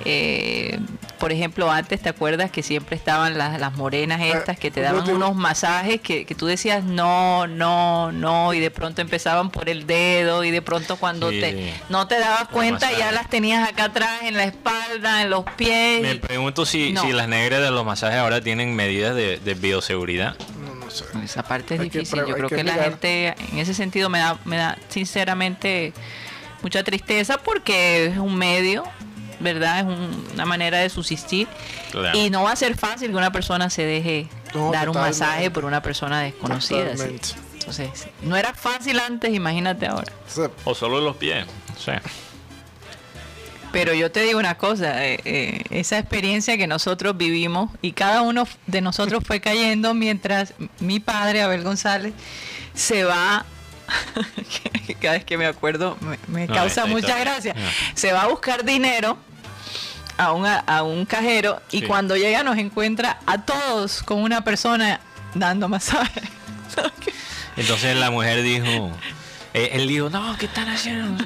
eh, 0.05 0.79
por 1.17 1.31
ejemplo, 1.31 1.69
antes, 1.71 2.01
¿te 2.01 2.09
acuerdas 2.09 2.51
que 2.51 2.63
siempre 2.63 2.95
estaban 2.95 3.37
las, 3.37 3.59
las 3.59 3.73
morenas 3.75 4.21
estas 4.21 4.57
que 4.59 4.71
te 4.71 4.81
daban 4.81 5.05
te- 5.05 5.13
unos 5.13 5.35
masajes 5.35 5.99
que, 6.01 6.25
que 6.25 6.35
tú 6.35 6.45
decías 6.45 6.83
no, 6.83 7.47
no, 7.47 8.11
no, 8.11 8.53
y 8.53 8.59
de 8.59 8.71
pronto 8.71 9.01
empezaban 9.01 9.49
por 9.49 9.69
el 9.69 9.85
dedo 9.87 10.43
y 10.43 10.51
de 10.51 10.61
pronto 10.61 10.95
cuando 10.97 11.29
Sí, 11.31 11.39
te 11.41 11.73
no 11.89 12.07
te 12.07 12.19
dabas 12.19 12.47
cuenta 12.49 12.91
ya 12.97 13.11
las 13.11 13.29
tenías 13.29 13.67
acá 13.67 13.85
atrás 13.85 14.21
en 14.23 14.35
la 14.37 14.43
espalda, 14.45 15.21
en 15.21 15.29
los 15.29 15.43
pies. 15.57 16.01
me 16.01 16.13
y- 16.13 16.19
pregunto 16.19 16.65
si, 16.65 16.93
No. 16.93 17.01
si 17.01 17.11
las 17.13 17.27
negras 17.27 17.61
de 17.61 17.71
los 17.71 17.85
masajes 17.85 18.17
ahora 18.19 18.41
tienen 18.41 18.75
medidas 18.75 19.15
de, 19.15 19.37
de 19.39 19.53
bioseguridad 19.53 20.35
No, 20.63 20.75
no 20.75 20.89
sé. 20.91 21.05
Esa 21.23 21.43
parte 21.43 21.75
es 21.75 21.79
Hay 21.81 21.89
difícil. 21.89 22.19
Yo 22.27 22.33
creo 22.35 22.49
que 22.49 22.55
que, 22.57 22.63
la 22.63 22.75
gente, 22.75 23.35
en 23.51 23.59
ese 23.59 23.73
sentido, 23.73 24.09
me 24.09 24.19
da, 24.19 24.37
me 24.45 24.55
da 24.57 24.77
sinceramente 24.89 25.93
mucha 26.61 26.83
tristeza 26.83 27.37
porque 27.37 28.05
es 28.07 28.17
un 28.17 28.35
medio, 28.35 28.83
¿verdad? 29.39 29.79
Es 29.79 29.85
un- 29.85 30.27
una 30.33 30.45
manera 30.45 30.79
de 30.79 30.89
subsistir. 30.89 31.47
Claro. 31.91 32.17
Y 32.17 32.29
no 32.29 32.43
va 32.43 32.51
a 32.51 32.55
ser 32.55 32.75
fácil 32.77 33.09
que 33.11 33.15
una 33.17 33.31
persona 33.31 33.69
se 33.69 33.83
deje 33.83 34.27
No, 34.53 34.71
dar 34.71 34.89
un 34.89 34.95
masaje 34.95 35.51
por 35.51 35.65
una 35.65 35.81
persona 35.81 36.21
desconocida. 36.21 36.91
Entonces, 36.91 38.07
no 38.21 38.37
era 38.37 38.53
fácil 38.53 38.99
antes, 38.99 39.33
imagínate 39.33 39.87
ahora. 39.87 40.11
O 40.63 40.73
solo 40.73 41.01
los 41.01 41.17
pies 41.17 41.45
Pero 43.73 43.93
yo 43.93 44.09
te 44.11 44.21
digo 44.21 44.39
una 44.39 44.57
cosa, 44.57 45.05
eh, 45.05 45.19
eh, 45.25 45.61
esa 45.69 45.99
experiencia 45.99 46.57
que 46.57 46.67
nosotros 46.67 47.17
vivimos 47.17 47.69
y 47.81 47.91
cada 47.91 48.21
uno 48.21 48.47
de 48.65 48.81
nosotros 48.81 49.23
fue 49.27 49.41
cayendo 49.41 49.93
mientras 49.93 50.53
mi 50.79 50.99
padre, 51.01 51.41
Abel 51.41 51.63
González, 51.63 52.13
se 52.73 53.03
va, 53.03 53.45
cada 55.01 55.15
vez 55.15 55.25
que 55.25 55.37
me 55.37 55.45
acuerdo 55.45 55.97
me, 56.01 56.17
me 56.27 56.47
No, 56.47 56.53
causa 56.55 56.85
mucha 56.85 57.19
gracia, 57.19 57.53
No. 57.53 57.61
se 57.93 58.13
va 58.13 58.21
a 58.23 58.27
buscar 58.27 58.63
dinero 58.63 59.17
a 60.17 60.31
un, 60.33 60.45
a 60.45 60.83
un 60.83 61.05
cajero 61.05 61.61
y 61.71 61.79
Sí. 61.81 61.85
cuando 61.85 62.15
llega 62.17 62.43
nos 62.43 62.57
encuentra 62.57 63.19
a 63.25 63.43
todos 63.45 64.01
con 64.03 64.21
una 64.21 64.41
persona 64.43 64.99
dando 65.35 65.69
masaje. 65.69 66.21
Entonces 67.57 67.95
la 67.95 68.11
mujer 68.11 68.43
dijo, 68.43 68.91
eh, 69.53 69.69
él 69.73 69.87
dijo, 69.87 70.09
no, 70.09 70.35
¿qué 70.37 70.45
están 70.45 70.69
haciendo? 70.69 71.23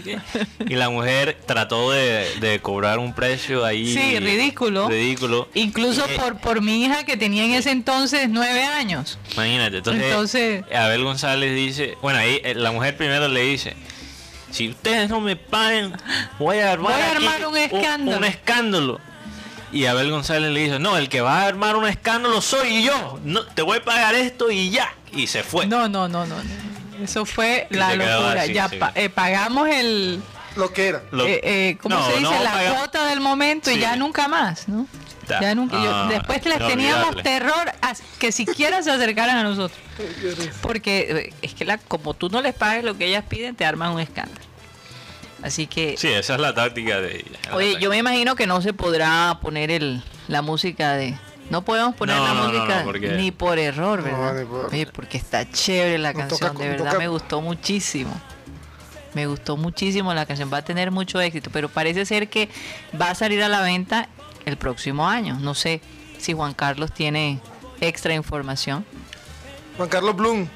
Y 0.65 0.75
la 0.75 0.89
mujer 0.89 1.37
trató 1.45 1.91
de, 1.91 2.25
de 2.39 2.59
cobrar 2.61 2.99
un 2.99 3.13
precio 3.13 3.65
ahí. 3.65 3.93
Sí, 3.93 4.17
ridículo. 4.19 4.87
Ridículo. 4.87 5.49
Incluso 5.55 6.05
Eh, 6.05 6.17
por, 6.17 6.37
por 6.37 6.61
mi 6.61 6.85
hija 6.85 7.03
que 7.03 7.17
tenía 7.17 7.43
en 7.43 7.51
ese 7.53 7.71
entonces 7.71 8.29
nueve 8.29 8.63
años. 8.63 9.19
Imagínate, 9.33 9.77
entonces, 9.77 10.03
Entonces- 10.05 10.63
Abel 10.73 11.03
González 11.03 11.53
dice, 11.53 11.97
bueno, 12.01 12.19
ahí 12.19 12.39
eh, 12.43 12.53
la 12.55 12.71
mujer 12.71 12.95
primero 12.95 13.27
le 13.27 13.41
dice, 13.41 13.75
si 14.51 14.69
ustedes 14.69 15.09
no 15.09 15.19
me 15.19 15.35
pagan, 15.35 15.93
voy 16.39 16.57
a 16.59 16.71
armar, 16.71 16.93
Voy 16.93 17.01
a 17.01 17.11
armar 17.11 17.47
un 17.47 17.57
escándalo." 17.57 18.17
Un, 18.17 18.23
escándalo. 18.23 18.99
Y 19.71 19.85
Abel 19.85 20.11
González 20.11 20.51
le 20.51 20.59
dice, 20.59 20.79
no, 20.79 20.97
el 20.97 21.07
que 21.09 21.21
va 21.21 21.43
a 21.43 21.45
armar 21.47 21.75
un 21.77 21.87
escándalo 21.87 22.41
soy 22.41 22.83
yo. 22.83 23.19
No, 23.23 23.43
te 23.45 23.61
voy 23.61 23.77
a 23.77 23.83
pagar 23.83 24.15
esto 24.15 24.51
y 24.51 24.69
ya. 24.69 24.93
Y 25.13 25.27
se 25.27 25.43
fue. 25.43 25.65
No, 25.65 25.87
no, 25.87 26.07
no, 26.09 26.25
no. 26.25 26.35
Eso 27.01 27.25
fue 27.25 27.67
Y 27.71 27.75
la 27.75 27.95
locura. 27.95 28.41
así, 28.43 28.53
ya 28.53 28.67
pa- 28.69 28.91
eh, 28.95 29.09
pagamos 29.09 29.67
el, 29.69 30.21
lo 30.55 30.71
que 30.73 30.87
era. 30.87 31.03
Lo- 31.11 31.25
eh, 31.25 31.39
eh, 31.43 31.77
¿cómo 31.81 31.95
No, 31.95 32.05
se 32.05 32.11
dice? 32.17 32.23
no, 32.23 32.43
la 32.43 32.73
cuota 32.75 33.05
del 33.07 33.19
momento 33.21 33.71
y 33.71 33.79
ya 33.79 33.95
nunca 33.95 34.27
más, 34.27 34.67
¿no? 34.67 34.87
Ya 35.39 35.55
nunca. 35.55 35.81
yo- 35.81 35.93
Ah, 35.95 36.07
después 36.09 36.45
les 36.45 36.59
no, 36.59 36.67
teníamos 36.67 37.15
terror 37.23 37.71
a 37.81 37.93
que 38.19 38.31
siquiera 38.33 38.83
se 38.83 38.91
acercaran 38.91 39.37
a 39.37 39.43
nosotros. 39.43 39.79
Porque 40.61 41.07
eh, 41.31 41.33
es 41.41 41.53
que 41.53 41.63
la, 41.63 41.77
como 41.77 42.13
tú 42.13 42.27
no 42.29 42.41
les 42.41 42.53
pagues 42.53 42.83
lo 42.83 42.97
que 42.97 43.05
ellas 43.05 43.23
piden, 43.29 43.55
te 43.55 43.63
arman 43.63 43.91
un 43.93 44.01
escándalo. 44.01 44.41
Así 45.41 45.67
que, 45.67 45.95
Sí, 45.97 46.07
esa 46.09 46.35
es 46.35 46.39
la 46.39 46.53
táctica 46.53 46.99
de 46.99 47.15
ella. 47.17 47.55
oye, 47.55 47.77
yo 47.79 47.89
me 47.89 47.97
imagino 47.97 48.35
que 48.35 48.45
no 48.45 48.61
se 48.61 48.73
podrá 48.73 49.39
poner 49.41 49.71
el, 49.71 50.03
la 50.27 50.41
música 50.41 50.93
de... 50.93 51.17
No 51.49 51.63
podemos 51.63 51.95
poner 51.95 52.15
No, 52.17 52.23
la 52.27 52.33
no, 52.33 52.43
música 52.47 52.79
no, 52.79 52.85
porque- 52.85 53.09
ni 53.09 53.31
por 53.31 53.57
error, 53.57 53.99
No, 53.99 54.05
¿verdad? 54.05 54.39
ni 54.39 54.45
por- 54.45 54.65
Oye, 54.67 54.85
porque 54.85 55.17
está 55.17 55.49
chévere 55.49 55.97
la 55.97 56.13
canción, 56.13 56.51
toca- 56.53 56.63
de 56.63 56.69
verdad 56.69 56.85
toca- 56.91 56.97
me 56.99 57.07
gustó 57.07 57.41
muchísimo. 57.41 58.13
Me 59.13 59.27
gustó 59.27 59.57
muchísimo 59.57 60.13
la 60.13 60.25
canción, 60.25 60.51
va 60.51 60.57
a 60.57 60.61
tener 60.63 60.91
mucho 60.91 61.19
éxito, 61.19 61.49
pero 61.51 61.69
parece 61.69 62.05
ser 62.05 62.29
que 62.29 62.49
va 62.99 63.09
a 63.09 63.15
salir 63.15 63.43
a 63.43 63.49
la 63.49 63.61
venta 63.61 64.07
el 64.45 64.57
próximo 64.57 65.07
año. 65.07 65.37
No 65.39 65.53
sé 65.53 65.81
si 66.17 66.33
Juan 66.33 66.53
Carlos 66.53 66.93
tiene 66.93 67.39
extra 67.81 68.13
información. 68.13 68.85
Juan 69.77 69.89
Carlos 69.89 70.15
Bloom. 70.15 70.47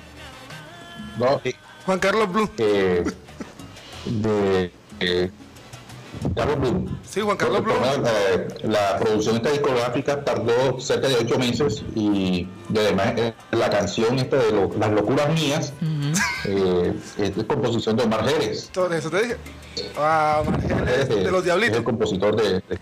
No, 1.17 1.41
Juan 1.85 1.99
Carlos 1.99 2.31
Bloom. 2.31 2.49
eh, 2.57 3.03
de 4.05 4.71
eh, 4.99 5.31
Carlos 6.35 6.59
Bloom. 6.59 6.97
Sí, 7.07 7.21
Juan 7.21 7.37
Carlos 7.37 7.61
Porque, 7.61 7.77
Bloom. 7.79 8.01
bueno, 8.01 8.09
eh, 8.29 8.47
la 8.63 8.97
producción 8.99 9.35
de 9.35 9.37
esta 9.41 9.51
discográfica 9.51 10.23
tardó 10.23 10.79
cerca 10.79 11.07
de 11.07 11.15
ocho 11.15 11.37
meses 11.39 11.83
y, 11.95 12.47
y 12.73 12.77
además 12.77 13.13
eh, 13.17 13.33
la 13.51 13.69
canción 13.69 14.17
esta 14.19 14.37
de 14.37 14.51
lo- 14.51 14.71
Las 14.77 14.91
locuras 14.91 15.29
mías 15.33 15.73
eh, 16.45 16.93
es 17.17 17.35
de 17.35 17.45
composición 17.47 17.95
de 17.97 18.03
Omar 18.03 18.27
Jerez. 18.27 18.69
Todo 18.71 18.93
eso 18.93 19.09
te 19.09 19.21
dije. 19.23 19.37
Ah, 19.97 20.41
Margeles, 20.45 20.77
Jerez, 20.77 21.09
de 21.09 21.31
los 21.31 21.39
Es 21.39 21.43
diablitos. 21.45 21.77
el 21.77 21.83
compositor 21.83 22.35
de, 22.35 22.53
de- 22.67 22.79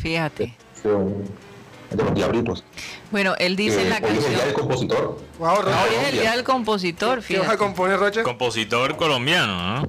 Fíjate. 0.00 0.54
de 0.82 2.02
los 2.04 2.14
diablitos. 2.14 2.64
Bueno, 3.10 3.34
él 3.38 3.54
dice 3.54 3.82
en 3.82 3.90
la 3.90 3.98
Eh, 3.98 4.02
hoy 4.04 4.16
es 4.18 4.24
el 4.24 4.30
día 4.30 4.30
del 4.30 4.38
canción. 4.54 4.60
compositor. 4.68 5.18
Wow, 5.38 5.56
Rocha, 5.56 5.82
Hoy 5.84 5.94
es 6.02 6.08
el 6.14 6.20
día 6.20 6.32
del 6.32 6.44
compositor, 6.44 7.22
¿Qué 7.22 7.34
vas 7.38 7.42
a 7.48 7.50
fíjate. 7.50 7.58
componer, 7.58 7.98
Rocha? 7.98 8.22
Compositor 8.22 8.96
colombiano, 8.96 9.80
¿no? 9.80 9.86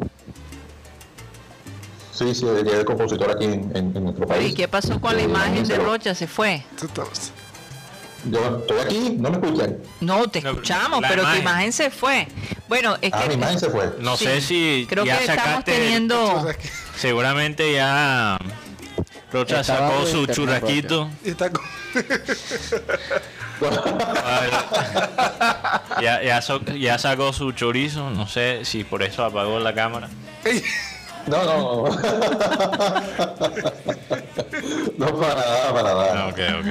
Sí, 2.24 2.36
sí, 2.36 2.48
el 2.48 2.64
día 2.64 2.76
del 2.78 2.86
compositor 2.86 3.32
aquí 3.32 3.46
en, 3.46 3.72
en- 3.76 3.96
en 3.98 4.04
nuestro 4.04 4.26
país. 4.28 4.52
¿Y 4.52 4.56
qué 4.56 4.68
pasó 4.68 5.00
con 5.02 5.16
la 5.16 5.22
Eh, 5.22 5.26
imagen 5.26 5.68
de 5.68 5.76
Rocha? 5.78 6.16
Se 6.16 6.28
fue. 6.28 6.64
Yo 8.26 8.60
estoy 8.60 8.80
aquí, 8.80 9.18
no 9.20 9.30
me 9.30 9.46
escuchan. 9.46 9.78
No, 10.00 10.28
te 10.30 10.42
No, 10.42 10.52
escuchamos, 10.52 11.02
pero 11.02 11.16
tu 11.24 11.28
imagen. 11.28 11.42
imagen 11.42 11.74
se 11.74 11.90
fue. 11.92 12.28
Bueno, 12.70 12.96
es 13.02 13.12
Ah, 13.14 13.24
que 13.24 13.28
mi 13.30 13.34
imagen 13.34 13.60
se 13.60 13.70
fue. 13.70 13.94
No 14.00 14.16
Sí. 14.16 14.24
sé 14.26 14.40
si 14.42 14.86
creo 14.90 15.04
ya 15.04 15.18
que 15.18 15.26
estamos 15.26 15.44
sacaste. 15.50 15.72
Teniendo. 15.74 16.48
Seguramente 16.98 17.74
ya 17.74 18.38
Rocha 19.34 19.60
Estaba 19.60 19.90
sacó 19.90 20.06
su 20.06 20.18
internet, 20.20 20.36
churraquito. 20.36 21.10
y 21.26 21.30
está 21.32 21.50
con- 21.52 21.62
ya, 26.02 26.24
ya, 26.24 26.42
so- 26.42 26.62
ya 26.64 26.98
sacó 26.98 27.34
su 27.34 27.52
chorizo. 27.52 28.10
No 28.12 28.26
sé 28.28 28.64
si 28.64 28.86
por 28.86 29.04
eso 29.04 29.26
apagó 29.26 29.60
la 29.60 29.74
cámara. 29.74 30.08
No, 31.28 31.44
no, 31.44 31.88
no. 31.88 31.90
no 34.98 35.20
para 35.20 35.36
nada, 35.36 35.74
para 35.74 35.94
nada. 35.94 36.24
Ah, 36.24 36.28
Ok, 36.30 36.40
ok. 36.60 36.68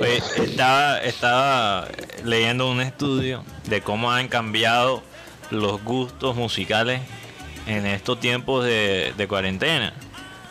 Oye, 0.00 0.22
estaba, 0.36 0.98
estaba 0.98 1.88
leyendo 2.24 2.70
un 2.70 2.80
estudio 2.80 3.44
de 3.64 3.80
cómo 3.82 4.10
han 4.12 4.28
cambiado 4.28 5.02
los 5.50 5.82
gustos 5.84 6.34
musicales 6.36 7.00
en 7.66 7.86
estos 7.86 8.18
tiempos 8.20 8.64
de, 8.64 9.12
de 9.16 9.28
cuarentena. 9.28 9.92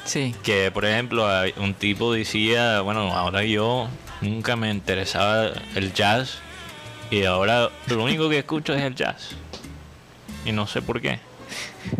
Sí. 0.05 0.35
Que, 0.43 0.71
por 0.71 0.85
ejemplo, 0.85 1.27
un 1.57 1.73
tipo 1.73 2.13
decía, 2.13 2.81
bueno, 2.81 3.13
ahora 3.15 3.43
yo 3.43 3.87
nunca 4.21 4.55
me 4.55 4.69
interesaba 4.69 5.51
el 5.75 5.93
jazz 5.93 6.39
y 7.09 7.23
ahora 7.25 7.69
lo 7.87 8.03
único 8.03 8.29
que 8.29 8.39
escucho 8.39 8.73
es 8.73 8.81
el 8.81 8.95
jazz. 8.95 9.29
Y 10.45 10.51
no 10.51 10.65
sé 10.67 10.81
por 10.81 11.01
qué. 11.01 11.19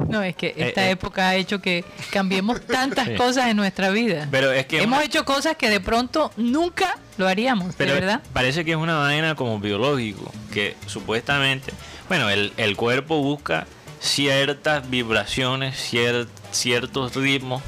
No, 0.07 0.21
es 0.23 0.35
que 0.35 0.53
esta 0.57 0.87
eh. 0.87 0.91
época 0.91 1.29
ha 1.29 1.35
hecho 1.35 1.61
que 1.61 1.83
cambiemos 2.11 2.61
tantas 2.67 3.07
Sí. 3.07 3.15
cosas 3.15 3.47
en 3.47 3.57
nuestra 3.57 3.89
vida. 3.89 4.27
Pero 4.31 4.51
es 4.51 4.65
que 4.65 4.81
Hemos 4.81 4.97
una- 4.97 5.05
hecho 5.05 5.25
cosas 5.25 5.55
que 5.57 5.69
de 5.69 5.79
pronto 5.79 6.31
nunca 6.37 6.97
lo 7.17 7.27
haríamos, 7.27 7.75
Pero 7.77 7.93
¿de 7.93 7.99
verdad? 8.01 8.21
parece 8.33 8.63
que 8.65 8.71
es 8.71 8.77
una 8.77 8.97
vaina 8.97 9.35
como 9.35 9.59
biológico, 9.59 10.31
que 10.53 10.75
supuestamente, 10.87 11.71
bueno, 12.07 12.29
el, 12.29 12.53
el 12.57 12.75
cuerpo 12.75 13.21
busca 13.21 13.65
ciertas 13.99 14.89
vibraciones, 14.89 15.75
cier- 15.93 16.27
ciertos 16.51 17.15
ritmos. 17.15 17.61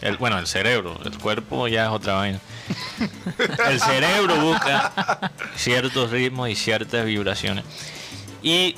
El, 0.00 0.16
bueno, 0.16 0.38
el 0.38 0.46
cerebro, 0.46 0.96
el 1.04 1.18
cuerpo 1.18 1.66
ya 1.66 1.84
es 1.86 1.90
otra 1.90 2.12
vaina. 2.14 2.38
El 3.68 3.80
cerebro 3.80 4.36
busca 4.36 5.32
ciertos 5.56 6.10
ritmos 6.10 6.48
y 6.50 6.54
ciertas 6.54 7.04
vibraciones. 7.04 7.64
Y 8.42 8.76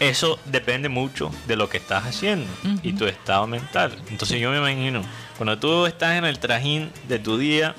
eso 0.00 0.38
depende 0.44 0.88
mucho 0.88 1.30
de 1.46 1.56
lo 1.56 1.68
que 1.68 1.78
estás 1.78 2.04
haciendo 2.04 2.46
y 2.82 2.92
tu 2.92 3.06
estado 3.06 3.46
mental. 3.46 3.96
Entonces 4.10 4.40
yo 4.40 4.50
me 4.50 4.58
imagino, 4.58 5.02
cuando 5.36 5.58
tú 5.58 5.86
estás 5.86 6.16
en 6.16 6.24
el 6.24 6.38
trajín 6.38 6.90
de 7.08 7.18
tu 7.18 7.38
día, 7.38 7.74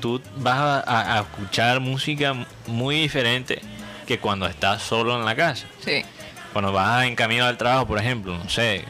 tú 0.00 0.20
vas 0.36 0.84
a, 0.86 1.20
escuchar 1.20 1.80
música 1.80 2.34
muy 2.66 3.00
diferente 3.00 3.62
que 4.06 4.18
cuando 4.18 4.46
estás 4.46 4.82
solo 4.82 5.16
en 5.18 5.24
la 5.24 5.34
casa. 5.34 5.66
Sí. 5.84 6.04
Cuando 6.52 6.72
vas 6.72 7.04
en 7.06 7.14
camino 7.14 7.44
al 7.44 7.56
trabajo, 7.56 7.86
por 7.86 7.98
ejemplo, 7.98 8.36
no 8.36 8.48
sé, 8.48 8.84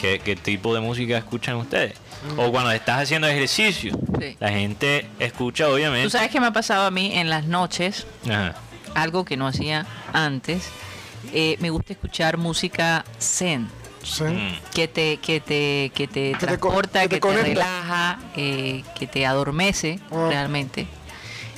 ¿qué, 0.00 0.18
qué 0.18 0.34
tipo 0.34 0.74
de 0.74 0.80
música 0.80 1.16
escuchan 1.18 1.56
ustedes? 1.56 1.94
O 2.38 2.50
cuando 2.50 2.70
estás 2.72 3.02
haciendo 3.02 3.28
ejercicio, 3.28 3.96
Sí. 4.18 4.36
la 4.40 4.48
gente 4.50 5.06
escucha 5.18 5.66
Tú 5.66 5.72
obviamente... 5.74 6.10
sabes 6.10 6.30
que 6.30 6.40
me 6.40 6.46
ha 6.46 6.52
pasado 6.52 6.86
a 6.86 6.90
mí 6.90 7.12
en 7.14 7.28
las 7.28 7.44
noches, 7.44 8.06
Ajá. 8.24 8.54
algo 8.94 9.24
que 9.24 9.36
no 9.36 9.46
hacía 9.46 9.86
antes. 10.12 10.70
Eh, 11.34 11.56
me 11.60 11.68
gusta 11.70 11.92
escuchar 11.92 12.36
música 12.38 13.04
zen, 13.20 13.68
Sí. 14.02 14.24
Mm. 14.24 14.52
que 14.74 14.86
te, 14.88 15.16
que 15.18 15.40
te, 15.40 15.90
que 15.94 16.06
te 16.06 16.32
co- 16.32 16.38
transporta, 16.38 17.02
que 17.02 17.08
te 17.08 17.20
que 17.20 17.42
relaja, 17.42 18.18
eh, 18.36 18.84
que 18.98 19.06
te 19.06 19.24
adormece 19.26 19.98
Ah. 20.10 20.26
realmente. 20.30 20.86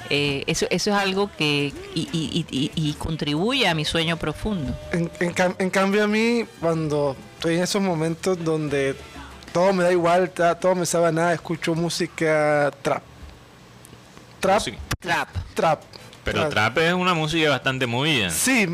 Eh, 0.09 0.45
eso, 0.47 0.67
eso 0.71 0.91
es 0.91 0.97
algo 0.97 1.29
que 1.37 1.73
y, 1.95 2.09
y- 2.13 2.47
y- 2.51 2.71
y- 2.77 2.93
contribuye 2.95 3.67
a 3.67 3.75
mi 3.75 3.85
sueño 3.85 4.17
profundo. 4.17 4.73
En, 4.93 5.11
en 5.19 5.35
cam- 5.35 5.57
en 5.59 5.69
cambio 5.71 6.05
a 6.05 6.07
mí, 6.07 6.45
cuando 6.61 7.17
estoy 7.35 7.57
en 7.57 7.65
esos 7.65 7.83
momentos 7.83 8.43
donde 8.45 8.95
todo 9.53 9.73
me 9.73 9.83
da 9.83 9.91
igual, 9.91 10.31
todo 10.61 10.77
me 10.77 10.87
sabe 10.87 11.09
a 11.09 11.13
nada, 11.13 11.33
escucho 11.35 11.75
música 11.75 12.71
trap. 12.83 13.03
Trap, 14.39 14.55
Música. 14.61 14.79
Trap. 15.01 15.29
trap. 15.55 15.83
Pero 16.27 16.49
trap 16.49 16.79
es 16.79 16.93
una 16.93 17.15
música 17.15 17.49
bastante 17.51 17.87
movida. 17.87 18.31
Sí, 18.31 18.67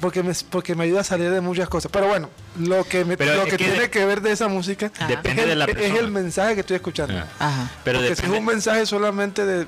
porque 0.00 0.22
me, 0.22 0.32
porque 0.48 0.74
me 0.74 0.84
ayuda 0.84 1.00
a 1.02 1.04
salir 1.04 1.30
de 1.30 1.40
muchas 1.40 1.68
cosas. 1.68 1.90
Pero 1.92 2.06
bueno, 2.08 2.30
lo 2.58 2.84
que, 2.84 3.04
me, 3.04 3.16
lo 3.16 3.44
que, 3.44 3.50
que 3.50 3.56
tiene 3.58 3.80
de- 3.80 3.90
que 3.90 4.04
ver 4.06 4.20
de 4.22 4.32
esa 4.32 4.48
música. 4.48 4.90
Depende 5.08 5.42
es, 5.42 5.46
de 5.48 5.52
el, 5.52 5.58
la 5.58 5.64
es 5.66 5.94
el 5.98 6.10
mensaje 6.10 6.54
que 6.54 6.60
estoy 6.60 6.76
escuchando. 6.76 7.18
Ajá. 7.38 7.70
Pero 7.84 7.98
porque 7.98 8.16
si 8.16 8.22
es 8.22 8.28
un 8.30 8.44
mensaje 8.44 8.86
solamente 8.86 9.44
de 9.44 9.66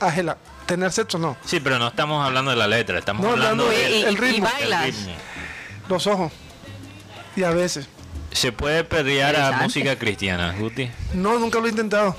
Ángela, 0.00 0.36
tener 0.66 0.92
sexo, 0.92 1.18
no. 1.18 1.36
Sí, 1.44 1.58
pero 1.60 1.78
no 1.78 1.88
estamos 1.88 2.24
hablando 2.24 2.50
de 2.50 2.56
la 2.56 2.66
letra, 2.68 2.98
estamos 2.98 3.24
No, 3.24 3.32
hablando 3.32 3.68
del 3.68 3.90
de- 3.92 3.98
Y, 3.98 4.02
el 4.04 4.12
y 4.12 4.16
ritmo, 4.16 4.46
del 4.46 4.70
bailas. 4.70 4.84
ritmo. 4.86 5.12
Los 5.88 6.06
ojos. 6.06 6.32
Y 7.34 7.42
a 7.44 7.50
veces. 7.50 7.88
¿Se 8.30 8.52
puede 8.52 8.84
perrear 8.84 9.36
a 9.36 9.52
música 9.62 9.96
cristiana, 9.98 10.54
Guti? 10.58 10.90
No, 11.14 11.38
nunca 11.38 11.58
lo 11.60 11.66
he 11.66 11.70
intentado. 11.70 12.16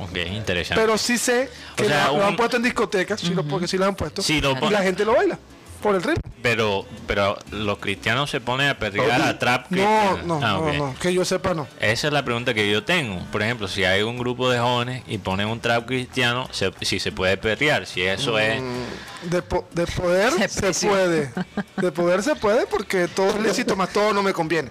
Ok, 0.00 0.16
interesante. 0.32 0.80
Pero 0.80 0.96
sí 0.98 1.16
sé 1.18 1.48
que 1.82 1.92
O 1.92 1.96
sea, 1.96 2.08
lo, 2.12 2.24
han 2.26 2.36
puesto 2.36 2.56
en 2.56 2.62
discotecas, 2.62 3.20
sí 3.20 3.34
lo- 3.34 3.44
porque 3.44 3.68
sí 3.68 3.76
lo 3.78 3.86
han 3.86 3.94
puesto. 3.94 4.22
Sí, 4.22 4.40
lo 4.40 4.52
y 4.66 4.70
la 4.70 4.82
gente 4.82 5.04
lo 5.04 5.14
baila. 5.14 5.38
Por 5.82 5.96
el 5.96 6.02
ritmo. 6.04 6.22
Pero, 6.42 6.86
pero 7.08 7.36
los 7.50 7.78
cristianos 7.78 8.30
se 8.30 8.40
ponen 8.40 8.68
a 8.68 8.78
perrear 8.78 9.20
a 9.20 9.36
trap 9.36 9.62
No, 9.62 9.68
cristiana. 9.68 10.22
no, 10.24 10.34
Ah, 10.36 10.60
no, 10.60 10.72
no. 10.74 10.94
Que 11.00 11.12
yo 11.12 11.24
sepa, 11.24 11.54
no. 11.54 11.66
Esa 11.80 12.06
es 12.06 12.12
la 12.12 12.24
pregunta 12.24 12.54
que 12.54 12.70
yo 12.70 12.84
tengo. 12.84 13.18
Por 13.32 13.42
ejemplo, 13.42 13.66
si 13.66 13.82
hay 13.84 14.02
un 14.02 14.16
grupo 14.16 14.48
de 14.48 14.60
jóvenes 14.60 15.02
y 15.08 15.18
ponen 15.18 15.48
un 15.48 15.58
trap 15.60 15.84
cristiano, 15.86 16.48
se- 16.52 16.70
si 16.82 17.00
se 17.00 17.10
puede 17.10 17.36
perrear, 17.36 17.84
si 17.86 18.02
eso 18.02 18.38
es... 18.38 18.62
Mm, 18.62 19.30
De, 19.30 19.42
po- 19.42 19.66
de 19.72 19.86
poder 19.88 20.32
Se 20.48 20.72
puede. 20.86 21.32
De 21.76 21.90
poder 21.90 22.22
se 22.22 22.36
puede 22.36 22.64
porque 22.66 23.08
todo 23.08 23.30
es 23.30 23.40
lícito, 23.40 23.74
más 23.74 23.92
todo 23.92 24.12
no 24.12 24.22
me 24.22 24.32
conviene. 24.32 24.70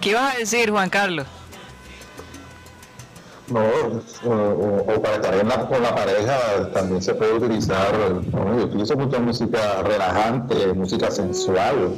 ¿Qué 0.00 0.10
ibas 0.10 0.34
a 0.34 0.38
decir, 0.38 0.70
Juan 0.72 0.90
Carlos? 0.90 1.26
No, 3.52 3.60
o, 4.30 5.02
para 5.02 5.16
estar 5.16 5.34
en 5.34 5.48
la- 5.48 5.66
con 5.68 5.82
la 5.82 5.94
pareja 5.94 6.70
también 6.72 7.02
se 7.02 7.14
puede 7.14 7.34
utilizar, 7.34 7.92
bueno, 8.30 8.58
yo 8.58 8.64
utilizo 8.64 8.96
mucha 8.96 9.18
música 9.18 9.82
relajante, 9.82 10.72
música 10.74 11.10
sensual, 11.10 11.96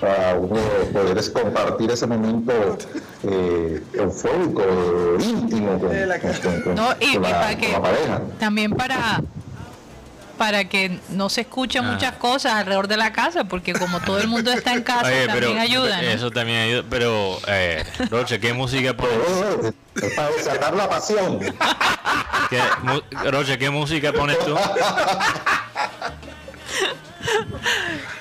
para 0.00 0.34
uno 0.34 0.56
poder 0.92 1.32
compartir 1.32 1.90
ese 1.92 2.06
momento 2.08 2.52
eh, 3.22 3.80
eufórico, 3.92 4.62
íntimo 5.20 5.78
con, 5.78 5.90
con- 6.42 6.60
con- 6.62 6.74
No, 6.74 6.88
y, 6.98 7.12
con 7.14 7.22
y 7.24 7.24
la, 7.26 7.40
para 7.40 7.56
que 7.56 7.68
la 7.72 7.82
pareja. 7.82 8.20
también 8.40 8.72
para 8.72 9.22
para 10.38 10.64
que 10.68 10.98
no 11.10 11.28
se 11.28 11.42
escuchen 11.42 11.84
Ah. 11.84 11.92
muchas 11.92 12.12
cosas 12.16 12.54
alrededor 12.54 12.88
de 12.88 12.96
la 12.96 13.12
casa, 13.12 13.44
porque 13.44 13.72
como 13.72 14.00
todo 14.00 14.18
el 14.18 14.28
mundo 14.28 14.52
está 14.52 14.72
en 14.72 14.82
casa, 14.84 15.06
Oye, 15.06 15.26
también 15.26 15.52
pero 15.52 15.60
ayuda, 15.60 16.02
¿no? 16.02 16.08
eso 16.08 16.30
también 16.30 16.58
ayuda. 16.60 16.84
Pero, 16.90 17.38
eh, 17.46 17.84
Roche, 18.10 18.40
¿qué 18.40 18.52
música 18.52 18.94
pones? 18.96 19.74
Para 20.16 20.30
desatar 20.30 20.74
la 20.74 20.88
pasión. 20.88 21.38
¿Qué, 22.50 22.60
Roche, 23.30 23.58
¿qué 23.58 23.70
música 23.70 24.12
pones 24.12 24.38
tú? 24.40 24.56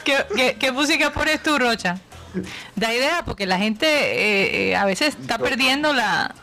¿Qué, 0.03 0.25
qué, 0.35 0.55
qué 0.59 0.71
música 0.71 1.11
pones 1.11 1.41
tú, 1.41 1.57
Rocha? 1.57 1.97
Da 2.75 2.93
idea, 2.93 3.23
porque 3.25 3.45
la 3.45 3.57
gente 3.57 3.85
eh, 3.88 4.69
eh, 4.71 4.75
a 4.75 4.85
veces 4.85 5.15
está 5.19 5.38
perdiendo 5.38 5.93
la, 5.93 6.33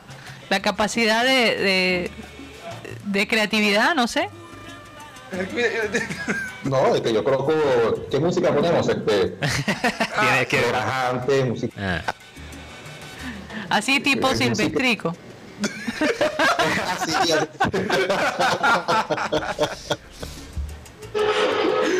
la 0.50 0.60
capacidad 0.60 1.24
de, 1.24 1.30
de, 1.56 2.10
de 3.04 3.28
creatividad, 3.28 3.94
no 3.94 4.06
sé. 4.06 4.28
No, 6.64 6.94
es 6.94 7.00
que 7.00 7.12
yo 7.12 7.22
creo 7.24 7.46
que, 7.46 7.54
¿qué 8.10 8.18
música 8.20 8.52
ponemos? 8.54 8.88
Este, 8.88 9.28
Tienes 10.20 10.46
que... 10.48 10.60
relajante, 10.62 11.44
música 11.44 12.04
Ah, 12.06 12.14
Así 13.70 14.00
tipo 14.00 14.28
Sí, 14.34 14.48
música. 14.48 14.54
silvestrico. 14.68 15.14
así. 16.88 17.32
así. 17.32 17.32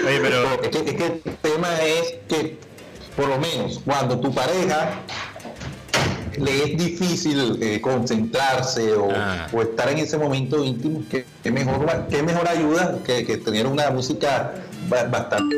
Oye, 0.07 0.21
pero... 0.21 0.53
Es 0.63 0.69
que, 0.69 0.79
es 0.79 0.95
que 0.95 1.07
el 1.25 1.37
tema 1.43 1.69
es 1.83 2.15
que, 2.29 2.59
por 3.17 3.29
lo 3.29 3.39
menos, 3.39 3.81
cuando 3.85 4.19
tu 4.21 4.33
pareja 4.33 4.91
le 6.39 6.65
es 6.65 6.77
difícil 6.79 7.59
eh, 7.61 7.81
concentrarse 7.81 8.93
o, 8.95 9.09
Ah. 9.15 9.47
o 9.53 9.63
estar 9.63 9.89
en 9.89 9.99
ese 9.99 10.19
momento 10.19 10.65
íntimo, 10.65 11.03
qué, 11.11 11.25
qué 11.43 11.51
mejor, 11.51 12.07
qué 12.11 12.23
mejor 12.23 12.49
ayuda 12.49 12.99
que, 13.05 13.25
que 13.25 13.37
tener 13.39 13.67
una 13.67 13.91
música 13.91 14.55
ba- 14.89 15.05
bastante 15.05 15.57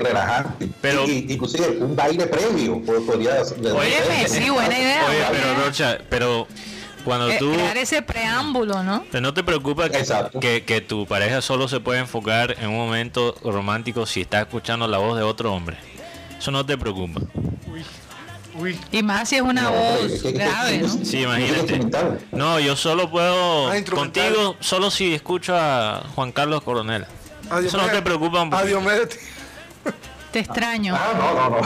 relajante. 0.00 0.68
Pero- 0.80 1.04
Y- 1.06 1.26
y- 1.28 1.32
inclusive 1.34 1.68
un 1.80 1.94
baile 1.96 2.26
previo 2.26 2.80
po- 2.82 3.00
podría 3.06 3.42
Óyeme, 3.42 4.28
sí, 4.28 4.50
buena 4.50 4.78
idea. 4.78 5.04
Oye, 5.08 5.24
pero. 5.30 5.64
Rocha, 5.64 5.98
pero 6.08 6.46
cuando 7.04 7.30
Eh, 7.30 7.36
tú... 7.38 7.52
crear 7.52 7.76
ese 7.76 8.02
preámbulo, 8.02 8.82
¿no? 8.82 9.04
Pero 9.10 9.20
no 9.22 9.34
te 9.34 9.42
preocupa 9.42 9.88
que, 9.88 10.04
que, 10.40 10.64
que 10.64 10.80
tu 10.80 11.06
pareja 11.06 11.40
solo 11.42 11.66
se 11.68 11.80
puede 11.80 12.00
enfocar 12.00 12.56
en 12.60 12.68
un 12.70 12.76
momento 12.76 13.34
romántico 13.44 14.06
si 14.06 14.20
está 14.22 14.40
escuchando 14.40 14.86
la 14.86 14.98
voz 14.98 15.16
de 15.16 15.22
otro 15.24 15.52
hombre. 15.52 15.76
Eso 16.38 16.50
no 16.50 16.64
te 16.66 16.76
preocupa. 16.78 17.20
Uy, 17.72 17.84
Y 18.90 19.02
más 19.02 19.28
si 19.28 19.36
es 19.36 19.42
una 19.42 19.62
No, 19.62 19.70
voz 19.72 20.22
grave, 20.22 20.78
¿no? 20.78 20.88
Sí, 21.04 21.22
imagínate. 21.22 21.80
No, 22.32 22.60
yo 22.60 22.76
solo 22.76 23.10
puedo 23.10 23.70
Ah, 23.70 23.76
contigo, 23.94 24.56
solo 24.60 24.90
si 24.90 25.14
escucho 25.14 25.56
a 25.56 26.02
Juan 26.14 26.32
Carlos 26.32 26.62
Coronel. 26.62 27.06
adiós, 27.50 27.66
Eso 27.74 27.78
no 27.78 27.88
te 27.88 28.02
preocupa 28.02 28.42
un 28.42 28.50
poco. 28.50 28.62
Adiós, 28.62 28.82
médete. 28.82 29.18
Te 30.32 30.38
extraño. 30.40 30.94
Ah, 30.96 31.12
no, 31.16 31.34
no, 31.34 31.50
no. 31.50 31.62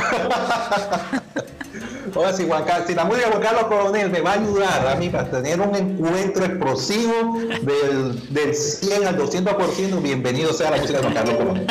Oye, 2.21 2.33
si, 2.37 2.47
Juan 2.47 2.65
Carlos, 2.65 2.87
si 2.87 2.95
la 2.95 3.05
música 3.05 3.27
de 3.27 3.33
Juan 3.33 3.43
Carlos 3.43 3.65
Coronel 3.65 4.11
me 4.11 4.21
va 4.21 4.31
a 4.31 4.35
ayudar 4.35 4.87
a 4.87 4.95
mí 4.95 5.09
para 5.11 5.31
tener 5.31 5.61
un 5.61 5.75
encuentro 5.75 6.45
explosivo 6.45 7.39
del, 7.63 8.33
del 8.33 8.55
100 8.55 9.07
al 9.07 9.19
200%, 9.19 10.01
bienvenido 10.03 10.53
sea 10.53 10.71
la 10.71 10.77
música 10.79 10.99
de 10.99 11.03
Juan 11.03 11.15
Carlos 11.15 11.35
Coronel. 11.37 11.67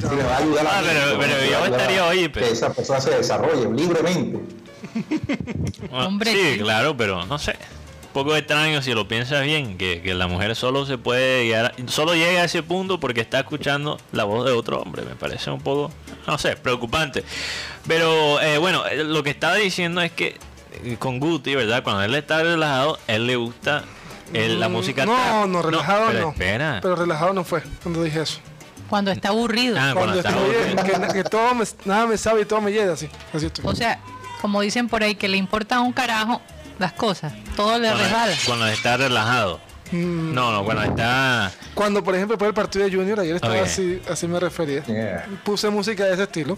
Si 0.00 0.14
me 0.14 0.22
va 0.22 0.34
a 0.34 0.38
ayudar 0.38 0.66
a 0.66 0.78
Ah, 0.78 0.82
mí, 0.82 0.88
pero- 0.92 1.18
pero 1.18 1.32
yo 1.38 1.42
ayudar 1.42 1.62
a 1.62 1.66
estaría, 1.76 2.06
oye, 2.06 2.30
pero- 2.30 2.46
Que 2.46 2.52
esa 2.52 2.72
persona 2.72 3.00
se 3.00 3.10
desarrolle 3.10 3.70
libremente. 3.74 4.38
Hombre, 5.92 6.32
sí, 6.32 6.52
sí. 6.54 6.58
claro, 6.58 6.96
pero 6.96 7.26
no 7.26 7.38
sé. 7.38 7.52
Un 7.52 8.12
poco 8.14 8.34
extraño 8.34 8.82
si 8.82 8.92
lo 8.92 9.06
piensas 9.06 9.44
bien, 9.44 9.78
que, 9.78 10.02
que 10.02 10.14
la 10.14 10.26
mujer 10.26 10.56
solo 10.56 10.84
se 10.84 10.98
puede 10.98 11.44
llegar, 11.46 11.74
solo 11.86 12.14
llega 12.14 12.40
a 12.40 12.44
ese 12.44 12.62
punto 12.64 12.98
porque 12.98 13.20
está 13.20 13.38
escuchando 13.40 13.98
la 14.10 14.24
voz 14.24 14.44
de 14.44 14.50
otro 14.52 14.80
hombre. 14.80 15.02
Me 15.04 15.14
parece 15.14 15.50
un 15.52 15.60
poco, 15.60 15.92
no 16.26 16.36
sé, 16.36 16.56
preocupante. 16.56 17.22
Pero 17.86 18.40
eh, 18.40 18.58
bueno, 18.58 18.82
lo 19.04 19.22
que 19.22 19.30
estaba 19.30 19.54
diciendo 19.54 20.00
es 20.00 20.10
que 20.10 20.36
eh, 20.82 20.96
con 20.98 21.20
Guti, 21.20 21.54
¿verdad? 21.54 21.84
Cuando 21.84 22.02
él 22.02 22.14
está 22.16 22.42
relajado, 22.42 22.98
él 23.06 23.28
le 23.28 23.36
gusta 23.36 23.84
el- 24.32 24.58
la 24.58 24.68
música. 24.68 25.04
Mm, 25.04 25.08
No, 25.08 25.14
trap. 25.14 25.46
no, 25.46 25.62
relajado 25.62 26.06
pero 26.08 26.20
no. 26.22 26.30
Espera. 26.30 26.78
Pero 26.82 26.96
relajado 26.96 27.32
no 27.32 27.44
fue 27.44 27.62
cuando 27.82 28.02
dije 28.02 28.22
eso. 28.22 28.40
Cuando 28.90 29.10
está 29.12 29.28
aburrido. 29.30 29.76
Ah, 29.78 29.92
Cuando 29.94 30.00
cuando 30.00 30.18
está 30.18 30.30
aburrido. 30.34 31.12
que, 31.14 31.24
todo 31.24 31.54
me- 31.54 31.64
nada 31.86 32.06
me 32.06 32.18
sabe 32.18 32.42
y 32.42 32.44
todo 32.44 32.60
me 32.60 32.72
llega 32.72 32.92
así. 32.92 33.08
Así 33.32 33.46
estoy. 33.46 33.64
O 33.66 33.74
sea, 33.74 33.98
como 34.42 34.60
dicen 34.60 34.88
por 34.88 35.02
ahí, 35.02 35.14
que 35.14 35.28
le 35.28 35.36
importa 35.38 35.80
un 35.80 35.92
carajo 35.92 36.42
las 36.78 36.92
cosas. 36.92 37.32
Todo 37.56 37.78
le 37.78 37.88
cuando, 37.88 38.04
resbala. 38.04 38.32
cuando 38.46 38.66
está 38.66 38.96
relajado. 38.98 39.60
Mm, 39.92 40.34
No, 40.34 40.52
no, 40.52 40.64
cuando 40.64 40.82
está. 40.84 41.50
Cuando, 41.74 42.02
por 42.04 42.14
ejemplo, 42.14 42.36
fue 42.38 42.48
el 42.48 42.54
partido 42.54 42.84
de 42.84 42.92
Junior, 42.94 43.18
ayer 43.20 43.36
estaba 43.36 43.60
así, 43.62 44.00
así 44.08 44.26
me 44.28 44.38
refería. 44.38 44.84
Yeah. 44.84 45.26
Puse 45.44 45.68
música 45.70 46.04
de 46.04 46.14
ese 46.14 46.22
estilo. 46.24 46.56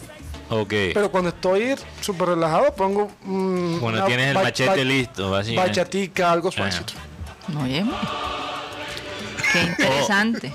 Ok. 0.51 0.69
Pero 0.93 1.11
cuando 1.11 1.31
estoy 1.31 1.75
súper 2.03 2.29
relajado, 2.31 2.75
pongo. 2.75 3.11
mm, 3.25 3.79
Cuando 3.79 4.05
tienes 4.05 4.29
el 4.29 4.43
machete 4.43 4.85
listo, 4.85 5.31
básicamente. 5.31 5.81
Bachatica, 5.81 6.31
algo 6.31 6.53
suavecito. 6.53 6.93
Oye, 7.63 7.85
qué 9.53 9.63
interesante. 9.63 10.53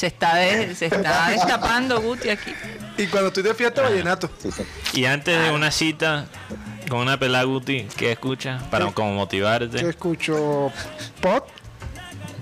Se 0.00 0.06
está, 0.06 0.36
de- 0.36 0.74
se 0.74 0.86
está 0.86 1.28
destapando 1.28 2.00
Guti 2.00 2.30
aquí. 2.30 2.54
Y 2.96 3.06
cuando 3.08 3.28
estoy 3.28 3.42
de 3.42 3.52
fiesta, 3.54 3.82
vallenato. 3.82 4.30
Sí, 4.42 4.50
sí. 4.50 4.62
Y 4.94 5.04
antes 5.04 5.38
de 5.42 5.50
una 5.50 5.70
cita 5.70 6.24
con 6.88 7.00
una 7.00 7.18
pelada 7.18 7.44
Guti, 7.44 7.86
¿qué 7.98 8.12
escuchas? 8.12 8.62
Para 8.70 8.86
¿Qué? 8.86 8.94
como 8.94 9.10
Yo 9.10 9.14
motivarte. 9.16 9.86
escucho 9.86 10.72
pop. 11.20 11.46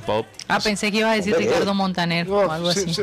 Pop. 0.09 0.25
Ah, 0.49 0.59
pensé 0.59 0.91
que 0.91 0.97
ibas 0.99 1.13
a 1.13 1.17
decir 1.17 1.35
Hombre, 1.35 1.49
Ricardo 1.51 1.75
Montaner 1.75 2.27
No, 2.27 2.37
o 2.39 2.51
algo 2.51 2.73
sin, 2.73 2.85
así. 2.89 2.95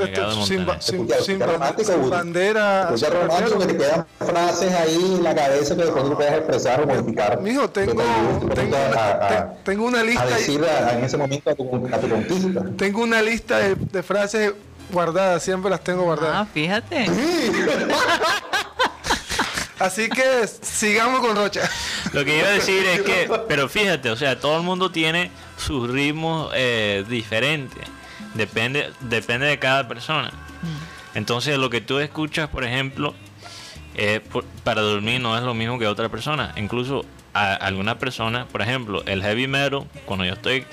sin- 0.48 0.66
ba- 0.66 0.82
sin- 0.82 1.08
sin 1.24 1.40
romántico, 1.40 2.10
bandera. 2.10 2.82
Escucha 2.96 3.06
sin 3.12 3.16
romántico 3.22 3.60
que 3.60 3.66
te 3.68 3.78
quedan 3.78 4.06
frases 4.18 4.74
ahí 4.74 4.96
en 5.18 5.24
la 5.24 5.36
cabeza 5.36 5.76
que 5.76 5.84
después 5.84 6.04
tú 6.04 6.16
puedes 6.16 6.34
expresar 6.34 6.82
o 6.82 6.88
modificar. 6.88 7.40
Mijo, 7.42 7.70
tengo, 7.70 7.94
tengo, 8.56 8.76
a- 8.76 8.88
una, 8.90 9.12
a- 9.12 9.28
te- 9.28 9.62
tengo 9.72 9.86
una 9.86 10.00
a 10.00 10.04
lista. 10.04 10.24
a- 10.24 10.94
en 10.98 11.04
ese 11.04 11.16
momento 11.18 11.50
a 11.52 11.54
tu, 11.54 11.88
a 11.94 11.98
tu 12.00 12.10
conquista. 12.10 12.64
Tengo 12.76 13.04
una 13.04 13.22
lista 13.22 13.60
de, 13.60 13.76
de 13.76 14.02
frases 14.02 14.54
guardadas, 14.92 15.44
siempre 15.44 15.70
las 15.70 15.82
tengo 15.84 16.02
Ah, 16.02 16.06
guardadas. 16.06 16.48
fíjate. 16.56 17.06
Así 19.80 20.10
que 20.10 20.48
sigamos 20.62 21.20
con 21.20 21.36
Rocha. 21.36 21.62
Lo 22.14 22.24
que 22.24 22.38
iba 22.40 22.48
a 22.48 22.52
decir 22.52 22.86
es 22.86 23.02
que, 23.02 23.30
pero 23.48 23.68
fíjate, 23.68 24.10
o 24.10 24.16
sea, 24.16 24.40
todo 24.40 24.58
el 24.58 24.64
mundo 24.64 24.90
tiene 24.92 25.32
sus 25.58 25.90
ritmos 25.90 26.52
eh, 26.56 27.04
diferentes. 27.10 27.84
Depende, 28.34 28.92
depende 29.02 29.46
de 29.48 29.60
cada 29.60 29.88
persona. 29.88 30.32
Entonces, 31.14 31.58
lo 31.58 31.70
que 31.70 31.80
tú 31.82 32.00
escuchas, 32.00 32.50
por 32.50 32.64
ejemplo, 32.66 33.14
eh, 33.96 34.20
por- 34.32 34.44
para 34.64 34.82
dormir 34.82 35.22
no 35.22 35.38
es 35.38 35.44
lo 35.44 35.54
mismo 35.54 35.80
que 35.80 35.88
otra 35.88 36.10
persona. 36.10 36.52
Incluso 36.58 37.06
a 37.34 37.54
alguna 37.54 37.98
persona, 38.00 38.46
por 38.48 38.62
ejemplo, 38.62 39.04
el 39.06 39.22
heavy 39.22 39.48
metal, 39.48 39.86
cuando 40.06 40.26
yo 40.26 40.34
estoy, 40.34 40.66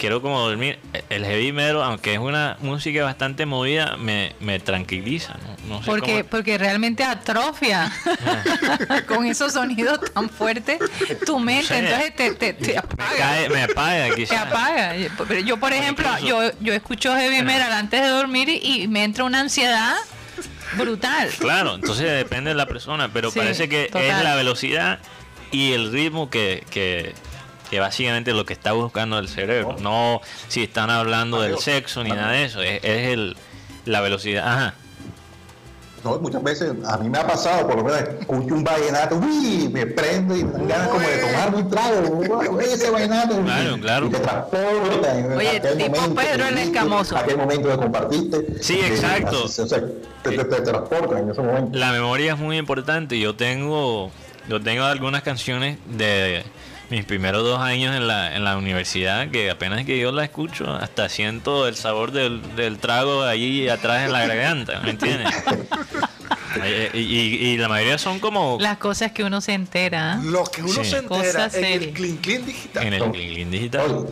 quiero 0.00 0.22
como 0.22 0.40
dormir, 0.40 0.78
el 1.10 1.24
heavy 1.24 1.52
metal, 1.52 1.82
aunque 1.82 2.14
es 2.14 2.18
una 2.18 2.56
música 2.60 3.04
bastante 3.04 3.44
movida, 3.46 3.96
me, 3.98 4.34
me 4.40 4.58
tranquiliza. 4.58 5.36
No, 5.68 5.76
No 5.76 5.78
sé 5.82 5.86
Porque, 5.86 6.12
cómo- 6.12 6.24
porque 6.24 6.58
realmente 6.58 7.04
atrofia 7.04 7.92
con 9.06 9.26
esos 9.26 9.52
sonidos 9.52 10.00
tan 10.12 10.28
fuertes 10.30 10.78
tu 11.26 11.38
mente. 11.38 11.78
Entonces 11.78 12.16
te, 12.16 12.32
te, 12.32 12.52
te 12.54 12.72
me, 12.72 12.78
apaga. 12.78 13.16
cae, 13.18 13.48
me 13.50 13.62
apaga 13.62 14.08
Te 14.08 14.14
quizás. 14.16 14.38
apaga. 14.46 14.94
Pero 15.28 15.40
yo, 15.40 15.56
por 15.58 15.72
ejemplo, 15.72 16.08
yo, 16.26 16.40
yo 16.60 16.72
escucho 16.72 17.14
heavy 17.14 17.42
metal 17.42 17.72
antes 17.72 18.00
de 18.00 18.08
dormir 18.08 18.48
y, 18.48 18.82
y 18.82 18.88
me 18.88 19.04
entra 19.04 19.24
una 19.24 19.40
ansiedad 19.40 19.94
brutal. 20.76 21.28
Claro, 21.38 21.74
entonces 21.74 22.10
depende 22.10 22.50
de 22.50 22.56
la 22.56 22.66
persona, 22.66 23.10
pero 23.12 23.30
Sí, 23.30 23.38
parece 23.38 23.68
que 23.68 23.90
es 23.92 24.22
la 24.24 24.34
velocidad 24.34 24.98
y 25.52 25.72
el 25.72 25.92
ritmo 25.92 26.30
que, 26.30 26.64
que, 26.70 27.12
que 27.70 27.78
básicamente 27.78 28.34
lo 28.34 28.44
que 28.44 28.52
está 28.52 28.72
buscando 28.72 29.18
el 29.18 29.28
cerebro. 29.28 29.76
No 29.80 30.20
si 30.48 30.64
están 30.64 30.90
hablando 30.90 31.40
del 31.40 31.58
sexo 31.58 32.02
ni 32.02 32.10
nada 32.10 32.32
de 32.32 32.44
eso, 32.44 32.62
es, 32.62 32.82
es 32.82 33.08
el, 33.08 33.36
la 33.86 34.00
velocidad. 34.00 34.46
Ajá. 34.46 34.74
No, 36.02 36.18
muchas 36.18 36.42
veces 36.42 36.72
a 36.86 36.96
mí 36.96 37.10
me 37.10 37.18
ha 37.18 37.26
pasado, 37.26 37.66
por 37.66 37.76
lo 37.76 37.84
menos 37.84 38.00
escucho 38.00 38.54
un 38.54 38.64
vallenato, 38.64 39.16
uy, 39.16 39.68
me 39.68 39.84
prendo 39.86 40.34
y 40.34 40.44
me 40.44 40.52
dan 40.52 40.66
ganas 40.66 40.88
como 40.88 41.00
de 41.00 41.18
tomar 41.18 41.54
un 41.54 41.70
trago, 41.70 42.56
uy, 42.56 42.64
ese 42.64 42.90
vallenato. 42.90 43.42
Claro, 43.42 43.78
claro. 43.78 44.06
Y 44.06 44.10
te 44.10 44.18
transporta. 44.18 45.18
en 45.18 45.32
Oye, 45.32 45.56
aquel 45.58 45.76
tipo 45.76 46.14
Pedro 46.14 46.46
el 46.46 46.58
Escamoso. 46.58 47.16
Aquel 47.18 47.36
momento 47.36 47.68
de 47.68 47.76
compartiste. 47.76 48.62
Sí, 48.62 48.80
exacto. 48.80 49.44
o 49.44 49.48
sea, 49.48 49.80
te, 50.22 50.30
te, 50.30 50.44
te 50.44 50.60
transporta 50.62 51.18
en 51.18 51.30
ese 51.30 51.42
momento. 51.42 51.78
La 51.78 51.92
memoria 51.92 52.32
es 52.32 52.38
muy 52.38 52.56
importante. 52.56 53.20
Yo 53.20 53.36
tengo, 53.36 54.10
yo 54.48 54.60
tengo 54.60 54.84
algunas 54.84 55.22
canciones 55.22 55.76
de 55.86 56.44
mis 56.90 57.04
primeros 57.04 57.42
dos 57.44 57.60
años 57.60 57.94
en 57.96 58.06
la, 58.06 58.34
en 58.36 58.44
la 58.44 58.56
universidad 58.56 59.30
que 59.30 59.50
apenas 59.50 59.84
que 59.86 59.98
yo 59.98 60.10
la 60.12 60.24
escucho, 60.24 60.72
hasta 60.74 61.08
siento 61.08 61.66
el 61.68 61.76
sabor 61.76 62.10
del, 62.12 62.56
del 62.56 62.78
trago 62.78 63.22
allí 63.22 63.68
atrás 63.68 64.04
en 64.04 64.12
la 64.12 64.26
garganta, 64.26 64.80
¿me 64.80 64.90
entiendes? 64.90 65.32
Eh, 66.64 66.90
y, 66.94 66.98
y- 66.98 67.36
y 67.52 67.56
la 67.58 67.68
mayoría 67.68 67.96
son 67.96 68.18
como 68.18 68.58
Las 68.60 68.78
cosas 68.78 69.12
que 69.12 69.22
uno 69.22 69.40
se 69.40 69.52
entera. 69.52 70.14
¿eh? 70.14 70.24
Lo 70.24 70.42
que 70.44 70.62
uno 70.62 70.82
Sí. 70.84 70.90
se 70.90 70.98
entera 70.98 71.44
Cosa 71.48 71.58
en 71.58 71.64
el. 71.64 71.92
Clean 71.92 72.16
Clean 72.16 72.44
digital. 72.44 72.86
en 72.86 72.92
el. 72.94 73.00
Clean 73.10 73.32
Clean 73.34 73.50
digital. 73.52 73.90
Oye, 73.92 74.08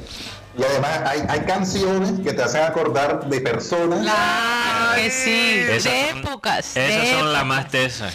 Y 0.56 0.62
además 0.62 1.00
hay, 1.04 1.20
hay 1.28 1.40
canciones 1.40 2.12
que 2.22 2.32
te 2.32 2.42
hacen 2.42 2.62
acordar 2.62 3.28
de 3.28 3.40
personas. 3.40 4.00
Claro 4.02 4.94
que 5.02 5.10
sí. 5.10 5.58
Esas 5.68 5.84
de 5.84 6.08
son- 6.10 6.18
épocas. 6.20 6.74
de 6.74 6.88
Esas 6.88 7.08
son 7.08 7.32
las 7.32 7.42
épocas. 7.42 7.44
más 7.46 7.68
tesas. 7.70 8.14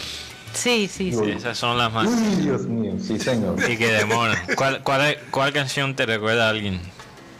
Sí, 0.54 0.88
sí, 0.88 1.12
sí. 1.12 1.30
Esas 1.30 1.58
son 1.58 1.76
las 1.76 1.92
más. 1.92 2.06
Uy, 2.08 2.36
Dios 2.36 2.62
mío, 2.62 2.94
sí, 3.00 3.18
señor. 3.18 3.56
Y 3.68 3.76
que 3.76 3.88
demoran. 3.92 4.38
¿Cuál, 4.56 4.82
cuál, 4.82 5.18
cuál 5.30 5.52
canción 5.52 5.94
te 5.94 6.06
recuerda 6.06 6.46
a 6.46 6.50
alguien? 6.50 6.80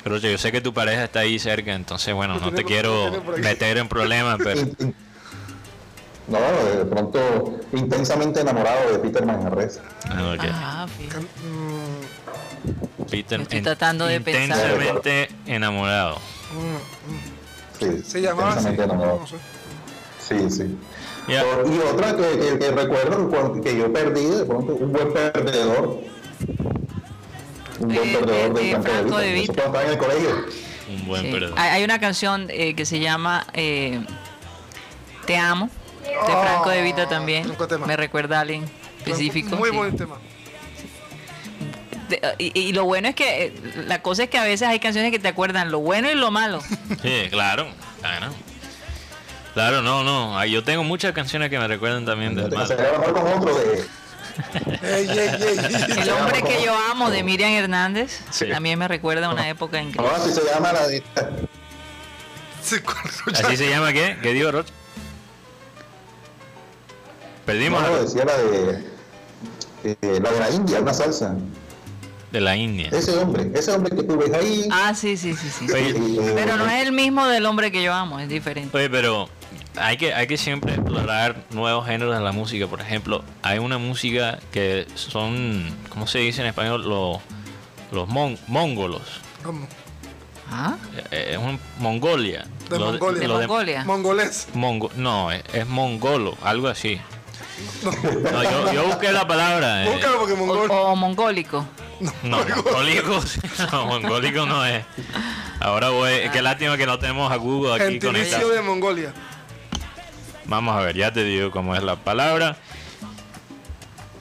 Pero 0.03 0.19
yo 0.19 0.37
sé 0.37 0.53
que 0.53 0.61
tu 0.61 0.75
pareja 0.75 1.05
está 1.05 1.21
ahí 1.21 1.39
cerca, 1.39 1.73
entonces 1.73 2.13
bueno, 2.15 2.39
no 2.39 2.53
te 2.53 2.65
quiero 2.65 3.23
meter 3.39 3.79
en 3.79 3.89
problemas, 3.89 4.39
pero 4.43 4.61
No, 6.27 6.39
de 6.79 6.85
pronto 6.87 7.61
intensamente 7.73 8.41
enamorado 8.41 8.93
de 8.93 8.99
Peter 8.99 9.27
Manjarres. 9.27 9.81
Ah, 10.09 10.35
ok. 10.35 10.45
Ah, 10.53 10.87
Peter, 13.11 13.41
Estoy 13.43 13.61
tratando 13.61 14.07
de 14.07 14.21
pensar. 14.21 14.43
intensamente 14.45 15.29
enamorado. 15.47 16.19
Sí, 17.79 18.03
se 18.03 18.23
llamaba 18.23 18.51
así. 18.51 18.59
intensamente 18.69 18.85
enamorado. 18.85 19.21
No 19.21 19.27
sé. 20.51 20.51
Sí, 20.51 20.77
Y 21.27 21.79
otra 21.81 22.17
que, 22.17 22.39
que- 22.39 22.59
que 22.59 22.71
recuerdo 22.71 23.61
que 23.63 23.77
yo 23.79 23.93
perdí, 23.93 24.27
de 24.27 24.45
pronto, 24.45 24.75
un 24.75 24.93
buen 24.93 25.13
perdedor. 25.13 26.01
Un 27.81 27.89
buen 27.89 28.09
Eh, 28.09 28.17
perdedor 28.19 28.55
de- 28.55 28.63
de 28.63 28.75
de 28.75 28.83
Franco 28.83 29.17
De 29.19 29.33
Eso 29.43 29.53
Vita. 29.53 29.53
estaba 29.65 29.83
en 29.85 29.91
el 29.91 29.99
colegio. 29.99 30.31
Un 30.89 31.07
buen 31.07 31.23
Sí. 31.23 31.31
perdedor. 31.33 31.59
Hay, 31.59 31.83
una 31.85 31.99
canción 31.99 32.47
eh, 32.51 32.75
que 32.75 32.85
se 32.85 33.01
llama 33.01 33.47
eh, 33.55 34.05
Te 35.27 35.37
amo, 35.39 35.71
de 36.03 36.11
Oh, 36.33 36.43
Franco 36.43 36.69
De 36.71 36.83
Vita 36.83 37.09
también. 37.09 37.51
Me 37.87 37.97
recuerda 37.97 38.39
a 38.39 38.41
alguien 38.43 38.65
específico. 38.99 39.57
Muy 39.57 39.71
sí. 39.71 39.77
buen 39.77 39.97
tema. 39.97 40.17
Y, 42.39 42.59
y 42.59 42.73
lo 42.75 42.85
bueno 42.85 43.09
es 43.09 43.15
que 43.15 43.47
eh, 43.47 43.55
la 43.87 44.03
cosa 44.03 44.25
es 44.25 44.29
que 44.31 44.37
a 44.37 44.45
veces 44.45 44.69
hay 44.69 44.79
canciones 44.79 45.11
que 45.11 45.19
te 45.19 45.29
acuerdan 45.29 45.73
lo 45.73 45.81
bueno 45.81 46.11
y 46.11 46.15
lo 46.15 46.31
malo. 46.31 46.61
Sí, 47.03 47.29
claro, 47.31 47.67
claro. 48.01 48.27
Claro, 49.55 49.83
no, 49.83 50.03
no. 50.05 50.45
Yo 50.47 50.63
tengo 50.65 50.83
muchas 50.85 51.13
canciones 51.13 51.49
que 51.49 51.59
me 51.59 51.67
recuerdan 51.69 52.05
también 52.05 52.35
del 52.35 52.51
con 52.53 52.63
otro 52.63 53.55
de. 53.57 53.87
Ey, 54.83 55.09
ey, 55.09 55.19
ey. 55.19 55.99
El 56.03 56.11
hombre 56.11 56.43
que 56.43 56.63
yo 56.65 56.77
amo 56.91 57.09
de 57.11 57.23
Miriam 57.23 57.51
Hernández 57.53 58.21
Sí. 58.31 58.49
también 58.51 58.79
me 58.81 58.89
recuerda 58.89 59.27
a 59.27 59.31
una 59.33 59.49
época 59.49 59.81
increíble. 59.81 60.11
Ahora 60.11 60.25
sí 60.25 60.33
se 60.33 60.45
llama 60.45 60.73
la 60.73 60.89
de. 60.89 61.03
¿Así 63.35 63.57
se 63.57 63.69
llama 63.71 63.93
qué? 63.93 64.19
¿Qué 64.23 64.33
digo, 64.33 64.51
Roch? 64.51 64.67
Perdimos 67.47 67.81
No, 67.83 67.97
decía 68.03 68.25
la 68.25 68.37
de. 68.39 68.85
eh, 69.85 70.21
la 70.21 70.31
de 70.33 70.41
la 70.41 70.51
India, 70.51 70.81
una 70.81 70.95
salsa. 70.95 71.35
De 72.35 72.41
la 72.41 72.57
India. 72.57 72.89
Ese 72.93 73.17
hombre, 73.17 73.49
ese 73.55 73.71
hombre 73.71 73.95
que 73.95 74.03
tú 74.03 74.17
ves 74.19 74.33
ahí. 74.33 74.69
Ah, 74.73 74.93
sí, 74.93 75.17
sí, 75.17 75.35
sí, 75.35 75.49
sí. 75.49 75.73
Oye, 75.73 75.91
eh, 75.91 76.33
Pero 76.35 76.57
no 76.57 76.67
es 76.69 76.83
el 76.83 76.91
mismo 76.91 77.27
del 77.29 77.47
hombre 77.47 77.71
que 77.71 77.81
yo 77.81 77.95
amo, 77.95 78.19
es 78.19 78.29
diferente. 78.29 78.77
Oye, 78.77 78.91
pero 78.91 79.29
hay 79.77 79.97
que, 79.97 80.13
hay 80.13 80.27
que 80.27 80.37
siempre 80.37 80.75
explorar 80.75 81.37
nuevos 81.53 81.87
géneros 81.87 82.17
de 82.19 82.23
la 82.25 82.33
música. 82.33 82.67
Por 82.67 82.81
ejemplo, 82.81 83.23
hay 83.43 83.59
una 83.61 83.79
música 83.79 84.41
que 84.51 84.85
son, 84.97 85.65
¿cómo 85.91 86.09
se 86.09 86.19
dice 86.19 86.41
en 86.41 86.49
español? 86.49 86.83
Los, 86.89 87.19
los 87.93 88.09
mon- 88.09 88.37
mongolos. 88.49 89.03
¿Cómo? 89.45 89.69
¿Ah? 90.51 90.77
Eh, 91.13 91.31
Es 91.35 91.39
un 91.39 91.61
Mongolia. 91.79 92.45
De 92.69 92.79
Lo 92.81 92.87
Mongolia. 92.87 93.21
De 93.21 93.29
Mongolia. 93.29 93.85
Mongolés. 93.85 94.49
Mongo- 94.55 94.91
no, 94.97 95.31
es, 95.31 95.43
es 95.53 95.69
mongolo, 95.69 96.37
algo 96.43 96.67
así. 96.67 97.01
No, 97.83 98.43
yo, 98.43 98.73
yo 98.73 98.85
busqué 98.87 99.13
la 99.13 99.27
palabra. 99.27 99.85
eh, 99.85 99.91
Búscalo 99.91 100.19
porque 100.19 100.33
O, 100.33 100.37
mongol. 100.37 100.69
o 100.71 100.97
mongólico. 100.97 101.67
no, 102.23 102.39
mongólico, 102.45 103.21
no, 103.73 103.87
mongólico 103.87 104.47
no 104.47 104.65
es. 104.67 104.85
Ahora 105.61 105.91
voy, 105.91 106.13
qué 106.33 106.43
lástima 106.43 106.77
que 106.77 106.87
no 106.87 106.99
tenemos 106.99 107.31
a 107.31 107.37
Google 107.37 107.75
aquí 107.75 107.85
Gentilicio 107.85 108.11
conectado. 108.39 108.49
de 108.51 108.63
Mongolia. 108.63 109.13
Vamos 110.47 110.77
a 110.77 110.81
ver, 110.81 110.97
ya 110.97 111.13
te 111.13 111.25
digo 111.25 111.51
cómo 111.51 111.75
es 111.75 111.83
la 111.83 111.97
palabra. 111.97 112.57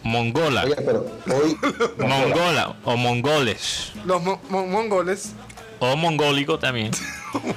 Mongola, 0.03 0.63
Oye, 0.65 0.75
pero 0.75 1.05
hoy. 1.33 1.57
mongola 1.97 2.75
o 2.83 2.97
mongoles 2.97 3.93
Los 4.05 4.21
mo- 4.21 4.41
mo- 4.49 4.67
mongoles. 4.67 5.31
o 5.79 5.95
mongólico 5.95 6.59
también. 6.59 6.91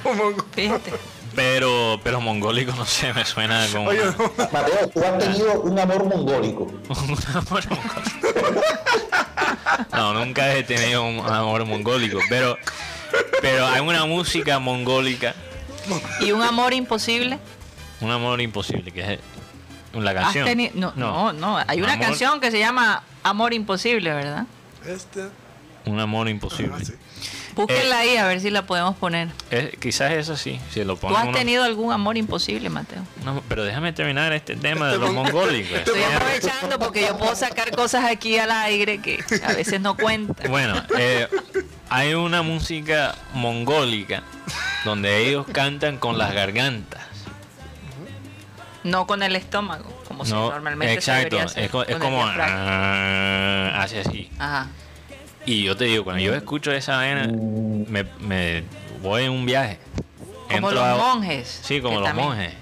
Fíjate. 0.55 0.93
Pero, 1.37 1.99
pero 2.03 2.19
mongólico 2.19 2.71
no 2.75 2.83
sé, 2.83 3.13
me 3.13 3.23
suena 3.23 3.63
como 3.71 3.89
Oye, 3.89 4.01
una- 4.01 4.11
no. 4.17 4.31
Mateo, 4.51 4.89
tú 4.91 5.03
has 5.05 5.19
tenido 5.19 5.61
un 5.61 5.77
amor 5.77 6.03
mongólico. 6.05 6.63
un 6.89 7.35
amor 7.35 7.63
mongólico. 7.69 8.61
No, 9.93 10.13
nunca 10.15 10.51
he 10.55 10.63
tenido 10.63 11.03
un 11.05 11.19
amor 11.19 11.63
mongólico, 11.65 12.17
pero, 12.27 12.57
pero 13.39 13.67
hay 13.67 13.81
una 13.81 14.05
música 14.05 14.57
mongólica, 14.57 15.35
¿Y 16.21 16.31
un 16.31 16.41
amor 16.41 16.73
imposible? 16.73 17.37
un 18.01 18.09
amor 18.09 18.41
imposible, 18.41 18.91
que 18.91 19.13
es 19.13 19.19
la 19.93 20.09
¿Has 20.11 20.33
canción. 20.33 20.71
no, 20.73 20.93
no, 20.95 21.33
no, 21.33 21.57
Hay 21.67 21.81
una 21.83 21.93
Amor- 21.93 22.05
canción 22.07 22.39
que 22.39 22.49
se 22.49 22.57
llama 22.57 23.03
Amor 23.21 23.53
Imposible, 23.53 24.11
¿verdad? 24.11 24.45
Este. 24.87 25.27
Un 25.85 25.99
amor 25.99 26.29
imposible. 26.29 26.73
Ah, 26.75 26.83
sí. 26.83 26.93
Búsquenla 27.57 27.97
ahí 27.99 28.15
a 28.17 28.25
ver 28.27 28.39
si 28.39 28.49
la 28.51 28.61
podemos 28.65 28.95
poner. 28.95 29.27
Es- 29.51 29.75
quizás 29.79 30.11
eso 30.13 30.37
sí, 30.37 30.59
si 30.71 30.83
lo 30.83 30.93
¿Tú 30.95 31.01
ponemos. 31.01 31.27
has 31.27 31.33
tenido 31.33 31.63
algún 31.63 31.91
amor 31.91 32.15
imposible, 32.17 32.69
Mateo? 32.69 33.01
No, 33.25 33.41
pero 33.49 33.63
déjame 33.65 33.91
terminar 33.93 34.31
este 34.31 34.55
tema 34.55 34.87
de 34.89 34.97
los 34.99 35.11
mon- 35.11 35.25
mongólicos. 35.25 35.79
Estoy 35.79 36.01
aprovechando 36.03 36.79
porque 36.79 37.01
yo 37.01 37.17
puedo 37.17 37.35
sacar 37.35 37.71
cosas 37.71 38.05
aquí 38.05 38.37
al 38.37 38.51
aire 38.51 39.01
que 39.01 39.23
a 39.43 39.53
veces 39.53 39.81
no 39.81 39.97
cuentan. 39.97 40.49
Bueno, 40.49 40.81
eh, 40.97 41.27
hay 41.89 42.13
una 42.13 42.43
música 42.43 43.15
mongólica 43.33 44.23
donde 44.85 45.17
ellos 45.27 45.45
cantan 45.51 45.97
con 45.97 46.17
las 46.17 46.33
gargantas. 46.33 47.01
No 48.83 49.05
con 49.07 49.21
el 49.23 49.35
estómago, 49.35 49.85
como 50.07 50.23
si 50.23 50.31
No, 50.31 50.49
normalmente 50.51 50.93
se 50.93 50.99
exacto, 50.99 51.35
debería 51.37 51.43
hacer 51.45 51.63
es, 51.65 51.97
como 51.97 52.23
hace 52.25 53.99
así. 53.99 54.29
Ajá. 54.39 54.67
Y 55.47 55.63
yo 55.63 55.75
te 55.75 55.85
digo, 55.85 56.03
cuando 56.03 56.21
yo 56.21 56.35
escucho 56.35 56.71
esa 56.71 56.97
vaina, 56.97 57.27
me, 57.27 58.03
me 58.19 58.63
voy 59.01 59.23
en 59.23 59.31
un 59.31 59.45
viaje. 59.45 59.79
Como 60.45 60.69
Entro 60.69 60.71
los 60.73 60.83
a- 60.83 60.95
monjes. 60.97 61.61
Sí, 61.63 61.81
como 61.81 61.95
los 62.01 62.03
también- 62.07 62.27
monjes. 62.27 62.53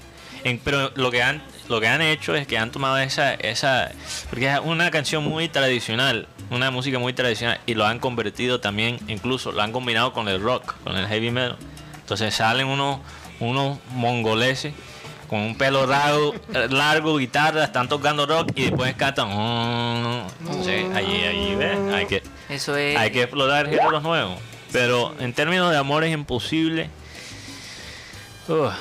En- 0.46 0.60
pero 0.60 0.92
lo 0.96 1.12
que 1.12 1.22
han 1.24 1.42
lo 1.68 1.82
que 1.82 1.88
han 1.88 2.00
hecho 2.04 2.36
es 2.36 2.46
que 2.46 2.60
han 2.60 2.70
tomado 2.72 3.00
esa 3.00 3.34
esa 3.34 3.92
porque 4.30 4.48
es 4.54 4.60
una 4.64 4.92
canción 4.92 5.24
muy 5.24 5.50
tradicional, 5.50 6.28
una 6.52 6.70
música 6.70 7.00
muy 7.00 7.12
tradicional 7.14 7.60
y 7.66 7.74
lo 7.74 7.86
han 7.88 7.98
convertido 7.98 8.60
también, 8.62 9.00
incluso 9.08 9.52
lo 9.52 9.64
han 9.64 9.72
combinado 9.72 10.14
con 10.14 10.28
el 10.28 10.40
rock, 10.40 10.76
con 10.84 10.96
el 10.96 11.08
heavy 11.08 11.32
metal. 11.32 11.58
Entonces 12.02 12.36
salen 12.36 12.68
unos 12.68 13.00
unos 13.40 13.80
mongoleses 13.96 14.74
con 15.28 15.40
un 15.40 15.58
pelo 15.58 15.86
largo, 15.88 16.34
largo, 16.70 17.18
guitarra, 17.18 17.64
están 17.64 17.88
tocando 17.90 18.26
rock 18.26 18.52
y 18.56 18.64
después 18.66 18.94
cantan. 18.96 19.30
"Mm". 19.30 20.28
Entonces, 20.42 20.86
allí, 20.96 21.24
allí, 21.24 21.56
¿ves? 21.56 21.78
Hay 21.94 22.06
que, 22.06 22.24
Eso 22.50 22.76
es. 22.76 22.98
hay 22.98 23.12
que 23.12 23.22
explorar 23.24 23.68
géneros 23.70 24.02
nuevos. 24.04 24.40
Pero 24.72 25.14
en 25.20 25.34
términos 25.34 25.72
de 25.72 25.78
amor 25.78 26.04
es 26.04 26.14
imposible. 26.14 26.90
Uf. 28.48 28.74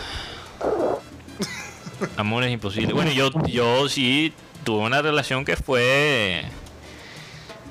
Amor 2.17 2.45
es 2.45 2.53
imposible. 2.53 2.93
Bueno, 2.93 3.13
yo, 3.13 3.31
yo 3.47 3.89
sí 3.89 4.33
tuve 4.65 4.85
una 4.85 5.01
relación 5.03 5.45
que 5.45 5.57
fue. 5.57 6.45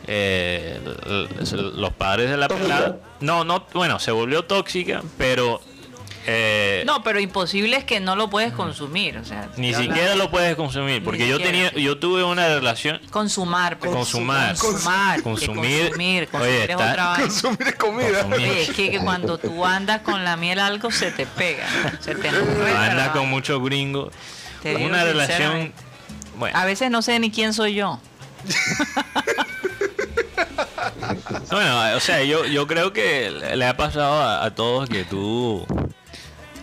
eh, 0.07 0.79
los 1.75 1.93
padres 1.93 2.29
de 2.29 2.37
la 2.37 2.47
pelada. 2.47 2.97
No, 3.21 3.43
no, 3.43 3.65
bueno, 3.73 3.99
se 3.99 4.11
volvió 4.11 4.43
tóxica, 4.43 5.01
pero. 5.17 5.61
Eh, 6.25 6.83
No, 6.85 7.03
pero 7.03 7.19
imposible 7.19 7.75
es 7.77 7.83
que 7.83 7.99
no 7.99 8.15
lo 8.15 8.29
puedes 8.29 8.53
consumir. 8.53 9.17
O 9.17 9.25
sea, 9.25 9.49
ni 9.57 9.73
siquiera 9.73 10.15
lo 10.15 10.29
puedes 10.31 10.55
consumir, 10.55 11.03
porque 11.03 11.27
yo 11.27 11.37
siquiera. 11.37 11.69
tenía, 11.69 11.83
yo 11.83 11.97
tuve 11.99 12.23
una 12.23 12.47
relación 12.47 12.99
Consumar. 13.09 13.77
pues. 13.79 13.91
consumar, 13.91 14.55
Consumar. 14.57 15.21
consumir, 15.21 15.89
Consumir. 15.89 16.29
consumir 16.29 16.41
oye, 16.41 16.63
es 16.63 16.69
está- 16.69 16.91
otra. 16.91 17.15
Consumir 17.19 17.77
comida. 17.77 18.21
Consumir. 18.23 18.49
Oye, 18.49 18.61
es 18.63 18.71
que, 18.71 18.91
que 18.91 18.99
cuando 18.99 19.37
tú 19.37 19.65
andas 19.65 20.01
con 20.01 20.23
la 20.23 20.37
miel 20.37 20.59
algo 20.59 20.91
se 20.91 21.11
te 21.11 21.25
pega. 21.25 21.65
Se 21.99 22.15
te 22.15 22.27
enreda 22.29 22.85
anda 22.91 23.07
la 23.07 23.11
con 23.11 23.29
muchos 23.29 23.61
gringos. 23.63 24.13
Una 24.79 25.03
relación, 25.03 25.73
bueno, 26.37 26.57
A 26.57 26.63
veces 26.65 26.89
no 26.89 27.01
sé 27.01 27.19
ni 27.19 27.31
quién 27.31 27.53
soy 27.53 27.73
yo. 27.75 27.99
bueno, 31.51 31.95
o 31.95 31.99
sea, 31.99 32.23
yo, 32.23 32.45
yo 32.45 32.65
creo 32.67 32.93
que 32.93 33.29
le 33.31 33.55
le 33.57 33.65
ha 33.67 33.75
pasado 33.77 34.21
a, 34.21 34.43
a 34.45 34.55
todos 34.55 34.89
que 34.89 35.03
tú, 35.03 35.65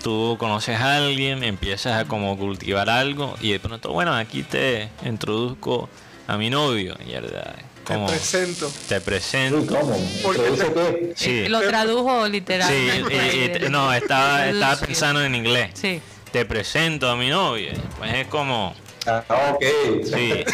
tú 0.03 0.37
conoces 0.39 0.79
a 0.81 0.97
alguien, 0.97 1.43
empiezas 1.45 2.01
a 2.01 2.05
como 2.09 2.37
cultivar 2.39 2.89
algo 2.91 3.35
y 3.41 3.53
de 3.53 3.61
pronto, 3.61 3.93
bueno, 3.93 4.15
aquí 4.15 4.43
te 4.43 4.89
introduzco 5.05 5.89
a 6.27 6.37
mi 6.37 6.49
novio, 6.51 6.97
y 7.07 7.11
verdad, 7.13 7.55
Te 7.85 7.95
como 7.95 8.07
presento. 8.07 8.71
te 8.89 9.01
presento. 9.01 9.67
¿Cómo? 9.75 9.97
Porque. 10.23 11.13
Sí, 11.17 11.49
Lo 11.49 11.61
tradujo 11.63 12.27
sí, 12.27 12.33
literalmente. 12.33 13.63
y- 13.63 13.67
y- 13.67 13.69
no, 13.69 13.93
estaba, 13.93 14.47
estaba 14.49 14.77
pensando 14.77 15.23
en 15.25 15.35
inglés. 15.35 15.71
Sí. 15.75 16.01
Te 16.33 16.45
presento 16.45 17.11
a 17.11 17.17
mi 17.17 17.29
novio, 17.29 17.73
pues 17.99 18.15
es 18.15 18.27
como, 18.29 18.75
Ah, 19.07 19.25
ok. 19.55 19.65
sí. 20.05 20.45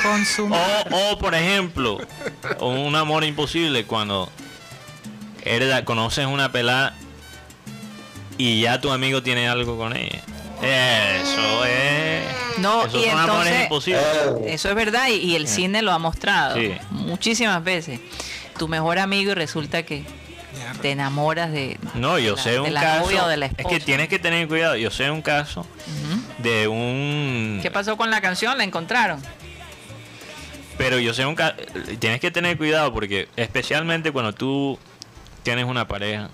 O, 0.91 1.13
o, 1.13 1.19
por 1.19 1.35
ejemplo, 1.35 1.99
un 2.61 2.95
amor 2.97 3.25
imposible 3.25 3.85
cuando 3.85 4.31
eres, 5.45 5.83
conoces 5.83 6.27
una 6.27 6.51
pelada 6.51 6.95
y 8.39 8.61
ya 8.63 8.81
tu 8.81 8.91
amigo 8.93 9.23
tiene 9.23 9.49
algo 9.49 9.77
con 9.77 9.97
ella. 9.97 10.21
Eso 10.63 11.65
es. 11.65 12.59
No, 12.59 12.87
esos 12.87 13.01
y 13.05 13.11
son 13.11 13.21
entonces- 13.21 13.63
imposibles. 13.65 14.03
Eh, 14.05 14.55
Eso 14.55 14.69
es 14.71 14.75
verdad 14.75 15.09
y, 15.09 15.15
y 15.17 15.37
el 15.37 15.47
cine 15.49 15.83
lo 15.83 15.93
ha 15.93 15.99
mostrado 15.99 16.57
Sí. 16.57 16.73
muchísimas 16.91 17.63
veces. 17.63 18.01
Tu 18.59 18.67
mejor 18.69 18.99
amigo 18.99 19.33
y 19.33 19.35
resulta 19.35 19.83
que 19.83 20.05
te 20.81 20.91
enamoras 20.93 21.53
de, 21.53 21.79
No, 21.95 22.19
yo 22.19 22.31
de 22.31 22.37
la- 22.37 22.43
sé 22.43 22.51
de 22.53 22.61
un 22.61 22.73
la 22.73 22.81
caso. 22.81 23.05
novia 23.05 23.25
o 23.25 23.29
de 23.29 23.37
la 23.37 23.47
es 23.47 23.67
que 23.67 23.79
tienes 23.81 24.09
que 24.09 24.19
tener 24.19 24.49
cuidado. 24.49 24.77
Yo 24.77 24.91
sé 24.91 25.11
un 25.11 25.21
caso 25.23 25.67
de 26.39 26.67
un. 26.69 27.59
¿Qué 27.63 27.71
pasó 27.71 27.97
con 27.99 28.11
la 28.11 28.23
canción? 28.23 28.57
¿La 28.57 28.65
encontraron? 28.65 29.23
Pero 30.79 30.99
yo 30.99 31.13
sé 31.15 31.25
un 31.27 31.35
caso. 31.35 31.57
Tienes 31.99 32.21
que 32.21 32.31
tener 32.31 32.57
cuidado 32.57 32.93
porque, 32.93 33.29
especialmente 33.37 34.13
cuando 34.13 34.33
tú 34.33 34.79
tienes 35.43 35.65
una 35.67 35.87
pareja. 35.89 36.31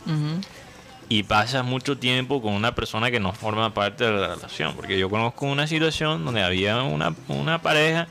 Y 1.09 1.25
pasas 1.25 1.65
mucho 1.65 1.99
tiempo 1.99 2.41
con 2.41 2.53
una 2.55 2.75
persona 2.75 3.11
que 3.11 3.21
no 3.21 3.33
forma 3.33 3.75
parte 3.75 4.05
de 4.05 4.13
la 4.13 4.29
relación. 4.35 4.75
Porque 4.75 4.99
yo 4.99 5.11
conozco 5.11 5.47
una 5.47 5.67
situación 5.67 6.25
donde 6.25 6.43
había 6.43 6.83
una, 6.83 7.15
una 7.29 7.61
pareja 7.61 8.09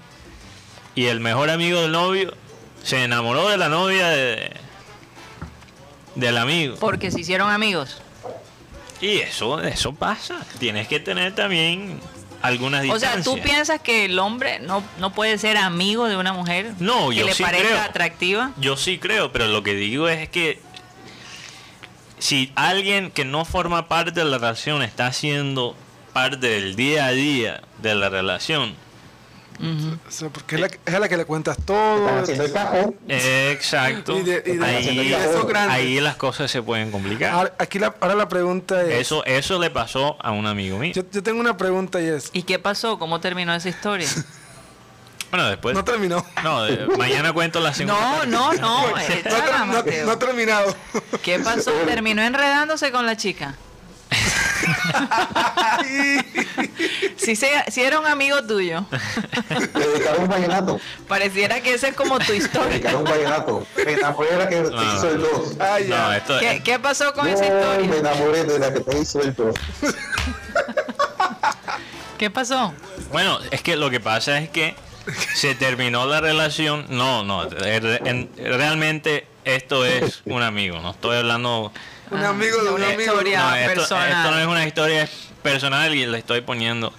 y 0.95 1.05
el 1.05 1.19
mejor 1.19 1.49
amigo 1.49 1.81
del 1.81 1.91
novio 1.91 2.33
se 2.83 3.03
enamoró 3.03 3.49
de 3.49 3.57
la 3.57 3.69
novia 3.69 4.07
de, 4.09 4.51
del 6.15 6.37
amigo. 6.37 6.75
Porque 6.79 7.11
se 7.11 7.21
hicieron 7.21 7.49
amigos. 7.49 8.01
Y 8.99 9.17
eso, 9.17 9.61
eso 9.61 9.93
pasa. 9.93 10.37
Tienes 10.59 10.87
que 10.87 10.99
tener 10.99 11.33
también 11.33 11.99
algunas 12.43 12.81
O 12.89 12.99
sea, 12.99 13.15
distancias. 13.15 13.23
¿tú 13.25 13.41
piensas 13.41 13.81
que 13.81 14.05
el 14.05 14.19
hombre 14.19 14.59
no, 14.59 14.83
no 14.99 15.11
puede 15.13 15.37
ser 15.39 15.57
amigo 15.57 16.07
de 16.07 16.17
una 16.17 16.33
mujer 16.33 16.73
No, 16.79 17.09
que 17.09 17.15
yo 17.15 17.25
le 17.25 17.33
sí 17.33 17.41
parezca 17.43 17.67
creo. 17.67 17.81
atractiva? 17.81 18.51
Yo 18.57 18.77
sí 18.77 18.99
creo, 18.99 19.31
pero 19.31 19.47
lo 19.47 19.63
que 19.63 19.73
digo 19.73 20.07
es 20.07 20.29
que 20.29 20.59
si 22.21 22.51
alguien 22.55 23.11
que 23.11 23.25
no 23.25 23.43
forma 23.45 23.87
parte 23.89 24.11
de 24.11 24.23
la 24.25 24.37
relación 24.37 24.81
está 24.83 25.07
haciendo 25.07 25.75
parte 26.13 26.37
del 26.37 26.75
día 26.75 27.07
a 27.07 27.11
día 27.11 27.61
de 27.81 27.95
la 27.95 28.09
relación, 28.09 28.75
O 29.59 30.11
sea, 30.11 30.29
porque 30.29 30.55
es, 30.55 30.61
la, 30.61 30.67
es 30.67 30.93
a 30.95 30.99
la 30.99 31.07
que 31.09 31.17
le 31.17 31.25
cuentas 31.25 31.57
todo. 31.65 32.07
Exacto, 33.07 34.17
Y 34.17 34.23
de- 34.23 34.43
y 34.45 34.57
de- 34.57 34.65
ahí, 34.65 34.89
y 34.89 35.09
de 35.09 35.15
eso 35.15 35.45
grande. 35.45 35.73
ahí 35.73 35.99
las 35.99 36.15
cosas 36.15 36.49
se 36.49 36.61
pueden 36.63 36.91
complicar. 36.91 37.31
Ahora, 37.33 37.53
aquí 37.59 37.77
la, 37.79 37.93
ahora 37.99 38.15
la 38.15 38.27
pregunta 38.27 38.81
es... 38.83 39.01
Eso, 39.01 39.23
eso 39.25 39.59
le 39.59 39.69
pasó 39.69 40.17
a 40.21 40.31
un 40.31 40.47
amigo 40.47 40.77
mío. 40.79 40.93
Yo, 40.95 41.03
yo 41.11 41.21
tengo 41.23 41.39
una 41.39 41.57
pregunta 41.57 42.01
y 42.01 42.05
es... 42.07 42.29
¿Y 42.33 42.43
qué 42.43 42.59
pasó? 42.59 42.97
¿Cómo 42.99 43.19
terminó 43.19 43.53
esa 43.53 43.69
historia? 43.69 44.07
Bueno, 45.31 45.47
después. 45.47 45.73
No 45.75 45.83
terminó. 45.83 46.25
No, 46.43 46.63
de- 46.63 46.85
mañana 46.97 47.31
cuento 47.33 47.59
la 47.61 47.73
segunda. 47.73 47.99
No, 47.99 48.25
no, 48.25 48.53
no. 48.53 48.87
No, 48.87 48.93
ter- 48.95 49.25
no- 49.59 49.65
Mateo. 49.67 50.05
no 50.05 50.11
ha 50.11 50.19
terminado. 50.19 50.75
¿Qué 51.23 51.39
pasó? 51.39 51.71
¿Terminó 51.85 52.21
enredándose 52.21 52.91
con 52.91 53.05
la 53.05 53.15
chica? 53.17 53.55
Si, 57.17 57.35
se, 57.35 57.49
si 57.69 57.81
era 57.83 57.99
un 57.99 58.05
amigo 58.07 58.41
tuyo, 58.43 58.83
Le 59.49 59.87
dedicaron 59.87 60.23
un 60.23 60.27
vallenato. 60.29 60.79
pareciera 61.07 61.61
que 61.61 61.73
esa 61.75 61.89
es 61.89 61.95
como 61.95 62.17
tu 62.19 62.31
Le 62.31 62.37
historia. 62.39 62.69
dedicaron 62.69 63.01
un 63.01 63.11
vallenato. 63.11 63.67
Me 63.85 63.93
enamoré 63.93 64.29
de 64.31 64.37
la 64.37 64.49
que 64.49 64.55
te 64.61 64.69
No. 64.71 64.83
hizo 64.97 65.09
el 65.09 65.21
dos. 65.21 65.53
Ay, 65.59 65.87
ya. 65.87 65.97
No, 65.97 66.13
esto 66.13 66.39
¿Qué, 66.39 66.61
qué 66.63 66.79
pasó 66.79 67.13
con 67.13 67.27
esa 67.27 67.45
No, 67.47 67.51
me 67.53 67.83
historia? 67.83 67.99
enamoré 67.99 68.43
de 68.43 68.59
la 68.59 68.73
que 68.73 68.79
te 68.79 68.97
hizo 68.99 69.21
el 69.21 69.35
dos. 69.35 69.55
¿Qué 72.17 72.29
pasó? 72.31 72.73
Bueno, 73.11 73.39
es 73.51 73.61
que 73.61 73.75
lo 73.75 73.89
que 73.89 73.99
pasa 73.99 74.39
es 74.39 74.49
que 74.49 74.75
se 75.35 75.55
terminó 75.55 76.05
la 76.05 76.21
relación. 76.21 76.85
No, 76.89 77.23
no, 77.23 77.49
er- 77.49 78.01
en- 78.05 78.29
realmente 78.37 79.27
esto 79.45 79.85
es 79.85 80.21
un 80.25 80.41
amigo. 80.43 80.79
No 80.79 80.91
estoy 80.91 81.17
hablando. 81.17 81.71
Un 82.11 82.19
Ah, 82.23 82.29
amigo 82.29 82.61
de 82.63 82.69
un 82.69 82.75
una 82.75 82.87
amigo. 82.87 83.01
historia. 83.01 83.39
No, 83.39 83.55
esto, 83.55 83.73
personal. 83.75 84.09
esto 84.11 84.31
no 84.31 84.39
es 84.39 84.47
una 84.47 84.65
historia 84.67 85.09
personal 85.41 85.95
y 85.95 86.05
le 86.05 86.17
estoy 86.17 86.41
poniendo 86.41 86.93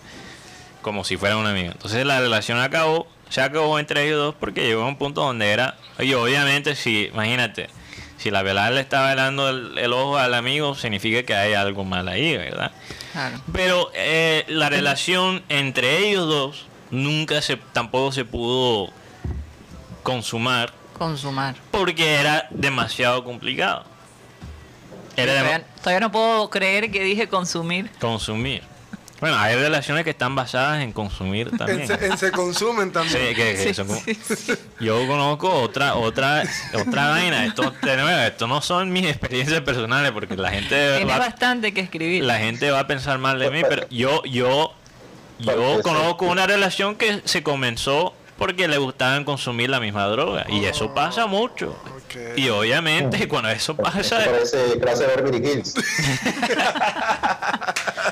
como 0.80 1.04
si 1.04 1.16
fuera 1.16 1.36
un 1.36 1.46
amigo. 1.46 1.70
Entonces 1.72 2.04
la 2.06 2.20
relación 2.20 2.58
acabó, 2.58 3.06
se 3.28 3.40
acabó 3.40 3.78
entre 3.78 4.06
ellos 4.06 4.18
dos 4.18 4.34
porque 4.40 4.62
llegó 4.66 4.82
a 4.82 4.86
un 4.88 4.96
punto 4.96 5.20
donde 5.22 5.50
era. 5.50 5.76
Oye, 5.98 6.14
obviamente, 6.16 6.74
si, 6.74 7.10
imagínate, 7.12 7.68
si 8.16 8.30
la 8.30 8.42
velada 8.42 8.70
le 8.70 8.80
está 8.80 9.06
velando 9.06 9.48
el, 9.50 9.76
el 9.78 9.92
ojo 9.92 10.16
al 10.18 10.34
amigo, 10.34 10.74
significa 10.74 11.22
que 11.24 11.34
hay 11.34 11.52
algo 11.54 11.84
mal 11.84 12.08
ahí, 12.08 12.36
¿verdad? 12.36 12.72
Claro. 13.12 13.40
Pero 13.52 13.90
eh, 13.94 14.44
la 14.48 14.70
relación 14.70 15.42
entre 15.50 15.98
ellos 16.08 16.26
dos 16.26 16.66
nunca 16.92 17.42
se 17.42 17.56
tampoco 17.56 18.12
se 18.12 18.24
pudo 18.24 18.90
consumar 20.04 20.72
Consumar. 20.98 21.56
porque 21.72 22.14
era 22.14 22.46
demasiado 22.50 23.24
complicado. 23.24 23.84
Era 25.16 25.32
Todavía, 25.32 25.64
todavía 25.80 26.00
no 26.00 26.12
puedo 26.12 26.48
creer 26.50 26.90
que 26.90 27.02
dije 27.02 27.28
consumir. 27.28 27.90
consumir. 28.00 28.62
Bueno, 29.20 29.36
hay 29.38 29.54
relaciones 29.54 30.02
que 30.04 30.10
están 30.10 30.34
basadas 30.34 30.82
en 30.82 30.92
consumir 30.92 31.56
también. 31.56 31.82
En 31.82 31.86
se, 31.86 32.06
en 32.06 32.18
se 32.18 32.32
consumen 32.32 32.88
Sí, 32.88 32.92
también. 32.92 33.34
que- 33.36 33.54
que 33.54 33.56
Sí, 33.68 33.74
son 33.74 33.88
sí, 33.88 34.14
sí. 34.14 34.52
Yo 34.80 35.06
conozco 35.06 35.48
otra 35.52 35.94
otra 35.94 36.42
otra 36.74 37.08
vaina. 37.10 37.46
Esto, 37.46 37.72
de 37.82 37.96
nuevo, 37.98 38.20
esto 38.20 38.46
no 38.48 38.60
son 38.62 38.90
mis 38.92 39.06
experiencias 39.06 39.60
personales 39.60 40.10
porque 40.12 40.36
la 40.36 40.50
gente 40.50 40.96
Tienes 40.96 41.14
va, 41.14 41.18
bastante 41.18 41.72
que 41.72 41.80
escribir. 41.82 42.24
la 42.24 42.38
gente 42.38 42.70
va 42.72 42.80
a 42.80 42.86
pensar 42.88 43.18
mal 43.18 43.38
de 43.38 43.50
mí, 43.50 43.62
pero 43.68 43.86
yo 43.90 44.24
yo 44.24 44.74
yo 45.42 45.82
conozco 45.82 46.26
una 46.26 46.46
relación 46.46 46.96
que 46.96 47.20
se 47.24 47.42
comenzó 47.42 48.14
porque 48.38 48.66
le 48.66 48.78
gustaban 48.78 49.24
consumir 49.24 49.70
la 49.70 49.78
misma 49.78 50.06
droga 50.06 50.46
y 50.48 50.64
eso 50.64 50.94
pasa 50.94 51.26
mucho. 51.26 51.76
Ok. 51.96 52.36
Y 52.36 52.48
obviamente 52.48 53.28
cuando 53.28 53.50
eso 53.50 53.76
pasa, 53.76 54.18
parece 54.24 54.80
clase 54.80 55.06
de 55.06 55.12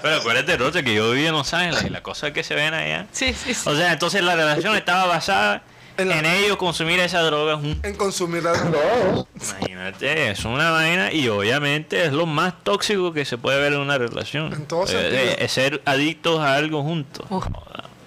pero 0.03 0.17
acuérdate 0.17 0.57
Rocha 0.57 0.83
que 0.83 0.95
yo 0.95 1.11
viví 1.11 1.27
en 1.27 1.33
Los 1.33 1.53
Ángeles 1.53 1.85
y 1.85 1.91
las 1.91 2.03
cosas 2.03 2.31
que 2.31 2.45
se 2.45 2.55
ven 2.55 2.75
allá. 2.75 3.07
Sí, 3.13 3.35
sí, 3.35 3.55
sí. 3.55 3.69
O 3.69 3.75
sea, 3.75 3.93
entonces 3.93 4.23
la 4.23 4.37
relación 4.37 4.77
estaba 4.77 5.07
basada 5.07 5.63
En 6.03 6.27
ellos 6.27 6.57
consumir 6.57 7.01
esa 7.01 7.21
droga 7.23 7.57
juntos. 7.57 7.85
En 7.85 7.95
consumir 7.97 8.43
la 8.43 8.53
No, 8.65 9.27
Imagínate, 9.35 10.31
es 10.31 10.45
una 10.45 10.71
vaina 10.71 11.13
y 11.13 11.29
obviamente 11.29 12.05
es 12.05 12.13
lo 12.13 12.27
más 12.27 12.55
tóxico 12.63 13.13
que 13.13 13.25
se 13.25 13.39
puede 13.39 13.61
ver 13.61 13.73
en 13.73 13.81
una 13.81 13.99
relación. 13.99 14.53
En 14.53 14.67
todo 14.67 14.85
Eh, 14.85 14.89
sentido. 14.89 15.13
eh, 15.17 15.37
es 15.41 15.53
ser 15.53 15.83
adictos 15.85 16.39
a 16.41 16.55
algo 16.55 16.83
juntos. 16.83 17.27
Uf, 17.31 17.47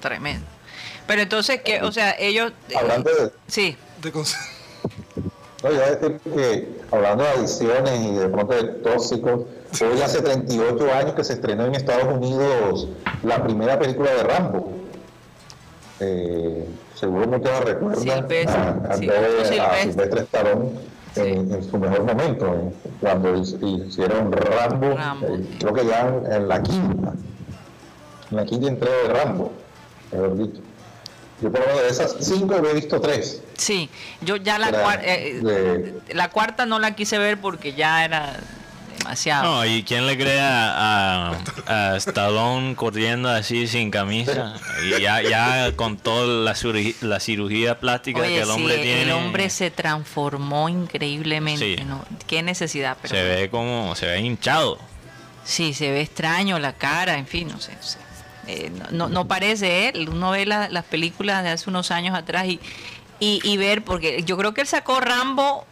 tremendo. 0.01 0.45
Pero 1.07 1.21
entonces, 1.21 1.61
que, 1.61 1.81
o 1.81 1.91
sea, 1.91 2.15
ellos... 2.17 2.51
eh, 2.69 2.75
hablando 2.77 3.09
de, 3.13 3.31
sí, 3.47 3.75
de 4.01 4.13
cons- 4.13 4.35
no, 5.63 5.69
yo 5.69 5.75
voy 5.75 5.77
a 5.79 5.95
decir 5.95 6.19
que 6.35 6.67
hablando 6.91 7.23
de 7.23 7.29
adicciones 7.31 7.99
y 8.05 8.11
de 8.13 8.27
pronto 8.29 8.53
de 8.53 8.63
tóxicos, 8.81 9.41
hoy 9.81 10.01
hace 10.01 10.21
38 10.21 10.93
años 10.93 11.13
que 11.13 11.23
se 11.23 11.33
estrenó 11.33 11.65
en 11.65 11.75
Estados 11.75 12.05
Unidos 12.05 12.87
la 13.23 13.43
primera 13.43 13.77
película 13.79 14.11
de 14.13 14.23
Rambo. 14.23 14.71
Eh, 15.99 16.65
seguro 17.03 17.27
muchos 17.27 17.51
la 17.51 17.59
recuerdan 17.59 18.01
Silvestre, 18.01 18.45
a, 18.47 18.69
a 18.89 18.97
sí, 18.97 19.09
a 19.09 19.13
Silvestre. 19.13 19.81
Silvestre 19.91 20.21
Stallone 20.21 20.69
en, 21.15 21.51
en 21.53 21.63
su 21.69 21.77
mejor 21.77 22.03
momento, 22.03 22.45
en- 22.53 22.73
cuando 23.01 23.35
hi- 23.35 23.83
hicieron 23.87 24.31
Rambo, 24.31 24.95
Rambo. 24.95 25.27
eh, 25.27 25.45
creo 25.59 25.73
que 25.73 25.85
ya 25.85 26.07
en, 26.07 26.31
en 26.31 26.47
la 26.47 26.63
quinta, 26.63 27.13
en 28.31 28.37
la 28.37 28.45
quinta 28.45 28.67
entrega 28.67 28.95
de 28.95 29.07
Rambo, 29.13 29.51
mejor 30.11 30.37
dicho. 30.37 30.61
Yo 31.41 31.51
por 31.51 31.59
lo 31.59 31.65
menos 31.67 31.81
de 31.81 31.89
esas 31.89 32.15
cinco 32.21 32.55
he 32.55 32.73
visto 32.73 33.01
tres. 33.01 33.41
sí. 33.57 33.89
Yo 34.21 34.37
ya 34.37 34.57
la, 34.57 34.69
Era 34.69 34.83
cuar- 34.83 35.01
eh, 35.03 35.39
de- 35.43 36.13
la 36.15 36.29
cuarta 36.29 36.65
no 36.65 36.79
la 36.79 36.95
quise 36.95 37.17
ver 37.17 37.37
porque 37.41 37.73
ya 37.73 38.05
era 38.05 38.37
demasiado. 39.03 39.43
No, 39.43 39.65
¿y 39.65 39.83
quién 39.83 40.07
le 40.07 40.17
cree 40.17 40.39
a, 40.39 41.31
a, 41.67 41.91
a 41.93 41.95
Stallone 41.97 42.75
corriendo 42.75 43.29
así 43.29 43.67
sin 43.67 43.91
camisa? 43.91 44.55
Y 44.85 45.01
ya, 45.01 45.21
ya 45.21 45.75
con 45.75 45.97
toda 45.97 46.25
la, 46.25 46.55
cirugía, 46.55 46.93
la 47.01 47.19
cirugía 47.19 47.79
plástica 47.79 48.21
Oye, 48.21 48.29
que 48.29 48.39
el 48.39 48.45
sí, 48.45 48.51
hombre 48.51 48.77
tiene. 48.77 49.01
el 49.03 49.11
hombre 49.11 49.49
se 49.49 49.71
transformó 49.71 50.69
increíblemente. 50.69 51.77
Sí. 51.77 51.83
¿no? 51.83 52.03
Qué 52.27 52.41
necesidad, 52.43 52.97
pero 53.01 53.13
se 53.15 53.23
ve 53.23 53.49
como, 53.49 53.95
se 53.95 54.05
ve 54.07 54.19
hinchado. 54.21 54.79
sí, 55.43 55.73
se 55.73 55.91
ve 55.91 56.01
extraño 56.01 56.59
la 56.59 56.73
cara, 56.73 57.17
en 57.17 57.27
fin, 57.27 57.47
no 57.49 57.59
sé. 57.59 57.73
no 57.75 57.83
sé. 57.83 57.97
Eh, 58.47 58.69
no, 58.71 58.85
no, 58.91 59.09
no 59.09 59.27
parece 59.27 59.87
él. 59.89 60.09
Uno 60.09 60.31
ve 60.31 60.45
la- 60.45 60.67
las 60.69 60.83
películas 60.85 61.43
de 61.43 61.49
hace 61.51 61.69
unos 61.69 61.91
años 61.91 62.13
atrás 62.17 62.45
y, 62.47 62.59
y, 63.19 63.39
y 63.43 63.55
ver, 63.57 63.83
porque 63.85 64.23
yo 64.25 64.35
creo 64.37 64.53
que 64.53 64.61
él 64.61 64.67
sacó 64.67 64.99
Rambo 64.99 65.65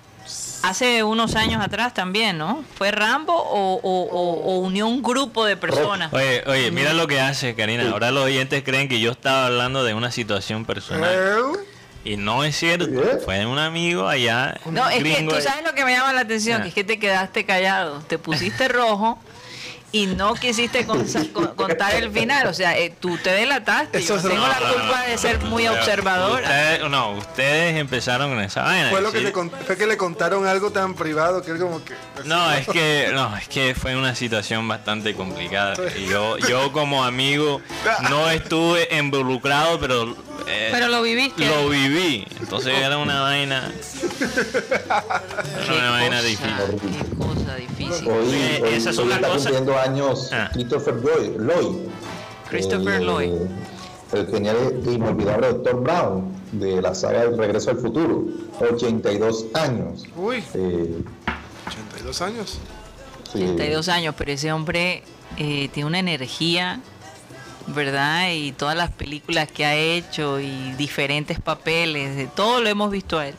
hace 0.64 1.04
unos 1.04 1.36
años 1.36 1.64
atrás 1.64 1.94
también, 1.94 2.38
¿no? 2.38 2.64
¿Fue 2.76 2.92
Rambo 2.92 3.34
o, 3.34 3.80
o- 3.82 4.04
o- 4.12 4.42
o 4.56 4.58
unió 4.60 4.88
un 4.88 5.02
grupo 5.02 5.46
de 5.46 5.58
personas? 5.58 6.14
Oye, 6.14 6.44
oye, 6.48 6.72
mira 6.72 6.94
lo 6.94 7.08
que 7.08 7.20
hace, 7.20 7.56
Karina. 7.56 7.90
Ahora 7.92 8.12
los 8.12 8.26
oyentes 8.26 8.64
creen 8.64 8.88
que 8.88 9.00
yo 9.00 9.12
estaba 9.12 9.48
hablando 9.48 9.84
de 9.84 9.94
una 9.94 10.12
situación 10.12 10.66
personal. 10.66 11.12
Y 12.04 12.18
no 12.18 12.44
es 12.44 12.56
cierto. 12.56 12.86
¿Eh? 12.86 13.20
Fue 13.24 13.46
un 13.46 13.60
amigo 13.60 14.08
allá. 14.08 14.60
No, 14.66 14.90
es 14.90 15.04
que 15.04 15.22
tú 15.30 15.36
sabes 15.40 15.64
lo 15.64 15.74
que 15.74 15.86
me 15.86 15.94
llama 15.94 16.14
la 16.14 16.22
atención, 16.22 16.60
Ah. 16.60 16.64
que 16.64 16.70
es 16.70 16.74
que 16.76 16.84
te 16.84 16.98
quedaste 17.00 17.46
callado, 17.46 18.00
te 18.08 18.18
pusiste 18.18 18.68
rojo 18.68 19.20
y 19.94 20.06
no 20.08 20.34
quisiste 20.36 20.86
con- 20.86 21.06
con- 21.34 21.48
contar 21.56 21.94
el 21.96 22.12
final, 22.12 22.48
o 22.48 22.54
sea, 22.54 22.78
eh, 22.78 22.94
tú 23.00 23.18
te 23.18 23.32
delataste, 23.32 23.98
Eso 24.00 24.14
yo 24.14 24.16
es 24.20 24.24
tengo 24.24 24.36
no, 24.42 24.48
la 24.48 24.60
no, 24.60 24.74
culpa 24.74 25.04
no, 25.04 25.10
de 25.12 25.18
ser 25.18 25.40
muy. 25.42 25.68
Ustedes, 25.70 26.90
no, 26.90 27.12
ustedes 27.14 27.78
empezaron 27.78 28.30
con 28.34 28.42
esa 28.44 28.64
vaina. 28.64 28.90
fue 28.90 29.02
lo 29.02 29.12
que 29.12 29.20
sí. 29.20 29.24
le 29.26 29.32
fue 29.32 29.78
que 29.78 29.86
le 29.88 29.98
contaron 29.98 30.46
algo 30.48 30.72
tan 30.72 30.94
privado 30.94 31.42
que 31.42 31.52
él 31.52 31.60
como 31.60 31.84
que 31.84 31.94
No, 32.26 32.52
es 32.54 32.68
que 32.68 33.10
no, 33.14 33.36
es 33.38 33.48
que 33.48 33.76
fue 33.76 33.96
una 33.96 34.16
situación 34.16 34.68
bastante 34.68 35.14
complicada. 35.14 35.76
Y 35.98 36.06
yo, 36.08 36.38
yo 36.38 36.72
como 36.72 37.04
amigo 37.04 37.62
no 38.10 38.30
estuve 38.30 38.88
involucrado, 38.98 39.80
pero 39.80 40.16
eh, 40.48 40.70
Pero 40.72 40.88
lo 40.88 41.02
viviste. 41.02 41.46
lo 41.46 41.70
viví. 41.70 42.26
Entonces 42.40 42.74
era 42.78 42.98
una 42.98 43.22
vaina, 43.22 43.72
Qué 44.18 45.66
era 45.66 45.74
una 45.74 45.92
vaina 45.92 46.18
cosa, 46.18 46.28
difícil. 46.28 46.56
Qué 46.82 47.16
cosa 47.18 47.56
difícil. 47.56 48.08
Hoy, 48.10 48.34
Eh, 48.34 48.60
hoy- 48.64 48.74
esa 48.74 48.90
es 48.90 48.98
hoy 48.98 49.06
una 49.06 49.16
está 49.16 49.28
cosa- 49.28 49.50
cumpliendo 49.50 49.80
años 49.82 50.30
Ah. 50.32 50.50
Christopher 50.54 50.96
Lloyd. 50.96 51.40
Lloyd 51.40 51.88
Christopher 52.50 52.96
el, 53.02 53.06
Lloyd. 53.06 53.32
El 54.14 54.28
genial 54.28 54.58
e 54.86 54.92
inolvidable 54.92 55.48
Doctor 55.54 55.82
Brown 55.82 56.32
de 56.52 56.82
la 56.82 56.94
saga 56.94 57.24
El 57.24 57.38
Regreso 57.38 57.72
al 57.72 57.78
Futuro. 57.78 58.26
82 58.60 59.46
años. 59.54 60.06
uy, 60.16 60.44
Eh, 60.54 61.02
82 61.68 62.22
años. 62.22 62.60
sí. 63.32 63.40
32 63.40 63.88
años, 63.90 64.16
pero 64.18 64.32
ese 64.34 64.52
hombre 64.52 65.04
eh, 65.38 65.70
tiene 65.74 65.88
una 65.88 66.00
energía, 66.00 66.82
¿verdad? 67.68 68.32
Y 68.34 68.52
todas 68.52 68.76
las 68.76 68.92
películas 68.92 69.50
que 69.50 69.64
ha 69.66 69.76
hecho 69.76 70.40
y 70.42 70.74
diferentes 70.78 71.40
papeles, 71.40 72.18
de 72.18 72.28
todo 72.28 72.60
lo 72.62 72.68
hemos 72.68 72.92
visto 72.92 73.18
a 73.20 73.28
él. 73.30 73.36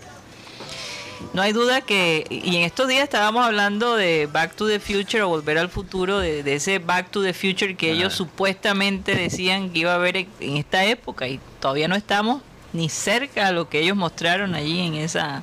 No 1.33 1.41
hay 1.43 1.53
duda 1.53 1.81
que, 1.81 2.27
y 2.29 2.57
en 2.57 2.63
estos 2.63 2.89
días 2.89 3.05
estábamos 3.05 3.45
hablando 3.47 3.97
de 3.97 4.29
Back 4.31 4.55
to 4.55 4.67
the 4.69 4.79
Future 4.81 5.23
o 5.23 5.29
Volver 5.29 5.59
al 5.59 5.69
Futuro, 5.71 6.19
de, 6.19 6.43
de 6.43 6.55
ese 6.57 6.79
Back 6.79 7.11
to 7.11 7.23
the 7.23 7.33
Future 7.33 7.75
que 7.75 7.91
ellos 7.93 8.13
supuestamente 8.15 9.15
decían 9.15 9.71
que 9.71 9.81
iba 9.81 9.93
a 9.93 9.97
haber 9.97 10.17
en 10.17 10.57
esta 10.57 10.85
época 10.85 11.29
y 11.29 11.41
todavía 11.61 11.89
no 11.89 11.95
estamos 11.97 12.43
ni 12.73 12.89
cerca 12.89 13.49
a 13.49 13.53
lo 13.53 13.69
que 13.69 13.81
ellos 13.81 13.97
mostraron 13.97 14.55
allí 14.55 14.81
en 14.81 14.95
esa 14.95 15.43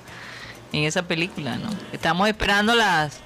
en 0.71 0.83
esa 0.83 1.03
película, 1.07 1.57
¿no? 1.57 1.69
Estamos 1.91 2.27
esperando 2.27 2.75
las 2.75 3.19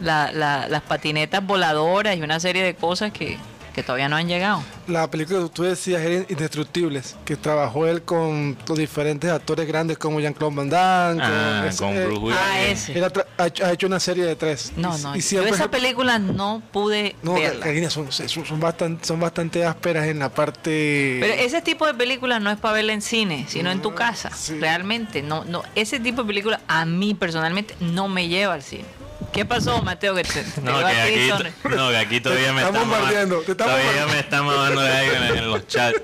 la- 0.00 0.32
la- 0.32 0.66
las 0.68 0.82
patinetas 0.82 1.46
voladoras 1.46 2.16
y 2.16 2.22
una 2.22 2.40
serie 2.40 2.64
de 2.64 2.74
cosas 2.74 3.12
que, 3.12 3.38
que 3.74 3.82
todavía 3.82 4.08
no 4.08 4.16
han 4.16 4.28
llegado. 4.28 4.62
La 4.86 5.10
película 5.10 5.40
que 5.42 5.48
tú 5.48 5.62
decías 5.62 6.02
era 6.02 6.24
Indestructibles, 6.28 7.16
que 7.24 7.36
trabajó 7.36 7.86
él 7.86 8.02
con 8.02 8.56
los 8.68 8.78
diferentes 8.78 9.30
actores 9.30 9.66
grandes 9.66 9.96
como 9.98 10.20
Jean-Claude 10.20 10.54
Van 10.56 10.68
Damme. 10.70 11.20
Ah, 11.22 11.64
ese- 11.68 11.78
con 11.78 11.96
eh, 11.96 12.04
Bruce 12.06 12.20
Willis. 12.20 12.38
Ah, 12.40 12.60
ese. 12.62 12.98
él 12.98 13.04
ha, 13.38 13.72
hecho, 13.72 13.86
una 13.86 14.00
serie 14.00 14.24
de 14.24 14.36
tres. 14.36 14.72
No, 14.76 14.96
Y- 14.98 15.02
no, 15.02 15.16
y 15.16 15.20
yo 15.20 15.42
esa 15.46 15.70
película 15.70 16.18
no 16.18 16.62
pude 16.72 17.16
No, 17.22 17.34
verla. 17.34 17.64
Karina, 17.64 17.88
son, 17.90 18.10
son, 18.12 18.28
son 18.28 18.60
bastante, 18.60 19.06
son 19.06 19.18
bastante 19.20 19.64
ásperas 19.64 20.06
en 20.06 20.18
la 20.18 20.28
parte... 20.28 21.18
Pero 21.20 21.32
ese 21.34 21.62
tipo 21.62 21.86
de 21.86 21.94
películas 21.94 22.40
no 22.42 22.50
es 22.50 22.58
para 22.58 22.74
verla 22.74 22.92
en 22.92 23.02
cine, 23.02 23.46
sino 23.48 23.70
en 23.70 23.80
tu 23.80 23.94
casa. 23.94 24.30
sí. 24.34 24.58
Realmente, 24.58 25.22
no, 25.22 25.44
no, 25.44 25.62
ese 25.74 25.98
tipo 26.00 26.22
de 26.22 26.26
películas 26.28 26.60
a 26.68 26.84
mí 26.84 27.14
personalmente 27.14 27.74
no 27.80 28.08
me 28.08 28.28
lleva 28.28 28.54
al 28.54 28.62
cine. 28.62 28.84
¿Qué 29.32 29.44
pasó, 29.46 29.80
Mateo? 29.82 30.14
Que 30.14 30.24
te, 30.24 30.42
te 30.42 30.60
No, 30.60 30.78
que 30.78 30.84
aquí, 30.84 31.28
Sonny? 31.30 31.50
no, 31.76 31.88
que 31.90 31.96
aquí 31.96 32.20
todavía 32.20 32.52
me 32.52 32.60
estamos 32.62 32.80
bombardeando, 32.86 33.40
te 33.40 33.52
estamos 33.52 33.72
Todavía 33.72 34.04
bombardeando. 34.04 34.12
me 34.14 34.20
está 34.20 34.42
mamando 34.42 34.80
de 34.82 34.92
ahí 34.92 35.08
en, 35.30 35.38
en 35.38 35.50
los 35.50 35.66
chats. 35.66 36.00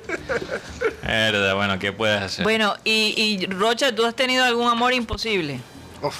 Verdad, 1.03 1.55
bueno, 1.55 1.79
¿qué 1.79 1.93
puedes 1.93 2.23
hacer? 2.23 2.43
Bueno, 2.43 2.75
y, 2.85 3.15
y 3.17 3.47
Rocha, 3.47 3.95
¿tú 3.95 4.05
has 4.07 4.15
tenido 4.15 4.45
algún 4.45 4.69
amor 4.69 4.93
imposible? 4.95 5.61
Uf, 6.03 6.17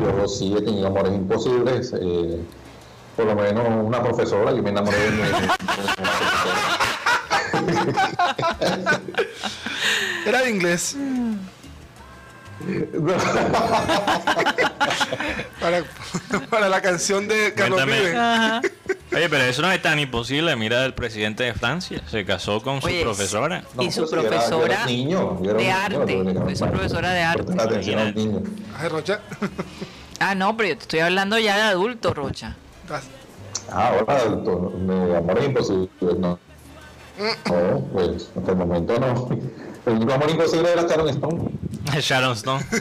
Yo 0.00 0.26
sí 0.28 0.52
he 0.56 0.62
tenido 0.62 0.88
amores 0.88 1.12
imposibles. 1.14 1.92
eh, 2.00 2.40
por 3.16 3.26
lo 3.26 3.34
menos 3.36 3.64
una 3.68 4.02
profesora, 4.02 4.50
yo 4.52 4.62
me 4.62 4.70
enamoré 4.70 4.98
de, 4.98 5.10
mi- 5.10 5.22
de 5.22 5.28
una 5.34 5.56
profesora. 5.56 6.70
era 10.26 10.42
de 10.42 10.50
inglés. 10.50 10.96
Para, 15.60 15.84
para 16.48 16.68
la 16.68 16.80
canción 16.80 17.26
de 17.28 17.54
Carlos. 17.54 17.84
Vives. 17.86 18.14
Oye, 19.12 19.28
pero 19.28 19.44
eso 19.44 19.62
no 19.62 19.72
es 19.72 19.82
tan 19.82 19.98
imposible. 19.98 20.54
Mira, 20.56 20.84
el 20.84 20.94
presidente 20.94 21.42
de 21.44 21.54
Francia 21.54 22.00
se 22.08 22.24
casó 22.24 22.62
con 22.62 22.80
su 22.80 22.86
Oye, 22.86 23.02
profesora. 23.02 23.64
No, 23.74 23.82
y 23.82 23.90
su 23.90 24.08
profesora 24.08 24.86
de 24.86 24.92
niño, 24.92 25.40
arte, 25.72 26.24
fue 26.42 26.56
su 26.56 26.66
profesora 26.66 27.10
de 27.12 27.22
arte. 27.22 27.42
Prestar 27.44 27.68
atención 27.68 27.98
a 27.98 28.02
un 28.04 28.14
niño. 28.14 28.42
Ay, 28.78 28.88
Rocha. 28.88 29.20
Ah, 30.20 30.34
no, 30.34 30.56
pero 30.56 30.68
yo 30.68 30.76
te 30.76 30.82
estoy 30.82 31.00
hablando 31.00 31.38
ya 31.38 31.56
de 31.56 31.62
adulto, 31.62 32.14
Rocha. 32.14 32.56
Ah, 33.72 33.88
ahora 33.88 34.16
adulto, 34.16 34.72
me 34.78 35.16
amor 35.16 35.42
imposible, 35.42 35.88
no. 36.18 36.38
No, 37.18 37.88
pues 37.92 38.30
hasta 38.36 38.52
el 38.52 38.56
momento 38.56 38.98
no. 38.98 39.28
El 39.86 39.92
único 39.94 40.12
amor 40.12 40.30
imposible 40.30 40.72
era 40.72 40.82
Sharon 40.82 41.08
Stone. 41.08 41.50
Sharon 42.00 42.32
Stone. 42.36 42.64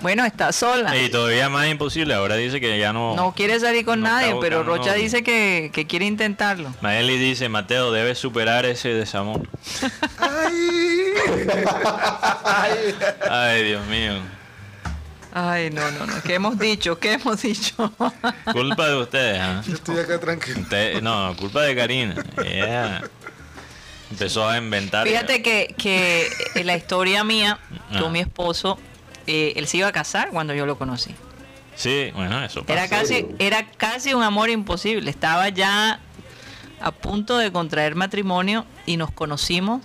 Bueno, 0.00 0.24
está 0.24 0.52
sola. 0.52 0.96
Y 0.96 1.08
todavía 1.10 1.48
más 1.48 1.66
imposible. 1.68 2.12
Ahora 2.14 2.34
dice 2.36 2.60
que 2.60 2.78
ya 2.78 2.92
no. 2.92 3.14
No 3.16 3.32
quiere 3.34 3.58
salir 3.60 3.84
con 3.84 4.00
No 4.00 4.08
nadie, 4.08 4.34
pero 4.40 4.62
Rocha 4.64 4.90
novio. 4.90 5.02
dice 5.02 5.22
que, 5.22 5.70
que 5.72 5.86
quiere 5.86 6.06
intentarlo. 6.06 6.74
Maeli 6.80 7.18
dice, 7.18 7.48
Mateo, 7.48 7.92
debes 7.92 8.18
superar 8.18 8.64
ese 8.66 8.88
desamor. 8.90 9.48
Ay. 10.18 11.14
Ay. 13.30 13.64
Dios 13.64 13.86
mío. 13.86 14.14
Ay, 15.32 15.70
no, 15.70 15.88
no, 15.92 16.06
no. 16.06 16.22
¿Qué 16.22 16.34
hemos 16.34 16.58
dicho? 16.58 16.98
¿Qué 16.98 17.12
hemos 17.14 17.40
dicho? 17.40 17.92
Culpa 18.52 18.88
de 18.88 18.96
ustedes, 18.96 19.40
¿ah? 19.40 19.62
Yo 19.66 19.74
estoy 19.74 19.98
acá 20.00 20.18
tranquilo. 20.20 20.60
Usted- 20.60 21.00
no, 21.00 21.34
culpa 21.38 21.62
de 21.62 21.76
Karina. 21.76 22.14
Empezó 24.12 24.48
a 24.48 24.56
inventar. 24.58 25.06
Fíjate 25.06 25.42
que, 25.42 25.74
que 25.76 26.28
en 26.54 26.66
la 26.66 26.76
historia 26.76 27.24
mía, 27.24 27.58
Ah. 27.92 28.00
con 28.00 28.12
mi 28.12 28.20
esposo, 28.20 28.78
eh, 29.26 29.52
él 29.56 29.66
se 29.66 29.78
iba 29.78 29.88
a 29.88 29.92
casar 29.92 30.30
cuando 30.30 30.54
yo 30.54 30.66
lo 30.66 30.78
conocí. 30.78 31.14
Sí, 31.74 32.10
bueno, 32.14 32.44
eso 32.44 32.62
pasa. 32.64 32.72
Era 32.72 32.88
casi, 32.88 33.26
era 33.38 33.66
casi 33.76 34.14
un 34.14 34.22
amor 34.22 34.50
imposible. 34.50 35.10
Estaba 35.10 35.48
ya 35.48 36.00
a 36.80 36.90
punto 36.92 37.38
de 37.38 37.50
contraer 37.50 37.94
matrimonio 37.94 38.66
y 38.86 38.96
nos 38.96 39.10
conocimos. 39.10 39.82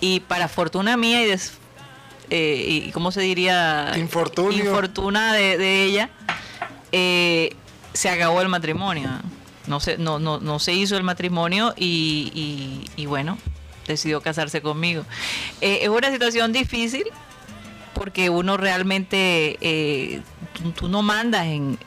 Y 0.00 0.20
para 0.20 0.48
fortuna 0.48 0.96
mía 0.96 1.22
y, 1.22 1.26
des- 1.26 1.52
eh, 2.30 2.64
y 2.86 2.90
¿cómo 2.92 3.12
se 3.12 3.20
diría? 3.22 3.92
Infortunio. 3.96 4.64
Infortuna 4.64 5.32
de, 5.32 5.56
de 5.58 5.84
ella, 5.84 6.10
eh, 6.92 7.54
se 7.92 8.08
acabó 8.08 8.40
el 8.42 8.48
matrimonio. 8.48 9.08
No 9.70 9.78
se, 9.80 9.96
no, 9.98 10.18
no, 10.18 10.40
no 10.40 10.58
se 10.58 10.72
hizo 10.74 10.96
el 10.96 11.04
matrimonio 11.04 11.72
y, 11.76 12.82
y- 12.96 13.06
bueno, 13.06 13.38
decidió 13.86 14.20
casarse 14.20 14.60
conmigo. 14.60 15.04
Eh, 15.60 15.78
es 15.82 15.88
una 15.88 16.10
situación 16.10 16.52
difícil 16.52 17.04
porque 17.94 18.30
uno 18.30 18.56
realmente 18.56 19.56
eh, 19.60 20.22
tú, 20.74 20.88
no 20.88 21.02
mandas 21.02 21.46
en, 21.46 21.78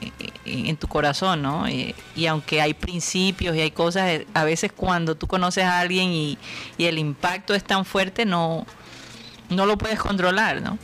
en- 0.46 0.78
tu 0.78 0.88
corazón, 0.88 1.42
¿no? 1.42 1.68
Eh, 1.68 1.94
y 2.16 2.26
aunque 2.28 2.62
hay 2.62 2.74
principios 2.74 3.56
y 3.56 3.60
hay 3.62 3.72
cosas, 3.72 4.22
a 4.34 4.44
veces 4.46 4.72
cuando 4.76 5.16
tú 5.16 5.28
conoces 5.28 5.66
a 5.66 5.80
alguien 5.80 6.10
y, 6.12 6.38
y 6.78 6.86
el 6.86 6.98
impacto 7.00 7.54
es 7.54 7.64
tan 7.64 7.84
fuerte, 7.84 8.26
no, 8.26 8.66
no 9.50 9.66
lo 9.66 9.78
puedes 9.78 10.00
controlar, 10.00 10.62
¿no? 10.62 10.78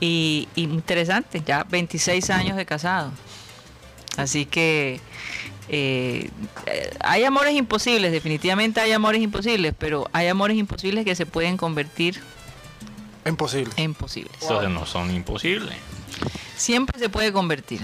Y, 0.00 0.48
y 0.56 0.62
interesante, 0.64 1.42
ya 1.46 1.64
26 1.64 2.30
años 2.30 2.56
de 2.56 2.66
casado. 2.66 3.12
Así 4.16 4.46
que 4.46 5.00
eh, 5.68 6.30
eh, 6.66 6.90
hay 7.00 7.24
amores 7.24 7.54
imposibles, 7.54 8.12
definitivamente 8.12 8.80
hay 8.80 8.92
amores 8.92 9.20
imposibles, 9.20 9.74
pero 9.78 10.08
hay 10.12 10.28
amores 10.28 10.56
imposibles 10.56 11.04
que 11.04 11.14
se 11.14 11.26
pueden 11.26 11.56
convertir 11.56 12.20
Imposible. 13.24 13.72
en 13.76 13.94
posibles. 13.94 14.32
Esos 14.40 14.68
no 14.70 14.86
son 14.86 15.14
imposibles. 15.14 15.76
Siempre 16.56 16.98
se 16.98 17.08
puede 17.08 17.32
convertir. 17.32 17.80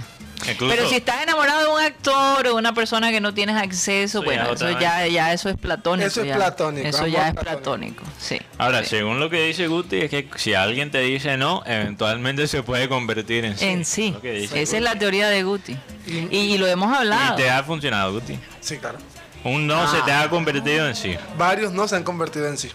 Incluso, 0.51 0.74
Pero 0.74 0.89
si 0.89 0.97
estás 0.97 1.23
enamorado 1.23 1.60
de 1.60 1.66
un 1.74 1.81
actor 1.81 2.47
o 2.47 2.51
de 2.51 2.52
una 2.55 2.74
persona 2.74 3.10
que 3.10 3.20
no 3.20 3.32
tienes 3.35 3.56
acceso, 3.56 4.19
Eso 4.19 4.20
ya 4.23 4.24
bueno, 4.24 4.51
otra 4.52 4.70
eso 4.70 4.81
ya, 4.81 5.06
ya 5.06 5.32
eso 5.32 5.48
es 5.48 5.56
platónico. 5.56 6.06
Eso 6.09 6.20
es 6.23 6.28
ya. 6.28 6.35
platónico, 6.36 6.89
Eso 6.89 7.06
ya 7.06 7.28
es 7.28 7.35
platónico. 7.35 8.02
platónico, 8.02 8.05
sí. 8.19 8.40
Ahora, 8.59 8.82
sí. 8.82 8.90
según 8.90 9.20
lo 9.20 9.31
que 9.31 9.44
dice 9.47 9.66
Guti, 9.69 10.01
es 10.01 10.10
que 10.10 10.28
si 10.36 10.55
alguien 10.55 10.90
te 10.90 11.01
dice 11.01 11.36
no, 11.36 11.62
eventualmente 11.66 12.47
se 12.48 12.62
puede 12.62 12.89
convertir 12.89 13.44
en 13.44 13.56
sí. 13.59 13.64
En 13.66 13.85
sí. 13.85 14.14
Esa 14.23 14.56
es 14.59 14.70
Guti. 14.70 14.81
la 14.82 14.94
teoría 14.98 15.28
de 15.28 15.43
Guti. 15.43 15.77
Y, 16.06 16.36
y 16.36 16.59
lo 16.59 16.66
hemos 16.66 16.93
hablado. 16.97 17.35
Y 17.35 17.43
te 17.43 17.51
ha 17.51 17.62
funcionado, 17.62 18.12
Guti. 18.12 18.39
Sí, 18.60 18.78
claro. 18.78 18.98
Un 19.44 19.66
no 19.66 19.90
se 19.90 20.01
te 20.02 20.12
Ah. 20.12 20.23
ha 20.23 20.31
convertido 20.31 20.86
en 20.89 20.94
sí. 20.94 21.16
Varios 21.36 21.73
no 21.73 21.89
se 21.89 21.97
han 21.97 22.05
convertido 22.05 22.47
en 22.48 22.59
sí. 22.59 22.70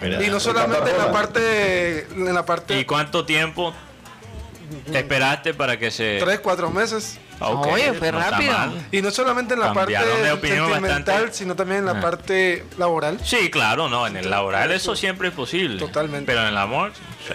Y 0.00 0.28
no 0.28 0.38
solamente 0.38 0.90
en 0.92 0.98
la 0.98 1.10
parte... 1.10 2.06
En 2.12 2.32
la 2.32 2.44
parte... 2.46 2.78
¿Y 2.78 2.84
cuánto 2.84 3.24
tiempo 3.24 3.74
esperaste 4.92 5.54
para 5.54 5.78
que 5.78 5.90
se... 5.90 6.18
Tres, 6.18 6.40
cuatro 6.40 6.70
meses. 6.70 7.18
Ah, 7.40 7.50
ok, 7.50 7.66
Oye, 7.68 7.92
fue 7.94 8.10
no 8.10 8.18
está 8.18 8.30
rápido. 8.32 8.54
Y 8.90 9.00
no 9.00 9.10
solamente 9.10 9.54
en 9.54 9.60
la 9.60 9.72
parte 9.72 9.92
Cambiaron 9.94 10.40
sentimental, 10.40 10.98
bastante. 11.04 11.32
sino 11.34 11.54
también 11.54 11.78
en 11.80 11.84
la 11.86 11.92
Ah. 11.92 12.00
parte 12.00 12.64
laboral. 12.78 13.18
Sí, 13.24 13.48
claro, 13.50 13.88
no, 13.88 14.06
en 14.06 14.16
el 14.16 14.28
laboral 14.28 14.72
eso 14.72 14.96
siempre 14.96 15.28
es 15.28 15.34
posible. 15.34 15.78
Totalmente. 15.78 16.26
Pero 16.26 16.42
en 16.42 16.48
el 16.48 16.56
amor, 16.56 16.92
sí. 17.26 17.34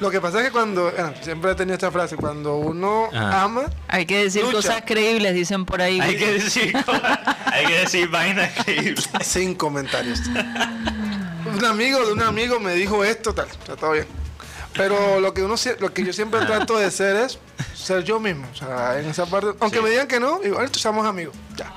Lo 0.00 0.10
que 0.10 0.20
pasa 0.20 0.38
es 0.40 0.46
que 0.46 0.50
cuando, 0.52 0.90
bueno, 0.90 1.12
siempre 1.20 1.52
he 1.52 1.54
tenido 1.54 1.74
esta 1.74 1.90
frase, 1.92 2.16
cuando 2.16 2.56
uno 2.56 3.08
Ajá. 3.14 3.42
ama, 3.42 3.62
Hay 3.88 4.04
que 4.06 4.24
decir 4.24 4.42
Lucha. 4.42 4.56
cosas 4.56 4.82
creíbles, 4.84 5.32
dicen 5.34 5.64
por 5.64 5.80
ahí. 5.82 6.00
Hay 6.00 6.16
que 6.16 6.32
decir, 6.32 6.72
hay 7.46 7.66
que 7.66 7.74
decir 7.80 8.08
vainas 8.08 8.50
creíbles. 8.64 9.08
sin 9.22 9.54
comentarios. 9.54 10.18
un 11.54 11.64
amigo 11.64 12.04
de 12.04 12.12
un 12.12 12.22
amigo 12.22 12.58
me 12.58 12.74
dijo 12.74 13.04
esto, 13.04 13.32
tal, 13.34 13.46
sea, 13.66 13.76
todo 13.76 13.92
bien. 13.92 14.06
Pero 14.74 15.20
lo 15.20 15.34
que 15.34 15.42
uno 15.42 15.54
lo 15.80 15.92
que 15.92 16.04
yo 16.04 16.12
siempre 16.12 16.40
trato 16.46 16.76
de 16.78 16.90
ser 16.90 17.16
es 17.16 17.38
ser 17.74 18.04
yo 18.04 18.18
mismo. 18.20 18.46
O 18.52 18.54
sea, 18.54 18.98
en 18.98 19.06
esa 19.08 19.26
parte, 19.26 19.50
aunque 19.60 19.78
Sí. 19.78 19.82
me 19.84 19.90
digan 19.90 20.08
que 20.08 20.18
no, 20.20 20.40
igual 20.42 20.74
somos 20.74 21.06
amigos. 21.06 21.34
Ya. 21.56 21.70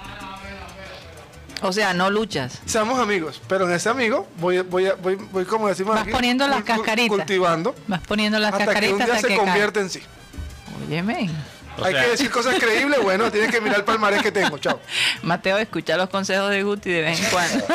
O 1.62 1.72
sea, 1.74 1.94
no 1.94 2.10
luchas. 2.10 2.62
Seamos 2.66 3.00
amigos, 3.00 3.42
pero 3.48 3.68
en 3.68 3.74
ese 3.76 3.90
amigo 3.90 4.28
voy, 4.38 4.60
voy, 4.62 4.88
a- 4.88 4.94
voy, 4.96 5.16
voy 5.16 5.46
como 5.46 5.68
decimos 5.68 5.96
Vas 5.96 6.04
aquí, 6.04 6.12
poniendo 6.12 6.48
las 6.48 6.64
cascaritas. 6.64 7.10
Cultivando 7.18 7.74
Vas 7.88 8.02
poniendo 8.02 8.38
las 8.40 8.54
hasta 8.54 8.66
que 8.66 8.70
un 8.70 8.74
cascaritas 8.74 9.06
día 9.06 9.16
hasta 9.16 9.28
se 9.28 9.34
que 9.34 9.40
convierte 9.40 9.80
en 9.80 9.90
sí. 9.90 10.02
Óyeme. 10.88 11.30
O 11.78 11.84
Hay 11.86 11.94
sea, 11.94 12.04
que 12.04 12.10
decir 12.12 12.30
cosas 12.32 12.56
creíbles, 12.58 13.00
bueno, 13.02 13.32
tienes 13.32 13.52
que 13.52 13.60
mirar 13.60 13.80
el 13.80 13.84
palmarés 13.84 14.22
que 14.22 14.32
tengo, 14.32 14.58
chao. 14.58 14.80
Mateo, 15.24 15.58
escucha 15.58 15.98
los 15.98 16.10
consejos 16.10 16.50
de 16.50 16.64
Guti 16.64 16.90
de 16.90 17.02
vez 17.02 17.20
en 17.20 17.26
cuando. 17.30 17.66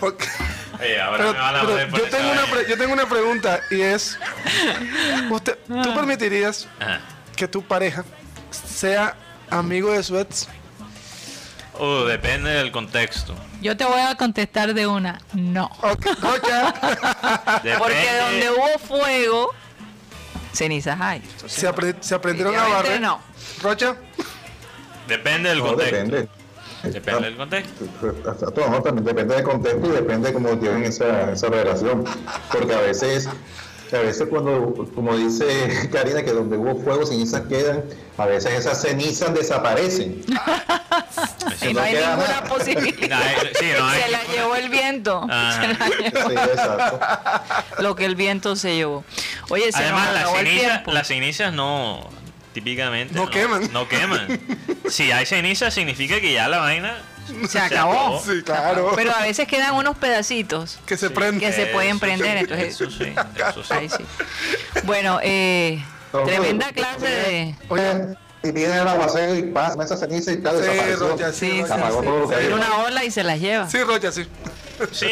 Porque- 0.00 0.28
oye, 0.80 1.00
ahora 1.00 1.16
pero- 1.18 1.32
me 1.32 1.38
van 1.38 1.56
a 1.56 1.60
pero 1.60 1.72
joder 1.72 1.88
por 1.90 2.00
yo, 2.00 2.08
tengo 2.10 2.32
una 2.32 2.42
pre- 2.44 2.68
yo 2.68 2.76
tengo 2.78 2.92
una 2.92 3.08
pregunta 3.08 3.60
y 3.70 3.80
es, 3.80 4.18
usted, 5.30 5.58
¿tú 5.82 5.94
permitirías 5.94 6.68
Ajá. 6.80 7.00
que 7.36 7.48
tu 7.48 7.62
pareja 7.62 8.04
sea 8.50 9.16
amigo 9.50 9.90
de 9.92 10.02
su 10.02 10.18
ex? 10.18 10.48
Uh, 11.78 12.04
depende 12.04 12.50
del 12.50 12.70
contexto. 12.70 13.34
Yo 13.62 13.76
te 13.76 13.84
voy 13.84 14.00
a 14.00 14.14
contestar 14.16 14.74
de 14.74 14.86
una. 14.86 15.20
No. 15.32 15.70
Ok, 15.80 16.04
Rocha. 16.20 16.74
Depende, 17.62 17.78
Porque 17.78 18.08
donde 18.20 18.50
hubo 18.50 18.78
fuego, 18.78 19.54
cenizas 20.52 21.00
hay. 21.00 21.22
Se, 21.46 21.68
apre- 21.68 21.96
se 22.00 22.14
aprendieron 22.14 22.54
a 22.56 22.68
barrer. 22.68 23.00
no. 23.00 23.20
Rocha, 23.62 23.96
Depende 25.08 25.48
del 25.50 25.58
No, 25.58 25.66
contexto. 25.68 25.96
depende. 25.96 26.28
Depende 26.84 27.24
del 27.24 27.36
contexto. 27.36 27.84
Hasta 28.28 28.50
todo, 28.50 28.68
¿no? 28.70 28.82
También 28.82 29.04
depende 29.04 29.34
del 29.36 29.44
contexto 29.44 29.86
y 29.86 29.90
depende 29.90 30.28
de 30.28 30.34
cómo 30.34 30.58
tienen 30.58 30.84
esa, 30.84 31.32
esa 31.32 31.48
relación. 31.48 32.04
Porque 32.50 32.74
a 32.74 32.80
veces, 32.80 33.28
a 33.96 34.00
veces 34.00 34.28
cuando, 34.28 34.74
como 34.94 35.16
dice 35.16 35.88
Karina, 35.92 36.22
que 36.22 36.32
donde 36.32 36.56
hubo 36.56 36.76
fuego, 36.82 37.04
cenizas 37.06 37.42
quedan, 37.48 37.84
a 38.18 38.26
veces 38.26 38.52
esas 38.52 38.80
cenizas 38.80 39.34
desaparecen. 39.34 40.22
Y 41.60 41.74
no 41.74 41.80
hay 41.80 41.94
ninguna 41.94 42.16
nada. 42.16 42.44
posibilidad. 42.44 43.08
No 43.08 43.16
hay- 43.16 43.52
sí, 43.58 43.66
no 43.78 43.86
hay- 43.86 44.02
Se 44.02 44.08
la 44.10 44.24
llevó 44.24 44.54
el 44.56 44.68
viento. 44.68 45.26
Ajá. 45.30 45.62
Se 45.62 45.68
la 45.68 45.88
llevó 45.88 46.28
Sí, 46.30 46.34
exacto. 46.36 47.00
lo 47.82 47.94
que 47.94 48.04
el 48.04 48.16
viento 48.16 48.56
se 48.56 48.74
llevó. 48.76 49.04
Oye, 49.48 49.70
se 49.70 49.78
Además, 49.78 50.06
nos 50.06 50.14
las 50.14 50.40
el 50.86 50.94
las 50.94 51.06
cenizas 51.08 51.52
no, 51.52 52.08
típicamente. 52.52 53.14
No 53.14 53.28
queman. 53.30 53.72
No 53.72 53.88
queman. 53.88 54.40
Si 54.88 55.12
hay 55.12 55.26
cenizas, 55.26 55.72
significa 55.74 56.20
que 56.20 56.32
ya 56.32 56.48
la 56.48 56.58
vaina 56.58 56.96
Se 57.48 57.58
acabó. 57.58 58.20
sí, 58.24 58.42
claro. 58.42 58.92
Pero 58.94 59.12
a 59.14 59.22
veces 59.22 59.46
quedan 59.48 59.74
unos 59.74 59.96
pedacitos 59.96 60.78
que 60.86 60.96
se 60.96 61.10
prende. 61.10 61.40
que 61.46 61.52
se 61.52 61.66
pueden 61.66 61.98
prender. 61.98 62.36
Entonces, 62.38 62.68
Eso 62.80 62.90
sí, 62.90 63.12
eso 63.50 63.62
sí. 63.64 63.72
ahí 63.74 63.88
sí. 63.88 64.04
Bueno, 64.84 65.18
eh, 65.22 65.82
No, 66.12 66.22
tremenda 66.24 66.66
no, 66.66 66.72
clase 66.72 67.06
de. 67.06 67.56
Oye, 67.68 68.16
y 68.44 68.50
viene 68.50 68.76
el 68.76 68.88
aguacero 68.88 69.36
y 69.36 69.42
pasa 69.44 69.82
esa 69.84 69.96
ceniza 69.96 70.32
y 70.32 70.34
está 70.34 70.50
Sí. 70.52 70.94
Rocha, 70.98 71.32
sí, 71.32 71.60
había. 71.70 72.54
una 72.54 72.78
ola 72.78 73.04
y 73.04 73.10
se 73.10 73.22
las 73.22 73.38
lleva. 73.40 73.68
Sí, 73.70 73.78
Rocha, 73.82 74.10
sí. 74.10 74.26
Sí, 74.90 75.06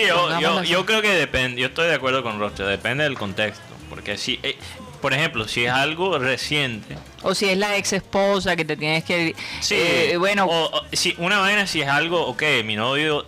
yo, 0.67 0.85
creo 0.87 1.01
que 1.01 1.13
depende. 1.13 1.61
Yo 1.61 1.69
estoy 1.69 1.87
de 1.87 1.95
acuerdo 1.95 2.23
con 2.25 2.41
Rocha. 2.41 2.65
Depende 2.65 3.05
del 3.05 3.17
contexto. 3.17 3.63
Porque 3.89 4.17
si, 4.17 4.41
eh, 4.43 4.57
por 5.01 5.13
ejemplo, 5.15 5.47
si 5.49 5.65
es 5.65 5.73
algo 5.73 6.19
reciente. 6.19 6.97
O 7.23 7.35
si 7.35 7.49
es 7.49 7.57
la 7.59 7.77
ex 7.77 7.93
esposa 7.93 8.57
que 8.57 8.65
te 8.65 8.77
tienes 8.77 9.05
que. 9.05 9.35
Sí, 9.61 9.75
eh, 9.79 10.17
bueno, 10.19 10.45
o- 10.47 10.79
o 10.79 10.83
si 10.93 11.15
una 11.19 11.39
vaina 11.39 11.67
si 11.67 11.81
es 11.83 11.89
algo, 11.89 12.27
ok, 12.27 12.43
mi 12.65 12.77
novio 12.77 13.27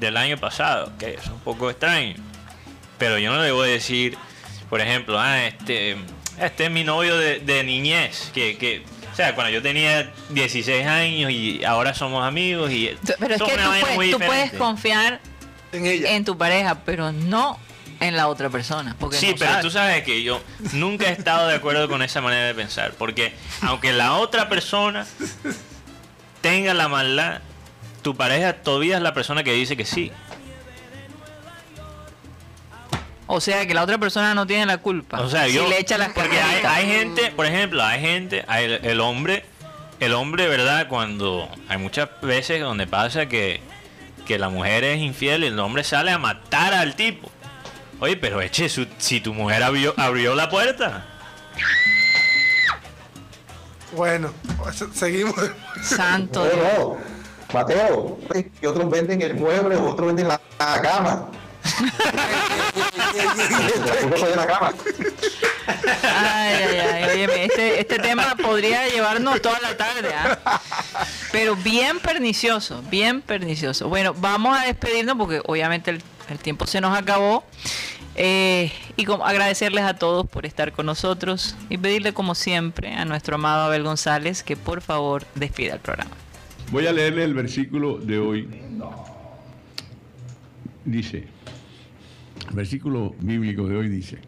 del 0.00 0.16
año 0.16 0.36
pasado, 0.38 0.92
que 0.98 1.14
es 1.14 1.26
un 1.26 1.40
poco 1.40 1.70
extraño. 1.70 2.14
Pero 2.98 3.18
yo 3.18 3.32
no 3.32 3.42
le 3.42 3.52
voy 3.52 3.68
a 3.68 3.72
decir, 3.72 4.16
por 4.70 4.80
ejemplo, 4.80 5.18
ah, 5.18 5.44
este, 5.46 5.96
este 6.40 6.64
es 6.66 6.70
mi 6.70 6.84
novio 6.84 7.16
de, 7.16 7.40
de 7.40 7.64
niñez, 7.64 8.30
que, 8.34 8.56
que, 8.56 8.82
o 9.12 9.16
sea, 9.16 9.34
cuando 9.34 9.52
yo 9.52 9.60
tenía 9.62 10.10
16 10.30 10.86
años 10.86 11.30
y 11.30 11.64
ahora 11.64 11.94
somos 11.94 12.24
amigos 12.24 12.70
y 12.70 12.90
pero 13.18 13.34
es 13.34 13.42
que 13.42 14.10
tú 14.12 14.18
puedes, 14.18 14.52
tú 14.52 14.58
confiar 14.58 15.20
En 15.72 15.84
ella. 15.86 16.12
en 16.16 16.24
tu 16.24 16.38
pareja, 16.38 16.82
pero 16.84 17.12
no 17.12 17.58
en 18.02 18.16
la 18.16 18.28
otra 18.28 18.50
persona. 18.50 18.94
Porque 18.98 19.16
Sí, 19.16 19.28
no 19.28 19.34
pero 19.38 19.50
sabes. 19.50 19.64
tú 19.64 19.70
sabes 19.70 20.02
que 20.02 20.22
yo 20.22 20.40
nunca 20.72 21.08
he 21.08 21.12
estado 21.12 21.48
de 21.48 21.54
acuerdo 21.56 21.88
con 21.88 22.02
esa 22.02 22.20
manera 22.20 22.46
de 22.46 22.54
pensar, 22.54 22.92
porque 22.98 23.32
aunque 23.62 23.92
la 23.92 24.14
otra 24.14 24.48
persona 24.48 25.06
tenga 26.40 26.74
la 26.74 26.88
maldad, 26.88 27.40
tu 28.02 28.16
pareja 28.16 28.54
todavía 28.54 28.96
es 28.96 29.02
la 29.02 29.14
persona 29.14 29.42
que 29.44 29.52
dice 29.52 29.76
que 29.76 29.84
sí. 29.84 30.10
O 33.26 33.40
sea, 33.40 33.66
que 33.66 33.72
la 33.72 33.82
otra 33.82 33.96
persona 33.98 34.34
no 34.34 34.46
tiene 34.46 34.66
la 34.66 34.78
culpa. 34.78 35.20
O 35.20 35.28
sea, 35.30 35.46
si 35.46 35.54
yo 35.54 35.66
le 35.68 35.78
echa 35.80 35.96
las 35.96 36.10
porque 36.12 36.38
hay, 36.40 36.62
hay 36.66 36.86
gente, 36.86 37.30
por 37.30 37.46
ejemplo, 37.46 37.82
hay 37.82 38.00
gente, 38.00 38.44
hay 38.46 38.64
el, 38.66 38.72
el 38.84 39.00
hombre, 39.00 39.46
el 40.00 40.12
hombre, 40.12 40.48
¿verdad? 40.48 40.88
Cuando 40.88 41.48
hay 41.68 41.78
muchas 41.78 42.08
veces 42.20 42.60
donde 42.60 42.86
pasa 42.86 43.26
que, 43.26 43.62
que 44.26 44.38
la 44.38 44.50
mujer 44.50 44.84
es 44.84 44.98
infiel 45.00 45.44
y 45.44 45.46
el 45.46 45.58
hombre 45.60 45.82
sale 45.84 46.10
a 46.10 46.18
matar 46.18 46.74
al 46.74 46.94
tipo. 46.94 47.30
Oye, 48.02 48.16
pero 48.16 48.40
eche, 48.40 48.68
su- 48.68 48.88
si 48.98 49.20
tu 49.20 49.32
mujer 49.32 49.62
abrió, 49.62 49.94
abrió 49.96 50.34
la 50.34 50.48
puerta. 50.50 51.04
Bueno, 53.92 54.32
seguimos. 54.92 55.36
Santo. 55.84 56.98
Mateo, 57.54 58.18
y 58.60 58.66
otros 58.66 58.90
venden 58.90 59.22
el 59.22 59.34
mueble, 59.34 59.76
otros 59.76 60.08
venden 60.08 60.26
la, 60.26 60.40
la 60.58 60.82
cama. 60.82 61.28
La 64.36 64.46
cama. 64.46 64.72
Ay, 66.02 66.54
ay, 66.54 66.78
ay. 66.78 67.04
Óyeme, 67.04 67.44
este, 67.44 67.80
este 67.80 67.98
tema 67.98 68.34
podría 68.42 68.88
llevarnos 68.88 69.40
toda 69.42 69.60
la 69.60 69.76
tarde, 69.76 70.08
¿ah? 70.14 70.60
Pero 71.30 71.54
bien 71.54 72.00
pernicioso, 72.00 72.82
bien 72.90 73.22
pernicioso. 73.22 73.88
Bueno, 73.88 74.14
vamos 74.14 74.58
a 74.58 74.64
despedirnos 74.64 75.16
porque 75.16 75.40
obviamente 75.46 75.90
el, 75.92 76.02
el 76.32 76.38
tiempo 76.38 76.66
se 76.66 76.80
nos 76.80 76.96
acabó. 76.96 77.44
Eh, 78.14 78.70
y 78.98 79.10
agradecerles 79.10 79.84
a 79.84 79.94
todos 79.94 80.26
por 80.26 80.44
estar 80.44 80.72
con 80.72 80.84
nosotros 80.84 81.56
y 81.70 81.78
pedirle 81.78 82.12
como 82.12 82.34
siempre 82.34 82.92
a 82.92 83.06
nuestro 83.06 83.36
amado 83.36 83.62
Abel 83.62 83.84
González 83.84 84.42
que 84.42 84.54
por 84.54 84.82
favor 84.82 85.24
despida 85.34 85.74
el 85.74 85.80
programa. 85.80 86.10
Voy 86.70 86.86
a 86.86 86.92
leerle 86.92 87.24
el 87.24 87.32
versículo 87.32 87.98
de 87.98 88.18
hoy. 88.18 88.48
Dice, 90.84 91.28
el 92.48 92.54
versículo 92.54 93.14
bíblico 93.20 93.66
de 93.66 93.76
hoy 93.76 93.88
dice, 93.88 94.18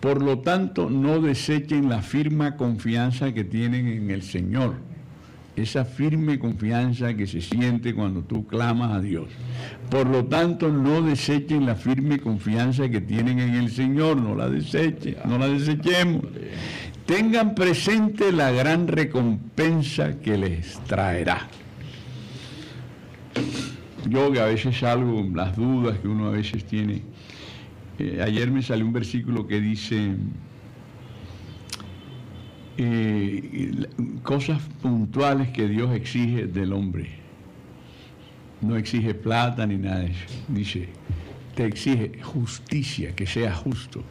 por 0.00 0.22
lo 0.22 0.40
tanto 0.40 0.90
no 0.90 1.20
desechen 1.20 1.88
la 1.88 2.02
firme 2.02 2.56
confianza 2.56 3.32
que 3.32 3.44
tienen 3.44 3.86
en 3.86 4.10
el 4.10 4.22
Señor, 4.22 4.76
esa 5.56 5.84
firme 5.86 6.38
confianza 6.38 7.14
que 7.14 7.26
se 7.26 7.40
siente 7.40 7.94
cuando 7.94 8.22
tú 8.22 8.46
clamas 8.46 8.92
a 8.92 9.00
Dios. 9.00 9.26
Por 9.90 10.06
lo 10.06 10.26
tanto 10.26 10.68
no 10.68 11.00
desechen 11.00 11.64
la 11.64 11.74
firme 11.74 12.18
confianza 12.18 12.88
que 12.88 13.00
tienen 13.00 13.38
en 13.38 13.54
el 13.54 13.70
Señor, 13.70 14.18
no 14.18 14.34
la 14.34 14.48
desechen, 14.48 15.16
no 15.24 15.38
la 15.38 15.48
desechemos. 15.48 16.22
Tengan 17.06 17.54
presente 17.54 18.32
la 18.32 18.50
gran 18.50 18.86
recompensa 18.86 20.18
que 20.20 20.36
les 20.36 20.78
traerá. 20.84 21.48
Yo 24.08 24.30
que 24.30 24.40
a 24.40 24.46
veces 24.46 24.78
salgo, 24.78 25.26
las 25.34 25.56
dudas 25.56 25.98
que 25.98 26.08
uno 26.08 26.26
a 26.26 26.30
veces 26.30 26.64
tiene. 26.64 27.02
eh, 27.98 28.20
ayer 28.22 28.50
me 28.50 28.62
salió 28.62 28.84
un 28.84 28.92
versículo 28.92 29.46
que 29.46 29.60
dice 29.60 30.16
cosas 34.22 34.60
puntuales 34.82 35.48
que 35.48 35.68
Dios 35.68 35.94
exige 35.94 36.46
del 36.46 36.72
hombre. 36.72 37.08
No 38.60 38.76
exige 38.76 39.14
plata 39.14 39.66
ni 39.66 39.76
nada 39.76 40.00
de 40.00 40.06
eso. 40.06 40.24
Dice, 40.48 40.88
te 41.54 41.64
exige 41.64 42.20
justicia, 42.22 43.14
que 43.14 43.26
seas 43.26 43.56
justo, 43.56 44.02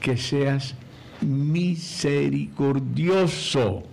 que 0.00 0.16
seas 0.16 0.74
misericordioso 1.20 3.84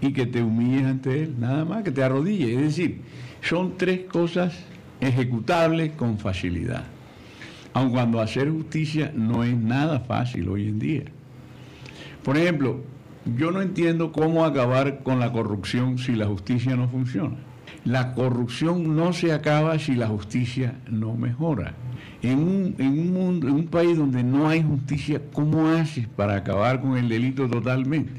y 0.00 0.12
que 0.12 0.26
te 0.26 0.42
humilles 0.42 0.84
ante 0.84 1.22
Él, 1.22 1.34
nada 1.38 1.64
más, 1.64 1.82
que 1.82 1.90
te 1.90 2.02
arrodilles. 2.02 2.50
Es 2.50 2.76
decir, 2.76 3.00
son 3.42 3.76
tres 3.76 4.06
cosas 4.06 4.54
ejecutables 5.00 5.92
con 5.92 6.18
facilidad. 6.18 6.84
Aun 7.72 7.90
cuando 7.90 8.20
hacer 8.20 8.50
justicia 8.50 9.12
no 9.14 9.44
es 9.44 9.56
nada 9.56 10.00
fácil 10.00 10.48
hoy 10.48 10.68
en 10.68 10.78
día. 10.78 11.04
Por 12.22 12.36
ejemplo, 12.36 12.82
yo 13.24 13.50
no 13.50 13.60
entiendo 13.62 14.12
cómo 14.12 14.44
acabar 14.44 15.02
con 15.02 15.20
la 15.20 15.32
corrupción 15.32 15.98
si 15.98 16.12
la 16.12 16.26
justicia 16.26 16.76
no 16.76 16.88
funciona. 16.88 17.36
La 17.84 18.14
corrupción 18.14 18.96
no 18.96 19.12
se 19.12 19.32
acaba 19.32 19.78
si 19.78 19.94
la 19.94 20.08
justicia 20.08 20.74
no 20.88 21.14
mejora. 21.14 21.74
En 22.22 22.38
un, 22.38 22.74
en 22.78 22.88
un 22.88 23.12
mundo, 23.12 23.48
en 23.48 23.54
un 23.54 23.66
país 23.66 23.96
donde 23.96 24.22
no 24.22 24.48
hay 24.48 24.62
justicia, 24.62 25.22
¿cómo 25.32 25.68
haces 25.68 26.06
para 26.06 26.36
acabar 26.36 26.80
con 26.80 26.98
el 26.98 27.08
delito 27.08 27.48
totalmente? 27.48 28.12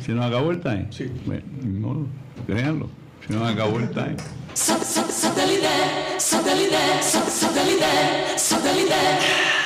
¿Se 0.00 0.12
nos 0.12 0.26
acabó 0.26 0.50
el 0.50 0.60
time? 0.60 0.86
Sí. 0.90 1.06
Bueno, 1.26 1.44
modo, 1.80 2.06
créanlo, 2.46 2.88
se 3.26 3.34
nos 3.34 3.48
acabó 3.48 3.78
el 3.78 3.90
time. 3.90 4.16
Satellite, 4.54 5.68
satellite, 6.18 7.02
satellite, 7.02 8.38
satellite. 8.38 9.57